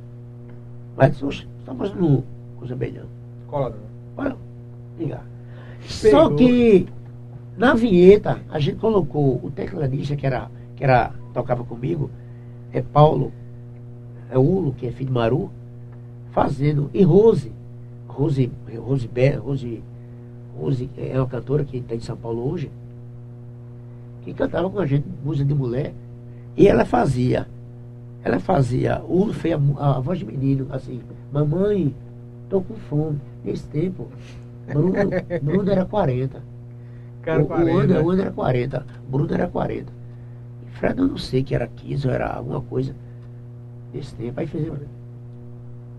Mas 0.96 1.22
oxe, 1.22 1.46
estamos 1.60 1.94
no 1.94 2.24
coisa 2.56 2.74
bem 2.74 2.92
não. 2.92 3.04
Cola, 3.46 3.70
não. 3.70 4.24
Olha, 4.24 4.36
ligar. 4.98 5.24
Só 5.86 6.30
que 6.34 6.86
na 7.56 7.74
vinheta 7.74 8.40
a 8.50 8.58
gente 8.58 8.78
colocou 8.78 9.40
o 9.42 9.50
tecladista 9.50 10.16
que 10.16 10.26
era, 10.26 10.50
que 10.74 10.82
era 10.82 11.12
tocava 11.32 11.62
comigo, 11.64 12.10
é 12.72 12.82
Paulo, 12.82 13.32
é 14.30 14.36
Ulo, 14.38 14.72
que 14.72 14.86
é 14.86 14.90
filho 14.90 15.06
de 15.06 15.12
Maru, 15.12 15.50
fazendo, 16.32 16.90
e 16.92 17.02
Rose, 17.04 17.52
Rose, 18.08 18.50
Rose, 18.76 19.06
Be- 19.08 19.36
Rose, 19.36 19.82
Rose 20.58 20.90
é 20.96 21.16
uma 21.16 21.26
cantora 21.26 21.64
que 21.64 21.78
está 21.78 21.94
em 21.94 22.00
São 22.00 22.16
Paulo 22.16 22.50
hoje, 22.50 22.70
que 24.22 24.34
cantava 24.34 24.68
com 24.68 24.78
a 24.80 24.86
gente 24.86 25.06
música 25.24 25.46
de 25.46 25.54
mulher, 25.54 25.94
e 26.56 26.66
ela 26.66 26.84
fazia, 26.84 27.46
ela 28.24 28.40
fazia, 28.40 29.02
o 29.08 29.32
fez 29.32 29.54
a, 29.78 29.96
a 29.96 30.00
voz 30.00 30.18
de 30.18 30.24
menino, 30.24 30.66
assim, 30.70 31.00
mamãe, 31.32 31.94
tô 32.48 32.60
com 32.60 32.74
fome. 32.74 33.20
Nesse 33.44 33.66
tempo, 33.68 34.08
Bruno, 34.66 34.94
Bruno 35.42 35.70
era 35.70 35.84
40. 35.84 36.42
Cara, 37.22 37.40
o, 37.40 37.44
o, 37.44 37.46
40. 37.46 37.82
André, 37.82 38.00
o 38.00 38.10
André 38.10 38.24
era 38.24 38.34
40. 38.34 38.86
Bruno 39.08 39.34
era 39.34 39.46
40. 39.48 39.92
E 40.66 40.70
Fred 40.78 40.98
eu 40.98 41.06
não 41.06 41.18
sei 41.18 41.42
que 41.42 41.54
era 41.54 41.66
15 41.66 42.08
ou 42.08 42.12
era 42.12 42.26
alguma 42.26 42.60
coisa 42.60 42.94
desse 43.92 44.14
tempo. 44.14 44.40
Aí 44.40 44.46
fez 44.46 44.66
45, 44.66 44.84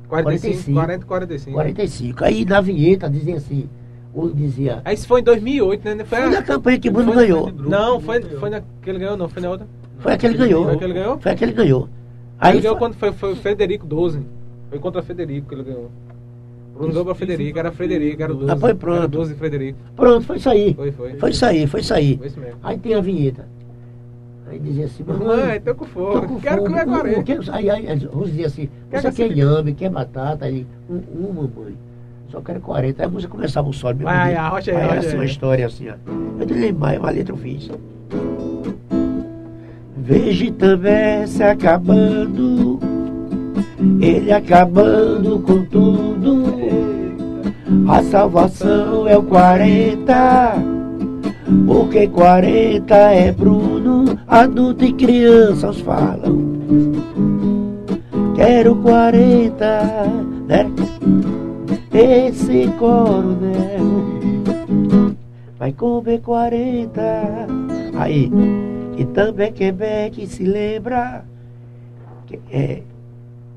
45. 0.10 0.74
40, 0.74 1.06
45. 1.06 1.54
45. 1.54 2.26
Aí 2.26 2.46
na 2.46 2.62
vinheta 2.62 3.10
dizia 3.10 3.38
assim, 3.38 3.70
o 4.14 4.30
dizia. 4.30 4.82
Aí 4.86 4.96
isso 4.96 5.08
foi 5.08 5.22
em 5.22 5.24
2008, 5.24 5.84
né? 5.96 6.04
Foi, 6.06 6.20
Foi 6.22 6.30
na 6.30 6.42
campanha 6.42 6.80
que 6.80 6.90
Bruno 6.90 7.14
foi- 7.14 7.24
ganhou. 7.28 7.52
Não, 7.52 8.00
foi, 8.00 8.22
foi 8.22 8.50
na 8.50 8.62
que 8.62 8.90
ele 8.90 9.00
ganhou, 9.00 9.18
não. 9.18 9.30
Foi 9.30 9.42
na 9.42 9.50
outra. 9.52 9.68
Foi 10.00 10.14
aquele 10.14 10.34
que 10.34 10.40
ganhou. 10.40 10.64
Foi 10.66 10.74
aquele 10.76 10.94
que 10.94 11.00
ganhou? 11.00 11.20
Foi 11.20 11.32
aquele 11.32 11.52
que 11.52 11.58
ganhou. 11.58 11.90
Aí 12.40 12.50
Aí 12.52 12.56
ele 12.56 12.62
ganhou 12.62 12.78
foi- 12.78 12.88
quando 12.88 12.94
foi, 12.98 13.12
foi 13.12 13.34
o 13.34 13.36
Frederico 13.36 13.86
12. 13.86 14.22
Foi 14.70 14.80
contra 14.80 15.02
Frederico 15.02 15.48
que 15.50 15.56
ele 15.56 15.64
ganhou. 15.64 15.92
Bruno 16.74 16.92
ganhou 16.94 17.06
pra 17.06 17.16
Frederico, 17.16 17.60
era 17.60 17.72
Frederico, 17.74 18.24
era 18.24 18.32
o 18.32 18.36
12. 18.38 18.52
Ah, 18.52 18.56
foi 18.56 18.74
pronto. 18.74 18.98
Era 19.00 19.08
12 19.08 19.34
de 19.34 19.40
Frederico. 19.40 19.78
Pronto, 19.96 20.26
foi 20.26 20.38
isso 20.38 20.50
aí. 20.50 20.74
Foi, 20.74 20.92
foi. 20.94 21.14
Foi 21.16 21.30
isso 21.32 21.46
aí, 21.46 21.68
foi 21.68 21.80
isso 21.82 21.94
aí. 21.94 22.18
Foi 22.18 22.28
isso 22.28 22.40
mesmo. 22.40 22.60
Aí 22.64 22.78
tem 22.78 22.94
a 22.96 23.02
vinheta. 23.02 23.46
Aí 24.48 24.58
dizia 24.58 24.86
assim, 24.86 25.04
Mamãe, 25.04 25.60
tô 25.60 25.76
com 25.76 25.86
Tô 25.86 25.92
fome. 25.92 26.28
com 26.28 26.40
Quero 26.40 26.58
fome. 26.64 26.70
comer 26.70 26.86
40. 26.86 27.24
quero- 27.24 27.44
Aí, 27.52 27.70
aí, 27.70 27.88
aí 27.88 27.98
Rose 28.06 28.32
dizia 28.32 28.48
assim, 28.48 28.70
Quer 28.90 29.02
você 29.02 29.12
que 29.12 29.16
quer 29.18 29.32
inhame, 29.38 29.74
quer 29.74 29.90
batata? 29.92 30.46
Aí, 30.46 30.66
um, 30.90 30.96
um, 30.96 31.34
mamãe. 31.34 31.76
Só 32.32 32.42
quero 32.42 32.60
40. 32.60 33.02
Aí 33.02 33.08
a 33.08 33.10
música 33.10 33.32
começava 33.32 33.68
o 33.68 33.74
solo. 33.74 33.96
meu 33.98 34.06
Vai, 34.06 34.36
arrocha 34.36 34.72
aí, 34.72 34.78
aí 34.78 34.84
era 34.84 34.92
arrocha 34.94 35.08
assim, 35.08 35.18
uma 35.18 35.26
história 35.26 35.66
assim, 35.66 35.90
ó. 35.90 35.94
Eu 36.40 36.48
lembro 36.48 36.80
mais, 36.80 37.00
uma 37.00 37.10
letra 37.10 37.34
eu 37.34 37.38
fiz. 37.38 37.70
Veja 39.98 40.52
também 40.54 41.28
se 41.28 41.44
acabando, 41.44 42.80
ele 44.00 44.32
acabando 44.32 45.40
com 45.40 45.64
tudo. 45.66 46.46
A 47.88 48.02
salvação 48.04 49.08
é 49.08 49.18
o 49.18 49.24
40, 49.24 50.54
porque 51.68 52.08
40 52.08 52.96
é 52.96 53.32
Bruno, 53.32 54.20
adulto 54.28 54.86
e 54.86 54.94
crianças 54.94 55.80
falam. 55.82 56.60
Quero 58.36 58.76
40, 58.78 60.06
né? 60.48 60.72
Esse 62.02 62.68
coronel 62.80 63.84
vai 65.58 65.74
comer 65.74 66.22
40. 66.22 67.02
Aí, 67.98 68.32
e 68.98 69.04
também 69.04 69.52
Quebec 69.52 70.26
se 70.26 70.44
lembra 70.46 71.26
que 72.26 72.40
é 72.50 72.84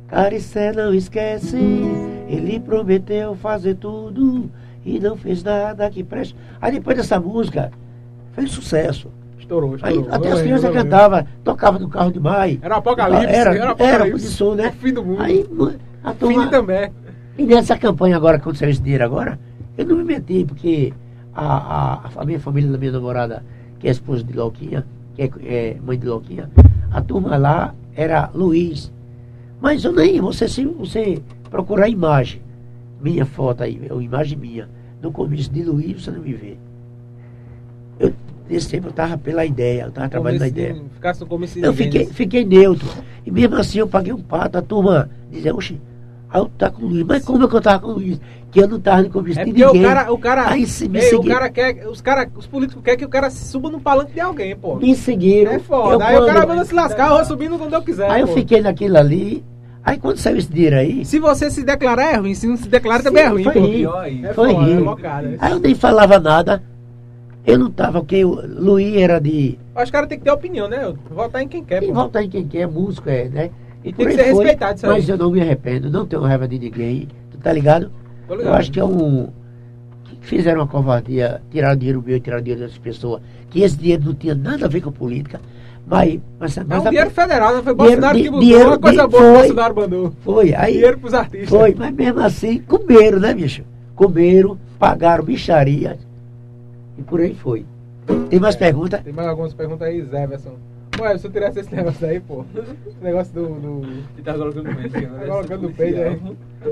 Caricé 0.09 0.73
não 0.73 0.93
esquece, 0.93 1.57
ele 2.29 2.59
prometeu 2.59 3.37
fazer 3.37 3.77
tudo 3.77 4.51
e 4.85 4.99
não 4.99 5.17
fez 5.17 5.45
nada 5.45 5.89
que 5.89 6.03
preste. 6.03 6.35
Aí 6.61 6.73
depois 6.73 6.97
dessa 6.97 7.21
música, 7.21 7.71
fez 8.33 8.51
sucesso. 8.51 9.09
Estourou, 9.39 9.77
Aí 9.83 9.95
estourou. 9.95 10.13
até 10.15 10.33
as 10.33 10.43
crianças 10.43 10.73
cantavam, 10.73 11.25
tocavam 11.45 11.79
no 11.81 11.89
carro 11.89 12.11
demais. 12.11 12.59
Era 12.61 12.77
apocalipse. 12.77 13.27
Era, 13.27 13.37
Era, 13.37 13.51
o 13.51 13.55
era, 13.55 13.71
apocalipse. 13.71 14.27
som, 14.33 14.55
né? 14.57 14.69
O 14.69 14.73
fim 14.73 14.93
do 14.93 15.05
mundo. 15.05 15.23
Aí 15.23 15.47
a 16.03 16.11
Fim 16.13 16.19
turma, 16.19 16.45
de 16.47 16.51
também. 16.51 16.91
E 17.39 17.47
nessa 17.47 17.79
campanha 17.79 18.17
agora, 18.17 18.39
que 18.39 18.43
aconteceu 18.43 18.69
esse 18.69 18.81
dinheiro 18.81 19.05
agora, 19.05 19.39
eu 19.77 19.87
não 19.87 19.97
me 19.97 20.05
meti, 20.05 20.45
porque 20.45 20.93
a, 21.35 22.07
a, 22.07 22.11
a 22.17 22.25
minha 22.25 22.41
família 22.41 22.71
da 22.71 22.79
minha 22.79 22.93
namorada, 22.93 23.43
que 23.79 23.89
é 23.89 23.91
esposa 23.91 24.23
de 24.23 24.33
Loquinha, 24.33 24.85
que 25.15 25.23
é, 25.23 25.31
é 25.45 25.77
mãe 25.85 25.99
de 25.99 26.07
Loquinha, 26.07 26.51
a 26.91 27.01
turma 27.01 27.37
lá 27.37 27.75
era 27.95 28.31
Luiz. 28.35 28.93
Mas 29.61 29.85
eu 29.85 29.93
nem, 29.93 30.21
você 30.21 30.49
se 30.49 30.65
você 30.65 31.23
procurar 31.51 31.87
a 31.87 31.89
imagem, 31.89 32.43
minha 33.01 33.25
foto 33.25 33.63
aí, 33.63 33.81
ou 33.91 34.03
imagem 34.03 34.39
minha, 34.39 34.69
no 35.01 35.11
começo 35.11 35.51
de 35.51 35.63
Luiz, 35.63 36.03
você 36.03 36.11
não 36.11 36.21
me 36.21 36.35
vê. 36.35 36.57
Eu, 37.99 38.13
nesse 38.49 38.69
tempo 38.69 38.89
eu 38.89 38.91
estava 38.91 39.17
pela 39.17 39.45
ideia, 39.45 39.83
eu 39.83 39.89
estava 39.89 40.09
trabalhando 40.09 40.41
na 40.41 40.49
ideia. 40.49 40.83
Ficasse 40.95 41.21
no 41.21 41.27
começo 41.27 41.55
de 41.55 41.65
Eu 41.65 41.73
fiquei, 41.73 42.07
fiquei 42.07 42.45
neutro. 42.45 42.89
E 43.25 43.31
mesmo 43.31 43.57
assim 43.57 43.79
eu 43.79 43.89
paguei 43.89 44.13
um 44.13 44.21
pato, 44.21 44.59
a 44.59 44.63
turma 44.63 45.11
dizia, 45.31 45.55
oxe, 45.55 45.81
Aí 46.33 46.41
eu 46.41 46.49
tava 46.57 46.73
com 46.73 46.83
o 46.85 46.89
Luiz. 46.89 47.05
Mas 47.05 47.25
como 47.25 47.45
é 47.45 47.49
que 47.49 47.55
eu 47.57 47.61
tava 47.61 47.79
com 47.81 47.89
o 47.89 47.93
Luiz? 47.95 48.21
Que 48.51 48.61
eu 48.61 48.69
não 48.69 48.81
tava 48.81 49.03
no 49.03 49.09
compromisso 49.09 49.41
É 49.41 49.45
de 49.45 49.51
porque 49.53 49.65
ninguém. 49.67 49.81
o 49.83 49.89
cara, 49.89 50.13
o 50.13 50.19
cara, 50.19 50.49
Aí 50.51 50.67
se 50.67 50.89
me 50.89 50.99
ei, 50.99 51.07
o 51.07 51.11
seguiram. 51.11 51.35
cara 51.35 51.51
quer, 51.51 51.87
os 51.89 52.01
cara, 52.01 52.29
os 52.37 52.47
políticos 52.47 52.83
querem 52.83 52.99
que 52.99 53.05
o 53.05 53.09
cara 53.09 53.31
suba 53.31 53.71
no 53.71 53.81
palanque 53.81 54.13
de 54.13 54.21
alguém, 54.21 54.55
pô. 54.57 54.77
Me 54.77 54.95
seguiram. 54.95 55.53
É 55.53 55.59
foda. 55.59 56.05
Eu 56.05 56.09
aí 56.09 56.15
o 56.17 56.19
quando- 56.21 56.27
cara 56.35 56.47
manda 56.47 56.65
se 56.65 56.75
lascar, 56.75 57.09
eu 57.11 57.17
vou 57.17 57.25
subindo 57.25 57.59
quando 57.59 57.73
eu 57.75 57.83
quiser. 57.83 58.11
Aí 58.11 58.21
eu 58.23 58.27
pô. 58.29 58.35
fiquei 58.35 58.61
naquilo 58.61 58.97
ali. 58.99 59.45
Aí 59.85 59.99
quando 59.99 60.17
saiu 60.19 60.37
esse 60.39 60.49
dinheiro 60.53 60.77
aí, 60.77 61.05
Se 61.05 61.19
você 61.19 61.51
se 61.51 61.65
declarar 61.65 62.13
é 62.13 62.17
ruim, 62.17 62.35
se 62.35 62.47
não 62.47 62.57
se 62.57 62.69
declara 62.69 63.03
também 63.03 63.25
é 63.25 63.29
ruim, 63.29 63.43
foi 63.45 63.53
pô. 63.55 63.61
rir. 63.61 63.73
Pior 63.79 63.99
ainda. 63.99 64.29
É 64.29 64.33
Foi 64.35 64.53
foda, 64.53 64.65
rir. 64.67 64.73
é 64.73 64.81
bocada. 64.81 65.29
Eu 65.29 65.37
aí 65.41 65.53
eu 65.53 65.59
nem 65.59 65.75
falava 65.75 66.21
nada. 66.21 66.63
Eu 67.45 67.59
não 67.59 67.71
tava, 67.71 67.99
porque 68.01 68.25
o 68.25 68.41
Luiz 68.47 68.97
era 68.97 69.19
de. 69.19 69.59
acho 69.75 69.87
que 69.87 69.91
o 69.91 69.93
cara 69.93 70.07
tem 70.07 70.19
que 70.19 70.25
ter 70.25 70.31
opinião, 70.31 70.69
né? 70.69 70.93
Votar 71.11 71.43
em 71.43 71.49
quem 71.49 71.65
quer, 71.65 71.81
Tem 71.81 71.89
pô. 71.89 71.95
volta 71.97 72.23
em 72.23 72.29
quem 72.29 72.47
quer, 72.47 72.69
músico 72.69 73.09
é, 73.11 73.29
né? 73.29 73.51
E 73.85 73.93
tem 73.93 74.07
que 74.07 74.13
ser 74.15 74.25
foi, 74.31 74.45
respeitado 74.45 74.77
isso 74.77 74.87
aí. 74.87 74.93
Mas 74.93 75.09
eu 75.09 75.17
não 75.19 75.31
me 75.31 75.41
arrependo, 75.41 75.91
não 75.91 76.07
tenho 76.07 76.23
raiva 76.23 76.47
de 76.47 76.59
ninguém. 76.59 77.09
Tu 77.31 77.39
tá 77.39 77.53
ligado? 77.53 77.91
Tô 78.29 78.35
Eu 78.35 78.39
ligado. 78.39 78.55
acho 78.55 78.71
que 78.73 78.79
é 78.81 78.85
um. 78.85 79.29
que 80.05 80.17
Fizeram 80.21 80.61
uma 80.61 80.67
covardia, 80.69 81.43
tiraram 81.51 81.77
dinheiro 81.77 82.03
meu, 82.05 82.21
tiraram 82.21 82.43
dinheiro 82.43 82.63
das 82.67 82.79
pessoas. 82.79 83.21
Que 83.51 83.63
esse 83.63 83.77
dinheiro 83.77 84.05
não 84.07 84.15
tinha 84.15 84.35
nada 84.35 84.67
a 84.67 84.69
ver 84.69 84.81
com 84.81 84.93
política. 84.93 85.41
Mas. 85.87 86.21
mas, 86.39 86.57
É 86.57 86.65
mas 86.65 86.79
um 86.85 86.87
a- 86.87 86.91
dinheiro 86.91 87.11
federal, 87.11 87.57
né? 87.57 87.63
Foi 87.63 87.75
Dinheiro- 87.75 88.01
Bolsonaro 88.01 88.17
que 88.17 88.23
di- 88.23 88.31
botou 88.31 88.41
dinheiro- 88.45 88.69
uma 88.69 88.79
coisa 88.79 89.07
boa 89.09 89.09
que 89.09 89.17
o 89.17 89.21
foi. 89.33 89.39
Bolsonaro 89.49 89.75
mandou. 89.75 90.13
Foi, 90.23 90.55
aí. 90.55 90.73
Dinheiro 90.75 90.99
pros 90.99 91.15
artistas. 91.15 91.49
Foi, 91.49 91.75
mas 91.77 91.93
mesmo 91.95 92.21
assim, 92.21 92.59
comeram, 92.61 93.19
né, 93.19 93.35
bicho? 93.35 93.63
Comeram, 93.97 94.57
pagaram 94.79 95.25
bicharia. 95.25 95.99
E 96.97 97.03
por 97.03 97.21
aí 97.21 97.35
foi. 97.35 97.67
Tem 98.31 98.39
mais 98.39 98.55
perguntas? 98.57 99.01
Tem 99.03 99.13
mais 99.13 99.27
algumas 99.29 99.53
perguntas 99.55 99.87
aí, 99.89 100.01
Zé 100.03 100.23
Everson. 100.25 100.55
Ué, 101.01 101.19
se 101.19 101.27
eu 101.27 101.31
tirasse 101.31 101.61
esse 101.61 101.75
negócio 101.75 102.07
aí, 102.07 102.21
pô. 102.21 102.45
Esse 102.87 103.03
negócio 103.03 103.33
do. 103.33 103.47
do... 103.49 103.83
Ele 104.15 104.23
tá 104.25 104.35
colocando 104.35 104.65
no 104.71 104.75
peito. 104.77 104.93
Tá 105.01 105.27
colocando 105.27 105.63
no 105.63 105.71
peito 105.73 106.01
aí. 106.01 106.21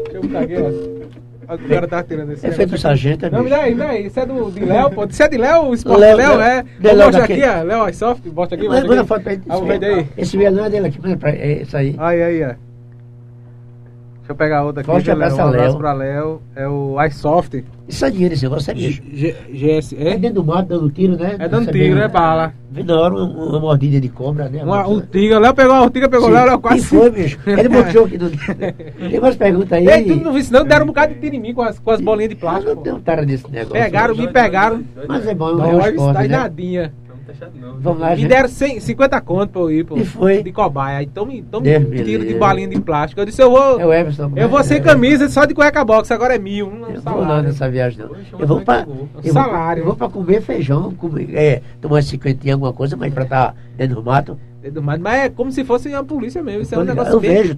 Deixa 0.04 0.16
eu 0.18 0.28
caguei, 0.30 0.58
ó. 0.62 1.54
O 1.54 1.58
cara 1.68 1.88
tá 1.88 2.02
tirando 2.04 2.32
esse 2.32 2.46
É 2.46 2.50
feito 2.50 2.68
negócio. 2.68 2.78
sargento, 2.78 3.26
é 3.26 3.30
Não, 3.30 3.42
me 3.42 3.50
dá 3.50 3.62
aí, 3.62 3.74
me 3.74 3.80
dá 3.80 3.88
aí. 3.88 4.06
Isso 4.06 4.20
é 4.20 4.26
do, 4.26 4.50
de 4.52 4.64
Léo, 4.64 4.90
pô. 4.90 5.04
Isso 5.04 5.20
é 5.22 5.28
de 5.28 5.36
Léo, 5.36 5.64
o 5.64 5.74
esporte 5.74 6.00
Léo, 6.00 6.16
Léo, 6.16 6.36
Léo. 6.36 6.40
é. 6.42 6.64
Vou 6.80 6.96
mostrar 6.96 7.24
aqui, 7.24 7.42
ó. 7.42 7.62
Léo 7.64 7.88
iSoft, 7.88 8.30
bota 8.30 8.54
aqui, 8.54 8.68
Manda 8.68 8.76
bota 8.82 8.88
manda 8.88 9.00
aqui. 9.00 9.08
foto 9.08 9.22
pra 9.22 9.32
ele. 9.32 9.42
Ah, 9.48 9.56
vou 9.56 9.66
ver 9.66 9.78
daí. 9.80 10.06
Esse 10.16 10.36
vídeo 10.36 10.52
não 10.52 10.64
é 10.64 10.70
dele 10.70 10.86
aqui, 10.86 11.00
manda 11.02 11.16
pra 11.16 11.30
é 11.30 11.62
isso 11.62 11.76
aí. 11.76 11.96
Aí, 11.98 12.22
aí, 12.22 12.44
ó. 12.44 12.54
Deixa 14.30 14.32
eu 14.32 14.36
pegar 14.36 14.62
outra 14.64 14.80
aqui. 14.82 14.90
Forte 14.90 15.04
viu, 15.06 15.14
Léo? 15.16 15.26
abraço 15.26 15.42
um 15.42 15.48
abraço 15.48 15.68
Léo. 15.70 15.78
pra 15.78 15.92
Léo. 15.92 16.42
É 16.54 16.68
o 16.68 16.96
iSoft. 17.06 17.64
Isso 17.88 18.04
é 18.06 18.10
dinheiro, 18.10 18.34
esse 18.34 18.44
negócio 18.44 18.70
é 18.70 18.74
bicho. 18.74 19.02
G- 19.12 19.34
GS. 19.52 19.92
É 19.98 20.10
É? 20.10 20.16
dentro 20.16 20.36
do 20.36 20.44
mato, 20.44 20.68
dando 20.68 20.88
tiro, 20.90 21.16
né? 21.18 21.34
É 21.36 21.48
dando 21.48 21.72
tiro, 21.72 21.98
é 21.98 22.06
bala. 22.06 22.52
Vi 22.70 22.84
na 22.84 22.96
hora 23.00 23.14
uma, 23.14 23.24
uma 23.24 23.58
mordida 23.58 24.00
de 24.00 24.08
cobra, 24.08 24.48
né? 24.48 24.62
Uma 24.62 24.86
urtiga. 24.86 25.40
Léo 25.40 25.52
pegou 25.52 25.74
a 25.74 25.82
urtiga, 25.82 26.08
pegou. 26.08 26.28
Léo, 26.28 26.46
Léo 26.46 26.60
quase. 26.60 26.78
E 26.78 26.84
foi, 26.84 27.10
bicho. 27.10 27.38
Ele 27.44 27.68
mostrou 27.74 28.04
aqui. 28.04 28.16
No... 28.18 28.30
Tem 28.30 29.18
umas 29.18 29.34
perguntas 29.34 29.72
aí. 29.72 29.88
Ei, 29.88 30.04
tu 30.04 30.14
não 30.22 30.30
viu 30.32 30.38
isso 30.40 30.52
não? 30.52 30.64
Deram 30.64 30.84
um 30.84 30.86
bocado 30.88 31.14
de 31.14 31.20
tiro 31.20 31.34
em 31.34 31.40
mim 31.40 31.52
com 31.52 31.62
as, 31.62 31.80
com 31.80 31.90
as 31.90 32.00
bolinhas 32.00 32.28
de 32.30 32.36
Eu 32.36 32.40
plástico. 32.40 32.68
não 32.68 32.76
pô. 32.76 32.82
tenho 32.82 33.00
cara 33.00 33.26
desse 33.26 33.50
negócio. 33.50 33.72
Pegaram, 33.72 34.14
me 34.14 34.28
pegaram. 34.28 34.84
Mas 35.08 35.26
é 35.26 35.34
bom, 35.34 35.48
é 35.48 35.52
um 35.54 35.56
Não, 35.56 35.80
esporte, 35.80 36.22
está 36.22 36.22
né? 36.22 36.28
De 37.32 37.58
novo. 37.60 37.78
Vamos 37.80 38.00
lá, 38.00 38.10
Me 38.10 38.16
gente. 38.16 38.28
deram 38.28 38.48
100, 38.48 38.80
50 38.80 39.20
conto 39.20 39.48
pra 39.50 39.60
eu 39.62 39.70
ir, 39.70 39.84
pô. 39.84 39.96
E 39.96 40.04
foi? 40.04 40.42
De 40.42 40.52
cobaia. 40.52 40.98
Aí 40.98 41.06
tome, 41.06 41.42
tome 41.42 41.64
Deus 41.70 41.84
um 41.84 41.88
me 41.88 42.04
tiro 42.04 42.26
de 42.26 42.34
balinha 42.34 42.68
de 42.68 42.80
plástico. 42.80 43.20
Eu 43.20 43.24
disse, 43.26 43.42
eu 43.42 43.50
vou. 43.50 43.80
É 43.80 43.86
o 43.86 43.92
Everson. 43.92 44.32
Eu 44.36 44.48
vou 44.48 44.62
sem 44.64 44.80
camisa 44.82 45.28
só 45.28 45.44
de 45.44 45.54
cueca 45.54 45.84
box, 45.84 46.10
agora 46.10 46.34
é 46.34 46.38
mil. 46.38 46.66
Um 46.68 46.80
Eu 46.86 46.92
vou 46.92 47.00
salário. 47.02 47.26
não 47.26 47.42
nessa 47.42 47.70
viagem, 47.70 47.98
não. 48.00 48.08
Poxa, 48.08 48.22
Eu 48.38 48.46
vou 48.46 48.60
pra. 48.60 48.86
eu 49.24 49.32
Salário. 49.32 49.82
Vou, 49.84 49.92
eu 49.92 49.96
vou 49.96 50.08
pra 50.08 50.08
comer 50.08 50.40
feijão, 50.42 50.92
comer, 50.94 51.34
é, 51.34 51.62
tomar 51.80 52.02
cinquentinha, 52.02 52.54
alguma 52.54 52.72
coisa, 52.72 52.96
mas 52.96 53.12
pra 53.12 53.24
estar 53.24 53.54
dentro 53.76 53.96
do 53.96 54.02
mato. 54.02 54.38
Dedo 54.62 54.82
mais, 54.82 55.00
Mas 55.00 55.20
é 55.20 55.28
como 55.30 55.50
se 55.50 55.64
fosse 55.64 55.88
uma 55.88 56.04
polícia 56.04 56.42
mesmo. 56.42 56.60
Isso 56.62 56.74
é 56.74 56.78
um 56.78 56.82
ligado. 56.82 56.96
negócio 56.96 57.14
Eu 57.16 57.20
bem 57.20 57.30
vejo. 57.42 57.54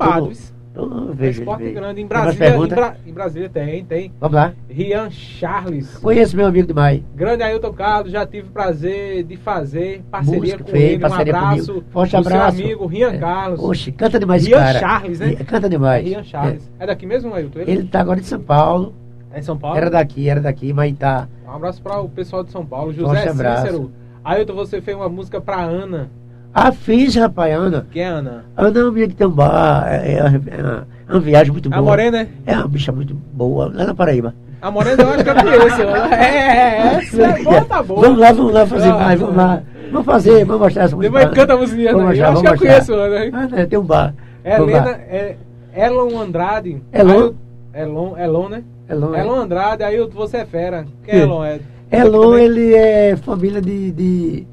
Eu 0.75 1.11
É 1.11 1.15
vejo. 1.15 1.41
esporte 1.41 1.65
ele. 1.65 1.73
grande. 1.73 2.01
Em 2.01 2.07
Brasília, 2.07 2.57
em? 2.57 2.67
Bra- 2.69 2.97
em 3.07 3.13
Brasília 3.13 3.49
tem, 3.49 3.85
tem. 3.85 4.13
Vamos 4.21 4.35
lá. 4.37 4.53
Rian 4.69 5.11
Charles. 5.11 5.99
Conheço 5.99 6.37
meu 6.37 6.47
amigo 6.47 6.67
demais. 6.69 7.03
Grande 7.15 7.43
Ailton 7.43 7.73
Carlos, 7.73 8.11
já 8.13 8.25
tive 8.27 8.49
o 8.49 8.51
prazer 8.53 9.23
de 9.25 9.37
fazer 9.37 10.03
parceria 10.11 10.41
Música, 10.41 10.65
com 10.65 10.71
fez 10.71 10.85
ele. 10.85 10.97
Um 10.97 11.01
parceria 11.01 11.37
abraço. 11.37 11.67
comigo. 11.67 11.85
Forte 11.91 12.17
abraço. 12.17 12.57
Seu 12.57 12.65
amigo 12.67 12.87
Rian 12.87 13.13
É. 13.13 13.19
Carlos. 13.19 13.61
Oxe, 13.63 13.93
canta 13.93 14.19
demais 14.19 14.47
Rian 14.47 14.59
cara. 14.59 14.79
Charles, 14.79 15.21
né? 15.21 15.35
Canta 15.47 15.69
demais. 15.69 16.05
Rian 16.05 16.23
Charles. 16.25 16.73
É. 16.79 16.87
daqui 16.87 17.05
mesmo, 17.07 17.35
Ailton? 17.35 17.61
É. 17.61 17.65
Ele 17.71 17.85
tá 17.89 18.01
agora 18.01 18.21
em 18.21 18.25
São 18.25 18.41
Paulo. 18.41 18.95
É 19.35 19.39
em 19.39 19.43
São 19.43 19.57
Paulo? 19.57 19.77
Era 19.79 19.91
daqui, 19.91 20.29
era 20.29 20.41
daqui, 20.41 20.73
mas 20.73 20.95
tá. 20.97 21.29
Um 21.47 21.51
abraço 21.53 21.83
para 21.83 22.01
o 22.01 22.09
pessoal 22.09 22.43
de 22.45 22.51
São 22.51 22.65
Paulo. 22.67 22.93
Forte 22.95 23.01
José 23.17 23.29
abraço. 23.31 23.63
Cícero. 23.67 23.93
Ailton, 24.25 24.55
você 24.55 24.81
fez 24.81 24.97
uma 24.97 25.09
música 25.09 25.41
pra 25.41 25.61
Ana. 25.63 26.11
Ah, 26.55 26.71
fiz, 26.71 27.15
rapaz, 27.17 27.55
Ana. 27.55 27.87
Quem 27.91 28.03
é 28.03 28.07
Ana? 28.07 28.45
Ana 28.57 28.79
é 28.79 28.83
uma 28.83 28.91
menina 28.93 29.09
que 29.09 29.17
tem 29.17 29.27
um 29.27 29.31
bar. 29.31 29.87
É, 29.89 30.13
é 30.15 30.23
uma, 30.23 30.29
é 30.29 30.63
uma- 30.63 30.87
é 31.09 31.13
uma 31.13 31.21
viagem 31.21 31.53
muito 31.53 31.71
boa. 31.71 31.79
A 31.81 31.83
Morena, 31.83 32.19
né? 32.23 32.29
É 32.47 32.57
uma 32.57 32.69
bicha 32.69 32.93
muito 32.93 33.15
boa, 33.33 33.73
lá 33.75 33.85
na 33.87 33.95
Paraíba. 33.95 34.35
A 34.61 34.71
Morena 34.71 35.03
eu 35.03 35.09
acho 35.11 35.25
que 35.25 35.31
eu 35.31 35.35
conheço. 35.35 35.83
É, 36.15 36.27
é, 36.27 36.95
essa 36.97 37.23
é 37.23 37.43
boa, 37.43 37.65
tá 37.65 37.83
boa. 37.83 38.01
Vamos 38.03 38.19
lá, 38.19 38.33
vamos 38.33 38.53
lá 38.53 38.67
fazer 38.67 38.91
Ah, 38.91 38.99
mais, 38.99 39.21
vamos 39.21 39.37
lá. 39.37 39.63
Vamos 39.91 40.07
fazer, 40.07 40.45
vamos 40.45 40.63
mostrar 40.63 40.83
essa 40.85 40.97
música. 40.97 41.19
Depois 41.19 41.35
canta 41.35 41.53
a 41.55 41.57
musiquinha 41.57 41.91
aí. 41.91 41.97
mostrar, 41.97 42.17
Eu 42.27 42.33
acho 42.33 42.43
que 42.43 42.49
eu 42.49 42.59
conheço 42.59 42.95
Ana. 42.95 43.31
Ah, 43.33 43.47
né, 43.49 43.67
tem 43.67 43.79
um 43.79 43.85
bar. 43.85 44.15
É 44.45 44.59
Vamos 44.59 44.73
lá. 44.75 44.91
é 44.91 45.37
Elon 45.75 46.19
Andrade. 46.21 46.83
Elon? 46.93 47.13
Eu- 47.13 47.35
Elon, 47.75 48.17
Elon, 48.19 48.49
né? 48.51 48.63
Elon, 48.89 49.15
Elon 49.15 49.35
Andrade, 49.41 49.83
aí 49.85 49.97
eu- 49.97 50.09
você 50.11 50.39
é 50.39 50.45
fera. 50.45 50.85
Quem 51.05 51.15
é. 51.15 51.23
Elon? 51.23 51.45
É, 51.45 51.59
Elon, 51.91 52.37
ele 52.39 52.75
é 52.75 53.17
família 53.17 53.61
de, 53.61 53.91
de... 53.91 54.47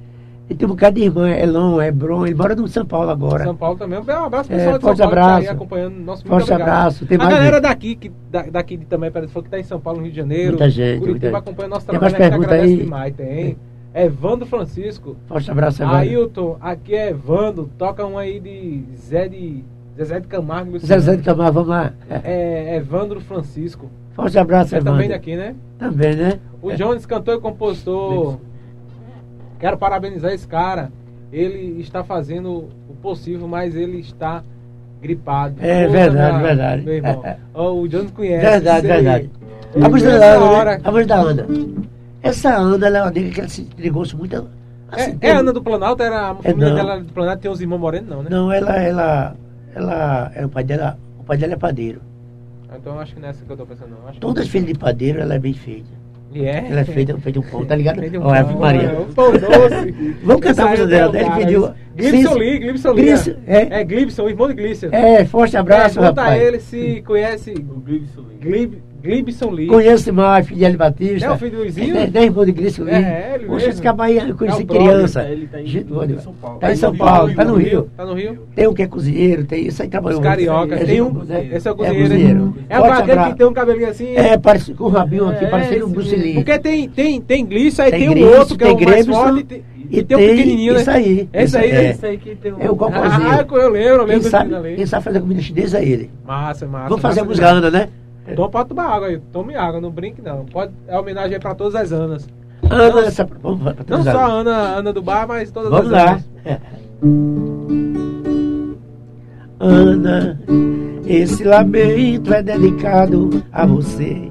Ele 0.49 0.57
tem 0.57 0.65
um 0.65 0.71
bocado 0.71 0.95
de 0.95 1.03
irmã, 1.05 1.29
Elon, 1.29 1.79
Hebron, 1.79 2.25
ele 2.25 2.33
mora 2.33 2.55
no 2.55 2.67
São 2.67 2.83
Paulo 2.83 3.11
agora. 3.11 3.43
São 3.43 3.55
Paulo 3.55 3.77
também. 3.77 3.99
Um 3.99 4.01
abraço 4.25 4.49
pro 4.49 4.57
É, 4.57 4.59
pessoal 4.59 4.77
de 4.79 4.81
São 4.81 4.81
forte 4.81 4.81
Paulo 4.81 4.95
que 4.97 4.99
tá 4.99 5.05
aí 5.27 5.33
abraço. 5.35 5.51
acompanhando. 5.51 5.95
Nosso 5.99 6.25
Forte 6.25 6.43
obrigado. 6.51 6.61
abraço. 6.61 7.05
Tem 7.05 7.15
a 7.15 7.19
mais 7.19 7.33
galera 7.35 7.55
gente. 7.57 7.61
daqui, 7.63 7.95
que, 7.95 8.11
da, 8.31 8.41
daqui 8.43 8.77
de 8.77 8.85
também, 8.87 9.11
parece 9.11 9.31
falou 9.31 9.43
que 9.43 9.49
tá 9.51 9.59
em 9.59 9.63
São 9.63 9.79
Paulo, 9.79 9.99
no 9.99 10.05
Rio 10.05 10.11
de 10.11 10.17
Janeiro. 10.17 10.49
Muita 10.49 10.69
gente, 10.69 10.99
Curitiba 10.99 11.11
muita 11.11 11.27
gente. 11.27 11.35
acompanha 11.37 11.69
nosso 11.69 11.85
Tem 11.85 11.99
trabalho. 11.99 12.11
mais 12.11 12.13
a 12.13 12.23
gente 12.23 12.31
pergunta 12.31 12.53
agradece 12.55 12.73
aí? 12.73 12.83
demais. 12.83 13.15
Tem. 13.15 13.57
Evandro 13.93 14.45
Francisco. 14.47 15.15
Forte 15.27 15.51
abraço, 15.51 15.81
Evandro. 15.83 15.97
Ailton, 15.99 16.57
aqui 16.61 16.95
é 16.95 17.09
Evandro. 17.09 17.69
Toca 17.77 18.05
um 18.05 18.17
aí 18.17 18.39
de 18.39 18.83
Zé 18.97 19.27
de. 19.27 19.63
Zezé 19.97 20.19
de 20.19 20.27
Camargo. 20.27 20.69
e 20.69 20.73
Luciano. 20.73 21.01
Zezé 21.01 21.17
de 21.17 21.23
Camargo, 21.23 21.53
vamos 21.53 21.69
lá. 21.69 21.93
É 22.23 22.75
Evandro 22.77 23.19
Francisco. 23.21 23.87
Forte 24.13 24.37
abraço, 24.39 24.73
É 24.73 24.77
Evandro. 24.77 24.93
também 24.93 25.09
daqui, 25.09 25.35
né? 25.35 25.55
Também, 25.77 26.15
né? 26.15 26.39
O 26.61 26.71
Jones, 26.73 27.05
cantor 27.05 27.35
e 27.37 27.39
compositor. 27.39 28.37
Quero 29.59 29.77
parabenizar 29.77 30.31
esse 30.31 30.47
cara. 30.47 30.91
Ele 31.31 31.79
está 31.81 32.03
fazendo 32.03 32.69
o 32.89 32.95
possível, 33.01 33.47
mas 33.47 33.75
ele 33.75 33.99
está 33.99 34.43
gripado. 35.01 35.55
É 35.59 35.87
verdade, 35.87 36.37
minha- 36.37 36.47
verdade. 36.47 36.85
Meu 36.85 36.93
irmão. 36.95 37.23
Ó, 37.53 37.73
o 37.73 37.87
Jones 37.87 38.11
conhece. 38.11 38.45
Verdade, 38.45 38.87
verdade. 38.87 39.29
A 39.81 39.89
conhece 39.89 40.05
da 40.19 40.25
a 40.25 40.35
Ana, 40.35 40.45
hora. 40.45 40.71
né? 40.71 40.81
A 40.83 40.91
música 40.91 41.07
da 41.07 41.15
Ana. 41.21 41.45
Essa 42.23 42.55
Ana, 42.55 42.87
ela 42.87 42.97
é 42.97 43.01
uma 43.03 43.11
nega 43.11 43.29
que 43.29 43.39
ela 43.39 43.49
se 43.49 43.61
entregou-se 43.61 44.15
muito. 44.15 44.35
assim, 44.91 45.11
É, 45.11 45.15
tem- 45.15 45.29
é 45.29 45.33
Ana 45.35 45.53
do 45.53 45.61
Planalto? 45.61 46.01
Era 46.01 46.31
a 46.31 46.35
família 46.35 46.73
dela 46.73 46.99
do 46.99 47.13
Planalto 47.13 47.41
tem 47.41 47.51
uns 47.51 47.61
irmãos 47.61 47.77
morenos, 47.79 48.09
não, 48.09 48.23
né? 48.23 48.29
Não, 48.31 48.51
ela, 48.51 48.75
ela, 48.81 49.35
ela, 49.75 50.31
é 50.35 50.45
o 50.45 50.49
pai 50.49 50.63
dela, 50.63 50.97
o 51.19 51.23
pai 51.23 51.37
dela 51.37 51.53
é 51.53 51.57
padeiro. 51.57 52.01
Então 52.75 52.99
acho 52.99 53.13
que 53.13 53.19
nessa 53.21 53.45
que 53.45 53.51
eu 53.51 53.57
tô 53.57 53.65
pensando, 53.67 53.91
não. 53.91 54.13
Todas 54.19 54.47
filhas 54.47 54.67
de 54.67 54.73
padeiro, 54.73 55.19
ela 55.21 55.35
é 55.35 55.39
bem 55.39 55.53
feita. 55.53 55.89
E 56.31 56.45
é? 56.45 56.65
Ela 56.69 56.81
é 56.81 56.85
feita, 56.85 57.17
feita 57.17 57.39
um 57.39 57.43
pão, 57.43 57.65
tá 57.65 57.75
ligado? 57.75 57.99
Feita 57.99 58.19
um 58.19 58.23
Ó, 58.23 58.31
Ave 58.31 58.51
pão, 58.53 58.59
Maria. 58.61 58.81
é, 58.81 58.99
Um 58.99 59.05
pão 59.13 59.31
doce. 59.31 60.15
Vamos 60.23 60.41
cantar 60.41 60.67
a 60.67 60.69
música 60.69 60.87
dela. 60.87 61.17
é 61.17 61.21
Ele 61.21 61.31
pediu. 61.31 61.69
Glibson 61.95 62.33
Lee, 62.35 62.59
Glibson 62.59 62.91
Lee. 62.91 63.05
Glibson, 63.05 63.31
é. 63.47 63.57
é. 63.57 63.67
é 63.81 63.83
Glibson, 63.83 64.29
irmão 64.29 64.47
de 64.47 64.53
Glícia. 64.53 64.89
É, 64.91 65.25
forte 65.25 65.57
abraço, 65.57 65.99
Pergunta 65.99 66.21
a 66.21 66.23
rapaz. 66.25 66.41
ele 66.43 66.59
se 66.59 67.01
conhece 67.05 67.51
O 67.51 67.79
Glibson 67.79 68.21
Lee. 68.41 68.81
Glib, 69.01 69.23
Glibson 69.25 69.49
Lee. 69.51 69.67
Conheço 69.67 70.13
mais, 70.13 70.47
Fidel 70.47 70.73
Batista. 70.77 71.25
É 71.27 71.31
o 71.31 71.37
filho 71.37 71.51
do 71.51 71.57
Luizinho? 71.59 71.95
É, 71.97 72.09
é 72.13 72.23
irmão 72.23 72.45
de 72.45 72.51
Grício 72.51 72.83
Lee. 72.83 72.93
É, 72.95 73.31
ele 73.35 73.45
Poxa, 73.45 73.69
esse 73.69 73.81
cabaia 73.81 74.25
eu 74.27 74.35
conheci 74.35 74.61
É 74.61 74.65
brother, 74.65 74.83
criança. 74.87 75.23
Ele 75.23 75.47
tá 75.47 75.61
em- 75.61 75.65
Gente 75.65 75.85
boa 75.85 76.05
em. 76.05 76.19
São 76.19 76.33
Paulo. 76.33 76.59
Tá 76.59 76.71
em 76.71 76.75
São 76.75 76.91
no 76.91 76.97
Paulo, 76.97 77.33
tá 77.35 77.45
no 77.45 77.55
Rio. 77.55 77.89
Tá 77.95 78.05
no 78.05 78.13
Rio? 78.13 78.39
Tem 78.55 78.67
um 78.67 78.73
que 78.73 78.81
é 78.83 78.87
cozinheiro, 78.87 79.45
tem 79.45 79.67
isso 79.67 79.81
aí 79.81 79.87
trabalhou. 79.87 80.19
Os 80.19 80.25
cariocas. 80.25 80.81
É, 80.81 80.85
Tem 80.85 81.01
um. 81.01 81.11
né? 81.23 81.49
Esse 81.53 81.67
é 81.67 81.71
o 81.71 81.73
É 81.85 81.93
cozinheiro. 82.01 82.45
né? 82.45 82.53
É 82.69 82.79
o 82.79 82.83
aquele 82.85 83.23
que 83.25 83.35
tem 83.37 83.47
um 83.47 83.53
cabelinho 83.53 83.89
assim. 83.89 84.15
É, 84.15 84.37
parece, 84.37 84.73
com 84.73 84.83
o 84.85 84.89
rabinho 84.89 85.27
aqui, 85.29 85.45
É, 85.45 85.47
parecendo 85.47 85.87
um. 85.87 85.93
Lee. 85.93 86.33
Porque 86.35 86.59
tem, 86.59 86.89
tem, 86.89 87.21
tem 87.21 87.45
Glícia, 87.45 87.85
aí 87.85 87.91
Tem 87.91 88.13
tem, 88.13 88.25
um 88.25 88.37
outro 88.37 88.57
que 88.57 88.63
é 88.63 88.75
tem 88.75 88.85
o 88.85 88.89
mais 88.89 89.05
forte. 89.07 89.39
E 89.39 89.43
tem, 89.43 89.63
e 89.91 89.99
e 89.99 90.03
tem 90.03 90.17
um 90.17 90.19
tem 90.19 90.29
pequenininho, 90.29 90.73
né? 90.73 90.81
isso 90.81 90.91
aí, 90.91 91.29
Esse 91.33 91.57
aí, 91.57 91.71
né? 91.71 91.85
é. 91.85 91.89
Esse 91.91 92.05
aí 92.05 92.17
que 92.17 92.35
tem 92.35 92.53
um... 92.53 92.59
É 92.61 92.69
o 92.69 92.75
cocôzinho. 92.75 93.27
Ah, 93.27 93.45
eu 93.49 93.69
lembro, 93.69 93.89
eu 93.89 93.97
Quem 94.05 94.15
lembro 94.15 94.29
sabe, 94.29 94.49
desse 94.49 94.55
ali. 94.67 94.75
quem 94.75 94.85
sabe 94.85 95.03
fazer 95.03 95.19
comida 95.19 95.41
chinesa 95.41 95.79
é 95.79 95.85
ele. 95.85 96.11
Massa, 96.27 96.67
massa. 96.67 96.89
Vamos 96.89 97.01
fazer 97.01 97.21
a 97.21 97.23
massa 97.23 97.41
música. 97.41 97.47
Ana, 97.57 97.71
né? 97.71 97.89
Então 98.31 98.49
pode 98.49 98.69
tomar 98.69 98.85
água 98.85 99.07
aí. 99.07 99.19
Tome 99.31 99.55
água, 99.55 99.81
não 99.81 99.91
brinque 99.91 100.21
não. 100.21 100.45
Pode, 100.45 100.71
é 100.87 100.97
homenagem 100.97 101.33
aí 101.35 101.39
pra 101.39 101.55
todas 101.55 101.75
as 101.75 101.91
Anas. 101.91 102.27
Ana, 102.69 102.89
Não- 102.89 102.99
essa. 102.99 103.27
Vamos 103.41 103.61
Não 103.87 104.03
só 104.03 104.17
a 104.19 104.25
Ana, 104.27 104.55
Ana 104.77 104.93
do 104.93 105.01
bar, 105.01 105.27
mas 105.27 105.51
todas 105.51 105.69
Vamos 105.69 105.87
as 105.87 105.91
lá. 105.91 106.11
Anas. 106.11 106.29
Ana, 109.59 110.39
esse 111.05 111.43
lamento 111.43 112.33
é 112.33 112.41
dedicado 112.41 113.43
a 113.51 113.65
você. 113.65 114.29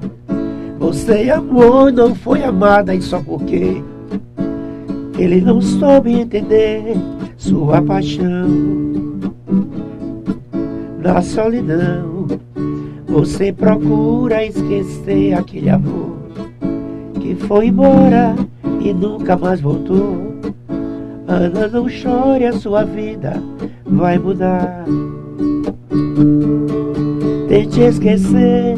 Você 0.79 1.29
amou, 1.29 1.91
não 1.91 2.15
foi 2.15 2.43
amada 2.43 2.95
e 2.95 3.01
só 3.01 3.21
porque 3.21 3.83
ele 5.17 5.41
não 5.41 5.61
soube 5.61 6.13
entender 6.13 6.95
sua 7.37 7.81
paixão. 7.81 8.47
Na 10.99 11.21
solidão, 11.21 12.08
Você 13.09 13.51
procura 13.51 14.45
esquecer 14.45 15.33
aquele 15.33 15.69
amor 15.69 16.17
que 17.19 17.35
foi 17.35 17.67
embora 17.67 18.35
e 18.79 18.93
nunca 18.93 19.35
mais 19.35 19.59
voltou. 19.59 20.17
Ana, 21.27 21.67
não 21.67 21.89
chore, 21.89 22.45
a 22.45 22.53
sua 22.53 22.83
vida 22.83 23.41
vai 23.85 24.17
mudar. 24.17 24.85
Tente 27.47 27.81
esquecer, 27.81 28.77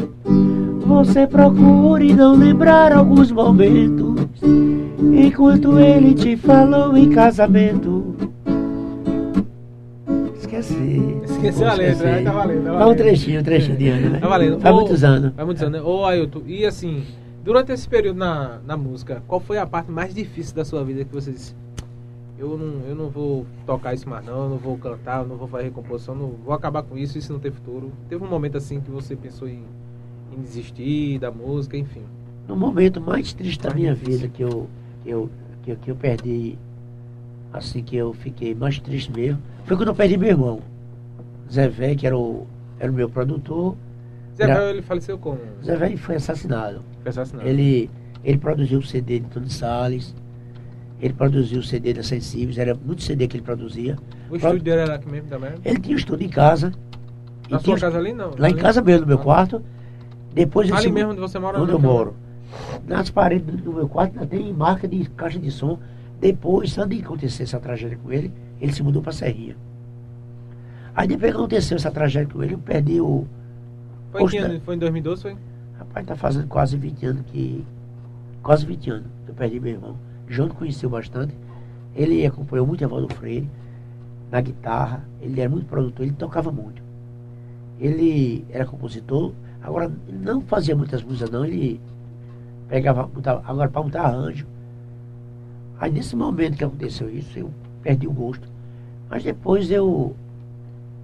você 0.86 1.26
procure 1.26 2.14
não 2.14 2.34
lembrar 2.34 2.92
alguns 2.92 3.30
momentos. 3.30 4.26
Enquanto 5.00 5.78
ele 5.78 6.14
te 6.14 6.36
falou 6.36 6.96
em 6.96 7.10
casamento. 7.10 8.01
Esqueci. 10.62 11.20
Esqueceu 11.24 11.68
a 11.68 11.74
letra, 11.74 12.12
né? 12.12 12.22
tá 12.22 12.32
valendo. 12.32 12.64
Tá 12.64 12.78
Dá 12.78 12.86
um 12.88 12.94
trechinho, 12.94 13.40
um 13.40 13.42
trechinho 13.44 13.76
de 13.76 13.88
ano, 13.88 14.10
né? 14.10 14.20
Tá 14.20 14.28
valendo. 14.28 14.60
Faz 14.60 14.74
Ô, 14.74 14.78
muitos 14.78 15.04
anos. 15.04 15.34
Faz 15.34 15.46
muitos 15.46 15.62
anos, 15.62 15.80
né? 15.80 15.86
Ô, 15.86 16.04
Ailton, 16.04 16.42
e 16.46 16.64
assim, 16.64 17.04
durante 17.44 17.72
esse 17.72 17.88
período 17.88 18.16
na, 18.18 18.58
na 18.64 18.76
música, 18.76 19.22
qual 19.26 19.40
foi 19.40 19.58
a 19.58 19.66
parte 19.66 19.90
mais 19.90 20.14
difícil 20.14 20.54
da 20.54 20.64
sua 20.64 20.84
vida 20.84 21.04
que 21.04 21.12
você 21.12 21.32
disse? 21.32 21.54
Eu 22.38 22.56
não, 22.56 22.88
eu 22.88 22.94
não 22.94 23.08
vou 23.08 23.46
tocar 23.66 23.94
isso 23.94 24.08
mais 24.08 24.24
não, 24.24 24.44
eu 24.44 24.50
não 24.50 24.56
vou 24.56 24.76
cantar, 24.76 25.22
eu 25.22 25.28
não 25.28 25.36
vou 25.36 25.46
fazer 25.46 25.70
composição, 25.70 26.14
não 26.14 26.32
vou 26.44 26.52
acabar 26.54 26.82
com 26.82 26.96
isso, 26.96 27.16
isso 27.18 27.32
não 27.32 27.38
tem 27.40 27.52
futuro. 27.52 27.92
Teve 28.08 28.24
um 28.24 28.28
momento 28.28 28.56
assim 28.56 28.80
que 28.80 28.90
você 28.90 29.14
pensou 29.14 29.48
em, 29.48 29.62
em 30.36 30.40
desistir 30.42 31.18
da 31.18 31.30
música, 31.30 31.76
enfim. 31.76 32.02
No 32.48 32.56
momento 32.56 33.00
mais 33.00 33.32
triste 33.32 33.60
da 33.60 33.68
Mais 33.70 33.80
minha 33.80 33.94
difícil. 33.94 34.18
vida, 34.20 34.28
que 34.28 34.42
eu, 34.42 34.68
que 35.04 35.10
eu, 35.10 35.30
que 35.62 35.70
eu, 35.70 35.76
que 35.76 35.90
eu 35.92 35.94
perdi, 35.96 36.58
assim 37.52 37.82
que 37.82 37.94
eu 37.96 38.12
fiquei 38.12 38.54
mais 38.56 38.80
triste 38.80 39.12
mesmo, 39.12 39.40
foi 39.64 39.76
quando 39.76 39.88
eu 39.88 39.94
perdi 39.94 40.16
meu 40.16 40.28
irmão. 40.30 40.60
Zé 41.50 41.68
Vé, 41.68 41.94
que 41.94 42.06
era 42.06 42.16
o, 42.16 42.46
era 42.78 42.90
o 42.90 42.94
meu 42.94 43.08
produtor. 43.08 43.76
Zé 44.36 44.46
Velho, 44.46 44.60
ele 44.70 44.82
faleceu 44.82 45.18
como? 45.18 45.38
Zé 45.64 45.76
Vé 45.76 45.96
foi 45.96 46.16
assassinado. 46.16 46.82
Foi 47.02 47.10
assassinado. 47.10 47.46
Ele, 47.48 47.90
ele 48.24 48.38
produziu 48.38 48.78
o 48.78 48.82
CD 48.82 49.20
de 49.20 49.26
Tony 49.26 49.50
Salles, 49.50 50.14
ele 51.00 51.12
produziu 51.12 51.60
o 51.60 51.62
CD 51.62 51.92
da 51.92 52.02
Sensíveis, 52.02 52.56
era 52.58 52.74
muito 52.74 53.02
CD 53.02 53.26
que 53.28 53.36
ele 53.36 53.44
produzia. 53.44 53.96
O 54.30 54.36
estúdio 54.36 54.62
dele 54.62 54.80
era 54.82 54.94
aqui 54.94 55.10
mesmo 55.10 55.28
também? 55.28 55.50
Ele 55.64 55.78
tinha 55.78 55.94
um 55.94 55.98
estúdio 55.98 56.26
em 56.26 56.30
casa. 56.30 56.72
Na 57.50 57.58
sua 57.58 57.78
casa 57.78 57.98
ali 57.98 58.14
não? 58.14 58.30
Lá 58.38 58.48
em 58.48 58.56
casa 58.56 58.80
mesmo, 58.80 59.02
no 59.02 59.08
meu 59.08 59.18
Ah. 59.18 59.22
quarto. 59.22 59.62
Depois 60.32 60.72
Ali 60.72 60.82
se- 60.82 60.90
mesmo 60.92 61.10
onde 61.10 61.20
você 61.20 61.38
mora? 61.38 61.58
onde 61.58 61.66
não, 61.72 61.74
eu 61.74 61.78
moro. 61.82 62.14
Nas 62.88 63.10
paredes 63.10 63.44
do 63.46 63.56
do 63.58 63.72
meu 63.74 63.88
quarto 63.88 64.14
ainda 64.14 64.26
tem 64.26 64.50
marca 64.54 64.88
de 64.88 65.04
caixa 65.10 65.38
de 65.38 65.50
som. 65.50 65.78
Depois, 66.18 66.78
antes 66.78 66.96
de 66.98 67.04
acontecer 67.04 67.42
essa 67.42 67.58
tragédia 67.60 67.98
com 68.02 68.10
ele, 68.10 68.32
ele 68.62 68.72
se 68.72 68.82
mudou 68.82 69.02
para 69.02 69.10
Serrinha. 69.10 69.56
Aí 70.94 71.08
depois 71.08 71.32
que 71.32 71.36
aconteceu 71.36 71.76
essa 71.76 71.90
tragédia 71.90 72.32
com 72.32 72.42
ele, 72.44 72.54
eu 72.54 72.58
perdi 72.58 73.00
o. 73.00 73.26
Foi 74.12 74.38
ano? 74.38 74.60
Foi 74.60 74.76
em 74.76 74.78
2012, 74.78 75.22
foi? 75.22 75.36
Rapaz, 75.78 76.06
tá 76.06 76.14
fazendo 76.14 76.46
quase 76.46 76.76
20 76.76 77.06
anos 77.06 77.22
que. 77.26 77.64
Quase 78.40 78.64
20 78.64 78.90
anos 78.90 79.06
que 79.24 79.30
eu 79.32 79.34
perdi 79.34 79.58
meu 79.58 79.72
irmão. 79.72 79.96
João 80.28 80.48
conheceu 80.48 80.88
bastante. 80.88 81.34
Ele 81.94 82.24
acompanhou 82.24 82.64
muito 82.64 82.84
a 82.84 82.88
voz 82.88 83.06
do 83.06 83.14
Freire 83.14 83.50
na 84.30 84.40
guitarra. 84.40 85.04
Ele 85.20 85.40
era 85.40 85.50
muito 85.50 85.66
produtor, 85.66 86.06
ele 86.06 86.14
tocava 86.14 86.52
muito. 86.52 86.80
Ele 87.80 88.44
era 88.48 88.64
compositor, 88.64 89.32
agora 89.60 89.90
não 90.08 90.40
fazia 90.42 90.76
muitas 90.76 91.02
músicas 91.02 91.30
não, 91.30 91.44
ele 91.44 91.80
pegava, 92.68 93.02
botava, 93.04 93.42
agora 93.44 93.68
para 93.68 93.82
montar 93.82 94.02
arranjo. 94.02 94.46
Aí 95.80 95.90
nesse 95.90 96.14
momento 96.14 96.56
que 96.56 96.64
aconteceu 96.64 97.10
isso, 97.10 97.36
eu 97.36 97.50
perdi 97.82 98.06
o 98.06 98.12
gosto. 98.12 98.51
Mas 99.12 99.22
depois 99.22 99.70
eu. 99.70 100.16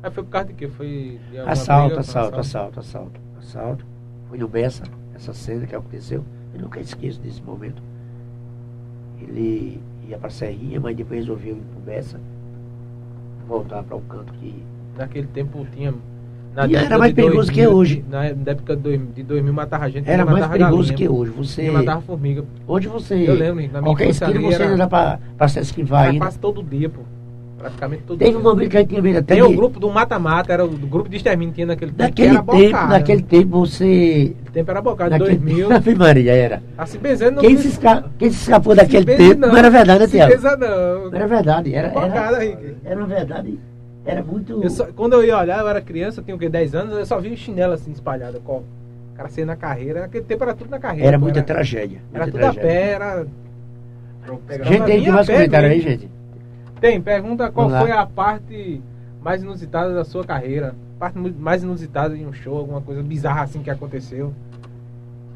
Aí 0.02 0.10
foi 0.10 0.24
por 0.24 0.30
causa 0.30 0.48
de 0.48 0.54
quê? 0.54 0.66
Foi 0.66 1.20
de 1.30 1.38
Assalto, 1.40 1.86
briga? 1.88 2.00
assalto, 2.00 2.40
assalto, 2.40 2.80
assalto, 2.80 3.20
assalto. 3.38 3.84
Foi 4.30 4.38
no 4.38 4.48
Bessa, 4.48 4.84
essa 5.14 5.34
cena 5.34 5.66
que 5.66 5.74
aconteceu. 5.76 6.24
Eu 6.54 6.62
nunca 6.62 6.80
esqueço 6.80 7.20
desse 7.20 7.42
momento. 7.42 7.82
Ele 9.20 9.78
ia 10.08 10.16
para 10.16 10.30
Serrinha, 10.30 10.80
mas 10.80 10.96
depois 10.96 11.20
resolveu 11.20 11.56
ir 11.56 11.60
para 11.84 11.94
Bessa. 11.94 12.18
Voltar 13.46 13.82
para 13.82 13.96
o 13.96 14.00
canto 14.00 14.32
que. 14.34 14.62
Naquele 14.96 15.26
tempo 15.26 15.66
tinha. 15.74 15.92
E 16.68 16.74
era 16.74 16.98
mais 16.98 17.12
perigoso 17.12 17.52
que 17.52 17.66
hoje. 17.66 18.02
Na 18.08 18.24
época 18.24 18.74
de 18.74 18.82
dois- 18.82 19.14
de 19.14 19.22
2000 19.22 19.52
matava 19.52 19.88
gente. 19.90 20.08
Era 20.08 20.24
mais 20.24 20.46
perigoso 20.46 20.76
galinha, 20.92 20.96
que 20.96 21.08
hoje. 21.08 21.30
Você. 21.32 21.70
Matava 21.70 22.00
formiga. 22.00 22.42
Hoje 22.66 22.88
você. 22.88 23.14
Eu 23.28 23.34
lembro, 23.34 23.56
na 23.64 23.68
minha 23.68 23.82
Qualquer 23.82 24.08
esquina 24.08 24.40
você 24.40 24.54
era- 24.54 24.64
ainda 24.72 24.86
dá 24.86 25.18
para 25.36 25.48
se 25.48 25.60
esquivar 25.60 26.04
Era 26.04 26.12
ainda. 26.12 26.24
quase 26.24 26.38
todo 26.38 26.62
dia, 26.62 26.88
pô. 26.88 27.02
Praticamente 27.58 28.02
todo 28.04 28.18
Teve 28.18 28.30
dia. 28.30 28.38
um 28.38 28.42
momento 28.42 28.70
que 28.70 28.76
a 28.76 28.80
gente 28.80 28.88
tinha 28.90 29.02
medo 29.02 29.18
até 29.18 29.34
Tem 29.34 29.42
o 29.42 29.52
grupo 29.56 29.80
do 29.80 29.90
mata-mata, 29.90 30.52
era 30.52 30.64
o 30.64 30.68
grupo 30.68 31.08
de 31.08 31.16
extermínio 31.16 31.50
que 31.52 31.56
tinha 31.56 31.66
naquele 31.66 31.90
tempo. 31.90 32.14
que 32.14 32.22
Naquele 32.22 32.28
era 32.36 32.42
tempo, 32.44 32.66
bocado. 32.72 32.92
naquele 32.92 33.22
tempo 33.22 33.48
você. 33.66 34.36
O 34.48 34.52
tempo 34.52 34.70
era 34.70 34.80
bocado, 34.80 35.10
Naquele 35.10 35.36
2000. 35.38 35.72
Ave 35.74 35.94
Maria, 35.96 36.32
era. 36.34 36.62
Assim, 36.78 36.98
benzendo 36.98 37.32
não 37.36 37.42
Quem 37.42 37.56
se, 37.56 37.68
esca... 37.68 38.04
Quem 38.16 38.30
se 38.30 38.42
escapou 38.42 38.76
daquele 38.76 39.04
tempo 39.04 39.18
benze 39.18 39.34
não. 39.34 39.56
era 39.56 39.70
verdade, 39.70 39.98
né, 40.00 40.06
Se 40.06 40.12
Tiago? 40.12 40.34
não. 40.56 41.10
Não 41.10 41.16
era 41.16 41.26
verdade, 41.26 41.74
era, 41.74 41.88
Bocada, 41.88 42.36
era, 42.36 42.44
Henrique. 42.46 42.76
era 42.84 42.96
uma 43.00 43.06
verdade, 43.08 43.58
era 44.06 44.22
muito... 44.22 44.62
Eu 44.62 44.70
só- 44.70 44.86
quando 44.94 45.14
eu 45.14 45.24
ia 45.24 45.36
olhar, 45.36 45.58
eu 45.58 45.68
era 45.68 45.80
criança, 45.80 46.20
eu 46.20 46.24
tinha 46.24 46.36
o 46.36 46.38
quê? 46.38 46.48
10 46.48 46.74
anos, 46.76 46.96
eu 46.96 47.04
só 47.06 47.18
via 47.18 47.36
chinelo 47.36 47.72
assim 47.72 47.90
espalhado. 47.90 48.40
Com... 48.44 48.58
O 48.58 49.16
cara 49.16 49.28
saindo 49.30 49.48
na 49.48 49.56
carreira, 49.56 50.02
naquele 50.02 50.22
tempo 50.24 50.44
era 50.44 50.54
tudo 50.54 50.70
na 50.70 50.78
carreira. 50.78 51.08
Era 51.08 51.18
pô, 51.18 51.24
muita 51.24 51.40
era, 51.40 51.46
tragédia. 51.46 51.98
era 52.14 52.22
muita 52.24 52.38
tudo 52.38 52.46
a 52.48 52.52
tragédia. 52.54 52.62
pé, 52.62 52.90
era. 52.92 53.26
Gente, 54.64 54.84
tem, 54.84 55.08
a 55.08 55.12
mais 55.12 55.26
comentário 55.26 55.68
aí, 55.70 55.80
gente? 55.80 56.08
Tem, 56.80 57.00
pergunta 57.00 57.50
qual 57.50 57.68
foi 57.70 57.90
a 57.90 58.06
parte 58.06 58.80
mais 59.22 59.42
inusitada 59.42 59.94
da 59.94 60.04
sua 60.04 60.24
carreira. 60.24 60.74
Parte 60.98 61.18
mais 61.18 61.62
inusitada 61.62 62.16
em 62.16 62.26
um 62.26 62.32
show, 62.32 62.56
alguma 62.58 62.80
coisa 62.80 63.02
bizarra 63.02 63.42
assim 63.42 63.62
que 63.62 63.70
aconteceu. 63.70 64.32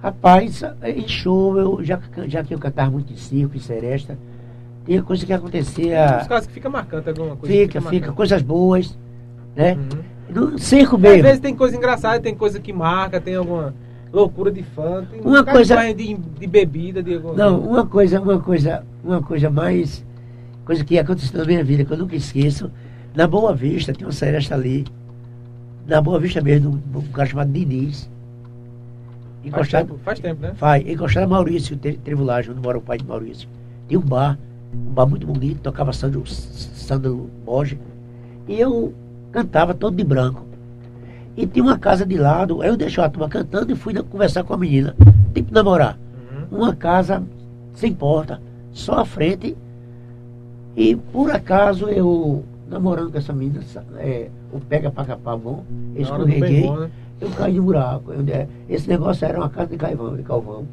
Rapaz, 0.03 0.63
em 0.85 1.07
show, 1.07 1.57
eu, 1.59 1.85
já, 1.85 2.01
já 2.27 2.43
que 2.43 2.53
eu 2.53 2.59
cantava 2.59 2.91
muito 2.91 3.13
em 3.13 3.17
circo, 3.17 3.57
em 3.57 3.61
seresta, 3.61 4.19
tinha 4.85 5.01
coisa 5.01 5.25
que 5.25 5.33
acontecia... 5.33 6.19
Os 6.23 6.27
casos 6.27 6.47
que 6.49 6.53
fica 6.55 6.69
marcante 6.69 7.09
alguma 7.09 7.37
coisa. 7.37 7.55
Fica, 7.55 7.81
fica, 7.81 7.91
marcante. 7.93 8.17
coisas 8.17 8.43
boas, 8.43 8.99
né? 9.55 9.75
Uhum. 9.75 10.51
No 10.51 10.59
circo 10.59 10.97
Às 10.97 11.03
mesmo. 11.03 11.23
vezes 11.23 11.39
tem 11.41 11.55
coisa 11.55 11.77
engraçada, 11.77 12.19
tem 12.19 12.35
coisa 12.35 12.59
que 12.59 12.73
marca, 12.73 13.21
tem 13.21 13.37
alguma 13.37 13.73
loucura 14.13 14.51
de 14.51 14.63
fã, 14.65 15.05
tem 15.09 15.21
Uma 15.21 15.43
um 15.43 15.45
coisa- 15.45 15.77
de, 15.77 15.95
de, 15.95 16.15
de 16.15 16.47
bebida, 16.49 17.01
de 17.01 17.15
alguma 17.15 17.35
Não, 17.35 17.61
uma 17.61 17.87
coisa, 17.87 18.21
uma 18.21 18.41
coisa, 18.41 18.85
uma 19.05 19.23
coisa 19.23 19.49
mais. 19.51 20.05
Coisa 20.65 20.85
que 20.85 20.99
aconteceu 20.99 21.39
na 21.41 21.45
minha 21.45 21.65
vida, 21.65 21.85
que 21.85 21.93
eu 21.93 21.97
nunca 21.99 22.15
esqueço. 22.17 22.71
Na 23.15 23.27
Boa 23.27 23.55
Vista, 23.55 23.93
tinha 23.93 24.07
uma 24.07 24.13
seresta 24.13 24.55
ali. 24.55 24.85
Na 25.87 26.01
Boa 26.01 26.19
Vista 26.21 26.41
mesmo, 26.41 26.81
um, 26.95 27.03
cara 27.13 27.29
chamado 27.29 27.51
Diniz. 27.53 28.09
Faz 29.43 29.47
Encostado. 29.55 29.87
tempo, 29.89 29.99
faz 30.05 30.21
tempo, 30.21 30.41
né? 30.41 30.53
Vai, 30.57 30.81
encostado 30.89 31.25
a 31.25 31.27
Maurício, 31.27 31.77
Tre- 31.77 31.95
Tribulagem, 32.05 32.53
onde 32.53 32.61
mora 32.61 32.79
o 32.79 32.81
pai 32.81 32.97
de 32.99 33.05
Maurício. 33.05 33.49
Tinha 33.89 33.99
um 33.99 34.03
bar, 34.05 34.39
um 34.73 34.93
bar 34.93 35.05
muito 35.07 35.27
bonito, 35.27 35.59
tocava 35.61 35.93
Sandro, 35.93 36.23
Sandro 36.27 37.29
Borges. 37.45 37.77
E 38.47 38.61
eu 38.61 38.95
cantava 39.33 39.75
todo 39.75 39.97
de 39.97 40.05
branco. 40.05 40.45
E 41.37 41.45
tinha 41.47 41.65
uma 41.65 41.77
casa 41.79 42.07
de 42.07 42.17
lado, 42.17 42.63
aí 42.63 42.69
eu 42.69 42.77
deixei 42.77 43.03
a 43.03 43.09
turma 43.09 43.29
cantando 43.29 43.73
e 43.73 43.75
fui 43.75 43.93
conversar 44.05 44.45
com 44.45 44.55
a 44.55 44.57
menina, 44.57 44.95
tipo 45.35 45.53
namorar 45.53 45.99
Uhum. 46.53 46.59
uma 46.59 46.77
casa 46.77 47.23
sem 47.75 47.93
porta, 47.93 48.41
só 48.71 49.01
a 49.01 49.05
frente. 49.05 49.57
E 50.77 50.97
por 50.97 51.31
acaso 51.31 51.89
eu, 51.89 52.45
namorando 52.69 53.13
com 53.13 53.19
essa 53.19 53.33
menina, 53.33 53.61
é, 53.99 54.29
o 54.53 54.59
pega 54.61 54.91
pra 54.91 55.05
capar 55.05 55.37
bom, 55.37 55.65
escorreguei, 55.97 56.63
bom, 56.63 56.77
né? 56.77 56.91
eu 57.21 57.31
caí 57.31 57.57
no 57.57 57.63
buraco. 57.65 58.13
Eu- 58.13 58.25
é, 58.35 58.47
esse 58.69 58.89
negócio 58.89 59.25
era 59.27 59.39
uma 59.39 59.49
casa 59.51 59.69
de 59.69 59.77
caivão, 59.77 60.17
de 60.17 60.23
calvão. 60.23 60.65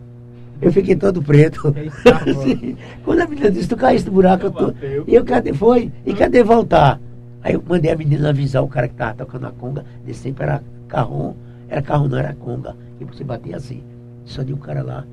Eu 0.62 0.72
fiquei 0.74 0.96
todo 0.96 1.22
preto. 1.22 1.74
Eita, 1.76 2.16
Assim, 2.30 2.76
Quando 3.06 3.22
a 3.22 3.28
menina 3.28 3.50
disse, 3.50 3.70
tu 3.70 3.78
caíste 3.78 4.10
no 4.10 4.16
buraco, 4.16 4.46
eu 4.48 4.52
tô... 4.52 4.74
E 5.08 5.16
eu 5.16 5.24
cadê 5.24 5.54
foi? 5.54 5.92
E 6.06 6.14
cadê 6.14 6.44
voltar? 6.44 7.00
Aí 7.42 7.54
eu 7.54 7.64
mandei 7.66 7.92
a 7.92 7.96
menina 7.96 8.30
avisar 8.30 8.62
o 8.64 8.68
cara 8.68 8.88
que 8.88 8.96
tava 8.96 9.14
tocando 9.14 9.48
a 9.48 9.52
conga, 9.52 9.86
desse 10.06 10.24
tempo 10.24 10.44
era 10.44 10.62
carrom, 10.90 11.34
era 11.70 11.82
carrom, 11.82 12.10
não 12.10 12.18
era 12.18 12.34
conga. 12.34 12.76
E 13.00 13.06
você 13.06 13.24
batia 13.24 13.56
assim. 13.56 13.82
Só 14.26 14.44
de 14.44 14.54
um 14.54 14.58
cara 14.58 14.84
lá. 14.84 15.06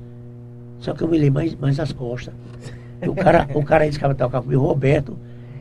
Só 0.79 0.93
que 0.93 1.01
eu 1.03 1.07
me 1.07 1.17
lembro 1.17 1.35
mais, 1.35 1.55
mais 1.55 1.79
as 1.79 1.93
costas. 1.93 2.33
E 3.01 3.09
o 3.09 3.15
cara, 3.15 3.47
o 3.53 3.63
cara 3.63 3.85
disse 3.85 3.99
que 3.99 4.13
tocar 4.15 4.41
comigo, 4.41 4.61
o 4.61 4.67
Roberto, 4.67 5.17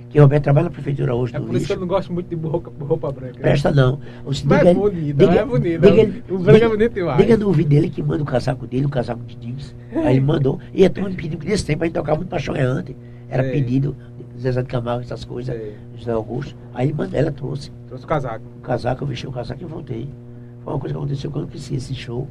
que 0.08 0.18
o 0.18 0.22
Roberto 0.22 0.44
trabalha 0.44 0.64
na 0.64 0.70
prefeitura 0.70 1.14
hoje 1.14 1.34
É 1.36 1.38
do 1.38 1.46
por 1.46 1.56
isso 1.56 1.66
que 1.66 1.72
eu 1.72 1.76
lixo. 1.76 1.80
não 1.80 1.88
gosto 1.88 2.12
muito 2.12 2.28
de 2.28 2.36
roupa, 2.46 2.72
roupa 2.84 3.12
branca. 3.12 3.38
Presta 3.40 3.70
não. 3.70 3.94
O 4.24 4.28
Mas 4.28 4.40
diga- 4.42 4.70
é 4.70 4.74
bonito, 4.74 5.16
diga- 5.16 5.34
é 5.40 5.44
bonito. 5.44 5.80
diga- 5.80 6.34
o 6.34 6.38
branco 6.38 6.64
é 6.64 6.68
bonito 6.68 6.94
demais. 6.94 7.18
Diga 7.18 7.36
no 7.36 7.46
ouvido 7.48 7.68
dele 7.68 7.90
que 7.90 8.02
manda 8.02 8.22
o 8.22 8.26
casaco 8.26 8.66
dele, 8.66 8.86
o 8.86 8.88
casaco 8.88 9.20
de 9.24 9.36
jeans. 9.36 9.74
Aí 9.94 10.16
ele 10.16 10.20
mandou. 10.24 10.58
E 10.72 10.88
turma 10.88 11.10
me 11.10 11.16
pediu 11.16 11.38
que 11.38 11.46
nesse 11.46 11.64
tempo 11.66 11.82
a 11.82 11.86
gente 11.86 11.94
tocava 11.94 12.16
muito 12.18 12.28
paixão 12.30 12.56
errante. 12.56 12.96
Era 13.28 13.42
Sei. 13.42 13.52
pedido, 13.52 13.96
Zezé 14.40 14.62
de 14.62 14.68
Camargo, 14.68 15.02
essas 15.02 15.24
coisas, 15.24 15.54
Sei. 15.54 15.74
José 15.96 16.12
Augusto. 16.12 16.54
Aí 16.72 16.92
mandou- 16.92 17.18
ela 17.18 17.32
trouxe 17.32 17.70
Trouxe 17.88 18.04
o 18.04 18.08
casaco. 18.08 18.44
o 18.58 18.60
casaco, 18.60 19.02
eu 19.04 19.08
vesti 19.08 19.26
o 19.26 19.32
casaco 19.32 19.62
e 19.62 19.66
voltei. 19.66 20.08
Foi 20.62 20.72
uma 20.72 20.78
coisa 20.80 20.94
que 20.94 20.98
aconteceu 20.98 21.30
quando 21.30 21.44
eu 21.44 21.48
esqueci 21.48 21.74
esse 21.74 21.94
show. 21.94 22.26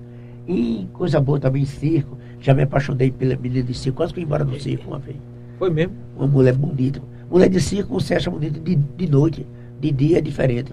E 0.48 0.88
coisa 0.94 1.20
boa 1.20 1.40
também 1.40 1.66
circo. 1.66 2.18
Já 2.40 2.54
me 2.54 2.64
apaixonei 2.64 3.12
pela 3.12 3.36
menina 3.36 3.64
de 3.64 3.74
circo, 3.74 3.98
quase 3.98 4.14
que 4.14 4.20
eu 4.20 4.22
ia 4.22 4.26
embora 4.26 4.46
do 4.46 4.60
circo 4.60 4.88
uma 4.90 5.00
vez. 5.00 5.18
Foi 5.58 5.70
mesmo. 5.70 5.94
Uma 6.18 6.28
mulher 6.28 6.54
bonita. 6.54 7.02
Mulher 7.30 7.50
de 7.50 7.60
circo, 7.60 8.00
você 8.00 8.16
acha 8.16 8.30
bonita 8.30 8.60
de, 8.60 8.76
de 8.76 9.10
noite. 9.10 9.46
De 9.80 9.92
dia 9.92 10.20
é 10.20 10.22
diferente. 10.22 10.72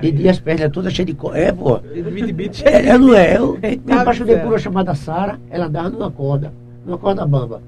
De 0.00 0.10
dia 0.12 0.30
as 0.30 0.38
pernas 0.40 0.70
todas 0.70 0.92
cheias 0.92 1.06
de 1.06 1.14
cor. 1.14 1.36
É, 1.36 1.52
pô. 1.52 1.80
É, 2.64 2.86
ela 2.88 2.98
não 2.98 3.14
é. 3.14 3.36
Eu 3.36 3.58
me 3.84 3.92
apaixonei 3.92 4.38
por 4.38 4.48
uma 4.48 4.58
chamada 4.58 4.94
Sara, 4.94 5.38
ela 5.50 5.66
andava 5.66 5.90
numa 5.90 6.10
corda, 6.10 6.52
numa 6.86 6.98
corda 6.98 7.26
bamba. 7.26 7.60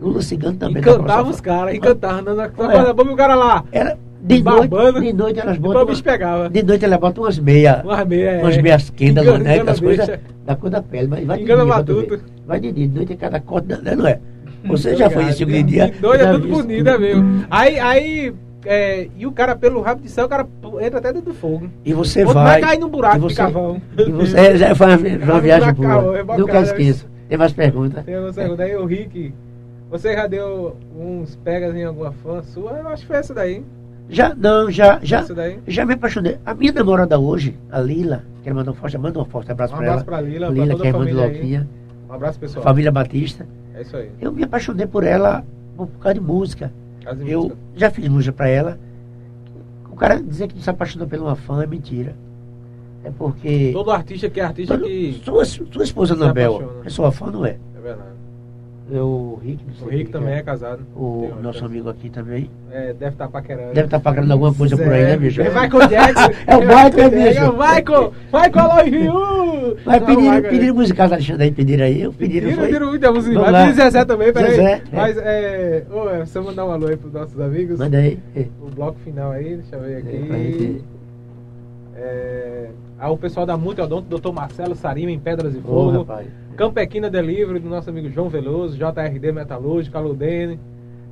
Lula 0.00 0.22
Cigano 0.22 0.56
também. 0.56 0.80
Encantava 0.80 1.06
tava 1.06 1.30
os 1.30 1.40
caras, 1.40 1.74
encantava. 1.74 2.34
Na 2.34 2.44
É. 2.44 2.48
corda 2.48 2.92
bamba 2.94 3.10
e 3.10 3.14
o 3.14 3.16
cara 3.16 3.34
lá. 3.34 3.64
Era, 3.72 3.98
de, 4.22 4.42
Babando. 4.42 4.76
noite, 4.76 5.00
de 5.00 5.12
noite 5.12 5.40
elas 5.40 5.58
botam. 5.58 5.86
bicho 5.86 6.04
pegava. 6.04 6.48
De 6.50 6.62
noite 6.62 6.84
elas 6.84 7.00
botam 7.00 7.24
umas 7.24 7.38
meias. 7.38 7.82
Umas 7.84 8.06
meias. 8.06 8.42
Umas 8.42 8.56
é. 8.56 8.62
meias 8.62 8.92
Engana- 9.00 9.38
né? 9.38 9.54
engana 9.56 9.70
As 9.72 9.80
coisas 9.80 10.10
da 10.46 10.56
cor 10.56 10.70
da 10.70 10.82
pele. 10.82 11.08
Mas 11.08 11.24
vai 11.24 11.38
de 11.38 11.44
Engana 11.44 11.64
dia. 11.64 11.74
pra 11.74 11.82
tu 11.82 11.94
matuto. 11.94 12.16
ver. 12.16 12.22
Vai 12.46 12.60
de 12.60 12.72
dia. 12.72 12.88
De 12.88 12.94
noite 12.94 13.12
é 13.12 13.16
cada 13.16 13.42
né? 13.82 13.94
Não 13.96 14.06
é? 14.06 14.20
Você 14.64 14.94
já 14.94 15.08
foi 15.08 15.28
esse 15.28 15.44
de 15.44 15.62
dia? 15.62 15.90
De 15.90 16.02
noite 16.02 16.22
é 16.22 16.32
tudo 16.32 16.48
bonito, 16.48 16.88
é 16.88 16.98
mesmo. 16.98 17.46
Aí, 17.50 17.78
aí 17.78 18.34
é, 18.64 19.08
e 19.16 19.26
o 19.26 19.32
cara, 19.32 19.56
pelo 19.56 19.80
rabo 19.80 20.02
de 20.02 20.10
céu, 20.10 20.26
o 20.26 20.28
cara 20.28 20.46
entra 20.80 20.98
até 20.98 21.12
dentro 21.12 21.32
do 21.32 21.34
fogo. 21.34 21.68
E 21.84 21.92
você 21.94 22.20
Outro 22.20 22.34
vai. 22.34 22.60
cair 22.60 22.78
num 22.78 22.88
buraco 22.88 23.16
e 23.16 23.20
de 23.20 23.24
você, 23.24 23.36
cavão. 23.36 23.80
E 23.96 24.10
você 24.10 24.38
é, 24.38 24.56
já 24.56 24.74
foi 24.74 24.86
uma, 24.88 24.96
uma 25.32 25.40
viagem 25.40 25.72
boa. 25.72 26.18
é 26.18 26.22
bacana, 26.22 26.38
Nunca 26.46 26.60
esqueço. 26.60 27.08
Tem 27.28 27.38
mais 27.38 27.52
perguntas? 27.52 28.04
Tem 28.04 28.18
uma 28.18 28.32
segunda 28.32 28.64
aí, 28.64 28.76
o 28.76 28.84
Rick. 28.84 29.32
Você 29.90 30.12
já 30.14 30.26
deu 30.26 30.76
uns 30.96 31.36
pegas 31.36 31.74
em 31.74 31.84
alguma 31.84 32.12
fã 32.12 32.42
sua? 32.42 32.72
Eu 32.72 32.88
acho 32.88 33.02
que 33.02 33.08
foi 33.08 33.16
essa 33.16 33.34
daí. 33.34 33.62
Já, 34.08 34.34
não, 34.34 34.70
já, 34.70 34.98
já, 35.02 35.24
já 35.66 35.84
me 35.86 35.94
apaixonei. 35.94 36.36
A 36.44 36.52
minha 36.54 36.72
namorada 36.72 37.18
hoje, 37.18 37.56
a 37.70 37.80
Lila, 37.80 38.24
quero 38.42 38.56
mandar 38.56 38.72
um 38.72 38.74
forte, 38.74 38.98
manda 38.98 39.20
um 39.20 39.24
forte 39.24 39.52
abraço 39.52 39.72
Um 39.74 39.76
pra 39.76 39.86
ela. 39.86 39.94
abraço 40.00 40.06
pra 40.06 40.20
Lila, 40.20 40.48
Lila, 40.48 40.74
que 40.74 40.82
é 40.86 40.88
irmã 40.88 41.06
de. 41.06 41.12
Loquinha, 41.12 41.68
Um 42.08 42.12
abraço, 42.12 42.38
pessoal. 42.40 42.64
família 42.64 42.90
Batista. 42.90 43.46
É 43.74 43.82
isso 43.82 43.96
aí. 43.96 44.10
Eu 44.20 44.32
me 44.32 44.42
apaixonei 44.42 44.86
por 44.86 45.04
ela 45.04 45.44
por 45.76 45.86
causa 46.00 46.14
de 46.14 46.20
música. 46.20 46.72
Eu 47.24 47.42
música. 47.42 47.56
já 47.76 47.90
fiz 47.90 48.08
música 48.08 48.32
pra 48.32 48.48
ela. 48.48 48.78
O 49.90 49.96
cara 49.96 50.20
dizer 50.20 50.48
que 50.48 50.54
não 50.56 50.62
se 50.62 50.70
apaixonou 50.70 51.06
por 51.06 51.18
uma 51.18 51.36
fã 51.36 51.62
é 51.62 51.66
mentira. 51.66 52.14
É 53.04 53.10
porque. 53.16 53.70
Todo 53.72 53.90
artista 53.92 54.28
que 54.28 54.40
é 54.40 54.44
artista 54.44 54.76
Todo- 54.76 54.86
que. 54.86 55.20
sua, 55.24 55.44
sua 55.44 55.84
esposa 55.84 56.14
Anabel 56.14 56.82
é 56.84 56.90
sua 56.90 57.12
fã, 57.12 57.30
não 57.30 57.46
é? 57.46 57.56
É 57.76 57.80
verdade. 57.80 58.08
Eu, 58.90 59.06
o 59.06 59.40
Rick, 59.42 59.64
não 59.66 59.74
sei 59.74 59.86
O 59.86 59.90
Rick 59.90 60.10
também 60.10 60.34
é 60.34 60.42
casado. 60.42 60.84
O 60.96 61.30
Tem 61.32 61.42
nosso 61.42 61.64
amigo 61.64 61.88
aqui 61.88 62.10
também. 62.10 62.50
É, 62.72 62.92
deve 62.92 63.12
estar 63.12 63.28
paquerando. 63.28 63.72
Deve 63.72 63.86
estar 63.86 64.00
pagando 64.00 64.32
alguma 64.32 64.52
coisa 64.52 64.76
por 64.76 64.92
aí, 64.92 65.04
né, 65.04 65.16
bicho? 65.16 65.40
É 65.40 65.48
Michael 65.48 65.88
Jackson. 65.88 66.30
É 66.46 66.56
o 66.56 66.60
Michael, 66.60 66.98
é, 66.98 67.10
bicho. 67.10 67.40
É 67.40 67.48
o 67.48 67.52
Michael. 67.52 68.12
Michael 68.32 68.68
Love 68.68 69.04
You. 69.04 69.76
Mas 69.84 70.02
pediram, 70.02 70.42
pediram 70.42 70.74
musicais, 70.74 71.12
Alexandre, 71.12 71.44
aí 71.44 71.52
pediram 71.52 71.84
aí. 71.84 72.02
Eu 72.02 72.12
pediram, 72.12 72.48
Pediram, 72.48 72.66
pediram 72.66 72.88
muita 72.88 73.12
música 73.12 73.50
lá. 73.50 73.68
E 73.68 73.72
Zezé 73.74 74.04
também, 74.04 74.32
peraí. 74.32 74.50
Zezé, 74.50 74.72
é. 74.72 74.82
Mas, 74.92 75.18
é... 75.18 75.84
Ô, 75.90 76.10
é, 76.10 76.26
você 76.26 76.40
mandar 76.40 76.66
um 76.66 76.72
alô 76.72 76.86
aí 76.88 76.96
pros 76.96 77.12
nossos 77.12 77.40
amigos. 77.40 77.78
Manda 77.78 77.98
aí. 77.98 78.18
É. 78.34 78.46
O 78.60 78.70
bloco 78.70 78.98
final 79.04 79.30
aí, 79.30 79.56
deixa 79.56 79.76
eu 79.76 79.82
ver 79.82 79.92
É, 79.92 79.98
aqui. 79.98 80.84
É... 81.94 82.70
Ah, 83.00 83.10
o 83.10 83.16
pessoal 83.16 83.46
da 83.46 83.56
Multiodonto, 83.56 84.18
Dr. 84.18 84.30
Marcelo 84.30 84.74
Sarima, 84.74 85.10
em 85.10 85.18
Pedras 85.18 85.54
e 85.54 85.60
Fogo. 85.60 86.00
rapaz. 86.00 86.28
Campequina 86.54 87.08
Delivery, 87.08 87.58
do 87.58 87.68
nosso 87.70 87.88
amigo 87.88 88.10
João 88.10 88.28
Veloso, 88.28 88.76
JRD 88.76 89.32
Metalúrgica, 89.32 89.96
Aludene, 89.96 90.60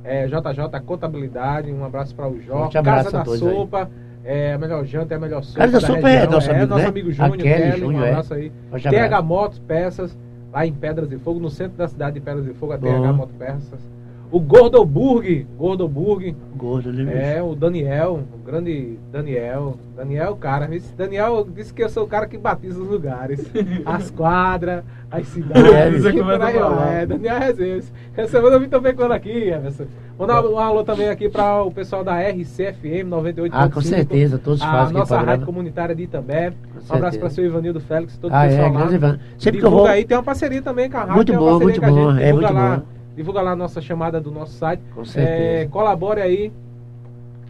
é, 0.03 0.27
JJ 0.27 0.79
Contabilidade, 0.85 1.71
um 1.71 1.83
abraço 1.83 2.13
para 2.13 2.29
o 2.29 2.39
Jó, 2.39 2.69
Casa 2.69 3.09
da 3.11 3.21
aí. 3.23 3.37
Sopa, 3.39 3.89
é, 4.23 4.53
a 4.53 4.57
melhor 4.59 4.85
janta, 4.85 5.15
é 5.15 5.17
a 5.17 5.19
melhor 5.19 5.43
sopa. 5.43 5.61
Casa 5.61 5.79
da 5.79 5.87
Sopa 5.87 6.07
é 6.07 6.27
nosso 6.27 6.51
amigo, 6.51 6.67
nosso 6.67 6.83
né? 6.83 6.89
amigo 6.89 7.09
A 7.09 7.11
Júnior, 7.11 7.37
Kelly, 7.37 7.61
Kelly, 7.63 7.73
um 7.73 7.85
Júnior, 7.87 8.03
é. 8.03 8.09
abraço 8.09 8.33
aí. 8.35 8.51
TH. 8.71 9.21
Motos 9.23 9.57
Peças, 9.57 10.15
lá 10.53 10.67
em 10.67 10.73
Pedras 10.73 11.11
e 11.11 11.17
Fogo, 11.17 11.39
no 11.39 11.49
centro 11.49 11.75
da 11.75 11.87
cidade 11.87 12.19
de 12.19 12.21
Pedras 12.21 12.45
e 12.45 12.53
Fogo, 12.53 12.73
a. 12.73 12.77
TH 12.77 13.13
Motos 13.13 13.35
Peças. 13.35 13.89
O 14.31 14.39
Gordoburg, 14.39 15.47
Gordoburg, 15.57 16.35
Gordo, 16.55 16.91
bicho? 16.91 17.09
é, 17.09 17.41
o 17.41 17.55
Daniel, 17.55 18.19
o 18.31 18.37
grande 18.45 18.99
Daniel. 19.11 19.75
Daniel, 19.95 20.35
cara, 20.35 20.73
esse 20.75 20.93
Daniel 20.93 21.47
disse 21.55 21.73
que 21.73 21.83
eu 21.83 21.89
sou 21.89 22.03
o 22.03 22.07
cara 22.07 22.27
que 22.27 22.37
batiza 22.37 22.79
os 22.79 22.87
lugares. 22.87 23.43
as 23.85 24.11
quadras, 24.11 24.83
as 25.09 25.27
cidades. 25.29 26.05
É, 26.05 26.09
a 26.09 26.37
falar. 26.51 26.75
vai. 26.75 27.01
É, 27.01 27.05
Daniel 27.07 27.39
Rezeus. 27.39 27.91
Essa 28.15 28.31
semana 28.33 28.57
eu 28.57 28.59
vim 28.59 28.69
também 28.69 28.93
com 28.95 29.03
aqui, 29.05 29.49
Emerson. 29.49 29.85
Mandar 30.19 30.45
um 30.45 30.59
alô 30.59 30.83
também 30.83 31.09
aqui 31.09 31.27
para 31.27 31.63
o 31.63 31.71
pessoal 31.71 32.03
da 32.03 32.19
RCFM 32.19 33.09
98.5. 33.09 33.49
Ah, 33.51 33.69
com 33.69 33.81
certeza, 33.81 34.37
todos 34.37 34.61
A 34.61 34.65
fazem 34.65 34.83
aquele 34.83 34.99
nossa 34.99 35.19
rádio 35.21 35.45
comunitária 35.45 35.95
de 35.95 36.03
Itambé. 36.03 36.53
Um 36.89 36.93
abraço 36.93 37.17
para 37.19 37.29
seu 37.29 37.45
Ivanildo 37.45 37.79
Félix, 37.79 38.15
todo 38.17 38.31
o 38.31 38.35
Ah, 38.35 38.43
pessoal 38.43 38.67
é, 38.67 38.69
lá. 38.69 38.79
grande 38.79 38.95
Ivan. 38.95 39.19
Sempre 39.39 39.59
que 39.59 39.65
eu 39.65 39.71
vou. 39.71 39.87
aí, 39.87 40.05
tem 40.05 40.15
uma 40.17 40.23
parceria 40.23 40.61
também 40.61 40.87
com 40.87 40.97
a 40.97 40.99
rádio. 40.99 41.15
Muito 41.15 41.33
bom, 41.33 41.59
muito 41.59 41.83
a 41.83 41.87
bom, 41.89 42.17
é 42.17 42.33
muito 42.33 42.53
bom. 42.53 42.98
Divulga 43.19 43.41
lá 43.41 43.51
a 43.51 43.55
nossa 43.55 43.81
chamada 43.81 44.21
do 44.21 44.31
nosso 44.31 44.53
site. 44.53 44.81
Com 44.95 45.03
certeza. 45.03 45.29
É, 45.37 45.65
colabore 45.67 46.21
aí. 46.21 46.53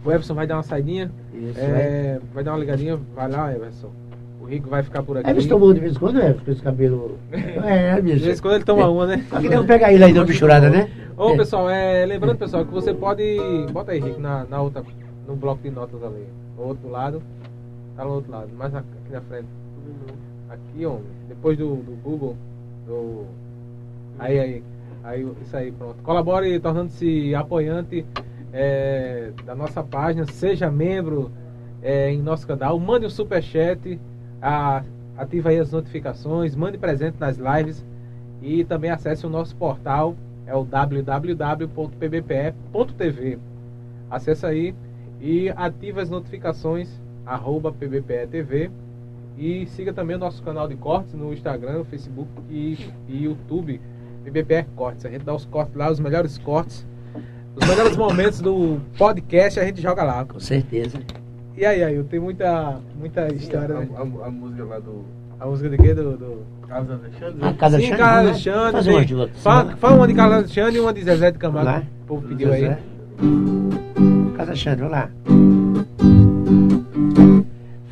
O 0.04 0.12
Everson 0.12 0.34
vai 0.34 0.48
dar 0.48 0.56
uma 0.56 0.64
saidinha. 0.64 1.12
Isso, 1.32 1.60
É, 1.60 2.20
vai 2.34 2.44
dar 2.44 2.54
uma 2.54 2.58
ligadinha. 2.60 3.00
Vai 3.16 3.30
lá, 3.30 3.54
Everson. 3.54 3.92
O 4.42 4.46
Rico 4.46 4.68
vai 4.68 4.82
ficar 4.82 5.04
por 5.04 5.16
aqui. 5.20 5.28
É, 5.28 5.32
eles 5.32 5.46
tomam 5.46 5.72
de 5.72 5.80
vez 5.80 5.96
em 5.96 6.00
quando, 6.00 6.20
é? 6.20 6.34
Com 6.34 6.50
esse 6.52 6.64
cabelo. 6.64 7.20
É, 7.32 7.98
De 7.98 8.02
bicho. 8.02 8.26
vez 8.26 8.40
em 8.40 8.42
quando 8.42 8.56
ele 8.56 8.64
toma 8.64 8.90
uma, 8.90 9.06
né? 9.06 9.24
Só 9.30 9.40
que 9.40 9.48
não 9.48 9.64
pega 9.64 9.94
ele 9.94 10.04
aí, 10.04 10.12
não, 10.12 10.26
bichurada, 10.26 10.72
né? 10.72 10.90
Ô, 11.16 11.30
É. 11.30 11.38
pessoal, 11.38 11.70
é, 11.70 12.04
lembrando, 12.04 12.40
pessoal, 12.40 12.66
que 12.66 12.74
você 12.74 12.92
pode. 12.92 13.38
Bota 13.72 13.92
aí, 13.92 14.00
Rico, 14.00 14.20
na, 14.20 14.46
na 14.46 14.60
outra. 14.64 14.82
No 15.28 15.36
bloco 15.36 15.62
de 15.62 15.70
notas 15.70 16.02
ali. 16.04 16.26
No 16.58 16.64
outro 16.64 16.90
lado. 16.90 17.22
Tá 17.96 18.04
no 18.04 18.14
outro 18.14 18.32
lado, 18.32 18.50
mais 18.58 18.74
aqui 18.74 18.88
na 19.12 19.22
frente. 19.22 19.46
Aqui, 20.50 20.84
homem. 20.84 21.04
Depois 21.28 21.56
do, 21.60 21.76
do 21.76 21.92
Google. 22.04 22.36
Do. 22.88 23.26
Aí, 24.18 24.40
aí. 24.40 24.64
Aí, 25.04 25.28
isso 25.42 25.56
aí, 25.56 25.72
pronto. 25.72 26.02
Colabore 26.04 26.60
tornando-se 26.60 27.34
apoiante 27.34 28.06
é, 28.52 29.32
da 29.46 29.56
nossa 29.56 29.82
página. 29.84 30.26
Seja 30.26 30.70
membro 30.70 31.32
é, 31.82 32.12
em 32.12 32.22
nosso 32.22 32.46
canal. 32.46 32.78
Mande 32.80 33.06
um 33.06 33.10
superchat. 33.10 34.00
A, 34.42 34.84
ative 35.18 35.50
aí 35.50 35.60
as 35.60 35.72
notificações. 35.72 36.56
Mande 36.56 36.78
presente 36.78 37.20
nas 37.20 37.38
lives. 37.38 37.86
E 38.42 38.64
também 38.64 38.92
acesse 38.92 39.26
o 39.26 39.30
nosso 39.30 39.56
portal. 39.56 40.16
É 40.46 40.56
o 40.56 40.64
www.pbpe.tv. 40.64 41.70
Acesse 44.10 44.46
aí 44.46 44.74
e 45.22 45.50
ative 45.50 46.02
as 46.02 46.10
notificações. 46.10 46.90
Arroba 47.26 47.72
PBPE 47.72 48.28
TV. 48.30 48.72
E 49.38 49.66
siga 49.68 49.94
também 49.94 50.18
o 50.18 50.20
nosso 50.20 50.44
canal 50.44 50.68
de 50.68 50.76
cortes 50.76 51.14
no 51.14 51.32
Instagram, 51.32 51.86
Facebook 51.86 52.30
e, 52.50 52.78
e 53.08 53.24
YouTube, 53.24 53.80
PBPR 54.24 54.66
Cortes. 54.76 55.06
A 55.06 55.10
gente 55.10 55.24
dá 55.24 55.34
os 55.34 55.46
cortes 55.46 55.76
lá, 55.76 55.92
os 55.92 56.00
melhores 56.00 56.38
cortes, 56.38 56.86
os 57.56 57.68
melhores 57.68 57.98
momentos 57.98 58.42
do 58.42 58.80
podcast 58.98 59.60
a 59.60 59.66
gente 59.66 59.82
joga 59.82 60.04
lá. 60.04 60.26
Com 60.26 60.40
certeza. 60.40 61.00
E 61.58 61.66
aí, 61.66 61.84
aí, 61.84 62.02
tem 62.04 62.20
muita, 62.20 62.78
muita 62.98 63.34
história, 63.34 63.76
a, 63.76 63.80
né? 63.80 63.88
a- 63.96 64.28
a 64.28 64.32
música 64.32 64.64
lá 64.64 64.80
do 64.80 65.04
A 65.40 65.46
música 65.46 65.70
de 65.70 65.78
quê? 65.78 65.94
Do, 65.94 66.18
do... 66.18 66.38
Carlos 66.68 66.92
Alexandre. 66.92 67.46
A 67.48 67.54
Casa 67.54 67.78
Sim, 67.80 67.86
Alexandre, 67.86 67.98
Carlos 67.98 68.46
lá. 68.46 68.60
Alexandre. 68.60 68.72
Fazer 68.72 68.90
tem- 68.92 69.00
uma 69.00 69.06
de 69.06 69.16
outro. 69.16 69.36
Fala, 69.40 69.76
fala 69.78 69.96
uma 69.96 70.08
de 70.08 70.14
Carlos 70.14 70.38
Alexandre 70.38 70.78
e 70.78 70.80
uma 70.80 70.94
de 70.94 71.04
Zezé 71.04 71.32
de 71.32 71.38
Camargo. 71.40 71.70
Lá. 71.70 71.84
O 72.04 72.08
povo 72.08 72.28
pediu 72.28 72.54
aí. 72.54 72.62
Zezé. 72.62 72.78
Casa 74.38 74.52
Alexandre, 74.52 74.80
vamos 74.80 74.92
lá. 74.92 75.10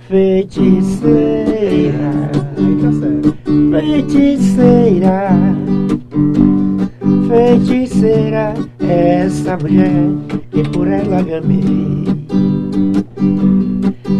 Feiticeira, 0.07 2.11
Aí 2.57 2.81
tá 2.81 2.91
certo. 2.93 3.37
Feiticeira, 7.27 7.67
feiticeira, 7.67 8.53
essa 8.79 9.57
mulher 9.57 9.91
que 10.51 10.63
por 10.69 10.87
ela 10.87 11.21
gamei. 11.21 12.05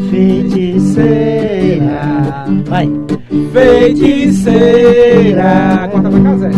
Feiticeira, 0.09 1.99
vai. 2.65 2.89
Feiticeira. 3.51 4.89
Corta 5.91 6.09
pra 6.09 6.19
Casé. 6.21 6.51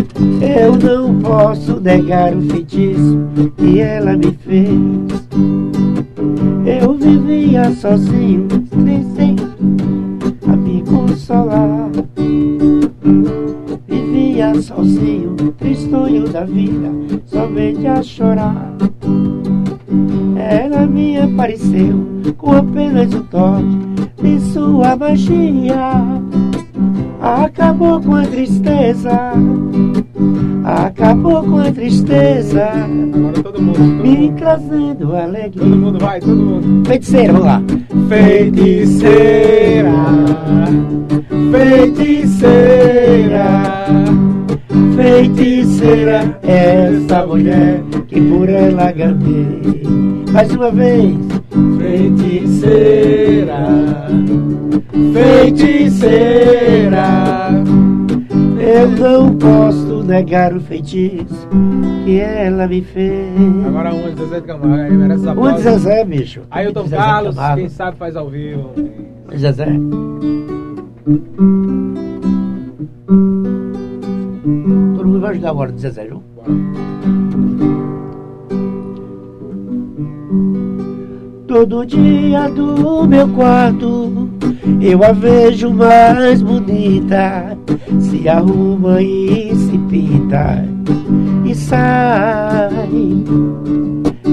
Eu 0.62 0.76
não 0.78 1.20
posso 1.20 1.80
negar 1.80 2.36
o 2.36 2.42
feitiço 2.42 3.20
que 3.58 3.80
ela 3.80 4.16
me 4.16 4.32
fez. 4.46 4.72
Eu 6.82 6.94
vivia 6.94 7.72
sozinho, 7.72 8.48
sem 9.16 9.36
a 10.48 10.56
me 10.56 10.84
consolar. 10.84 11.90
Vivia 14.40 14.62
sozinho, 14.62 15.36
tristonho 15.58 16.30
da 16.30 16.46
vida, 16.46 16.90
somente 17.26 17.86
a 17.86 18.02
chorar. 18.02 18.74
Ela 20.38 20.86
me 20.88 21.18
apareceu 21.18 22.08
com 22.38 22.54
apenas 22.54 23.14
um 23.14 23.24
toque 23.24 23.78
de 24.24 24.40
sua 24.40 24.96
magia. 24.96 26.06
Acabou 27.22 28.00
com 28.00 28.16
a 28.16 28.26
tristeza, 28.26 29.34
acabou 30.64 31.44
com 31.44 31.58
a 31.58 31.70
tristeza, 31.74 32.70
Agora 33.14 33.44
todo 33.44 33.62
mundo. 33.62 33.78
Todo 33.78 34.04
me 34.04 34.16
mundo, 34.16 34.38
trazendo 34.38 35.00
todo 35.00 35.16
alegria. 35.18 35.66
mundo 35.66 36.00
vai, 36.00 36.22
todo 36.22 36.38
mundo. 36.38 36.88
Feiticeira, 36.88 37.34
vamos 37.34 37.46
lá. 37.46 37.62
Feiticeira. 38.08 39.92
Feiticeira. 41.52 42.90
Feiticeira, 45.20 46.40
essa 46.44 47.28
mulher 47.28 47.82
que 48.08 48.22
por 48.22 48.48
ela 48.48 48.90
gamei. 48.90 49.84
Mais 50.32 50.50
uma 50.56 50.72
vez, 50.72 51.14
Feiticeira, 51.78 53.58
feiticeira, 55.14 57.04
eu 58.62 58.90
não 58.92 59.36
posso 59.36 60.04
negar 60.04 60.56
o 60.56 60.62
feitiço 60.62 61.50
que 62.06 62.18
ela 62.22 62.66
me 62.66 62.82
fez. 62.82 63.66
Agora 63.68 63.90
de 63.90 64.16
Zezé 64.16 64.40
de 64.40 64.48
Camargo, 64.48 64.82
aí 64.84 64.92
merece 64.94 65.24
essa 65.28 65.36
Zezé, 65.58 66.06
bicho. 66.06 66.42
Ailton 66.50 66.84
Zezé 66.84 66.96
Carlos, 66.96 67.36
Camargo. 67.36 67.60
quem 67.60 67.70
sabe 67.70 67.98
faz 67.98 68.16
ao 68.16 68.30
vivo. 68.30 68.70
Zezé. 69.36 69.68
Agora 75.50 75.72
de 75.72 75.82
Zezé, 75.82 76.06
viu? 76.06 76.24
Todo 81.48 81.86
dia 81.86 82.48
do 82.50 83.08
meu 83.08 83.28
quarto 83.30 84.30
eu 84.82 85.04
a 85.04 85.12
vejo 85.12 85.74
mais 85.74 86.42
bonita. 86.42 87.58
Se 88.00 88.30
arruma 88.30 89.02
e 89.02 89.56
se 89.56 89.78
pinta 89.90 90.66
e 91.46 91.56
sai. 91.56 92.90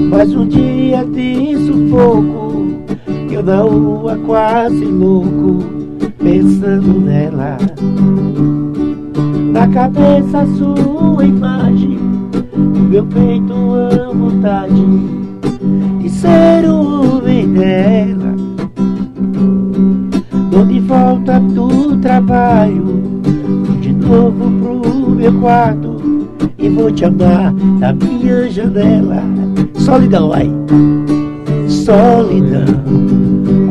Mas 0.09 0.33
um 0.33 0.47
dia 0.47 1.03
de 1.05 1.55
sufoco, 1.65 2.65
eu 3.31 3.43
na 3.43 3.61
rua 3.61 4.17
quase 4.25 4.85
louco, 4.85 5.63
pensando 6.17 7.01
nela. 7.01 7.57
Na 9.57 9.67
cabeça 9.69 10.45
sua 10.55 11.25
imagem, 11.25 11.97
no 12.55 12.79
meu 12.79 13.03
peito 13.07 13.53
a 13.91 14.13
vontade 14.13 14.85
de 15.99 16.09
ser 16.11 16.69
o 16.69 17.17
homem 17.17 17.53
dela. 17.53 18.35
Dou 20.51 20.63
de 20.63 20.79
volta 20.81 21.39
do 21.39 21.97
trabalho, 21.97 23.01
de 23.81 23.93
novo 23.93 24.51
pro 24.61 25.09
meu 25.09 25.33
quarto 25.39 26.27
e 26.59 26.69
vou 26.69 26.91
te 26.91 27.05
amar 27.05 27.51
da 27.79 27.93
minha 27.93 28.47
janela. 28.51 29.23
Solidão, 29.73 30.29
vai. 30.29 30.51
Solidão. 31.67 32.83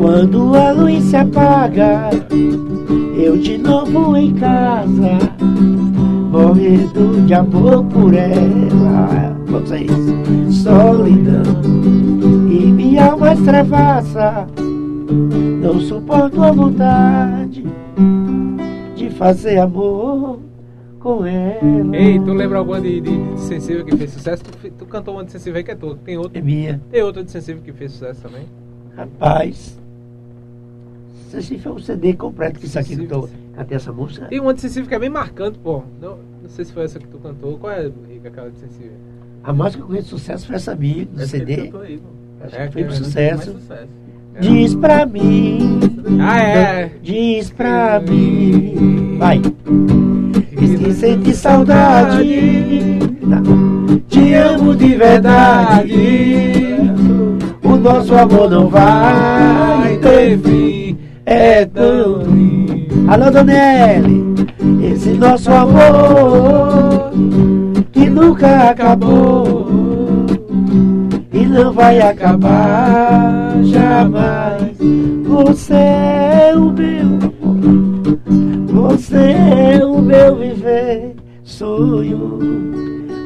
Quando 0.01 0.53
a 0.57 0.73
luz 0.73 1.05
se 1.05 1.15
apaga, 1.15 2.11
eu 3.17 3.37
de 3.37 3.57
novo 3.57 4.17
em 4.17 4.35
casa, 4.35 5.36
morrendo 6.31 7.25
de 7.27 7.35
amor 7.35 7.85
por 7.85 8.15
ela. 8.15 9.37
Vocês, 9.47 9.91
solidão. 10.63 11.43
E 12.51 12.67
minha 12.67 13.11
alma 13.13 13.33
extravasa, 13.33 14.47
não 15.63 15.81
suporto 15.81 16.43
a 16.43 16.51
vontade 16.51 17.65
de 18.97 19.11
fazer 19.11 19.59
amor 19.59 20.41
com 20.99 21.25
ela. 21.25 21.97
Ei, 21.97 22.19
tu 22.19 22.33
lembra 22.33 22.59
alguma 22.59 22.81
de, 22.81 23.01
de, 23.01 23.35
de 23.35 23.41
Sensível 23.41 23.85
que 23.85 23.97
fez 23.97 24.11
sucesso? 24.11 24.43
Tu, 24.45 24.71
tu 24.71 24.87
cantou 24.87 25.15
uma 25.15 25.25
de 25.25 25.31
Sensível 25.33 25.59
aí 25.59 25.65
que 25.65 25.71
é 25.71 25.75
tua. 25.75 25.97
Tem 26.05 26.17
outra, 26.17 26.39
É 26.39 26.43
minha. 26.43 26.81
tem 26.91 27.03
outra 27.03 27.23
de 27.23 27.31
Sensível 27.31 27.63
que 27.63 27.73
fez 27.73 27.93
sucesso 27.93 28.21
também? 28.23 28.47
Rapaz, 28.97 29.79
se 31.31 31.39
esse 31.39 31.59
foi 31.59 31.73
um 31.73 31.79
CD 31.79 32.13
completo 32.15 32.59
que 32.61 32.67
isso 32.67 32.79
aqui 32.79 32.97
que 32.97 33.07
tô, 33.07 33.29
cantei 33.55 33.77
essa 33.77 33.93
música. 33.93 34.27
Tem 34.27 34.41
uma 34.41 34.55
de 34.55 34.61
Sensível 34.61 34.89
que 34.89 34.95
é 34.95 34.99
bem 34.99 35.11
marcante, 35.11 35.59
pô. 35.59 35.83
Não, 36.01 36.19
não 36.43 36.49
sei 36.49 36.65
se 36.65 36.73
foi 36.73 36.85
essa 36.85 36.99
que 36.99 37.07
tu 37.07 37.19
cantou. 37.19 37.59
Qual 37.59 37.73
é, 37.73 37.91
Rica, 38.09 38.29
aquela 38.29 38.51
de 38.51 38.59
Sensível? 38.59 38.93
A 39.45 39.53
música 39.53 39.77
que 39.77 39.83
eu 39.83 39.87
conheço 39.87 40.09
sucesso 40.09 40.47
foi 40.47 40.57
essa 40.57 40.75
minha, 40.75 41.05
do 41.07 41.23
Essa 41.23 41.39
que 41.39 41.47
CD. 41.47 41.57
cantou 41.67 41.81
aí. 41.83 42.01
Acho 42.43 42.57
É, 42.57 42.67
que 42.67 42.73
foi 42.73 42.83
um 42.83 42.87
que 42.87 42.93
é 42.93 42.97
sucesso. 42.97 43.51
Mais 43.53 43.63
sucesso. 43.63 43.89
Diz 44.41 44.75
pra 44.75 45.07
mim, 45.07 45.81
Ah, 46.21 46.39
é. 46.41 46.91
diz 47.03 47.51
pra 47.51 48.01
mim, 48.01 49.17
vai. 49.19 49.41
Diz 49.41 50.79
que 50.79 50.93
sente 50.93 51.33
saudade, 51.33 52.99
Não. 53.23 53.99
te 54.09 54.35
amo 54.35 54.77
de 54.77 54.95
verdade. 54.95 55.95
O 57.63 57.77
nosso 57.77 58.15
amor 58.15 58.51
não 58.51 58.69
vai 58.69 59.97
ter 59.99 60.39
fim, 60.39 60.99
é 61.27 61.65
lindo. 61.65 63.11
Alô, 63.11 63.31
Donelli, 63.31 64.25
esse 64.93 65.11
nosso 65.11 65.51
amor 65.51 67.11
que 67.93 68.09
nunca 68.09 68.71
acabou 68.71 69.67
e 71.33 71.45
não 71.45 71.73
vai 71.73 72.01
acabar 72.01 73.57
jamais. 73.65 74.77
Você 75.25 75.75
é 75.75 76.53
o 76.57 76.71
meu, 76.73 77.19
você 78.69 79.17
é 79.79 79.85
o 79.85 80.01
meu 80.01 80.37
viver, 80.37 81.15
sonho. 81.43 82.39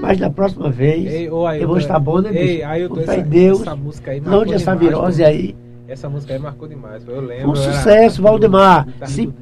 Mas 0.00 0.18
da 0.18 0.30
próxima 0.30 0.70
vez 0.70 1.06
Ei, 1.12 1.28
Ailton, 1.28 1.52
eu 1.52 1.68
vou 1.68 1.76
estar 1.76 1.98
bom, 1.98 2.20
né, 2.20 2.30
Ei, 2.32 2.56
bicho? 2.56 2.66
Ailton, 2.66 2.94
Com 2.94 3.00
fé 3.02 3.16
essa, 3.16 3.22
Deus, 3.22 3.60
essa 3.60 3.76
música 3.76 4.10
aí 4.10 4.20
marcou 4.20 4.40
onde 4.40 4.54
essa 4.54 4.74
virose 4.74 5.22
pô. 5.22 5.28
aí. 5.28 5.54
Essa 5.90 6.08
música 6.08 6.32
aí 6.32 6.38
marcou 6.38 6.68
demais. 6.68 7.06
Eu 7.06 7.20
lembro. 7.20 7.50
Um 7.50 7.54
eu 7.56 7.62
era- 7.62 7.72
sucesso, 7.72 8.22
Valdemar. 8.22 8.86
Se, 8.98 9.02
assim. 9.04 9.34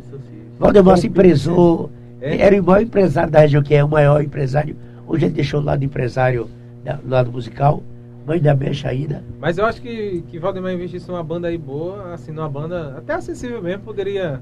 Valdemar 0.58 0.96
se 0.96 1.06
empresou, 1.06 1.90
É? 2.20 2.38
era 2.38 2.58
o 2.60 2.64
maior 2.64 2.82
empresário 2.82 3.30
da 3.30 3.40
região, 3.40 3.62
que 3.62 3.74
é 3.74 3.84
o 3.84 3.88
maior 3.88 4.22
empresário. 4.22 4.74
Hoje 5.06 5.26
ele 5.26 5.34
deixou 5.34 5.60
o 5.60 5.64
lado 5.64 5.84
empresário, 5.84 6.48
do 7.04 7.10
lado 7.10 7.30
musical, 7.30 7.82
mãe 8.26 8.40
da 8.40 8.54
mexe 8.54 8.86
ainda. 8.88 9.22
Mas 9.38 9.58
eu 9.58 9.66
acho 9.66 9.82
que, 9.82 10.24
que 10.28 10.38
Valdemar 10.38 10.72
investisse 10.72 11.06
numa 11.08 11.22
banda 11.22 11.48
aí 11.48 11.58
boa, 11.58 12.14
assim, 12.14 12.32
numa 12.32 12.48
banda 12.48 12.94
até 12.96 13.12
acessível 13.12 13.60
mesmo, 13.62 13.82
poderia. 13.82 14.40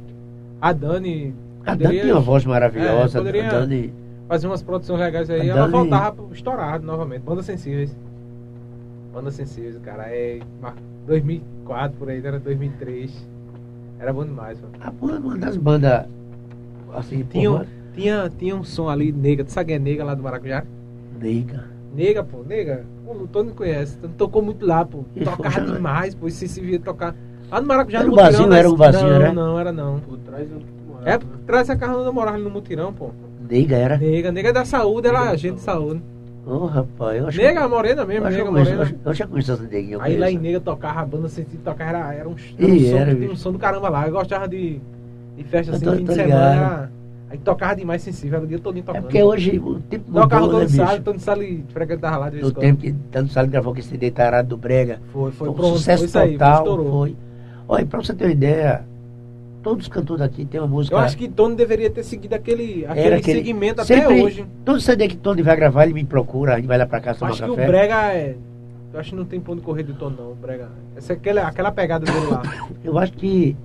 A 0.61 0.73
Dani. 0.73 1.35
A 1.62 1.70
Dani 1.74 1.83
poderia 1.83 2.03
tem 2.03 2.12
uma 2.12 2.20
voz 2.20 2.45
maravilhosa, 2.45 3.19
É, 3.19 3.20
poderia- 3.20 3.49
a 3.49 3.61
Dani... 3.61 3.93
fazer 4.28 4.47
umas 4.47 4.62
produções 4.62 5.01
legais 5.01 5.28
aí, 5.28 5.41
A 5.41 5.45
ela 5.45 5.61
Dani- 5.62 5.73
voltava 5.73 6.16
estourado 6.33 6.87
novamente. 6.87 7.23
Bandas 7.23 7.47
sensíveis. 7.47 7.95
Bandas 9.16 9.32
sensíveis, 9.32 9.78
cara. 9.78 10.05
É. 10.10 10.40
mar- 10.60 10.74
2004 11.06 11.97
por 11.98 12.10
aí, 12.10 12.18
era 12.22 12.38
2003. 12.38 13.26
Era 13.98 14.12
bom 14.12 14.24
demais, 14.26 14.60
mano. 14.60 14.74
A 14.78 14.90
banda, 14.90 15.20
uma 15.26 15.38
das 15.38 15.56
bandas, 15.56 16.05
assim, 16.93 17.24
Tinha, 17.24 17.51
pô, 17.51 17.56
um- 17.60 17.64
tinha, 17.94 18.30
tinha 18.38 18.55
um 18.55 18.62
som 18.62 18.90
ali, 18.90 19.10
nega. 19.12 19.43
Tu 19.43 19.52
sabe 19.52 19.68
quem 19.68 19.76
é 19.76 19.78
nega 19.78 20.05
lá 20.05 20.14
do 20.14 20.22
Maracujá? 20.22 20.64
nega. 21.18 21.64
Nega, 21.94 22.22
pô, 22.22 22.43
nega. 22.47 22.84
Pô, 23.06 23.12
o 23.14 23.26
Tony 23.26 23.52
conhece. 23.52 23.97
Tony 23.97 24.12
tocou 24.18 24.43
muito 24.43 24.66
lá, 24.66 24.84
pô. 24.84 25.02
Tocava 25.24 25.60
demais, 25.62 26.14
pô. 26.14 26.28
Se 26.28 26.47
se 26.47 26.60
via 26.60 26.78
tocar. 26.78 27.14
Lá 27.51 27.59
no 27.62 27.66
Maracujá 27.68 28.01
Era 28.01 28.09
no 28.09 28.14
vazio, 28.14 28.40
mutirão, 28.40 28.56
era 28.59 28.68
um 28.68 28.76
mas- 28.76 28.94
vazio, 28.97 29.09
não, 29.10 29.18
né? 29.18 29.32
Não, 29.32 29.59
era 29.59 29.72
não. 29.72 29.98
Por 30.01 30.18
trás 30.18 30.47
do 30.47 30.59
que 30.59 30.64
tu 30.66 30.82
morava, 30.93 31.09
É, 31.09 31.18
né? 31.18 31.24
traz 31.47 31.70
a 31.70 31.76
carro 31.76 32.05
da 32.05 32.12
moral 32.12 32.34
ali 32.34 32.43
no 32.44 32.51
mutirão, 32.51 32.93
pô. 32.93 33.12
Nega 33.48 33.76
era? 33.76 33.97
Nega, 33.97 34.30
nega 34.30 34.48
é 34.51 34.52
da 34.52 34.66
saúde, 34.66 35.09
ela 35.09 35.26
é 35.26 35.30
agente 35.30 35.55
de 35.55 35.60
saúde. 35.62 36.02
Ô, 36.47 36.66
rapaz, 36.66 37.18
eu 37.18 37.27
acho 37.27 37.39
Nega, 37.39 37.66
morena 37.68 38.02
eu 38.02 38.06
mesmo, 38.06 38.24
que 38.24 38.31
nega 38.31 38.44
eu 38.44 38.52
conheço- 38.52 38.70
morena. 38.77 38.97
eu 39.05 39.14
já 39.14 39.27
conheço 39.27 39.52
essa 39.52 39.62
neguinha. 39.64 39.98
Aí 40.01 40.16
lá 40.16 40.31
em. 40.31 40.39
Nega 40.39 40.60
tocava, 40.60 41.01
a 41.01 41.05
banda 41.05 41.28
sentido 41.28 41.60
tocar, 41.64 41.89
era, 41.89 42.14
era 42.14 42.28
um, 42.28 42.36
era 42.56 42.73
um 42.73 42.78
som 42.78 42.97
era, 42.97 43.10
que 43.10 43.16
um 43.16 43.20
bicho. 43.28 43.36
som 43.36 43.52
do 43.52 43.59
caramba 43.59 43.89
lá. 43.89 44.06
Eu 44.06 44.12
gostava 44.12 44.47
de, 44.47 44.81
de 45.36 45.44
festa 45.44 45.74
assim, 45.74 45.85
tô- 45.85 45.93
fim 45.93 45.98
de 45.98 46.05
tô 46.06 46.12
semana. 46.12 46.28
ligado. 46.35 46.56
Era, 46.56 46.90
aí 47.31 47.39
tocava 47.39 47.74
demais 47.74 48.01
sensível, 48.02 48.36
era 48.36 48.44
o 48.44 48.48
dia 48.48 48.60
todo 48.60 48.78
É 48.78 48.82
tocando. 48.82 49.02
porque 49.02 49.20
hoje 49.20 49.59
o 49.59 49.81
tempo 49.81 50.12
Tocava 50.12 50.43
mudou, 50.43 50.60
o 50.60 50.62
né, 50.62 50.66
Tony 50.66 50.77
Salles, 50.77 50.93
bicho? 50.93 51.02
Tony 51.05 51.18
Salles 51.18 51.60
frequentava 51.73 52.16
lá 52.16 52.27
de 52.31 52.36
vez 52.36 52.47
em 52.48 52.52
quando. 52.52 52.62
tempo 52.62 52.81
que 52.81 52.93
Tano 53.10 53.28
Salles 53.28 53.51
gravou 53.51 53.73
aquele 53.73 53.86
CD 53.89 54.10
Tarado 54.12 54.48
do 54.51 54.56
Brega. 54.56 55.01
Foi, 55.12 55.32
foi, 55.32 55.32
Foi 55.32 55.48
um 55.48 55.52
pronto, 55.52 55.78
sucesso 55.78 56.09
foi 56.09 56.23
aí, 56.23 56.32
total. 56.35 56.59
estourou. 56.59 56.90
Foi. 56.93 57.16
Olha, 57.68 57.86
pra 57.86 58.01
você 58.01 58.14
ter 58.14 58.24
uma 58.27 58.31
ideia, 58.32 58.85
todos 59.66 59.86
os 59.86 59.93
cantores 59.93 60.22
aqui 60.22 60.44
tem 60.44 60.60
uma 60.60 60.68
música. 60.68 60.94
Eu 60.94 61.01
acho 61.01 61.16
que 61.16 61.26
Tony 61.26 61.56
deveria 61.56 61.90
ter 61.90 62.05
seguido 62.05 62.36
aquele, 62.36 62.86
aquele, 62.86 63.14
aquele- 63.16 63.38
segmento 63.40 63.80
até 63.80 63.97
sempre- 64.01 64.22
hoje. 64.22 64.47
Todo 64.64 64.80
CD 64.80 65.09
que 65.09 65.16
Tony 65.16 65.43
vai 65.43 65.56
gravar, 65.56 65.82
ele 65.82 65.93
me 65.94 66.05
procura, 66.05 66.55
gente 66.55 66.68
vai 66.68 66.78
lá 66.78 66.86
pra 66.86 67.01
casa 67.01 67.18
tomar 67.18 67.32
acho 67.32 67.43
que 67.43 67.48
café. 67.51 67.64
o 67.64 67.66
Brega 67.66 68.12
é. 68.14 68.36
Eu 68.94 69.01
acho 69.01 69.10
que 69.10 69.16
não 69.16 69.24
tem 69.24 69.40
ponto 69.40 69.59
de 69.59 69.64
correr 69.64 69.82
do 69.82 69.94
Tony, 69.94 70.14
não. 70.16 70.30
O 70.30 70.34
Brega. 70.36 70.68
Essa 70.97 71.14
é 71.14 71.16
aquela, 71.16 71.48
aquela 71.48 71.72
pegada 71.72 72.05
dele 72.06 72.26
lá. 72.26 72.43
Eu 72.84 72.97
acho 72.97 73.12
que 73.14 73.56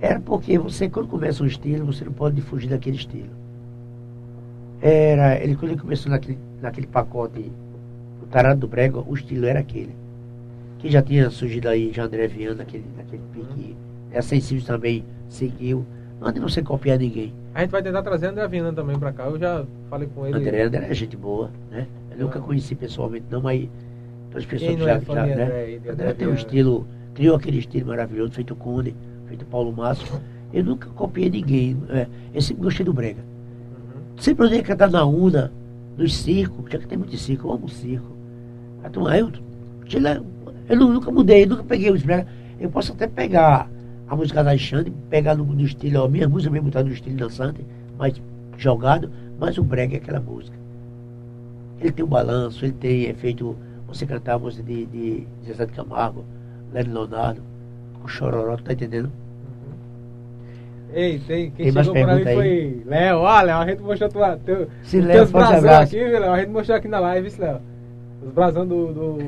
era 0.00 0.18
porque 0.18 0.58
você, 0.58 0.88
quando 0.88 1.06
começa 1.06 1.44
um 1.44 1.46
estilo, 1.46 1.86
você 1.86 2.04
não 2.04 2.12
pode 2.12 2.40
fugir 2.40 2.68
daquele 2.68 2.96
estilo. 2.96 3.30
Era, 4.80 5.36
ele 5.40 5.54
quando 5.54 5.70
ele 5.70 5.80
começou 5.80 6.10
naquele, 6.10 6.36
naquele 6.60 6.88
pacote, 6.88 7.52
o 8.20 8.26
Tarado 8.26 8.58
do 8.58 8.66
Brega, 8.66 8.98
o 8.98 9.14
estilo 9.14 9.46
era 9.46 9.60
aquele. 9.60 9.94
Que 10.80 10.90
já 10.90 11.00
tinha 11.00 11.30
surgido 11.30 11.68
aí, 11.68 11.92
já 11.92 12.02
André 12.02 12.26
Viana, 12.26 12.56
naquele, 12.56 12.84
naquele 12.96 13.22
pique. 13.32 13.76
É 14.12 14.20
sensível 14.20 14.64
também, 14.66 15.04
seguiu. 15.28 15.84
Não 16.20 16.28
ande 16.28 16.40
você 16.40 16.62
copiar 16.62 16.98
ninguém. 16.98 17.32
A 17.54 17.60
gente 17.62 17.70
vai 17.70 17.82
tentar 17.82 18.02
trazer 18.02 18.28
André 18.28 18.46
Viana 18.48 18.72
também 18.72 18.98
pra 18.98 19.12
cá. 19.12 19.24
Eu 19.24 19.38
já 19.38 19.64
falei 19.90 20.08
com 20.14 20.26
ele. 20.26 20.36
André, 20.38 20.62
André 20.62 20.86
é 20.88 20.94
gente 20.94 21.16
boa, 21.16 21.50
né? 21.70 21.86
Eu 22.10 22.18
nunca 22.26 22.40
conheci 22.40 22.74
pessoalmente, 22.74 23.24
não, 23.30 23.40
mas 23.40 23.68
as 24.34 24.44
pessoas 24.44 24.78
já, 24.78 24.92
é 24.96 25.00
já, 25.00 25.26
né? 25.26 25.32
André 25.44 25.80
André 25.90 26.12
tem 26.14 26.28
um 26.28 26.34
estilo, 26.34 26.86
criou 27.14 27.36
aquele 27.36 27.58
estilo 27.58 27.88
maravilhoso, 27.88 28.32
feito 28.32 28.54
Conde, 28.54 28.94
feito 29.26 29.44
Paulo 29.46 29.72
Márcio. 29.72 30.06
Eu 30.52 30.62
nunca 30.64 30.88
copiei 30.90 31.30
ninguém. 31.30 31.76
É, 31.88 32.06
eu 32.34 32.40
sempre 32.42 32.62
gostei 32.62 32.84
do 32.84 32.92
Brega. 32.92 33.20
Uhum. 33.22 34.02
Sempre 34.18 34.46
andei 34.46 34.62
cantar 34.62 34.90
na 34.90 35.04
UNA, 35.04 35.50
nos 35.96 36.14
circos, 36.14 36.70
já 36.70 36.78
que 36.78 36.86
tem 36.86 36.98
muito 36.98 37.16
circo, 37.16 37.48
eu 37.48 37.52
amo 37.52 37.68
circo. 37.68 38.12
A 38.84 38.90
turma, 38.90 39.16
eu, 39.16 39.30
Eu 40.68 40.76
nu- 40.76 40.92
nunca 40.92 41.10
mudei, 41.10 41.46
nunca 41.46 41.64
peguei 41.64 41.90
os 41.90 42.02
brega. 42.02 42.26
Eu 42.60 42.70
posso 42.70 42.92
até 42.92 43.06
pegar 43.06 43.68
a 44.08 44.16
música 44.16 44.42
da 44.42 44.56
Xande, 44.56 44.92
pegar 45.08 45.34
no, 45.34 45.44
no 45.44 45.62
estilo, 45.62 46.04
ó, 46.04 46.08
minha 46.08 46.28
música 46.28 46.52
mesmo 46.52 46.70
tá 46.70 46.82
no 46.82 46.92
estilo 46.92 47.16
dançante, 47.16 47.64
mais 47.98 48.20
jogado, 48.58 49.10
mas 49.38 49.56
o 49.58 49.62
brega 49.64 49.94
é 49.94 49.98
aquela 49.98 50.20
música. 50.20 50.56
Ele 51.80 51.92
tem 51.92 52.04
um 52.04 52.08
balanço, 52.08 52.64
ele 52.64 52.74
tem 52.74 53.04
efeito, 53.04 53.56
você 53.86 54.06
cantar 54.06 54.34
a 54.34 54.38
música 54.38 54.62
de, 54.62 54.86
de 54.86 55.26
Zezé 55.46 55.66
de 55.66 55.72
Camargo, 55.72 56.24
Lélio 56.72 56.92
Leonardo, 56.92 57.42
o 58.04 58.08
Chororó, 58.08 58.56
tá 58.56 58.72
entendendo? 58.72 59.10
Ei, 60.94 61.18
tem, 61.20 61.50
quem 61.50 61.72
Tem 61.72 61.72
chegou 61.72 61.92
pra 61.94 62.14
mim 62.14 62.22
pergunta 62.22 62.34
foi 62.34 62.82
Léo. 62.84 63.18
Ó, 63.20 63.40
Léo, 63.40 63.56
a 63.56 63.66
gente 63.66 63.82
mostrou 63.82 64.10
tua, 64.10 64.36
teu, 64.36 64.68
Se 64.82 65.00
Léo, 65.00 65.26
teus 65.26 65.34
abraço. 65.34 65.96
aqui, 65.96 66.04
viu, 66.04 66.20
Léo? 66.20 66.32
A 66.32 66.38
gente 66.38 66.50
mostrou 66.50 66.76
aqui 66.76 66.88
na 66.88 66.98
live, 67.00 67.28
isso, 67.28 67.40
Léo. 67.40 67.60
Os 68.24 68.32
brasão 68.32 68.66
do, 68.66 68.92
do 68.92 69.18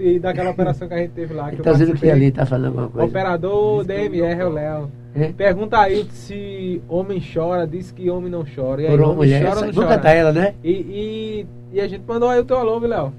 e 0.00 0.18
daquela 0.18 0.50
operação 0.50 0.88
que 0.88 0.94
a 0.94 0.98
gente 0.98 1.10
teve 1.12 1.32
lá. 1.34 1.50
Que 1.50 1.62
tá 1.62 1.72
dizendo 1.72 1.94
que 1.94 2.10
ali 2.10 2.30
tá 2.32 2.44
falando 2.44 2.66
alguma 2.66 2.88
coisa. 2.88 3.06
Operador 3.06 3.84
DMR 3.84 4.40
é 4.40 4.46
o 4.46 4.50
Léo. 4.50 4.90
É? 5.14 5.32
Pergunta 5.32 5.78
aí 5.78 6.04
se 6.10 6.80
homem 6.88 7.20
chora, 7.32 7.66
diz 7.66 7.90
que 7.92 8.10
homem 8.10 8.30
não 8.30 8.44
chora. 8.44 8.82
E 8.82 8.86
aí, 8.86 8.90
Por 8.96 9.00
uma 9.04 9.14
mulher, 9.14 9.40
chora 9.42 9.50
essa- 9.52 9.60
ou 9.60 9.66
não 9.66 9.72
vou 9.72 9.84
chora? 9.84 9.96
cantar 9.96 10.10
ela, 10.12 10.32
né? 10.32 10.54
E, 10.62 10.70
e, 10.70 11.46
e 11.72 11.80
a 11.80 11.86
gente 11.88 12.02
mandou 12.06 12.28
aí 12.28 12.40
o 12.40 12.44
teu 12.44 12.58
alô, 12.58 12.78
viu, 12.80 12.88
Léo? 12.88 13.12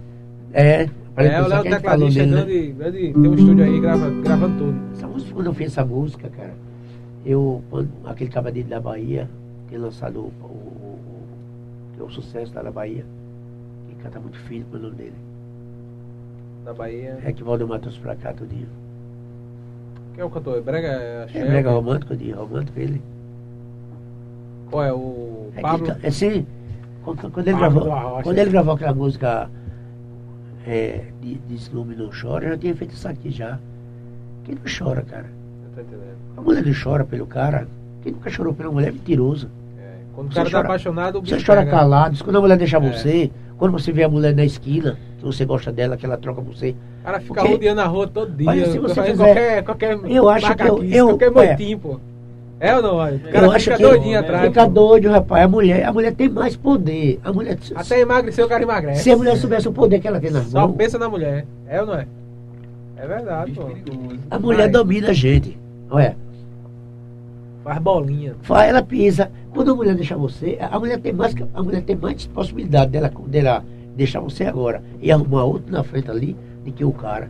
É, 0.53 0.87
É, 1.17 1.41
o 1.41 1.47
Léo 1.47 1.63
tecladista, 1.63 2.19
dele, 2.25 2.31
né? 2.35 2.41
grande, 2.43 2.71
grande, 2.73 2.97
tem 3.13 3.27
um 3.31 3.33
estúdio 3.35 3.63
aí 3.65 3.79
grava, 3.79 4.09
gravando 4.09 4.57
tudo. 4.57 4.79
Essa 4.93 5.07
música, 5.07 5.33
quando 5.33 5.47
eu 5.47 5.53
fiz 5.53 5.67
essa 5.67 5.85
música, 5.85 6.29
cara, 6.29 6.53
eu, 7.25 7.61
quando 7.69 7.89
aquele 8.05 8.29
cabadinho 8.29 8.67
da 8.67 8.79
Bahia, 8.79 9.29
que 9.69 9.77
lançado 9.77 10.19
o, 10.19 10.31
o, 10.43 10.47
o- 10.47 10.99
é 11.99 12.03
o 12.03 12.09
sucesso 12.09 12.51
lá 12.55 12.63
na 12.63 12.71
Bahia, 12.71 13.05
que 14.01 14.03
canta 14.03 14.19
muito 14.19 14.37
fino 14.39 14.65
com 14.65 14.77
o 14.77 14.79
nome 14.79 14.95
dele. 14.95 15.13
Da 16.65 16.73
Bahia. 16.73 17.19
É 17.23 17.31
que 17.31 17.43
Valdemar 17.43 17.79
trouxe 17.79 17.99
pra 17.99 18.15
cá 18.15 18.33
tudinho. 18.33 18.67
Quem 20.13 20.21
é 20.21 20.25
o 20.25 20.29
cantor? 20.29 20.61
Brega? 20.61 20.87
É 20.87 21.23
Axé? 21.23 21.45
mega 21.49 21.71
romântico, 21.71 22.15
de 22.15 22.31
romântico 22.31 22.79
ele. 22.79 23.01
Qual 24.69 24.83
é 24.83 24.93
o 24.93 25.49
É, 25.53 25.55
que, 25.55 25.61
Pablo? 25.61 25.87
ca- 25.87 25.97
é 26.03 26.07
assim, 26.07 26.45
quando, 27.03 27.31
quando 27.31 27.47
ele 27.47 27.57
Pablo 27.59 27.83
gravou, 27.85 28.23
quando 28.23 28.37
ele 28.37 28.49
gravou 28.51 28.73
aquela 28.73 28.93
música 28.93 29.49
é, 30.65 31.05
de, 31.21 31.35
de 31.35 31.57
Ciúme 31.59 31.95
Não 31.95 32.09
Chora, 32.09 32.45
eu 32.45 32.49
já 32.51 32.57
tinha 32.57 32.75
feito 32.75 32.93
isso 32.93 33.07
aqui 33.07 33.31
já. 33.31 33.57
Quem 34.43 34.55
não 34.55 34.61
chora, 34.65 35.01
cara? 35.03 35.25
Eu 35.65 35.75
tô 35.75 35.81
entendendo. 35.81 36.15
A 36.37 36.41
mulher 36.41 36.63
que 36.63 36.73
chora 36.83 37.03
pelo 37.03 37.25
cara, 37.27 37.67
quem 38.01 38.11
nunca 38.13 38.29
chorou 38.29 38.53
pela 38.53 38.71
mulher 38.71 38.89
é 38.89 38.91
mentiroso. 38.91 39.49
É, 39.79 39.97
Quando 40.15 40.31
o 40.31 40.33
cara 40.35 40.45
tá 40.45 40.51
chora- 40.57 40.67
apaixonado, 40.67 41.19
o 41.19 41.21
Você 41.25 41.43
chora 41.43 41.61
pega. 41.61 41.71
calado, 41.71 42.23
quando 42.23 42.35
a 42.37 42.41
mulher 42.41 42.57
deixa 42.57 42.77
É. 42.77 42.79
você, 42.79 43.31
quando 43.61 43.73
você 43.73 43.91
vê 43.91 44.01
a 44.01 44.09
mulher 44.09 44.33
na 44.35 44.43
esquina, 44.43 44.97
que 45.19 45.23
você 45.23 45.45
gosta 45.45 45.71
dela, 45.71 45.95
que 45.95 46.03
ela 46.03 46.17
troca 46.17 46.41
você. 46.41 46.71
O 47.01 47.05
cara 47.05 47.19
fica 47.19 47.35
Porque- 47.35 47.51
rodeando 47.51 47.81
a 47.81 47.85
rua 47.85 48.07
todo 48.07 48.31
dia. 48.31 48.49
Olha, 48.49 48.71
se 48.71 48.79
você 48.79 49.03
fizer- 49.03 49.15
qualquer, 49.23 49.63
qualquer 49.63 49.99
Eu 50.09 50.27
acho 50.29 50.55
que 50.55 50.63
eu- 50.63 50.83
eu- 50.83 51.07
qualquer 51.09 51.31
olha. 51.31 51.47
moitinho, 51.49 51.77
pô. 51.77 51.99
É 52.59 52.75
ou 52.75 52.81
não? 52.81 52.95
olha? 52.95 53.17
O 53.17 53.31
cara 53.31 53.45
eu 53.45 53.51
acho 53.51 53.65
fica 53.65 53.77
que 53.77 53.83
doidinho 53.83 54.19
atrás. 54.19 54.47
fica 54.47 54.63
pô. 54.65 54.71
doido, 54.71 55.09
rapaz. 55.11 55.45
A 55.45 55.47
mulher, 55.47 55.85
a 55.85 55.93
mulher 55.93 56.11
tem 56.15 56.27
mais 56.27 56.55
poder. 56.55 57.19
A 57.23 57.31
mulher, 57.31 57.55
Até 57.75 57.99
emagrecer 57.99 58.43
o 58.43 58.47
cara 58.49 58.63
emagrece. 58.63 59.03
se 59.03 59.11
a 59.11 59.17
mulher 59.17 59.37
soubesse 59.37 59.67
o 59.67 59.71
poder 59.71 59.99
que 59.99 60.07
ela 60.07 60.19
tem 60.19 60.31
nas 60.31 60.45
Só 60.47 60.61
mãos, 60.67 60.75
pensa 60.75 60.97
na 60.97 61.07
mulher. 61.07 61.45
É 61.67 61.81
ou 61.81 61.85
não 61.85 61.93
é? 61.93 62.07
É 62.97 63.05
verdade, 63.05 63.51
pô. 63.51 63.67
a 64.31 64.39
mulher 64.39 64.57
Vai. 64.63 64.69
domina 64.69 65.09
a 65.09 65.13
gente. 65.13 65.55
Olha, 65.91 66.17
Faz 67.63 67.77
bolinha. 67.77 68.33
Vai, 68.41 68.69
ela 68.69 68.81
pisa. 68.81 69.29
Quando 69.53 69.71
a 69.71 69.75
mulher 69.75 69.95
deixa 69.95 70.15
você, 70.15 70.57
a 70.59 70.79
mulher 70.79 70.99
tem 70.99 71.11
mais, 71.11 71.35
a 71.53 71.63
mulher 71.63 71.83
tem 71.83 71.95
mais 71.95 72.25
possibilidade 72.27 72.91
dela, 72.91 73.11
dela 73.27 73.65
deixar 73.95 74.21
você 74.21 74.45
agora 74.45 74.81
e 75.01 75.11
arrumar 75.11 75.43
outro 75.43 75.71
na 75.71 75.83
frente 75.83 76.09
ali 76.09 76.35
do 76.63 76.71
que 76.71 76.85
o 76.85 76.91
cara. 76.93 77.29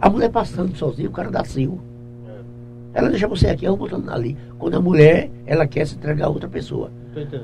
A 0.00 0.10
mulher 0.10 0.30
passando 0.30 0.76
sozinha, 0.76 1.08
o 1.08 1.12
cara 1.12 1.30
dá 1.30 1.44
cio. 1.44 1.80
Ela 2.92 3.08
deixa 3.08 3.28
você 3.28 3.48
aqui, 3.48 3.66
arruma 3.66 3.82
outro 3.82 4.02
ali. 4.10 4.36
Quando 4.58 4.76
a 4.76 4.80
mulher, 4.80 5.30
ela 5.46 5.66
quer 5.66 5.86
se 5.86 5.94
entregar 5.94 6.26
a 6.26 6.28
outra 6.28 6.48
pessoa. 6.48 6.90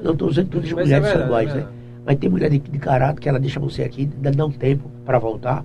Não 0.02 0.12
estou 0.12 0.28
dizendo 0.28 0.46
que 0.46 0.52
todas 0.52 0.66
as 0.66 0.72
é 0.72 0.82
mulheres 0.82 1.06
são 1.08 1.18
verdade, 1.18 1.26
iguais, 1.26 1.50
é 1.50 1.54
né? 1.58 1.66
Mas 2.04 2.16
tem 2.18 2.30
mulher 2.30 2.50
de, 2.50 2.58
de 2.58 2.78
caráter 2.78 3.20
que 3.20 3.28
ela 3.28 3.38
deixa 3.38 3.60
você 3.60 3.82
aqui, 3.82 4.06
dá 4.06 4.44
um 4.44 4.50
tempo 4.50 4.90
para 5.04 5.18
voltar. 5.18 5.64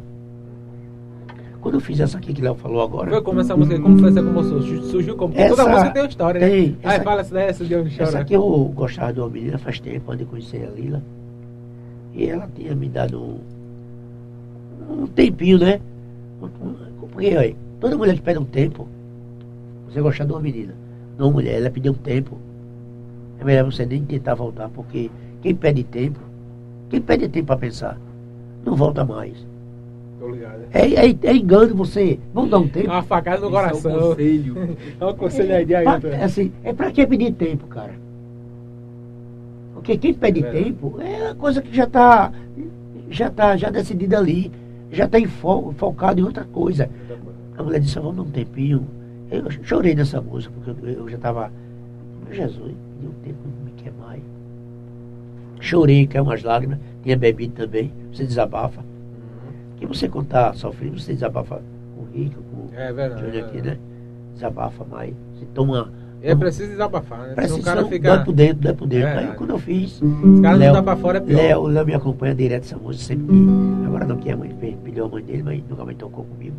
Quando 1.62 1.76
eu 1.76 1.80
fiz 1.80 2.00
essa 2.00 2.18
aqui 2.18 2.34
que 2.34 2.42
Léo 2.42 2.56
falou 2.56 2.82
agora. 2.82 3.12
Foi 3.12 3.22
como 3.22 3.40
essa 3.40 3.56
música, 3.56 3.80
como 3.80 4.00
foi 4.00 4.10
essa 4.10 4.24
como 4.24 4.44
surgiu? 4.44 5.16
Como? 5.16 5.32
Porque 5.34 5.48
toda 5.50 5.62
Essa- 5.62 5.72
música 5.72 5.92
tem 5.92 6.02
uma 6.02 6.10
história, 6.10 6.42
né? 6.42 6.50
Tem. 6.50 6.78
Aí 6.84 6.96
Essa- 6.96 7.04
fala 7.04 7.22
essa 7.22 7.34
dessa 7.36 7.66
de 7.66 7.76
onde 7.76 7.94
Essa 8.02 8.12
chora. 8.12 8.20
aqui 8.24 8.34
eu 8.34 8.72
gostava 8.76 9.14
de 9.14 9.20
uma 9.20 9.30
menina 9.30 9.58
faz 9.60 9.80
tempo, 9.80 10.12
antes 10.12 10.26
de 10.26 10.32
conhecer 10.32 10.68
a 10.68 10.72
Lila. 10.72 11.04
E 12.14 12.26
ela 12.26 12.50
tinha 12.56 12.74
me 12.76 12.90
dado 12.90 13.22
um, 13.22 15.04
um 15.04 15.08
tempinho, 15.08 15.60
né? 15.60 15.80
Porque, 17.00 17.38
olha, 17.38 17.56
toda 17.80 17.96
mulher 17.98 18.16
que 18.16 18.22
pede 18.22 18.40
um 18.40 18.46
tempo, 18.46 18.88
você 19.88 20.02
gostar 20.02 20.26
de 20.26 20.32
uma 20.32 20.42
menina, 20.42 20.74
de 21.16 21.22
uma 21.24 21.32
mulher, 21.32 21.60
ela 21.62 21.70
pediu 21.70 21.92
um 21.92 21.96
tempo, 21.96 22.38
é 23.40 23.44
melhor 23.44 23.66
você 23.66 23.86
nem 23.86 24.04
tentar 24.04 24.34
voltar, 24.34 24.68
porque 24.70 25.12
quem 25.42 25.54
pede 25.54 25.84
tempo, 25.84 26.20
quem 26.90 27.00
pede 27.02 27.30
tempo 27.30 27.48
para 27.48 27.58
pensar, 27.58 27.98
não 28.66 28.76
volta 28.76 29.06
mais. 29.06 29.46
É, 30.74 31.08
é, 31.10 31.18
é 31.24 31.36
engano 31.36 31.76
você, 31.76 32.20
vamos 32.34 32.50
dar 32.52 32.60
um 32.60 32.66
É 32.66 32.70
tempo. 32.70 32.88
uma 32.90 33.02
facada 33.04 33.42
no 33.42 33.48
Isso 33.48 33.56
é 33.58 33.60
um 33.60 33.64
coração. 33.64 34.10
conselho. 34.10 34.78
É 35.00 35.06
um 35.06 35.14
conselho 35.16 35.56
aí 35.56 35.66
Pra- 35.66 35.80
Ailton. 35.94 36.08
é 36.10 36.24
assim, 36.24 36.52
é 36.64 36.74
pra 36.74 36.92
que 36.92 37.06
pedir 37.08 37.34
tempo, 37.34 37.68
cara? 37.68 37.94
Porque 39.74 39.98
quem 39.98 40.14
pede 40.14 40.44
É 40.46 40.52
tempo 40.52 40.98
é 41.02 41.30
a 41.32 41.36
coisa 41.36 41.62
que 41.62 41.76
já 41.76 41.86
está 41.86 42.32
já 43.10 43.30
tá, 43.30 43.58
já 43.58 43.70
decidida 43.70 44.18
ali, 44.20 44.52
já 44.92 45.06
está 45.06 45.18
fo, 45.28 45.74
focado 45.78 46.22
em 46.22 46.24
outra 46.24 46.46
coisa. 46.46 46.90
A 47.58 47.64
mulher 47.64 47.80
disse, 47.80 47.96
vamos 48.00 48.16
dar 48.16 48.22
um 48.22 48.32
tempinho. 48.32 48.88
Eu 49.30 49.50
chorei 49.64 49.96
nessa 49.96 50.22
música, 50.22 50.54
porque 50.64 50.86
eu, 50.86 50.90
eu 51.04 51.10
já 51.10 51.16
estava. 51.18 51.52
Meu 52.26 52.34
Jesus, 52.34 52.74
deu 53.02 53.10
um 53.10 53.14
tempo 53.24 53.38
não 53.44 53.66
me 53.66 53.72
quer 53.72 53.92
mais. 54.00 54.22
Chorei, 55.60 56.08
caiu 56.08 56.24
umas 56.24 56.42
lágrimas, 56.44 56.80
tinha 57.04 57.18
bebido 57.18 57.54
também, 57.54 57.92
você 58.14 58.24
desabafa. 58.26 58.84
Que 59.82 59.86
você 59.88 60.08
contar 60.08 60.54
sofrendo, 60.54 61.00
você 61.00 61.12
desabafa 61.14 61.60
com 61.96 62.04
o 62.04 62.08
Rico, 62.14 62.40
com 62.54 62.70
É 62.76 62.92
o 62.92 62.96
verdade. 62.96 63.22
Júnior 63.22 63.36
é 63.36 63.40
aqui, 63.48 63.54
verdade. 63.62 63.78
né? 63.80 63.84
Desabafa 64.36 64.86
mais. 64.86 65.14
Você 65.38 65.46
toma. 65.54 65.92
É 66.24 66.36
preciso 66.36 66.70
desabafar, 66.70 67.20
né? 67.30 67.34
Parece 67.36 67.60
o 67.60 67.64
cara 67.64 67.84
fica. 67.86 68.16
dói 68.16 68.24
por 68.26 68.32
dentro, 68.34 68.62
dói 68.62 68.74
por 68.74 68.88
dentro. 68.88 69.08
É, 69.08 69.18
Aí 69.18 69.26
é. 69.30 69.32
quando 69.34 69.50
eu 69.50 69.58
fiz, 69.58 70.00
Os 70.00 70.40
caras 70.40 70.60
não 70.60 70.72
dá 70.74 70.84
pra 70.84 70.96
fora 70.96 71.18
é 71.18 71.22
pior. 71.22 71.36
Léo, 71.38 71.64
Léo 71.68 71.86
me 71.88 71.96
acompanha 71.96 72.36
direto 72.36 72.64
essa 72.66 72.78
música, 72.78 73.04
sempre 73.06 73.26
que. 73.26 73.86
Agora 73.88 74.06
não 74.06 74.18
que 74.18 74.30
a 74.30 74.38
mãe 74.38 74.56
pediu 74.84 75.06
a 75.06 75.10
mãe 75.10 75.24
dele, 75.24 75.42
mas 75.42 75.64
nunca 75.68 75.84
mais 75.84 75.98
tocou 75.98 76.24
comigo. 76.26 76.56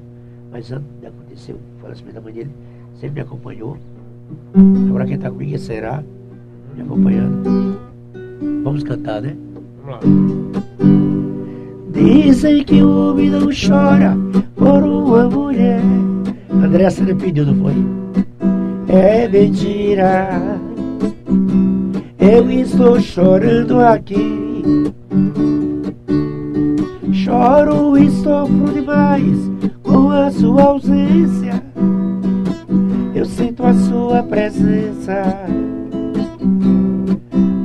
Mas 0.51 0.73
antes 0.73 0.85
de 1.01 1.07
acontecer 1.07 1.53
o 1.53 1.59
falecimento 1.81 2.17
da 2.17 2.21
mãe 2.21 2.33
dele, 2.33 2.51
sempre 2.97 3.15
me 3.15 3.21
acompanhou. 3.21 3.79
Agora 4.89 5.07
quem 5.07 5.17
tá 5.17 5.31
comigo 5.31 5.55
é 5.55 5.59
Será, 5.59 6.03
me 6.75 6.83
acompanhando. 6.83 7.79
Vamos 8.65 8.83
cantar, 8.83 9.23
né? 9.23 9.37
Vamos 9.85 10.57
lá. 10.57 10.63
Dizem 11.93 12.65
que 12.65 12.83
o 12.83 13.11
homem 13.11 13.29
não 13.29 13.49
chora 13.49 14.17
por 14.57 14.83
uma 14.83 15.29
mulher. 15.29 15.83
André 16.51 16.89
Sena 16.89 17.15
pediu, 17.15 17.45
não 17.45 17.55
foi? 17.57 17.75
É 18.89 19.29
mentira. 19.29 20.41
Eu 22.19 22.51
estou 22.51 22.99
chorando 22.99 23.79
aqui. 23.81 24.63
Choro 27.13 27.99
e 27.99 28.11
sofro 28.11 28.73
demais 28.73 29.39
com 29.83 30.11
a 30.11 30.31
sua 30.31 30.63
ausência. 30.63 31.63
Eu 33.15 33.27
sinto 33.27 33.65
a 33.65 33.75
sua 33.75 34.23
presença. 34.23 35.23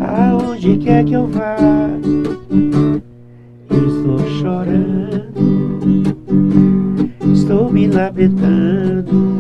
Aonde 0.02 0.78
quer 0.78 1.06
que 1.06 1.14
eu 1.14 1.28
vá. 1.28 1.56
Estou 3.86 4.20
chorando, 4.40 5.34
estou 7.34 7.72
me 7.72 7.88
lamentando. 7.88 9.38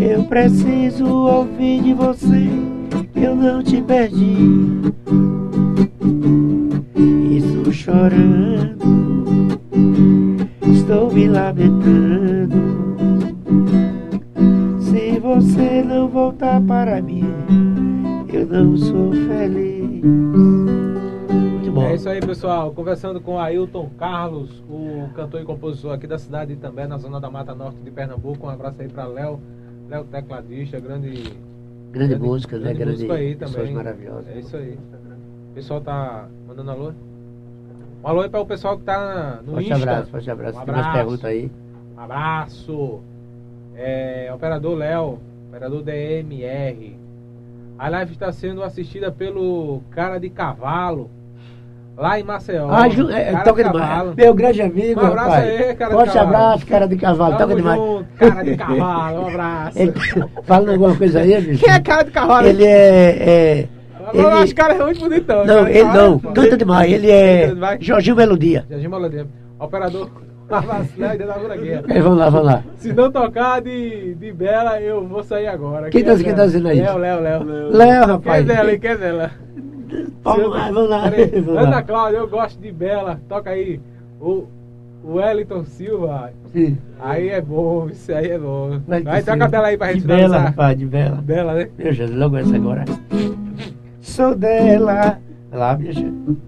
Eu 0.00 0.24
preciso 0.24 1.06
ouvir 1.06 1.82
de 1.82 1.94
você 1.94 2.72
eu 3.22 3.36
não 3.36 3.62
te 3.62 3.80
perdi. 3.80 4.34
Estou 7.30 7.72
chorando, 7.72 8.78
estou 10.72 11.12
me 11.12 11.28
lamentando. 11.28 12.56
Se 14.80 15.20
você 15.20 15.82
não 15.82 16.08
voltar 16.08 16.60
para 16.62 17.00
mim, 17.00 17.24
eu 18.32 18.46
não 18.46 18.76
sou 18.76 19.12
feliz. 19.12 20.91
Bom. 21.72 21.84
É 21.84 21.94
isso 21.94 22.06
aí, 22.08 22.20
pessoal. 22.20 22.70
Conversando 22.72 23.18
com 23.18 23.38
Ailton 23.38 23.88
Carlos, 23.98 24.62
o 24.68 25.08
cantor 25.14 25.40
e 25.40 25.44
compositor 25.44 25.92
aqui 25.94 26.06
da 26.06 26.18
cidade 26.18 26.52
e 26.52 26.56
também 26.56 26.86
na 26.86 26.98
zona 26.98 27.18
da 27.18 27.30
Mata 27.30 27.54
Norte 27.54 27.78
de 27.80 27.90
Pernambuco. 27.90 28.46
Um 28.46 28.50
abraço 28.50 28.82
aí 28.82 28.88
pra 28.88 29.06
Léo, 29.06 29.40
Léo 29.88 30.04
Tecladista, 30.04 30.78
grande. 30.78 31.32
Grande 31.90 32.16
música, 32.16 32.58
né? 32.58 32.74
Grande 32.74 32.92
músico 32.92 33.12
aí 33.12 33.34
também. 33.36 33.72
maravilhosas. 33.72 34.28
É 34.28 34.38
isso 34.38 34.54
aí. 34.54 34.78
O 35.50 35.54
pessoal 35.54 35.80
tá 35.80 36.28
mandando 36.46 36.70
alô? 36.70 36.92
Um 38.04 38.08
alô 38.08 38.20
aí 38.20 38.28
para 38.28 38.40
o 38.40 38.46
pessoal 38.46 38.76
que 38.76 38.84
tá 38.84 39.40
no 39.42 39.52
Forte 39.52 39.72
Insta. 39.72 39.82
abraço, 39.90 40.10
forte 40.10 40.30
abraço. 40.30 40.58
Um 40.58 40.64
Tem 40.64 40.74
mais 40.74 40.86
abraço. 40.86 41.04
perguntas 41.04 41.24
aí? 41.24 41.50
Um 41.96 42.00
abraço. 42.00 43.00
É, 43.74 44.30
operador 44.34 44.76
Léo, 44.76 45.18
operador 45.48 45.82
DMR. 45.82 46.96
A 47.78 47.88
live 47.88 48.12
está 48.12 48.30
sendo 48.30 48.62
assistida 48.62 49.10
pelo 49.10 49.80
cara 49.90 50.18
de 50.18 50.28
cavalo. 50.28 51.10
Lá 51.96 52.18
em 52.18 52.22
Maceió. 52.24 52.68
Ah, 52.70 52.88
Ju, 52.88 53.10
é, 53.10 53.32
toca 53.44 53.62
de 53.62 53.70
demais. 53.70 53.88
cavalo. 53.88 54.14
Meu 54.16 54.34
grande 54.34 54.62
amigo, 54.62 55.00
Um 55.00 55.06
abraço 55.06 55.28
rapaz. 55.28 55.44
aí, 55.44 55.74
cara 55.74 55.90
de 55.90 55.96
Forte 55.96 56.12
cavalo. 56.14 56.28
abraço, 56.36 56.66
cara 56.66 56.86
de 56.88 56.96
cavalo. 56.96 57.36
Tamo 57.36 57.40
Toca 57.50 57.56
demais. 57.56 57.80
junto, 57.80 58.04
cara 58.18 58.42
de 58.44 58.56
cavalo. 58.56 59.20
Um 59.22 59.26
abraço. 59.28 59.78
Ele, 59.82 59.92
falando 60.44 60.70
alguma 60.70 60.96
coisa 60.96 61.20
aí, 61.20 61.40
bicho? 61.40 61.64
Quem 61.64 61.72
é 61.74 61.80
cara 61.80 62.02
de 62.02 62.10
cavalo? 62.10 62.46
Ele 62.48 62.64
é. 62.64 62.68
é 63.28 63.68
Eu 64.14 64.28
acho 64.28 64.38
ele, 64.38 64.46
que 64.48 64.54
cara 64.54 64.74
é 64.74 64.84
muito 64.84 65.00
bonitão. 65.00 65.44
não, 65.44 65.64
de 65.64 65.70
ele 65.70 65.82
cavalo, 65.84 66.20
não. 66.24 66.32
Canta 66.32 66.56
demais. 66.56 66.92
Ele 66.92 67.10
é. 67.10 67.54
Jorginho 67.80 68.16
Melodia. 68.16 68.64
Jardim 68.70 68.88
Maladeira. 68.88 69.26
Operador. 69.60 70.10
Guerra. 70.48 71.82
É, 71.88 72.00
vamos 72.00 72.18
lá, 72.18 72.28
vamos 72.28 72.46
lá. 72.46 72.62
Se 72.76 72.92
não 72.92 73.10
tocar 73.10 73.62
de, 73.62 74.14
de 74.14 74.32
Bela, 74.32 74.80
eu 74.80 75.06
vou 75.06 75.22
sair 75.22 75.46
agora. 75.46 75.88
Quem 75.88 76.04
tá- 76.04 76.16
quem 76.16 76.34
tá 76.34 76.44
dizendo 76.44 76.68
aí? 76.68 76.80
Léo, 76.80 76.98
Léo, 76.98 77.20
Léo. 77.20 77.42
Léo, 77.44 77.70
Quem 77.70 77.90
é 77.90 78.00
rapaz. 78.04 78.44
dela, 78.46 78.72
hein? 78.72 78.78
Quem 78.78 78.90
é 78.90 78.96
dela? 78.96 79.30
Vamos 80.22 80.50
lá, 80.50 80.70
vamos 80.70 80.88
lá. 80.88 81.04
Ana 81.06 81.70
lá. 81.70 81.82
Cláudia, 81.82 82.18
eu 82.18 82.28
gosto 82.28 82.60
de 82.60 82.72
Bela. 82.72 83.20
Toca 83.28 83.50
aí. 83.50 83.80
O, 84.20 84.46
Wellington 85.04 85.64
Silva. 85.64 86.32
Sim. 86.52 86.78
Aí 87.00 87.28
é 87.28 87.40
bom, 87.40 87.88
isso 87.88 88.12
aí 88.12 88.30
é 88.30 88.38
bom. 88.38 88.80
Vai 88.86 89.02
Vai, 89.02 89.22
toca 89.22 89.44
a. 89.44 89.48
Bela 89.48 89.68
aí 89.68 89.76
pra 89.76 89.92
gente 89.92 90.02
De 90.02 90.06
Bela, 90.06 90.38
rapaz, 90.38 90.78
de 90.78 90.86
Bela. 90.86 91.16
Bela, 91.16 91.54
né? 91.54 91.68
Meu 91.76 91.92
Jesus, 91.92 92.16
logo 92.16 92.36
essa 92.36 92.54
agora. 92.54 92.84
Sou 94.00 94.34
dela. 94.34 95.18
Lá, 95.52 95.76
minha 95.76 95.92
gente. 95.92 96.38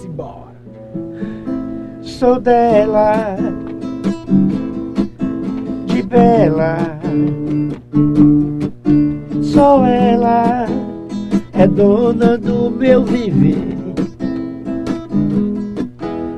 Simbora. 0.00 0.56
Sou 2.02 2.40
dela. 2.40 3.36
De 5.86 6.02
Bela. 6.02 6.76
Sou 9.42 9.84
ela. 9.84 10.66
É 11.52 11.66
dona 11.66 12.36
do 12.36 12.70
meu 12.70 13.04
viver. 13.04 13.76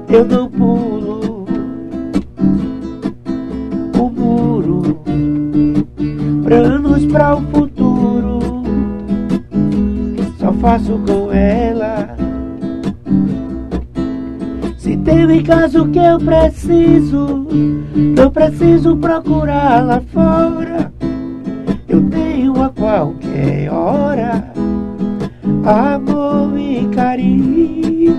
Eu 0.08 0.24
não 0.24 0.48
pulo 0.48 1.44
o 3.98 4.10
muro. 4.10 4.82
Planos 6.44 7.04
para 7.06 7.36
o 7.36 7.42
futuro. 7.42 8.38
Só 10.38 10.52
faço 10.54 10.98
com 11.06 11.32
ela. 11.32 12.16
Se 14.76 14.96
tem 14.96 15.30
em 15.30 15.42
casa 15.42 15.82
o 15.82 15.88
que 15.88 15.98
eu 15.98 16.18
preciso, 16.18 17.46
não 18.16 18.30
preciso 18.30 18.96
procurar 18.96 19.84
lá 19.84 20.00
fora. 20.12 20.90
Eu 21.88 22.02
tenho 22.08 22.27
qualquer 22.78 23.70
hora 23.72 24.44
amor 25.64 26.58
e 26.58 26.88
carinho. 26.94 28.16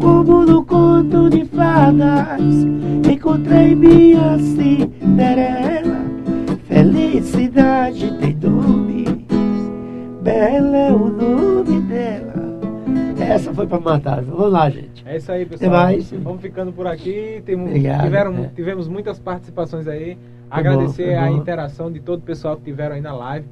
Como 0.00 0.44
no 0.44 0.64
conto 0.64 1.30
de 1.30 1.44
fadas, 1.46 2.40
encontrei 3.10 3.74
minha 3.74 4.38
Cinderela. 4.38 5.98
Felicidade 6.68 8.16
tem 8.18 8.34
nome, 8.36 9.26
Bela 10.22 10.76
é 10.76 10.92
o 10.92 11.08
nome 11.08 11.80
dela. 11.82 12.58
Essa 13.18 13.52
foi 13.52 13.66
pra 13.66 13.80
matar. 13.80 14.22
Vamos 14.22 14.52
lá, 14.52 14.70
gente. 14.70 15.02
É 15.06 15.16
isso 15.16 15.30
aí, 15.32 15.44
pessoal. 15.44 15.88
Vamos 16.22 16.40
ficando 16.40 16.72
por 16.72 16.86
aqui. 16.86 17.42
Temos, 17.44 17.68
Obrigado, 17.68 18.04
tiveram, 18.04 18.34
é. 18.44 18.50
Tivemos 18.54 18.88
muitas 18.88 19.18
participações 19.18 19.88
aí. 19.88 20.16
Agradecer 20.50 21.14
bom, 21.14 21.22
a 21.22 21.26
bom. 21.26 21.36
interação 21.36 21.92
de 21.92 22.00
todo 22.00 22.18
o 22.20 22.22
pessoal 22.22 22.56
que 22.56 22.62
tiveram 22.62 22.94
aí 22.94 23.00
na 23.00 23.14
live. 23.14 23.46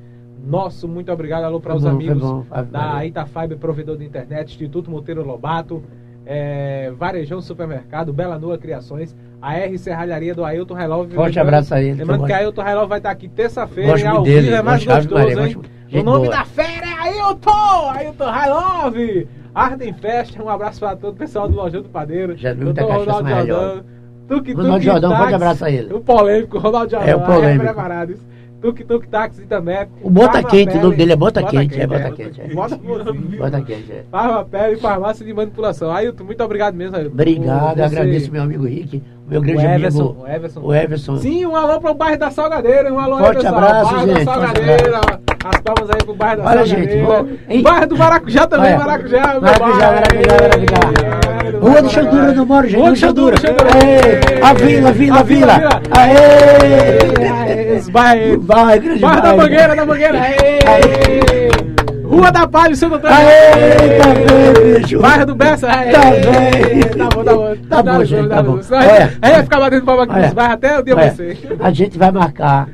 Nosso 0.44 0.86
muito 0.86 1.10
obrigado, 1.10 1.44
alô 1.44 1.60
para 1.60 1.74
os 1.74 1.82
bom, 1.82 1.90
foi 1.90 1.96
amigos. 1.96 2.46
Valeu. 2.48 2.70
da 2.70 3.04
Itafiber, 3.04 3.58
provedor 3.58 3.96
de 3.96 4.04
internet, 4.04 4.52
Instituto 4.52 4.90
Monteiro 4.90 5.24
Lobato, 5.24 5.82
é, 6.24 6.92
Varejão 6.96 7.40
Supermercado, 7.40 8.12
Bela 8.12 8.38
Nua 8.38 8.58
Criações, 8.58 9.16
a 9.40 9.56
R 9.58 9.76
Serralharia 9.78 10.34
do 10.34 10.44
Ailton 10.44 10.74
Relove. 10.74 11.14
Forte 11.14 11.38
abraço 11.38 11.74
a 11.74 11.80
ele. 11.80 11.94
Lembrando 11.94 12.20
que 12.22 12.26
que 12.26 12.32
Ailton 12.32 12.62
Relove 12.62 12.88
vai 12.88 12.98
estar 12.98 13.10
aqui 13.10 13.28
terça-feira, 13.28 14.10
ao 14.10 14.24
vivo 14.24 14.54
é 14.54 14.62
mais 14.62 14.84
gostoso, 14.84 15.14
Maria, 15.14 15.48
hein? 15.48 15.56
O 15.92 16.02
nome 16.02 16.26
boa. 16.26 16.36
da 16.36 16.44
fera 16.44 16.86
é 16.86 17.20
Ailton! 17.20 17.90
Ailton 17.90 18.30
Relove! 18.30 19.28
Arden 19.54 19.94
Festa, 19.94 20.42
um 20.42 20.50
abraço 20.50 20.80
para 20.80 20.96
todo 20.96 21.14
o 21.14 21.16
pessoal 21.16 21.48
do 21.48 21.56
Lojão 21.56 21.80
do 21.80 21.88
Padeiro. 21.88 22.36
Já 22.36 22.52
viu 22.52 22.74
Doutor 22.74 22.98
Ronaldo 22.98 23.24
melhor. 23.24 23.84
Tuque 24.28 24.52
Ronaldo 24.52 24.84
Jordão, 24.84 25.10
Táxi, 25.10 25.22
forte 25.22 25.34
abraço 25.34 25.64
a 25.64 25.70
ele. 25.70 25.92
O 25.94 26.00
polêmico, 26.00 26.58
Ronaldo 26.58 26.90
Jordão. 26.90 27.08
É, 27.08 27.16
o 27.16 27.20
polêmico. 27.20 27.64
preparados. 27.64 28.16
Tuque 28.60 28.82
Tuque 28.84 29.06
Táxi 29.06 29.42
também. 29.42 29.86
O 30.02 30.08
Bota 30.10 30.42
Quente, 30.42 30.76
o 30.78 30.82
nome 30.82 30.96
dele 30.96 31.12
é 31.12 31.16
Bota 31.16 31.42
Quente, 31.42 31.78
é 31.80 31.86
Bota 31.86 32.10
Quente, 32.10 32.40
é. 32.40 32.48
Bota 32.54 32.76
Quente. 32.78 33.36
Bota 33.36 33.60
quente, 33.60 33.92
é. 33.92 34.04
Farma 34.10 34.44
Pele 34.44 34.72
e 34.74 34.76
Farmácia 34.78 35.24
de 35.24 35.32
Manipulação. 35.32 35.92
Ailton, 35.92 36.24
muito 36.24 36.42
obrigado 36.42 36.74
mesmo, 36.74 36.96
Ailton. 36.96 37.12
Obrigado, 37.12 37.80
agradeço 37.80 38.32
meu 38.32 38.42
amigo 38.42 38.64
Rick, 38.64 38.96
o 39.26 39.30
meu 39.30 39.40
o 39.40 39.44
grande 39.44 39.64
Everson, 39.66 40.02
amigo, 40.02 40.22
o 40.22 40.26
Everson. 40.26 40.60
o 40.62 40.74
Everson. 40.74 41.16
Sim, 41.18 41.46
um 41.46 41.54
alô 41.54 41.78
pro 41.80 41.94
bairro 41.94 42.18
da 42.18 42.30
Salgadeira, 42.30 42.92
um 42.92 42.98
alô 42.98 43.18
Forte 43.18 43.36
aí, 43.36 43.42
pessoal. 43.44 43.56
abraço, 43.62 43.92
bairro 43.94 44.08
gente, 44.08 44.24
da 44.24 44.32
Salgadeira, 44.32 45.00
as 45.44 45.60
palmas 45.60 45.90
aí 45.90 46.04
pro 46.04 46.14
bairro 46.14 46.42
da 46.42 46.48
Olha, 46.50 46.66
gente, 46.66 46.80
Salgadeira. 46.80 47.06
vou- 47.06 47.38
hein? 47.50 47.62
bairro 47.62 47.86
do 47.86 47.96
Maracujá 47.98 48.46
também, 48.46 48.74
Olha, 48.74 48.78
Maracujá, 48.78 49.40
Maracujá, 49.40 49.58
bairro. 49.58 49.82
Maracujá, 49.82 50.80
Maracujá. 50.80 51.25
É, 51.46 51.58
Rua 51.58 51.82
do. 51.82 51.90
Xandura, 51.90 52.32
não 52.32 52.46
moro, 52.46 52.68
gente. 52.68 52.80
Rua 52.80 52.90
do 52.90 52.96
Xandura. 52.96 53.36
A 54.42 54.52
vila, 54.54 54.92
vila, 54.92 55.20
A 55.20 55.22
vila. 55.22 55.52
Aê. 55.96 57.78
Os 57.78 57.88
bairros. 57.88 58.44
Vai, 58.44 58.78
grande 58.80 59.00
Bairro 59.00 59.16
da 59.16 59.22
bairro. 59.22 59.36
Mangueira, 59.42 59.76
da 59.76 59.86
Mangueira. 59.86 60.20
Aê. 60.20 61.48
Rua 62.04 62.30
da 62.30 62.46
Palha, 62.46 62.74
Santo 62.74 62.94
Antônio. 62.96 63.16
Aê, 63.16 63.98
tá 63.98 64.06
bem, 64.14 64.80
bicho. 64.80 65.00
Bairro 65.00 65.26
do 65.26 65.34
Bessa. 65.34 65.68
Aê. 65.68 65.92
Tá 65.92 66.00
bem. 66.10 66.80
Tá 66.96 67.08
bom, 67.14 67.24
tá 67.24 67.34
bom. 67.34 67.56
Tá 67.68 67.82
bom, 67.82 68.04
gente, 68.04 68.28
tá 68.28 68.42
bom. 68.42 68.60
Olha. 68.70 69.12
Aí 69.22 69.32
vai 69.32 69.42
ficar 69.42 69.60
batendo 69.60 69.84
palma 69.84 70.02
aqui 70.04 70.18
nos 70.18 70.32
bairros 70.32 70.54
até 70.54 70.78
o 70.78 70.82
dia 70.82 70.94
você. 70.96 71.36
a 71.60 71.70
gente 71.70 71.98
vai 71.98 72.10
marcar. 72.10 72.68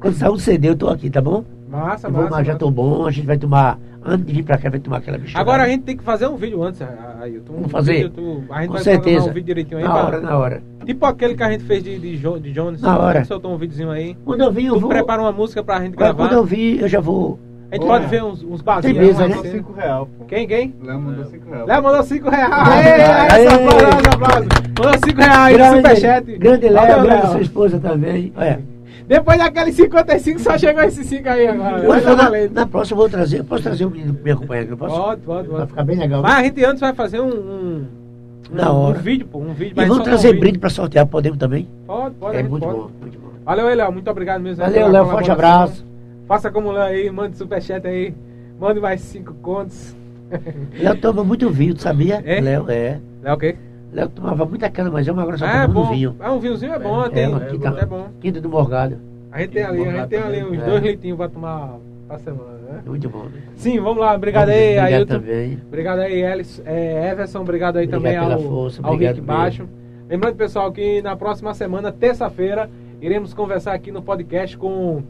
Quando 0.00 0.14
sair 0.14 0.30
um 0.30 0.38
CD, 0.38 0.68
eu 0.68 0.76
tô 0.76 0.88
aqui, 0.90 1.08
tá 1.08 1.20
bom? 1.20 1.44
Massa, 1.70 2.08
Eu 2.08 2.12
massa. 2.12 2.44
já 2.44 2.54
tô 2.54 2.70
bom, 2.70 3.06
a 3.06 3.10
gente 3.10 3.26
vai 3.26 3.38
tomar. 3.38 3.78
Antes 4.06 4.26
de 4.26 4.32
vir 4.34 4.42
pra 4.44 4.58
cá, 4.58 4.68
vai 4.68 4.78
tomar 4.80 4.98
aquela 4.98 5.16
bicha. 5.16 5.38
Agora 5.38 5.62
a 5.62 5.68
gente 5.68 5.82
tem 5.84 5.96
que 5.96 6.04
fazer 6.04 6.26
um 6.26 6.36
vídeo 6.36 6.62
antes, 6.62 6.80
Ailton. 6.82 7.52
Um 7.52 7.56
Vamos 7.56 7.72
fazer? 7.72 7.92
vídeo, 7.94 8.10
tu- 8.10 8.44
a 8.52 8.58
gente 8.60 8.66
Com 8.68 8.74
vai 8.74 8.82
certeza. 8.82 9.24
um 9.30 9.32
vídeo 9.32 9.46
direitinho 9.46 9.78
aí. 9.78 9.84
Na 9.84 9.90
pra- 9.92 10.04
hora, 10.04 10.20
na 10.20 10.38
hora. 10.38 10.62
Tipo 10.84 11.06
aquele 11.06 11.34
que 11.34 11.42
a 11.42 11.50
gente 11.50 11.64
fez 11.64 11.82
de, 11.82 11.98
de, 11.98 12.16
Jo- 12.18 12.38
de 12.38 12.52
Jones. 12.52 12.82
Na 12.82 12.98
hora. 12.98 13.24
Soltou 13.24 13.54
um 13.54 13.56
videozinho 13.56 13.90
aí. 13.90 14.14
Quando 14.24 14.42
eu 14.42 14.52
vir, 14.52 14.66
eu 14.66 14.74
Tu 14.74 14.80
vou. 14.80 14.90
prepara 14.90 15.22
uma 15.22 15.32
música 15.32 15.64
pra 15.64 15.80
gente 15.80 15.96
gravar. 15.96 16.14
quando 16.14 16.32
eu 16.32 16.44
vir, 16.44 16.82
eu 16.82 16.88
já 16.88 17.00
vou. 17.00 17.38
A 17.72 17.76
gente 17.76 17.84
Ô, 17.84 17.88
pode 17.88 18.06
ver 18.06 18.22
uns, 18.22 18.42
uns 18.44 18.56
Tem 18.58 18.64
barzinhos. 18.64 18.98
mesa, 18.98 19.22
aí, 19.24 19.28
né? 19.30 19.34
uma 19.36 19.42
cena. 19.42 19.54
5 19.56 19.72
real, 19.72 20.08
pô. 20.18 20.24
Quem, 20.26 20.46
quem? 20.46 20.74
Léo 20.84 21.00
mandou 21.00 21.24
5 21.24 21.50
reais. 21.50 21.66
Léo 21.66 21.82
mandou 21.82 22.02
5 22.04 22.30
reais. 22.30 22.52
Aê, 22.52 22.92
Aê, 22.92 23.02
aê. 23.02 23.44
essa 23.46 23.54
aplauso, 23.56 24.08
aplauso. 24.14 24.48
Mandou 24.78 25.00
5 25.08 25.20
reais 25.20 25.58
no 25.58 25.76
superchat. 25.76 26.38
grande 26.38 26.68
Léo, 26.68 27.02
grande 27.02 27.26
sua 27.28 27.40
esposa 27.40 27.80
também. 27.80 28.32
Olha, 28.36 28.60
Depois 29.06 29.38
daqueles 29.38 29.74
55, 29.76 30.40
só 30.40 30.56
chegou 30.56 30.82
esses 30.82 31.06
5 31.06 31.28
aí 31.28 31.46
agora. 31.46 31.88
Hoje 31.88 32.00
tá 32.02 32.16
na, 32.16 32.24
valendo. 32.24 32.52
na 32.52 32.66
próxima 32.66 32.94
eu 32.94 33.00
vou 33.00 33.08
trazer. 33.08 33.40
Eu 33.40 33.44
posso 33.44 33.62
trazer 33.62 33.84
o 33.84 33.90
menino 33.90 34.14
pra 34.14 34.24
me 34.24 34.30
acompanhar 34.30 34.62
aqui? 34.62 34.76
Posso? 34.76 34.96
Pode, 34.96 35.20
pode, 35.20 35.48
Vai 35.48 35.56
pode. 35.58 35.70
ficar 35.70 35.84
bem 35.84 35.98
legal. 35.98 36.22
Mas 36.22 36.32
a 36.32 36.42
gente 36.42 36.64
antes 36.64 36.80
vai 36.80 36.94
fazer 36.94 37.20
um. 37.20 37.28
um 37.28 37.86
Na 38.50 38.72
um, 38.72 38.76
hora. 38.76 38.98
Um 38.98 39.02
vídeo, 39.02 39.26
pô. 39.26 39.38
Um 39.38 39.52
vídeo. 39.52 39.74
E 39.80 39.84
vamos 39.84 40.04
trazer 40.04 40.34
um 40.34 40.40
brinde 40.40 40.58
pra 40.58 40.70
sortear, 40.70 41.06
podemos 41.06 41.38
também? 41.38 41.68
Pode, 41.86 42.14
pode. 42.14 42.36
É 42.38 42.42
muito 42.42 42.64
pode. 42.64 42.78
bom, 42.78 42.90
muito 43.00 43.18
bom. 43.18 43.28
Valeu 43.44 43.74
Léo. 43.74 43.92
Muito 43.92 44.10
obrigado 44.10 44.40
mesmo. 44.40 44.64
Valeu, 44.64 44.88
Léo, 44.88 45.06
forte 45.06 45.30
abraço. 45.30 45.84
Faça 46.26 46.50
como 46.50 46.72
Léo 46.72 46.82
aí, 46.82 47.10
mande 47.10 47.36
superchat 47.36 47.86
aí. 47.86 48.14
Mande 48.58 48.80
mais 48.80 49.02
5 49.02 49.34
contos. 49.34 49.94
Léo 50.80 50.96
toma 50.96 51.22
muito 51.22 51.50
vinho, 51.50 51.78
sabia? 51.78 52.22
É? 52.24 52.40
Léo, 52.40 52.70
é. 52.70 52.98
Léo 53.22 53.34
o 53.34 53.38
quê? 53.38 53.56
Léo 53.94 54.08
tomava 54.08 54.44
muita 54.44 54.68
cana, 54.68 54.90
mas 54.90 55.06
eu 55.06 55.18
agora 55.18 55.38
só 55.38 55.44
Ah, 55.46 55.62
é 55.62 55.66
tomando 55.68 55.90
vinho. 55.90 56.16
Ah, 56.18 56.32
um 56.32 56.40
vinhozinho 56.40 56.72
é 56.72 56.78
bom, 56.78 57.04
É, 57.04 57.08
tem. 57.08 57.22
é, 57.32 57.34
aqui 57.36 57.58
tá- 57.58 57.76
É 57.80 57.86
bom. 57.86 58.08
Quinta 58.20 58.40
do 58.40 58.48
Morgado. 58.48 58.96
A 59.30 59.40
gente 59.40 59.50
tem 59.50 59.62
ali, 59.62 59.82
a 59.86 59.92
gente 59.92 60.08
tem 60.08 60.18
ali 60.20 60.44
uns 60.44 60.60
É. 60.60 60.64
dois 60.66 60.82
leitinhos 60.82 61.16
pra 61.16 61.28
tomar 61.28 61.76
pra 62.08 62.18
semana, 62.18 62.50
né? 62.70 62.82
Muito 62.84 63.08
bom. 63.08 63.24
né? 63.24 63.40
Sim, 63.54 63.78
vamos 63.80 63.98
lá. 63.98 64.14
Obrigado 64.14 64.48
aí, 64.48 64.78
Obrigado 64.78 64.92
Ailton. 64.92 65.14
também. 65.14 65.58
Obrigado 65.68 65.98
aí, 66.00 66.22
Elis, 66.22 66.60
é, 66.66 67.10
Everson. 67.12 67.40
Obrigado 67.40 67.76
aí 67.76 67.86
Obrigado 67.86 68.02
também 68.02 68.16
ao, 68.16 68.40
força, 68.40 68.80
ao 68.84 68.96
Rick 68.96 69.20
Baixo. 69.20 69.68
Lembrando, 70.08 70.34
pessoal, 70.36 70.70
que 70.72 71.00
na 71.00 71.14
próxima 71.16 71.54
semana, 71.54 71.90
terça-feira, 71.92 72.68
iremos 73.00 73.32
conversar 73.32 73.74
aqui 73.74 73.90
no 73.92 74.02
podcast 74.02 74.56
com 74.58 75.02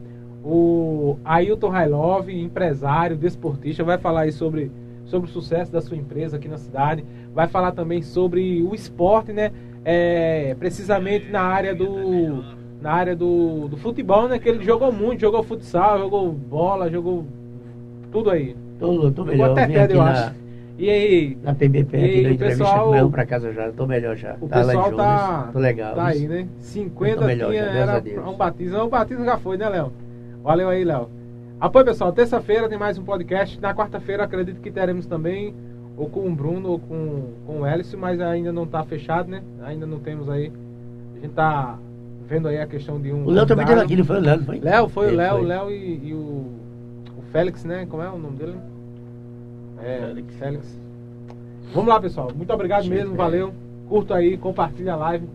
o 0.43 1.17
Ailton 1.25 1.69
Railov, 1.69 2.29
empresário, 2.29 3.15
desportista. 3.17 3.83
Vai 3.83 3.97
falar 3.97 4.21
aí 4.21 4.31
sobre, 4.31 4.71
sobre 5.05 5.29
o 5.29 5.31
sucesso 5.31 5.71
da 5.71 5.81
sua 5.81 5.97
empresa 5.97 6.37
aqui 6.37 6.47
na 6.47 6.57
cidade. 6.57 7.03
Vai 7.33 7.47
falar 7.47 7.71
também 7.71 8.01
sobre 8.01 8.61
o 8.63 8.73
esporte, 8.75 9.31
né? 9.31 9.51
É, 9.83 10.55
precisamente 10.57 11.29
na 11.29 11.41
área 11.41 11.75
do 11.75 12.43
na 12.81 12.91
área 12.91 13.15
do, 13.15 13.67
do 13.67 13.77
futebol, 13.77 14.27
né? 14.27 14.37
Que 14.37 14.49
ele 14.49 14.63
jogou 14.63 14.91
muito, 14.91 15.21
jogou 15.21 15.41
futsal, 15.43 15.97
jogou 15.99 16.31
bola, 16.31 16.89
jogou 16.89 17.25
tudo 18.11 18.29
aí. 18.29 18.55
Tô, 18.79 19.11
tô 19.11 19.25
melhor. 19.25 19.51
até 19.51 19.65
pedra, 19.67 19.83
aqui 19.85 19.93
eu 19.93 20.03
na, 20.03 20.11
acho. 20.11 20.35
E 20.77 20.89
aí, 20.89 21.37
na 21.41 21.53
PBP, 21.55 21.97
E 21.97 22.03
aqui 22.05 22.21
na 22.23 22.31
entrevista 22.31 22.63
pessoal- 22.65 22.89
com 22.89 22.95
eu 22.95 23.09
pra 23.09 23.25
casa 23.25 23.53
já. 23.53 23.71
Tô 23.71 23.87
melhor 23.87 24.15
já. 24.15 24.35
o 24.41 24.47
tá 24.47 24.57
pessoal 24.57 24.83
Jones, 24.83 24.97
tá, 24.97 25.49
Tô 25.53 25.59
legal. 25.59 25.95
tá 25.95 26.05
aí, 26.07 26.27
né? 26.27 26.47
50 26.59 27.15
Tô 27.21 27.25
melhor 27.25 27.49
tinha, 27.51 27.63
já, 27.63 27.69
era 27.71 28.29
um 28.29 28.35
batismo. 28.35 28.79
O 28.83 28.89
batismo 28.89 29.25
já 29.25 29.37
foi, 29.37 29.57
né, 29.57 29.69
Léo? 29.69 29.91
Valeu 30.43 30.69
aí, 30.69 30.83
Léo. 30.83 31.09
Apoio, 31.59 31.85
pessoal. 31.85 32.11
Terça-feira 32.11 32.67
tem 32.67 32.77
mais 32.77 32.97
um 32.97 33.03
podcast. 33.03 33.59
Na 33.61 33.73
quarta-feira 33.73 34.23
acredito 34.25 34.59
que 34.59 34.69
teremos 34.69 35.05
também, 35.05 35.55
ou 35.95 36.09
com 36.09 36.27
o 36.27 36.35
Bruno, 36.35 36.71
ou 36.71 36.79
com, 36.79 37.33
com 37.45 37.61
o 37.61 37.65
Hélice, 37.65 37.95
mas 37.95 38.19
ainda 38.19 38.51
não 38.51 38.67
tá 38.67 38.83
fechado, 38.83 39.31
né? 39.31 39.41
Ainda 39.63 39.85
não 39.85 39.99
temos 39.99 40.29
aí. 40.29 40.51
A 41.15 41.19
gente 41.19 41.33
tá 41.33 41.79
vendo 42.27 42.49
aí 42.49 42.57
a 42.57 42.67
questão 42.67 42.99
de 42.99 43.13
um. 43.13 43.25
O 43.25 43.29
Léo 43.29 43.45
também 43.45 43.65
teve 43.65 43.79
aqui, 43.79 43.95
não 43.95 44.03
foi 44.03 44.17
o 44.17 44.21
Léo, 44.21 44.37
não 44.37 44.45
foi? 44.45 44.59
Léo, 44.59 44.89
foi 44.89 45.13
o 45.13 45.15
Léo, 45.15 45.35
o 45.35 45.37
foi. 45.37 45.47
Léo 45.47 45.71
e, 45.71 46.09
e 46.09 46.13
o, 46.13 46.17
o 47.17 47.21
Félix, 47.31 47.63
né? 47.63 47.87
Como 47.89 48.03
é 48.03 48.09
o 48.09 48.17
nome 48.17 48.35
dele? 48.35 48.57
É, 49.81 49.99
Félix. 49.99 50.35
Félix. 50.35 50.81
Vamos 51.73 51.87
lá, 51.87 52.01
pessoal. 52.01 52.31
Muito 52.35 52.51
obrigado 52.51 52.83
Sim, 52.83 52.89
mesmo, 52.89 53.15
valeu. 53.15 53.53
Curta 53.87 54.15
aí, 54.15 54.37
compartilha 54.37 54.93
a 54.93 54.97
live, 54.97 55.25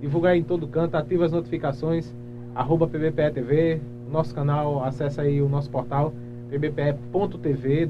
divulga 0.00 0.28
aí 0.28 0.38
em 0.38 0.44
todo 0.44 0.68
canto, 0.68 0.96
ativa 0.96 1.24
as 1.24 1.32
notificações, 1.32 2.14
arroba 2.54 2.86
PBPE 2.86 3.30
TV, 3.32 3.80
nosso 4.14 4.34
canal, 4.34 4.82
acessa 4.84 5.22
aí 5.22 5.42
o 5.42 5.48
nosso 5.48 5.68
portal, 5.70 6.12
pbpe.tv, 6.48 7.86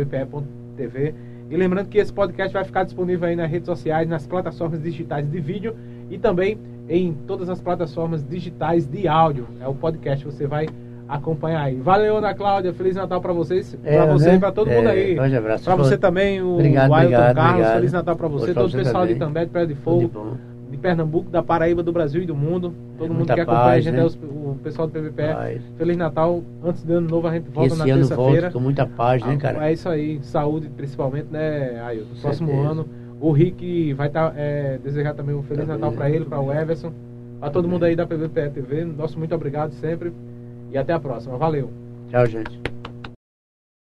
www.pbpe.tv. 0.00 1.14
E 1.50 1.56
lembrando 1.56 1.88
que 1.88 1.98
esse 1.98 2.12
podcast 2.12 2.52
vai 2.52 2.62
ficar 2.64 2.84
disponível 2.84 3.26
aí 3.28 3.34
nas 3.34 3.50
redes 3.50 3.66
sociais, 3.66 4.08
nas 4.08 4.26
plataformas 4.26 4.80
digitais 4.80 5.28
de 5.28 5.40
vídeo 5.40 5.74
e 6.08 6.16
também 6.18 6.58
em 6.88 7.12
todas 7.26 7.48
as 7.48 7.60
plataformas 7.60 8.22
digitais 8.24 8.86
de 8.86 9.08
áudio. 9.08 9.46
É 9.60 9.66
o 9.66 9.74
podcast 9.74 10.24
você 10.24 10.46
vai 10.46 10.68
acompanhar 11.08 11.62
aí. 11.62 11.74
Valeu, 11.80 12.18
Ana 12.18 12.32
Cláudia. 12.34 12.72
Feliz 12.72 12.94
Natal 12.94 13.20
pra 13.20 13.32
vocês, 13.32 13.76
É, 13.82 13.96
pra 13.96 14.06
você 14.12 14.28
né? 14.30 14.36
e 14.36 14.38
pra 14.38 14.52
todo 14.52 14.70
É, 14.70 14.76
mundo 14.76 14.88
aí. 14.90 15.14
grande 15.14 15.36
abraço. 15.36 15.64
Pra 15.64 15.74
você 15.74 15.98
também, 15.98 16.40
o 16.40 16.54
Obrigado, 16.54 16.92
Ailton 16.94 17.14
obrigado, 17.16 17.34
Carlos. 17.34 17.52
obrigado. 17.54 17.74
Feliz 17.74 17.92
Natal 17.92 18.16
pra 18.16 18.28
você, 18.28 18.44
Hoje 18.44 18.54
todo 18.54 18.68
o 18.68 18.76
pessoal 18.76 19.06
de 19.08 19.14
também. 19.16 19.44
De 19.44 19.50
Pé 19.50 19.66
de 19.66 19.74
Tudo 19.74 19.98
de 19.98 20.08
Fogo. 20.08 20.36
De 20.70 20.76
Pernambuco, 20.76 21.28
da 21.30 21.42
Paraíba, 21.42 21.82
do 21.82 21.92
Brasil 21.92 22.22
e 22.22 22.26
do 22.26 22.34
mundo. 22.34 22.72
Todo 22.96 23.08
mundo 23.08 23.18
muita 23.18 23.34
que 23.34 23.40
acompanha 23.40 23.64
a 23.72 23.80
gente, 23.80 23.94
né? 23.94 24.00
é 24.00 24.04
os- 24.04 24.14
o 24.16 24.56
pessoal 24.62 24.86
do 24.86 24.92
PVP. 24.92 25.22
Paz. 25.34 25.62
Feliz 25.76 25.96
Natal. 25.96 26.42
Antes 26.64 26.82
do 26.84 26.92
ano 26.94 27.08
novo, 27.08 27.26
a 27.26 27.32
gente 27.32 27.50
volta 27.50 27.68
esse 27.74 27.78
na 27.78 27.84
terça-feira. 27.84 28.50
com 28.50 28.60
muita 28.60 28.86
paz, 28.86 29.24
né, 29.24 29.34
Ah, 29.34 29.36
cara? 29.36 29.68
É 29.68 29.72
isso 29.72 29.88
aí, 29.88 30.20
saúde 30.22 30.68
principalmente, 30.68 31.26
né, 31.30 31.80
Ailton? 31.84 32.14
Próximo 32.22 32.48
certeza. 32.48 32.68
ano. 32.70 32.88
O 33.20 33.32
Rick 33.32 33.92
vai 33.94 34.06
estar 34.06 34.32
desejar 34.82 35.12
também 35.14 35.34
um 35.34 35.42
Feliz 35.42 35.66
Também, 35.66 35.78
Natal 35.80 35.92
para 35.92 36.08
ele, 36.08 36.24
para 36.24 36.40
o 36.40 36.52
Everson, 36.52 36.92
para 37.38 37.50
todo 37.50 37.68
mundo 37.68 37.84
aí 37.84 37.94
da 37.94 38.06
PVP 38.06 38.48
TV. 38.50 38.84
Nosso 38.84 39.18
muito 39.18 39.34
obrigado 39.34 39.72
sempre 39.72 40.12
e 40.72 40.78
até 40.78 40.92
a 40.92 41.00
próxima. 41.00 41.36
Valeu. 41.36 41.70
Tchau, 42.10 42.24
gente. 42.26 42.60